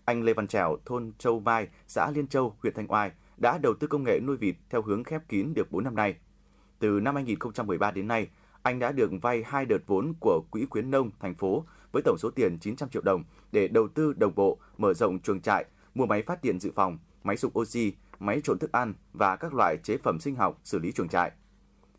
Anh 0.06 0.24
Lê 0.24 0.34
Văn 0.34 0.48
Trèo, 0.48 0.78
thôn 0.86 1.12
Châu 1.18 1.40
Mai, 1.40 1.68
xã 1.88 2.12
Liên 2.12 2.28
Châu, 2.28 2.56
huyện 2.62 2.74
Thanh 2.74 2.92
Oai 2.92 3.12
đã 3.38 3.58
đầu 3.58 3.74
tư 3.80 3.88
công 3.88 4.04
nghệ 4.04 4.20
nuôi 4.20 4.38
vịt 4.38 4.56
theo 4.70 4.82
hướng 4.82 5.04
khép 5.04 5.22
kín 5.30 5.54
được 5.54 5.72
4 5.72 5.84
năm 5.84 5.96
nay. 5.96 6.16
Từ 6.80 7.00
năm 7.00 7.16
2013 7.16 7.92
đến 7.92 8.08
nay, 8.08 8.30
anh 8.64 8.80
đã 8.80 8.92
được 8.92 9.12
vay 9.22 9.44
hai 9.46 9.66
đợt 9.66 9.78
vốn 9.88 10.14
của 10.20 10.42
Quỹ 10.52 10.66
khuyến 10.70 10.92
nông 10.92 11.10
thành 11.20 11.36
phố 11.36 11.66
với 11.92 12.02
tổng 12.06 12.18
số 12.18 12.30
tiền 12.30 12.58
900 12.60 12.90
triệu 12.90 13.02
đồng 13.02 13.24
để 13.52 13.68
đầu 13.68 13.88
tư 13.88 14.14
đồng 14.14 14.36
bộ, 14.36 14.58
mở 14.78 14.94
rộng 14.94 15.20
chuồng 15.20 15.42
trại, 15.42 15.66
mua 15.96 16.06
máy 16.06 16.22
phát 16.22 16.44
điện 16.44 16.60
dự 16.60 16.72
phòng, 16.76 16.98
máy 17.24 17.38
sục 17.38 17.60
oxy, 17.60 17.94
máy 18.20 18.42
trộn 18.44 18.60
thức 18.60 18.72
ăn 18.72 18.94
và 19.14 19.36
các 19.36 19.54
loại 19.54 19.78
chế 19.84 19.98
phẩm 19.98 20.20
sinh 20.20 20.36
học 20.36 20.60
xử 20.64 20.80
lý 20.80 20.92
chuồng 20.92 21.10
trại. 21.10 21.32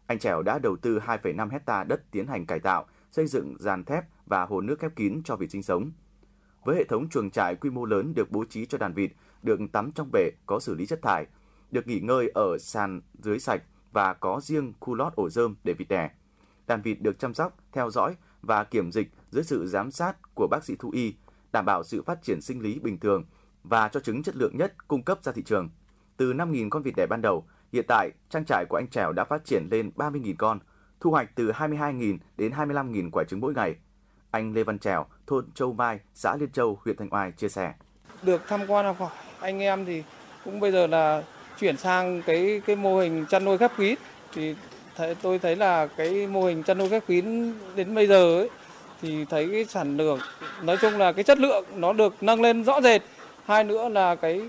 Anh 0.07 0.19
Trèo 0.19 0.43
đã 0.43 0.59
đầu 0.59 0.77
tư 0.77 0.99
2,5 0.99 1.51
hecta 1.51 1.85
đất 1.85 2.11
tiến 2.11 2.27
hành 2.27 2.47
cải 2.47 2.61
tạo, 2.61 2.87
xây 3.13 3.27
dựng 3.27 3.57
giàn 3.59 3.85
thép 3.85 4.05
và 4.27 4.45
hồ 4.45 4.61
nước 4.61 4.79
khép 4.79 4.97
kín 4.97 5.23
cho 5.25 5.37
vịt 5.37 5.51
sinh 5.51 5.63
sống. 5.63 5.91
Với 6.65 6.77
hệ 6.77 6.85
thống 6.85 7.09
chuồng 7.09 7.31
trại 7.31 7.55
quy 7.55 7.71
mô 7.71 7.85
lớn 7.85 8.15
được 8.15 8.31
bố 8.31 8.45
trí 8.45 8.67
cho 8.67 8.79
đàn 8.79 8.95
vịt, 8.95 9.13
được 9.43 9.61
tắm 9.73 9.93
trong 9.95 10.09
bể 10.13 10.31
có 10.47 10.61
xử 10.61 10.75
lý 10.75 10.87
chất 10.87 11.03
thải, 11.03 11.27
được 11.71 11.87
nghỉ 11.87 12.01
ngơi 12.01 12.31
ở 12.35 12.59
sàn 12.59 13.01
dưới 13.23 13.39
sạch 13.39 13.63
và 13.93 14.15
có 14.15 14.41
riêng 14.43 14.73
khu 14.81 14.95
lót 14.95 15.15
ổ 15.15 15.31
rơm 15.31 15.55
để 15.65 15.73
vịt 15.79 15.89
đẻ. 15.89 16.11
Đàn 16.67 16.83
vịt 16.83 17.01
được 17.01 17.19
chăm 17.19 17.35
sóc, 17.35 17.57
theo 17.73 17.91
dõi 17.91 18.17
và 18.43 18.65
kiểm 18.65 18.93
dịch 18.93 19.11
dưới 19.31 19.45
sự 19.45 19.67
giám 19.67 19.91
sát 19.91 20.17
của 20.35 20.49
bác 20.51 20.65
sĩ 20.65 20.77
thú 20.79 20.91
y, 20.91 21.15
đảm 21.53 21.65
bảo 21.65 21.83
sự 21.83 22.03
phát 22.03 22.23
triển 22.23 22.41
sinh 22.41 22.61
lý 22.61 22.79
bình 22.79 22.99
thường 22.99 23.25
và 23.65 23.89
cho 23.89 24.01
trứng 24.01 24.23
chất 24.23 24.37
lượng 24.37 24.57
nhất 24.57 24.89
cung 24.89 25.03
cấp 25.03 25.19
ra 25.23 25.33
thị 25.33 25.43
trường. 25.43 25.69
Từ 26.17 26.33
5.000 26.33 26.69
con 26.71 26.83
vịt 26.83 26.95
đẻ 26.97 27.07
ban 27.07 27.23
đầu, 27.23 27.47
hiện 27.73 27.85
tại 27.89 28.11
trang 28.31 28.45
trại 28.45 28.65
của 28.69 28.77
anh 28.77 28.89
Trèo 28.89 29.13
đã 29.13 29.25
phát 29.25 29.45
triển 29.45 29.69
lên 29.71 29.91
30.000 29.97 30.35
con, 30.39 30.59
thu 31.03 31.11
hoạch 31.11 31.29
từ 31.35 31.51
22.000 31.51 32.19
đến 32.37 32.53
25.000 32.53 33.11
quả 33.13 33.25
trứng 33.25 33.41
mỗi 33.41 33.55
ngày. 33.55 33.75
Anh 34.31 34.53
Lê 34.53 34.63
Văn 34.63 34.79
Trèo, 34.79 35.07
thôn 35.27 35.47
Châu 35.55 35.73
Mai, 35.73 35.99
xã 36.15 36.37
Liên 36.37 36.53
Châu, 36.53 36.79
huyện 36.85 36.97
Thanh 36.97 37.15
Oai 37.15 37.33
chia 37.33 37.49
sẻ. 37.49 37.73
Được 38.23 38.43
tham 38.49 38.61
quan 38.69 38.85
học 38.85 38.97
hỏi, 38.99 39.11
anh 39.41 39.59
em 39.59 39.85
thì 39.85 40.03
cũng 40.45 40.61
bây 40.61 40.73
giờ 40.73 40.87
là 40.87 41.23
chuyển 41.61 41.77
sang 41.77 42.23
cái 42.23 42.63
cái 42.67 42.77
mô 42.77 42.99
hình 42.99 43.27
chăn 43.29 43.45
nuôi 43.45 43.59
khép 43.59 43.73
kín 43.77 43.95
thì 44.35 44.55
thấy, 44.97 45.15
tôi 45.15 45.39
thấy 45.39 45.57
là 45.57 45.87
cái 45.87 46.27
mô 46.27 46.45
hình 46.45 46.63
chăn 46.63 46.79
nuôi 46.79 46.89
khép 46.89 47.03
kín 47.07 47.53
đến 47.77 47.95
bây 47.95 48.07
giờ 48.07 48.39
ấy, 48.39 48.51
thì 49.03 49.25
thấy 49.25 49.49
cái 49.53 49.65
sản 49.65 49.97
lượng 49.97 50.19
nói 50.63 50.77
chung 50.81 50.99
là 50.99 51.13
cái 51.13 51.25
chất 51.25 51.39
lượng 51.39 51.65
nó 51.75 51.93
được 51.93 52.23
nâng 52.23 52.41
lên 52.41 52.65
rõ 52.65 52.81
rệt 52.81 53.03
hai 53.47 53.65
nữa 53.65 53.89
là 53.89 54.15
cái 54.15 54.43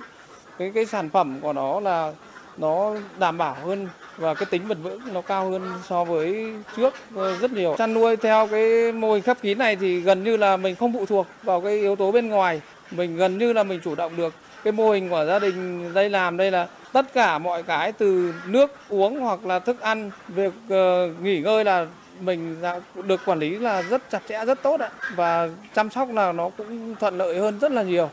cái 0.58 0.72
cái 0.76 0.86
sản 0.86 1.10
phẩm 1.10 1.40
của 1.42 1.54
nó 1.54 1.80
là 1.80 2.14
nó 2.58 2.96
đảm 3.20 3.38
bảo 3.38 3.56
hơn 3.56 3.88
và 4.18 4.34
cái 4.34 4.46
tính 4.46 4.68
bền 4.68 4.82
vững 4.82 5.00
nó 5.14 5.22
cao 5.22 5.50
hơn 5.52 5.62
so 5.88 6.04
với 6.04 6.54
trước 6.76 6.94
ờ, 7.16 7.38
rất 7.38 7.52
nhiều. 7.52 7.76
Chăn 7.78 7.94
nuôi 7.94 8.16
theo 8.16 8.48
cái 8.48 8.92
mô 8.92 9.14
hình 9.14 9.24
khép 9.24 9.38
kín 9.42 9.58
này 9.58 9.76
thì 9.76 10.00
gần 10.00 10.24
như 10.24 10.38
là 10.38 10.58
mình 10.58 10.76
không 10.76 10.94
phụ 10.94 11.06
thuộc 11.06 11.28
vào 11.44 11.62
cái 11.62 11.80
yếu 11.80 11.96
tố 11.96 12.12
bên 12.12 12.30
ngoài, 12.30 12.62
mình 12.92 13.18
gần 13.18 13.38
như 13.38 13.54
là 13.54 13.64
mình 13.64 13.80
chủ 13.84 13.96
động 13.96 14.16
được. 14.16 14.34
Cái 14.64 14.74
mô 14.74 14.92
hình 14.92 15.10
của 15.10 15.26
gia 15.28 15.40
đình 15.40 15.94
đây 15.94 16.10
làm 16.10 16.38
đây 16.38 16.52
là 16.52 16.68
tất 16.94 17.14
cả 17.14 17.38
mọi 17.38 17.64
cái 17.64 17.92
từ 17.92 18.34
nước 18.46 18.72
uống 18.90 19.20
hoặc 19.20 19.46
là 19.46 19.60
thức 19.60 19.82
ăn, 19.82 20.12
việc 20.28 20.54
uh, 20.68 21.22
nghỉ 21.22 21.42
ngơi 21.42 21.66
là 21.66 21.88
mình 22.22 22.56
được 23.04 23.22
quản 23.26 23.40
lý 23.40 23.58
là 23.58 23.82
rất 23.82 24.10
chặt 24.10 24.22
chẽ 24.30 24.46
rất 24.46 24.64
tốt 24.64 24.80
ạ 24.80 24.90
và 25.16 25.50
chăm 25.74 25.90
sóc 25.90 26.10
là 26.14 26.32
nó 26.32 26.50
cũng 26.58 26.96
thuận 26.96 27.18
lợi 27.18 27.40
hơn 27.40 27.60
rất 27.60 27.72
là 27.72 27.84
nhiều. 27.84 28.10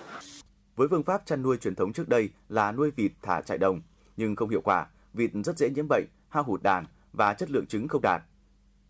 Với 0.77 0.89
phương 0.90 1.02
pháp 1.02 1.22
chăn 1.27 1.43
nuôi 1.43 1.56
truyền 1.56 1.74
thống 1.74 1.93
trước 1.93 2.09
đây 2.09 2.28
là 2.48 2.72
nuôi 2.72 2.90
vịt 2.97 3.12
thả 3.22 3.40
chạy 3.40 3.59
đồng 3.59 3.81
nhưng 4.16 4.36
không 4.36 4.48
hiệu 4.48 4.60
quả, 4.60 4.86
vịt 5.15 5.31
rất 5.45 5.59
dễ 5.59 5.70
nhiễm 5.70 5.87
bệnh, 5.89 6.05
hao 6.28 6.45
hụt 6.45 6.62
đàn 6.62 6.85
và 7.12 7.35
chất 7.35 7.51
lượng 7.51 7.66
trứng 7.66 7.89
không 7.89 8.03
đạt. 8.03 8.23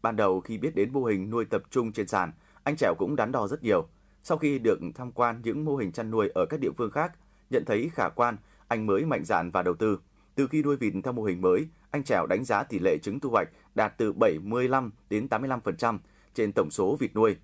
Ban 0.03 0.17
đầu 0.17 0.41
khi 0.41 0.59
biết 0.59 0.75
đến 0.75 0.93
mô 0.93 1.05
hình 1.05 1.31
nuôi 1.31 1.45
tập 1.45 1.63
trung 1.71 1.93
trên 1.93 2.09
sàn, 2.09 2.33
anh 2.65 2.77
Trẻo 2.77 2.95
cũng 2.99 3.17
đắn 3.17 3.33
đo 3.33 3.47
rất 3.47 3.63
nhiều. 3.63 3.89
Sau 4.23 4.39
khi 4.39 4.59
được 4.59 4.79
tham 4.95 5.13
quan 5.13 5.41
những 5.45 5.65
mô 5.65 5.77
hình 5.77 5.93
chăn 5.93 6.11
nuôi 6.11 6.29
ở 6.35 6.47
các 6.47 6.61
địa 6.61 6.71
phương 6.77 6.91
khác, 6.91 7.13
nhận 7.51 7.65
thấy 7.65 7.91
khả 7.95 8.09
quan, 8.09 8.37
anh 8.69 8.87
mới 8.87 9.05
mạnh 9.05 9.25
dạn 9.25 9.51
và 9.51 9.63
đầu 9.63 9.75
tư. 9.75 10.01
Từ 10.35 10.47
khi 10.47 10.63
nuôi 10.63 10.77
vịt 10.77 10.93
theo 11.05 11.13
mô 11.13 11.23
hình 11.23 11.41
mới, 11.41 11.69
anh 11.91 12.05
Trẻo 12.05 12.27
đánh 12.27 12.45
giá 12.45 12.63
tỷ 12.63 12.79
lệ 12.79 12.99
trứng 13.03 13.21
thu 13.21 13.31
hoạch 13.31 13.49
đạt 13.75 13.99
từ 13.99 14.13
75 14.13 14.91
đến 15.11 15.27
85% 15.31 15.99
trên 16.35 16.53
tổng 16.53 16.71
số 16.71 16.97
vịt 16.97 17.15
nuôi. 17.15 17.37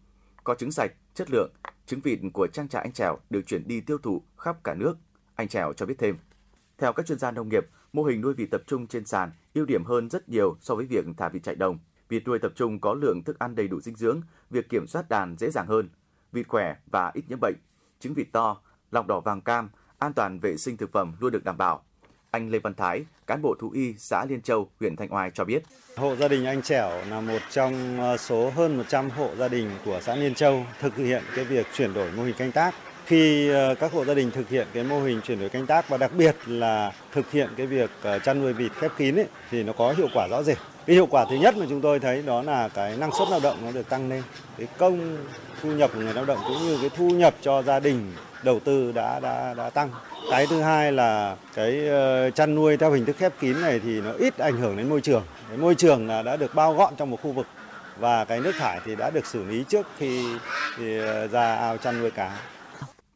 Có 0.44 0.54
trứng 0.54 0.72
sạch, 0.72 0.92
chất 1.14 1.30
lượng, 1.30 1.50
trứng 1.86 2.00
vịt 2.00 2.18
của 2.32 2.46
trang 2.46 2.68
trại 2.68 2.82
anh 2.82 2.92
Trẻo 2.92 3.18
được 3.30 3.46
chuyển 3.46 3.68
đi 3.68 3.80
tiêu 3.80 3.98
thụ 3.98 4.22
khắp 4.38 4.64
cả 4.64 4.74
nước. 4.74 4.96
Anh 5.34 5.48
Trẻo 5.48 5.72
cho 5.72 5.86
biết 5.86 5.94
thêm. 5.98 6.16
Theo 6.78 6.92
các 6.92 7.06
chuyên 7.06 7.18
gia 7.18 7.30
nông 7.30 7.48
nghiệp, 7.48 7.66
mô 7.92 8.04
hình 8.04 8.20
nuôi 8.20 8.34
vịt 8.34 8.50
tập 8.50 8.62
trung 8.66 8.86
trên 8.86 9.06
sàn 9.06 9.30
ưu 9.54 9.64
điểm 9.64 9.84
hơn 9.84 10.10
rất 10.10 10.28
nhiều 10.28 10.56
so 10.60 10.74
với 10.74 10.86
việc 10.86 11.04
thả 11.16 11.28
vịt 11.28 11.42
chạy 11.42 11.54
đồng. 11.54 11.78
Vịt 12.08 12.26
nuôi 12.26 12.38
tập 12.38 12.52
trung 12.54 12.80
có 12.80 12.94
lượng 12.94 13.22
thức 13.24 13.38
ăn 13.38 13.54
đầy 13.54 13.68
đủ 13.68 13.80
dinh 13.80 13.96
dưỡng, 13.96 14.20
việc 14.50 14.68
kiểm 14.68 14.86
soát 14.86 15.08
đàn 15.08 15.36
dễ 15.38 15.50
dàng 15.50 15.66
hơn. 15.66 15.88
Vịt 16.32 16.48
khỏe 16.48 16.76
và 16.86 17.10
ít 17.14 17.24
nhiễm 17.28 17.40
bệnh. 17.40 17.54
Trứng 18.00 18.14
vịt 18.14 18.26
to, 18.32 18.56
lọc 18.90 19.06
đỏ 19.06 19.20
vàng 19.20 19.40
cam, 19.40 19.68
an 19.98 20.12
toàn 20.12 20.38
vệ 20.38 20.56
sinh 20.56 20.76
thực 20.76 20.92
phẩm 20.92 21.12
luôn 21.20 21.32
được 21.32 21.44
đảm 21.44 21.56
bảo. 21.56 21.82
Anh 22.30 22.50
Lê 22.50 22.58
Văn 22.58 22.74
Thái, 22.74 23.04
cán 23.26 23.42
bộ 23.42 23.54
thú 23.58 23.70
y 23.70 23.94
xã 23.98 24.24
Liên 24.24 24.42
Châu, 24.42 24.70
huyện 24.80 24.96
Thanh 24.96 25.14
Oai 25.14 25.30
cho 25.34 25.44
biết. 25.44 25.62
Hộ 25.96 26.16
gia 26.16 26.28
đình 26.28 26.44
anh 26.44 26.62
Trẻo 26.62 26.90
là 27.08 27.20
một 27.20 27.38
trong 27.50 28.00
ờ, 28.00 28.16
số 28.16 28.50
hơn 28.50 28.76
100 28.76 29.10
hộ 29.10 29.30
gia 29.38 29.48
đình 29.48 29.70
của 29.84 30.00
xã 30.02 30.16
Liên 30.16 30.34
Châu 30.34 30.66
thực 30.80 30.96
hiện 30.96 31.22
cái 31.36 31.44
việc 31.44 31.66
chuyển 31.74 31.94
đổi 31.94 32.10
mô 32.12 32.22
hình 32.22 32.34
canh 32.38 32.52
tác. 32.52 32.74
Khi 33.06 33.48
ờ, 33.48 33.74
các 33.74 33.92
hộ 33.92 34.04
gia 34.04 34.14
đình 34.14 34.30
thực 34.30 34.48
hiện 34.48 34.66
cái 34.72 34.84
mô 34.84 35.00
hình 35.00 35.20
chuyển 35.20 35.40
đổi 35.40 35.48
canh 35.48 35.66
tác 35.66 35.88
và 35.88 35.96
đặc 35.96 36.10
biệt 36.16 36.36
là 36.46 36.92
thực 37.12 37.30
hiện 37.30 37.48
cái 37.56 37.66
việc 37.66 37.90
ờ, 38.02 38.18
chăn 38.18 38.40
nuôi 38.40 38.52
vịt 38.52 38.72
khép 38.80 38.90
kín 38.98 39.16
ấy, 39.16 39.26
thì 39.50 39.62
nó 39.62 39.72
có 39.72 39.94
hiệu 39.96 40.08
quả 40.14 40.28
rõ 40.30 40.42
rệt. 40.42 40.56
Cái 40.86 40.96
hiệu 40.96 41.06
quả 41.06 41.24
thứ 41.30 41.36
nhất 41.36 41.56
mà 41.56 41.66
chúng 41.68 41.80
tôi 41.80 41.98
thấy 41.98 42.22
đó 42.22 42.42
là 42.42 42.68
cái 42.68 42.96
năng 42.96 43.10
suất 43.18 43.28
lao 43.30 43.40
động 43.40 43.56
nó 43.64 43.72
được 43.72 43.88
tăng 43.88 44.10
lên, 44.10 44.22
cái 44.58 44.66
công 44.78 45.16
thu 45.62 45.68
nhập 45.68 45.90
của 45.94 46.00
người 46.00 46.14
lao 46.14 46.24
động 46.24 46.38
cũng 46.48 46.66
như 46.66 46.78
cái 46.80 46.90
thu 46.96 47.10
nhập 47.10 47.34
cho 47.40 47.62
gia 47.62 47.80
đình 47.80 48.12
đầu 48.42 48.60
tư 48.60 48.92
đã 48.92 49.20
đã 49.20 49.54
đã 49.54 49.70
tăng. 49.70 49.90
Cái 50.30 50.46
thứ 50.46 50.60
hai 50.60 50.92
là 50.92 51.36
cái 51.54 51.88
ờ, 51.88 52.30
chăn 52.30 52.54
nuôi 52.54 52.76
theo 52.76 52.90
hình 52.90 53.04
thức 53.04 53.16
khép 53.18 53.32
kín 53.40 53.60
này 53.60 53.80
thì 53.84 54.00
nó 54.00 54.12
ít 54.18 54.38
ảnh 54.38 54.56
hưởng 54.56 54.76
đến 54.76 54.88
môi 54.88 55.00
trường. 55.00 55.22
Cái 55.48 55.58
môi 55.58 55.74
trường 55.74 56.08
là 56.08 56.22
đã 56.22 56.36
được 56.36 56.54
bao 56.54 56.74
gọn 56.74 56.96
trong 56.96 57.10
một 57.10 57.18
khu 57.22 57.32
vực 57.32 57.46
và 57.98 58.24
cái 58.24 58.40
nước 58.40 58.52
thải 58.58 58.80
thì 58.84 58.96
đã 58.96 59.10
được 59.10 59.26
xử 59.26 59.44
lý 59.44 59.64
trước 59.68 59.86
khi 59.98 60.24
thì 60.78 60.98
ra 61.32 61.56
ao 61.56 61.76
chăn 61.76 62.00
nuôi 62.00 62.10
cá. 62.10 62.30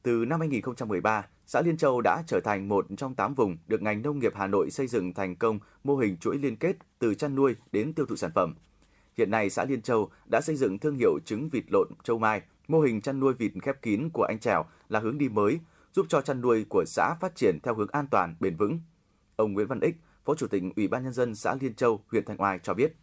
Từ 0.02 0.24
năm 0.24 0.40
2013, 0.40 1.26
xã 1.46 1.60
Liên 1.60 1.76
Châu 1.76 2.00
đã 2.00 2.22
trở 2.26 2.40
thành 2.40 2.68
một 2.68 2.86
trong 2.96 3.14
8 3.14 3.34
vùng 3.34 3.56
được 3.66 3.82
ngành 3.82 4.02
nông 4.02 4.18
nghiệp 4.18 4.32
Hà 4.36 4.46
Nội 4.46 4.70
xây 4.70 4.86
dựng 4.86 5.14
thành 5.14 5.36
công 5.36 5.58
mô 5.84 5.96
hình 5.96 6.16
chuỗi 6.16 6.38
liên 6.38 6.56
kết 6.56 6.76
từ 6.98 7.14
chăn 7.14 7.34
nuôi 7.34 7.56
đến 7.72 7.92
tiêu 7.92 8.06
thụ 8.06 8.16
sản 8.16 8.30
phẩm. 8.34 8.54
Hiện 9.18 9.30
nay, 9.30 9.50
xã 9.50 9.64
Liên 9.64 9.82
Châu 9.82 10.10
đã 10.30 10.40
xây 10.40 10.56
dựng 10.56 10.78
thương 10.78 10.96
hiệu 10.96 11.18
trứng 11.24 11.48
vịt 11.48 11.64
lộn 11.72 11.88
Châu 12.04 12.18
Mai. 12.18 12.42
Mô 12.68 12.80
hình 12.80 13.00
chăn 13.00 13.20
nuôi 13.20 13.34
vịt 13.34 13.52
khép 13.62 13.82
kín 13.82 14.10
của 14.12 14.22
anh 14.22 14.38
Trèo 14.38 14.64
là 14.88 15.00
hướng 15.00 15.18
đi 15.18 15.28
mới, 15.28 15.60
giúp 15.92 16.06
cho 16.08 16.20
chăn 16.20 16.40
nuôi 16.40 16.66
của 16.68 16.84
xã 16.86 17.14
phát 17.20 17.36
triển 17.36 17.58
theo 17.62 17.74
hướng 17.74 17.90
an 17.92 18.06
toàn, 18.10 18.34
bền 18.40 18.56
vững. 18.56 18.80
Ông 19.36 19.52
Nguyễn 19.52 19.66
Văn 19.66 19.80
Ích, 19.80 19.96
Phó 20.24 20.34
Chủ 20.34 20.46
tịch 20.46 20.62
Ủy 20.76 20.88
ban 20.88 21.02
nhân 21.02 21.12
dân 21.12 21.34
xã 21.34 21.54
Liên 21.60 21.74
Châu, 21.74 22.04
huyện 22.10 22.24
Thanh 22.24 22.40
Oai 22.40 22.58
cho 22.62 22.74
biết. 22.74 22.96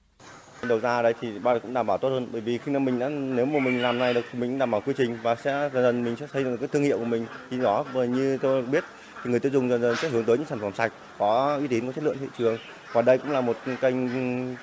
Đầu 0.61 0.79
ra 0.79 1.01
đấy 1.01 1.13
thì 1.21 1.39
bao 1.39 1.59
cũng 1.59 1.73
đảm 1.73 1.87
bảo 1.87 1.97
tốt 1.97 2.09
hơn 2.09 2.27
bởi 2.31 2.41
vì 2.41 2.57
khi 2.57 2.71
mà 2.71 2.79
mình 2.79 2.99
đã 2.99 3.09
nếu 3.09 3.45
mà 3.45 3.59
mình 3.59 3.81
làm 3.81 3.99
này 3.99 4.13
được 4.13 4.25
thì 4.31 4.39
mình 4.39 4.59
đảm 4.59 4.71
bảo 4.71 4.81
quy 4.81 4.93
trình 4.97 5.17
và 5.23 5.35
sẽ 5.35 5.69
dần 5.73 5.83
dần 5.83 6.03
mình 6.03 6.15
sẽ 6.15 6.27
xây 6.33 6.43
dựng 6.43 6.57
cái 6.57 6.67
thương 6.67 6.83
hiệu 6.83 6.99
của 6.99 7.05
mình 7.05 7.25
thì 7.51 7.57
đó 7.57 7.85
và 7.93 8.05
như 8.05 8.37
tôi 8.41 8.61
biết 8.61 8.83
thì 9.23 9.29
người 9.29 9.39
tiêu 9.39 9.51
dùng 9.51 9.69
dần 9.69 9.81
dần 9.81 9.95
sẽ 9.95 10.09
hướng 10.09 10.23
tới 10.23 10.37
những 10.37 10.47
sản 10.47 10.59
phẩm 10.59 10.73
sạch 10.73 10.93
có 11.17 11.57
uy 11.59 11.67
tín 11.67 11.85
có 11.85 11.91
chất 11.91 12.03
lượng 12.03 12.17
thị 12.19 12.27
trường 12.37 12.57
và 12.93 13.01
đây 13.01 13.17
cũng 13.17 13.31
là 13.31 13.41
một 13.41 13.57
kênh 13.81 13.95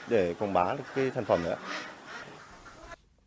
để 0.08 0.34
quảng 0.38 0.52
bá 0.52 0.74
được 0.74 0.84
cái 0.94 1.10
sản 1.14 1.24
phẩm 1.24 1.40
nữa. 1.44 1.56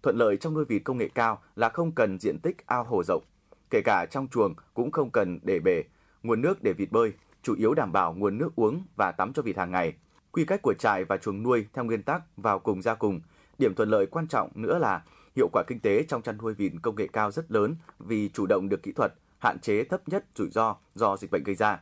Thuận 0.03 0.17
lợi 0.17 0.37
trong 0.37 0.53
nuôi 0.53 0.65
vịt 0.65 0.81
công 0.85 0.97
nghệ 0.97 1.09
cao 1.15 1.41
là 1.55 1.69
không 1.69 1.91
cần 1.91 2.17
diện 2.19 2.39
tích 2.39 2.67
ao 2.67 2.83
hồ 2.83 3.03
rộng, 3.03 3.23
kể 3.69 3.81
cả 3.85 4.05
trong 4.11 4.27
chuồng 4.27 4.53
cũng 4.73 4.91
không 4.91 5.09
cần 5.09 5.39
để 5.43 5.59
bể, 5.59 5.83
nguồn 6.23 6.41
nước 6.41 6.63
để 6.63 6.73
vịt 6.73 6.91
bơi, 6.91 7.11
chủ 7.43 7.55
yếu 7.55 7.73
đảm 7.73 7.91
bảo 7.91 8.13
nguồn 8.13 8.37
nước 8.37 8.49
uống 8.55 8.83
và 8.95 9.11
tắm 9.11 9.33
cho 9.33 9.41
vịt 9.41 9.57
hàng 9.57 9.71
ngày. 9.71 9.93
Quy 10.37 10.45
cách 10.45 10.61
của 10.61 10.73
trại 10.73 11.03
và 11.03 11.17
chuồng 11.17 11.43
nuôi 11.43 11.67
theo 11.73 11.85
nguyên 11.85 12.03
tắc 12.03 12.21
vào 12.37 12.59
cùng 12.59 12.81
ra 12.81 12.95
cùng. 12.95 13.21
Điểm 13.57 13.75
thuận 13.75 13.89
lợi 13.89 14.05
quan 14.05 14.27
trọng 14.27 14.49
nữa 14.55 14.79
là 14.79 15.03
hiệu 15.35 15.49
quả 15.53 15.63
kinh 15.67 15.79
tế 15.79 16.03
trong 16.03 16.21
chăn 16.21 16.37
nuôi 16.37 16.53
vịt 16.53 16.71
công 16.81 16.95
nghệ 16.95 17.07
cao 17.13 17.31
rất 17.31 17.51
lớn 17.51 17.75
vì 17.99 18.29
chủ 18.29 18.45
động 18.45 18.69
được 18.69 18.83
kỹ 18.83 18.91
thuật, 18.91 19.13
hạn 19.39 19.59
chế 19.59 19.83
thấp 19.83 20.09
nhất 20.09 20.25
rủi 20.35 20.49
ro 20.49 20.75
do 20.95 21.17
dịch 21.17 21.31
bệnh 21.31 21.43
gây 21.43 21.55
ra. 21.55 21.81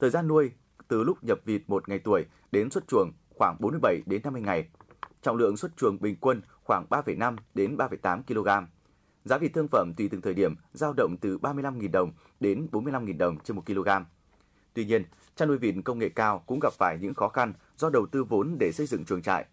Thời 0.00 0.10
gian 0.10 0.28
nuôi 0.28 0.52
từ 0.88 1.02
lúc 1.02 1.24
nhập 1.24 1.38
vịt 1.44 1.62
một 1.66 1.88
ngày 1.88 1.98
tuổi 1.98 2.24
đến 2.52 2.70
xuất 2.70 2.88
chuồng 2.88 3.12
khoảng 3.34 3.56
47 3.60 4.02
đến 4.06 4.22
50 4.24 4.42
ngày. 4.42 4.68
Trọng 5.22 5.36
lượng 5.36 5.56
xuất 5.56 5.76
chuồng 5.76 6.00
bình 6.00 6.16
quân 6.20 6.42
khoảng 6.64 6.86
3,5 6.90 7.36
đến 7.54 7.76
3,8 7.76 8.22
kg. 8.22 8.66
Giá 9.24 9.38
vịt 9.38 9.50
thương 9.54 9.68
phẩm 9.68 9.92
tùy 9.96 10.08
từng 10.08 10.20
thời 10.20 10.34
điểm 10.34 10.54
dao 10.72 10.92
động 10.96 11.16
từ 11.20 11.38
35.000 11.38 11.90
đồng 11.90 12.12
đến 12.40 12.66
45.000 12.72 13.18
đồng 13.18 13.38
trên 13.38 13.56
1 13.56 13.62
kg. 13.66 13.88
Tuy 14.74 14.84
nhiên, 14.84 15.04
chăn 15.36 15.48
nuôi 15.48 15.58
vịt 15.58 15.74
công 15.84 15.98
nghệ 15.98 16.08
cao 16.08 16.42
cũng 16.46 16.60
gặp 16.62 16.72
phải 16.72 16.98
những 17.00 17.14
khó 17.14 17.28
khăn 17.28 17.52
do 17.82 17.90
đầu 17.90 18.06
tư 18.06 18.24
vốn 18.24 18.56
để 18.58 18.72
xây 18.72 18.86
dựng 18.86 19.04
chuồng 19.04 19.22
trại. 19.22 19.44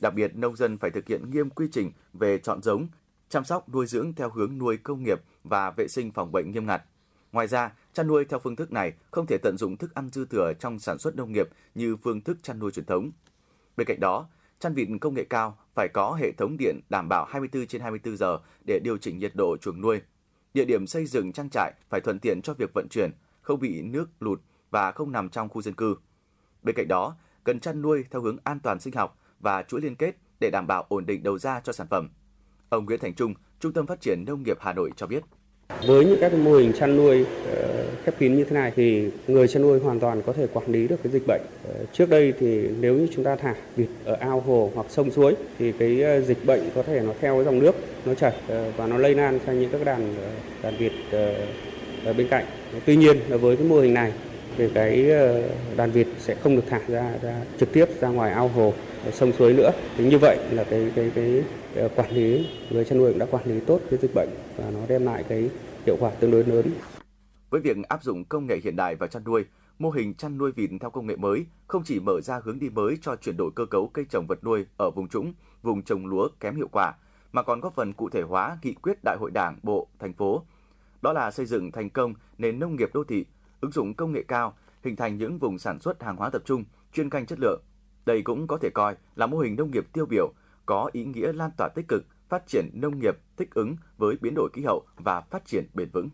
Đặc 0.00 0.14
biệt, 0.14 0.36
nông 0.36 0.56
dân 0.56 0.78
phải 0.78 0.90
thực 0.90 1.08
hiện 1.08 1.30
nghiêm 1.30 1.50
quy 1.50 1.68
trình 1.72 1.92
về 2.12 2.38
chọn 2.38 2.62
giống, 2.62 2.88
chăm 3.28 3.44
sóc 3.44 3.68
nuôi 3.74 3.86
dưỡng 3.86 4.14
theo 4.14 4.30
hướng 4.30 4.58
nuôi 4.58 4.76
công 4.76 5.02
nghiệp 5.02 5.20
và 5.44 5.70
vệ 5.70 5.88
sinh 5.88 6.12
phòng 6.12 6.32
bệnh 6.32 6.50
nghiêm 6.50 6.66
ngặt. 6.66 6.82
Ngoài 7.32 7.46
ra, 7.46 7.72
chăn 7.92 8.06
nuôi 8.06 8.24
theo 8.24 8.38
phương 8.38 8.56
thức 8.56 8.72
này 8.72 8.92
không 9.10 9.26
thể 9.26 9.38
tận 9.38 9.56
dụng 9.56 9.76
thức 9.76 9.94
ăn 9.94 10.08
dư 10.08 10.26
thừa 10.26 10.52
trong 10.60 10.78
sản 10.78 10.98
xuất 10.98 11.16
nông 11.16 11.32
nghiệp 11.32 11.48
như 11.74 11.96
phương 11.96 12.20
thức 12.20 12.38
chăn 12.42 12.58
nuôi 12.58 12.70
truyền 12.70 12.84
thống. 12.84 13.10
Bên 13.76 13.86
cạnh 13.86 14.00
đó, 14.00 14.28
chăn 14.58 14.74
vịt 14.74 14.88
công 15.00 15.14
nghệ 15.14 15.24
cao 15.24 15.58
phải 15.74 15.88
có 15.88 16.14
hệ 16.20 16.32
thống 16.32 16.56
điện 16.58 16.80
đảm 16.90 17.08
bảo 17.08 17.24
24 17.24 17.66
trên 17.66 17.80
24 17.80 18.16
giờ 18.16 18.38
để 18.66 18.80
điều 18.84 18.98
chỉnh 18.98 19.18
nhiệt 19.18 19.32
độ 19.34 19.56
chuồng 19.56 19.80
nuôi. 19.80 20.00
Địa 20.54 20.64
điểm 20.64 20.86
xây 20.86 21.06
dựng 21.06 21.32
trang 21.32 21.50
trại 21.50 21.72
phải 21.88 22.00
thuận 22.00 22.18
tiện 22.18 22.42
cho 22.42 22.54
việc 22.54 22.70
vận 22.74 22.88
chuyển, 22.90 23.10
không 23.42 23.60
bị 23.60 23.82
nước 23.82 24.10
lụt 24.20 24.40
và 24.70 24.92
không 24.92 25.12
nằm 25.12 25.28
trong 25.28 25.48
khu 25.48 25.62
dân 25.62 25.74
cư. 25.74 25.94
Bên 26.62 26.74
cạnh 26.74 26.88
đó, 26.88 27.16
cần 27.44 27.60
chăn 27.60 27.82
nuôi 27.82 28.04
theo 28.10 28.22
hướng 28.22 28.36
an 28.44 28.58
toàn 28.62 28.80
sinh 28.80 28.94
học 28.94 29.18
và 29.40 29.62
chuỗi 29.62 29.80
liên 29.80 29.96
kết 29.96 30.16
để 30.40 30.50
đảm 30.50 30.66
bảo 30.66 30.86
ổn 30.88 31.06
định 31.06 31.22
đầu 31.22 31.38
ra 31.38 31.60
cho 31.64 31.72
sản 31.72 31.86
phẩm. 31.90 32.08
Ông 32.68 32.84
Nguyễn 32.84 33.00
Thành 33.00 33.14
Trung, 33.14 33.34
Trung 33.60 33.72
tâm 33.72 33.86
Phát 33.86 34.00
triển 34.00 34.24
Nông 34.26 34.42
nghiệp 34.42 34.56
Hà 34.60 34.72
Nội 34.72 34.90
cho 34.96 35.06
biết. 35.06 35.22
Với 35.86 36.04
những 36.04 36.18
các 36.20 36.32
mô 36.34 36.52
hình 36.52 36.72
chăn 36.78 36.96
nuôi 36.96 37.26
ờ, 37.46 37.86
khép 38.04 38.18
kín 38.18 38.36
như 38.36 38.44
thế 38.44 38.50
này 38.54 38.72
thì 38.76 39.10
người 39.26 39.48
chăn 39.48 39.62
nuôi 39.62 39.80
hoàn 39.80 40.00
toàn 40.00 40.22
có 40.26 40.32
thể 40.32 40.46
quản 40.52 40.72
lý 40.72 40.88
được 40.88 40.96
cái 41.02 41.12
dịch 41.12 41.26
bệnh. 41.26 41.40
Ờ, 41.64 41.84
trước 41.92 42.10
đây 42.10 42.32
thì 42.40 42.68
nếu 42.80 42.94
như 42.94 43.08
chúng 43.14 43.24
ta 43.24 43.36
thả 43.36 43.54
vịt 43.76 43.88
ở 44.04 44.14
ao 44.14 44.40
hồ 44.40 44.70
hoặc 44.74 44.86
sông 44.90 45.10
suối 45.10 45.34
thì 45.58 45.72
cái 45.72 46.02
ờ, 46.02 46.20
dịch 46.20 46.44
bệnh 46.46 46.60
có 46.74 46.82
thể 46.82 47.00
nó 47.00 47.12
theo 47.20 47.34
cái 47.34 47.44
dòng 47.44 47.58
nước 47.58 47.74
nó 48.04 48.14
chảy 48.14 48.32
và 48.76 48.86
nó 48.86 48.98
lây 48.98 49.14
lan 49.14 49.38
sang 49.46 49.60
những 49.60 49.70
các 49.72 49.84
đàn 49.84 50.14
đàn 50.62 50.76
vịt 50.76 50.92
ở 52.04 52.12
bên 52.12 52.28
cạnh. 52.28 52.44
Tuy 52.86 52.96
nhiên 52.96 53.16
là 53.28 53.36
với 53.36 53.56
cái 53.56 53.66
mô 53.66 53.80
hình 53.80 53.94
này 53.94 54.12
cái 54.68 55.10
ờ, 55.10 55.48
đàn 55.76 55.90
vịt 55.90 56.06
sẽ 56.18 56.34
không 56.34 56.56
được 56.56 56.62
thả 56.68 56.80
ra, 56.88 57.18
ra 57.22 57.44
trực 57.58 57.72
tiếp 57.72 57.86
ra 58.00 58.08
ngoài 58.08 58.32
ao 58.32 58.48
hồ 58.48 58.74
ờ, 59.04 59.10
sông 59.10 59.32
suối 59.32 59.52
nữa. 59.52 59.70
Thì 59.96 60.10
như 60.10 60.18
vậy 60.18 60.38
là 60.52 60.64
cái 60.64 60.92
cái 60.96 61.10
cái 61.14 61.42
ờ, 61.76 61.88
quản 61.96 62.10
lý 62.10 62.46
người 62.70 62.84
chăn 62.84 62.98
nuôi 62.98 63.10
cũng 63.10 63.18
đã 63.18 63.26
quản 63.30 63.46
lý 63.46 63.60
tốt 63.60 63.80
cái 63.90 63.98
dịch 64.02 64.14
bệnh 64.14 64.28
và 64.56 64.70
nó 64.70 64.80
đem 64.88 65.04
lại 65.06 65.24
cái 65.28 65.50
hiệu 65.86 65.96
quả 66.00 66.10
tương 66.10 66.30
đối 66.30 66.44
lớn. 66.44 66.66
Với 67.50 67.60
việc 67.60 67.76
áp 67.88 68.02
dụng 68.02 68.24
công 68.24 68.46
nghệ 68.46 68.60
hiện 68.64 68.76
đại 68.76 68.94
vào 68.94 69.08
chăn 69.08 69.24
nuôi, 69.24 69.44
mô 69.78 69.90
hình 69.90 70.14
chăn 70.14 70.38
nuôi 70.38 70.52
vịt 70.52 70.70
theo 70.80 70.90
công 70.90 71.06
nghệ 71.06 71.16
mới 71.16 71.46
không 71.66 71.82
chỉ 71.84 72.00
mở 72.00 72.20
ra 72.20 72.40
hướng 72.44 72.58
đi 72.58 72.68
mới 72.68 72.98
cho 73.02 73.16
chuyển 73.16 73.36
đổi 73.36 73.50
cơ 73.54 73.66
cấu 73.66 73.88
cây 73.88 74.04
trồng 74.10 74.26
vật 74.26 74.44
nuôi 74.44 74.66
ở 74.76 74.90
vùng 74.90 75.08
trũng, 75.08 75.32
vùng 75.62 75.82
trồng 75.82 76.06
lúa 76.06 76.28
kém 76.40 76.56
hiệu 76.56 76.68
quả, 76.72 76.94
mà 77.32 77.42
còn 77.42 77.60
góp 77.60 77.74
phần 77.74 77.92
cụ 77.92 78.08
thể 78.08 78.22
hóa 78.22 78.58
nghị 78.62 78.74
quyết 78.74 78.98
Đại 79.04 79.16
hội 79.20 79.30
Đảng 79.30 79.58
bộ, 79.62 79.86
thành 79.98 80.12
phố. 80.12 80.42
Đó 81.02 81.12
là 81.12 81.30
xây 81.30 81.46
dựng 81.46 81.72
thành 81.72 81.90
công 81.90 82.14
nền 82.38 82.58
nông 82.58 82.76
nghiệp 82.76 82.90
đô 82.94 83.04
thị, 83.04 83.24
ứng 83.60 83.72
dụng 83.72 83.94
công 83.94 84.12
nghệ 84.12 84.24
cao, 84.28 84.56
hình 84.84 84.96
thành 84.96 85.16
những 85.16 85.38
vùng 85.38 85.58
sản 85.58 85.80
xuất 85.80 86.02
hàng 86.02 86.16
hóa 86.16 86.30
tập 86.30 86.42
trung, 86.44 86.64
chuyên 86.92 87.10
canh 87.10 87.26
chất 87.26 87.38
lượng. 87.40 87.62
Đây 88.06 88.22
cũng 88.22 88.46
có 88.46 88.58
thể 88.58 88.70
coi 88.70 88.96
là 89.14 89.26
mô 89.26 89.38
hình 89.38 89.56
nông 89.56 89.70
nghiệp 89.70 89.86
tiêu 89.92 90.06
biểu, 90.06 90.32
có 90.66 90.90
ý 90.92 91.04
nghĩa 91.04 91.32
lan 91.32 91.50
tỏa 91.56 91.68
tích 91.68 91.88
cực, 91.88 92.04
phát 92.28 92.46
triển 92.46 92.70
nông 92.72 92.98
nghiệp 92.98 93.14
thích 93.36 93.50
ứng 93.54 93.76
với 93.96 94.16
biến 94.20 94.34
đổi 94.36 94.50
khí 94.52 94.62
hậu 94.62 94.86
và 94.96 95.20
phát 95.20 95.46
triển 95.46 95.66
bền 95.74 95.90
vững. 95.90 96.10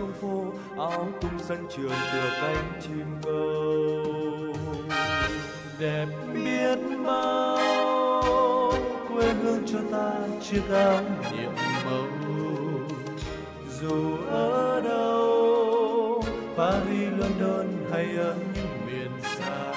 Xuống 0.00 0.12
phố 0.12 0.52
áo 0.82 1.08
tung 1.20 1.38
sân 1.38 1.66
trường 1.76 1.92
tựa 2.12 2.30
cánh 2.40 2.80
chim 2.82 3.06
câu. 3.22 4.54
Đẹp 5.78 6.06
biết 6.34 6.78
bao, 7.06 8.72
quê 9.08 9.32
hương 9.32 9.62
cho 9.66 9.78
ta 9.92 10.12
chiếc 10.42 10.62
áo 10.74 11.02
nhiệm 11.32 11.50
màu. 11.84 12.06
Dù 13.80 14.16
ở 14.30 14.80
đâu, 14.80 16.22
Paris, 16.56 17.08
London 17.18 17.66
hay 17.92 18.16
ở 18.16 18.34
những 18.54 18.86
miền 18.86 19.10
xa 19.22 19.72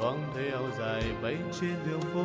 thoáng 0.00 0.22
thấy 0.34 0.50
áo 0.50 0.64
dài 0.78 1.02
bay 1.22 1.36
trên 1.60 1.74
đường 1.90 2.02
phố, 2.14 2.24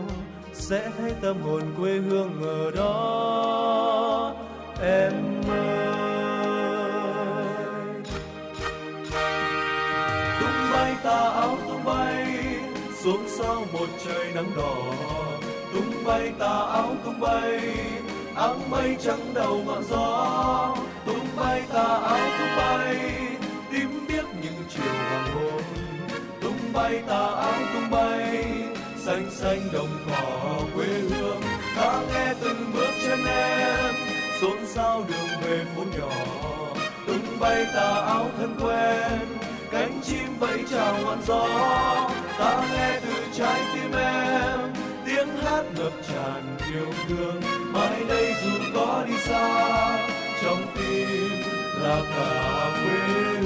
sẽ 0.53 0.89
thấy 0.97 1.13
tâm 1.21 1.41
hồn 1.41 1.61
quê 1.77 1.91
hương 1.91 2.41
ở 2.43 2.71
đó. 2.71 4.35
Em 4.81 5.13
ơi 5.49 5.80
sao 13.41 13.65
một 13.73 13.87
trời 14.05 14.31
nắng 14.35 14.51
đỏ. 14.55 14.75
Tung 15.73 16.03
bay 16.05 16.31
tà 16.39 16.59
áo, 16.73 16.95
tung 17.05 17.19
bay, 17.19 17.59
áng 18.35 18.69
mây 18.69 18.97
trắng 19.03 19.33
đầu 19.33 19.63
ngọn 19.65 19.83
gió. 19.89 20.75
Tung 21.05 21.27
bay 21.37 21.61
tà 21.73 21.83
áo, 21.83 22.19
tung 22.39 22.57
bay 22.57 22.97
tím 23.71 24.05
biếc 24.07 24.25
những 24.41 24.63
chiều 24.69 24.93
hoàng 24.93 25.27
hôn. 25.33 25.61
Tung 26.41 26.73
bay 26.73 27.03
tà 27.07 27.27
áo, 27.27 27.53
tung 27.73 27.89
bay, 27.91 28.45
xanh 28.97 29.31
xanh 29.31 29.61
đồng 29.73 29.97
cỏ 30.11 30.59
quê 30.75 30.87
hương. 30.87 31.41
Ta 31.75 32.01
nghe 32.13 32.33
từng 32.41 32.71
bước 32.73 32.91
chân 33.07 33.25
em, 33.25 33.95
xôn 34.41 34.65
xao 34.65 35.03
đường 35.07 35.41
về 35.41 35.65
phố 35.75 35.83
nhỏ. 35.99 36.11
Tung 37.07 37.39
bay 37.39 37.65
tà 37.75 38.01
áo 38.05 38.29
thân 38.37 38.55
quen 38.61 39.19
cánh 39.71 40.01
chim 40.03 40.39
vẫy 40.39 40.63
chào 40.71 40.97
ngọn 41.03 41.21
gió. 41.27 41.47
Ta 42.39 42.63
nghe 42.73 42.99
từ 42.99 43.23
trái 43.33 43.61
tim 43.73 43.91
em, 43.91 44.59
tiếng 45.05 45.27
hát 45.43 45.63
ngập 45.75 45.93
tràn 46.07 46.57
yêu 46.73 46.87
thương. 47.07 47.41
Mai 47.73 48.03
đây 48.09 48.33
dù 48.43 48.49
có 48.75 49.03
đi 49.07 49.13
xa, 49.17 50.07
trong 50.43 50.65
tim 50.75 51.29
là 51.81 52.01
cả 52.15 52.69
quê 52.83 53.40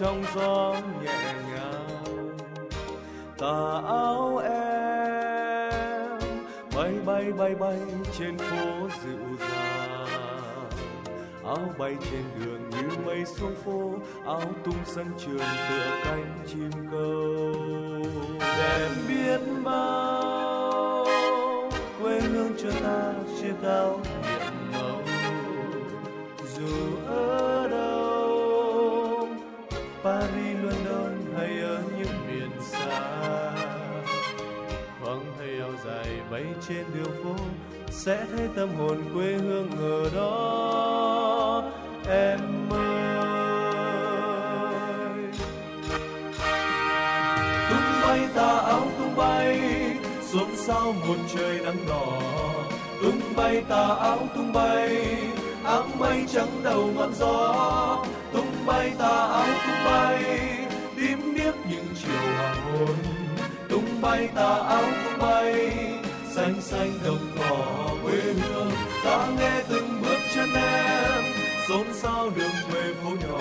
trong 0.00 0.22
gió 0.34 0.74
nhẹ 1.02 1.34
nhàng. 1.50 2.36
Tà 3.38 3.80
áo 3.86 4.42
em 4.44 6.20
bay 6.76 6.92
bay 7.06 7.32
bay 7.32 7.54
bay 7.54 7.78
trên 8.18 8.38
phố 8.38 8.88
dịu 9.04 9.18
dàng. 9.40 10.06
Áo 11.44 11.74
bay 11.78 11.96
trên 12.10 12.22
đường 12.38 12.70
như 12.70 12.96
mây 13.06 13.24
xuống 13.24 13.54
phố, 13.64 13.92
áo 14.26 14.42
tung 14.64 14.84
sân 14.84 15.06
trường 15.18 15.38
tựa 15.68 16.00
cánh 16.04 16.38
chim 16.46 16.70
câu. 16.90 17.54
Em 18.40 18.90
biết 19.08 19.40
bao 19.64 21.06
quê 22.02 22.20
hương 22.20 22.52
cho 22.62 22.70
ta 22.82 23.12
chiếc 23.40 23.54
áo 23.62 24.00
nhẹ 24.22 24.49
bay 36.40 36.54
trên 36.68 36.84
đường 36.94 37.12
phố 37.24 37.34
sẽ 37.90 38.24
thấy 38.36 38.48
tâm 38.56 38.68
hồn 38.78 38.98
quê 39.14 39.32
hương 39.32 39.70
ở 39.78 40.10
đó. 40.14 41.62
Em 42.08 42.68
ơi. 42.70 42.80
Tung 47.70 48.00
bay 48.02 48.20
tà 48.34 48.58
áo 48.58 48.86
tung 48.98 49.16
bay 49.16 49.60
xuống 50.22 50.50
sau 50.56 50.92
một 50.92 51.16
trời 51.34 51.58
nắng 51.64 51.86
đỏ. 51.88 52.20
Tung 53.02 53.20
bay 53.36 53.62
tà 53.68 53.88
áo 54.00 54.18
tung 54.34 54.52
bay, 54.52 55.06
áng 55.64 55.98
mây 55.98 56.24
trắng 56.32 56.60
đầu 56.62 56.90
ngọn 56.96 57.14
gió. 57.14 58.04
Tung 58.32 58.66
bay 58.66 58.92
tà 58.98 59.26
áo 59.26 59.46
tung 59.46 59.84
bay 59.84 60.24
tím 60.96 61.34
biết 61.34 61.54
những 61.70 61.86
chiều 62.02 62.34
hoàng 62.36 62.56
hôn. 62.72 62.96
Tung 63.68 64.00
bay 64.00 64.28
tà 64.34 64.54
áo 64.54 64.82
tung 65.04 65.18
bay 65.18 65.72
xanh 66.34 66.60
xanh 66.60 66.92
đồng 67.04 67.26
cỏ 67.38 67.88
quê 68.02 68.12
hương, 68.12 68.70
ta 69.04 69.26
nghe 69.38 69.62
từng 69.68 70.02
bước 70.02 70.18
chân 70.34 70.48
em. 70.54 71.24
Xôn 71.68 71.86
xao 71.92 72.30
đường 72.36 72.72
về 72.72 72.94
phố 73.02 73.10
nhỏ, 73.10 73.40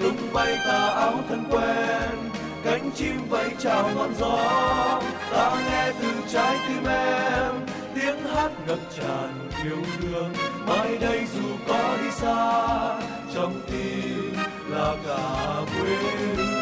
tung 0.00 0.32
bay 0.32 0.58
tà 0.66 0.86
áo 0.86 1.14
thân 1.28 1.44
quen. 1.50 2.30
Cánh 2.64 2.90
chim 2.94 3.16
vẫy 3.28 3.50
chào 3.58 3.90
ngọn 3.94 4.14
gió, 4.18 5.02
ta 5.32 5.56
nghe 5.66 5.92
từ 6.00 6.12
trái 6.32 6.58
tim 6.68 6.84
em. 6.86 7.52
Tiếng 7.94 8.26
hát 8.34 8.50
ngập 8.66 8.78
tràn 8.96 9.48
yêu 9.64 9.78
thương, 10.00 10.32
mai 10.66 10.96
đây 11.00 11.20
dù 11.34 11.48
có 11.68 11.96
đi 12.02 12.10
xa, 12.10 13.00
trong 13.34 13.60
tim 13.66 14.36
là 14.68 14.96
cả 15.06 15.60
quê 15.80 15.96
hương. 15.96 16.53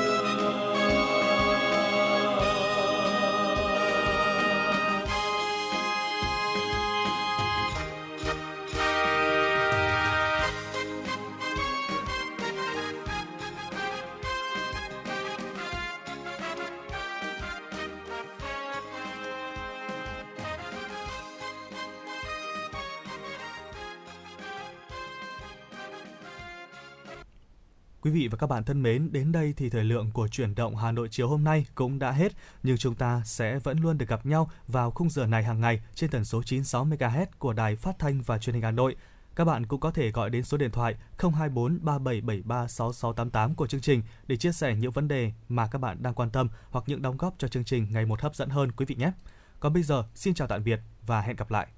Quý 28.02 28.10
vị 28.10 28.28
và 28.28 28.36
các 28.36 28.46
bạn 28.46 28.64
thân 28.64 28.82
mến, 28.82 29.12
đến 29.12 29.32
đây 29.32 29.54
thì 29.56 29.70
thời 29.70 29.84
lượng 29.84 30.10
của 30.10 30.28
chuyển 30.28 30.54
động 30.54 30.76
Hà 30.76 30.92
Nội 30.92 31.08
chiều 31.10 31.28
hôm 31.28 31.44
nay 31.44 31.66
cũng 31.74 31.98
đã 31.98 32.10
hết, 32.10 32.32
nhưng 32.62 32.76
chúng 32.76 32.94
ta 32.94 33.22
sẽ 33.24 33.58
vẫn 33.58 33.78
luôn 33.78 33.98
được 33.98 34.08
gặp 34.08 34.26
nhau 34.26 34.50
vào 34.68 34.90
khung 34.90 35.10
giờ 35.10 35.26
này 35.26 35.44
hàng 35.44 35.60
ngày 35.60 35.82
trên 35.94 36.10
tần 36.10 36.24
số 36.24 36.42
96 36.42 36.84
MHz 36.84 37.26
của 37.38 37.52
Đài 37.52 37.76
Phát 37.76 37.98
thanh 37.98 38.22
và 38.22 38.38
Truyền 38.38 38.54
hình 38.54 38.62
Hà 38.62 38.70
Nội. 38.70 38.96
Các 39.34 39.44
bạn 39.44 39.66
cũng 39.66 39.80
có 39.80 39.90
thể 39.90 40.10
gọi 40.10 40.30
đến 40.30 40.44
số 40.44 40.56
điện 40.56 40.70
thoại 40.70 40.94
024 41.18 41.78
3773 41.82 42.68
6688 42.68 43.54
của 43.54 43.66
chương 43.66 43.80
trình 43.80 44.02
để 44.26 44.36
chia 44.36 44.52
sẻ 44.52 44.74
những 44.74 44.92
vấn 44.92 45.08
đề 45.08 45.32
mà 45.48 45.66
các 45.66 45.78
bạn 45.78 46.02
đang 46.02 46.14
quan 46.14 46.30
tâm 46.30 46.48
hoặc 46.70 46.84
những 46.86 47.02
đóng 47.02 47.16
góp 47.16 47.34
cho 47.38 47.48
chương 47.48 47.64
trình 47.64 47.86
ngày 47.90 48.06
một 48.06 48.20
hấp 48.20 48.34
dẫn 48.34 48.48
hơn 48.48 48.72
quý 48.72 48.86
vị 48.86 48.94
nhé. 48.94 49.12
Còn 49.60 49.72
bây 49.72 49.82
giờ, 49.82 50.04
xin 50.14 50.34
chào 50.34 50.48
tạm 50.48 50.64
biệt 50.64 50.80
và 51.06 51.20
hẹn 51.20 51.36
gặp 51.36 51.50
lại. 51.50 51.68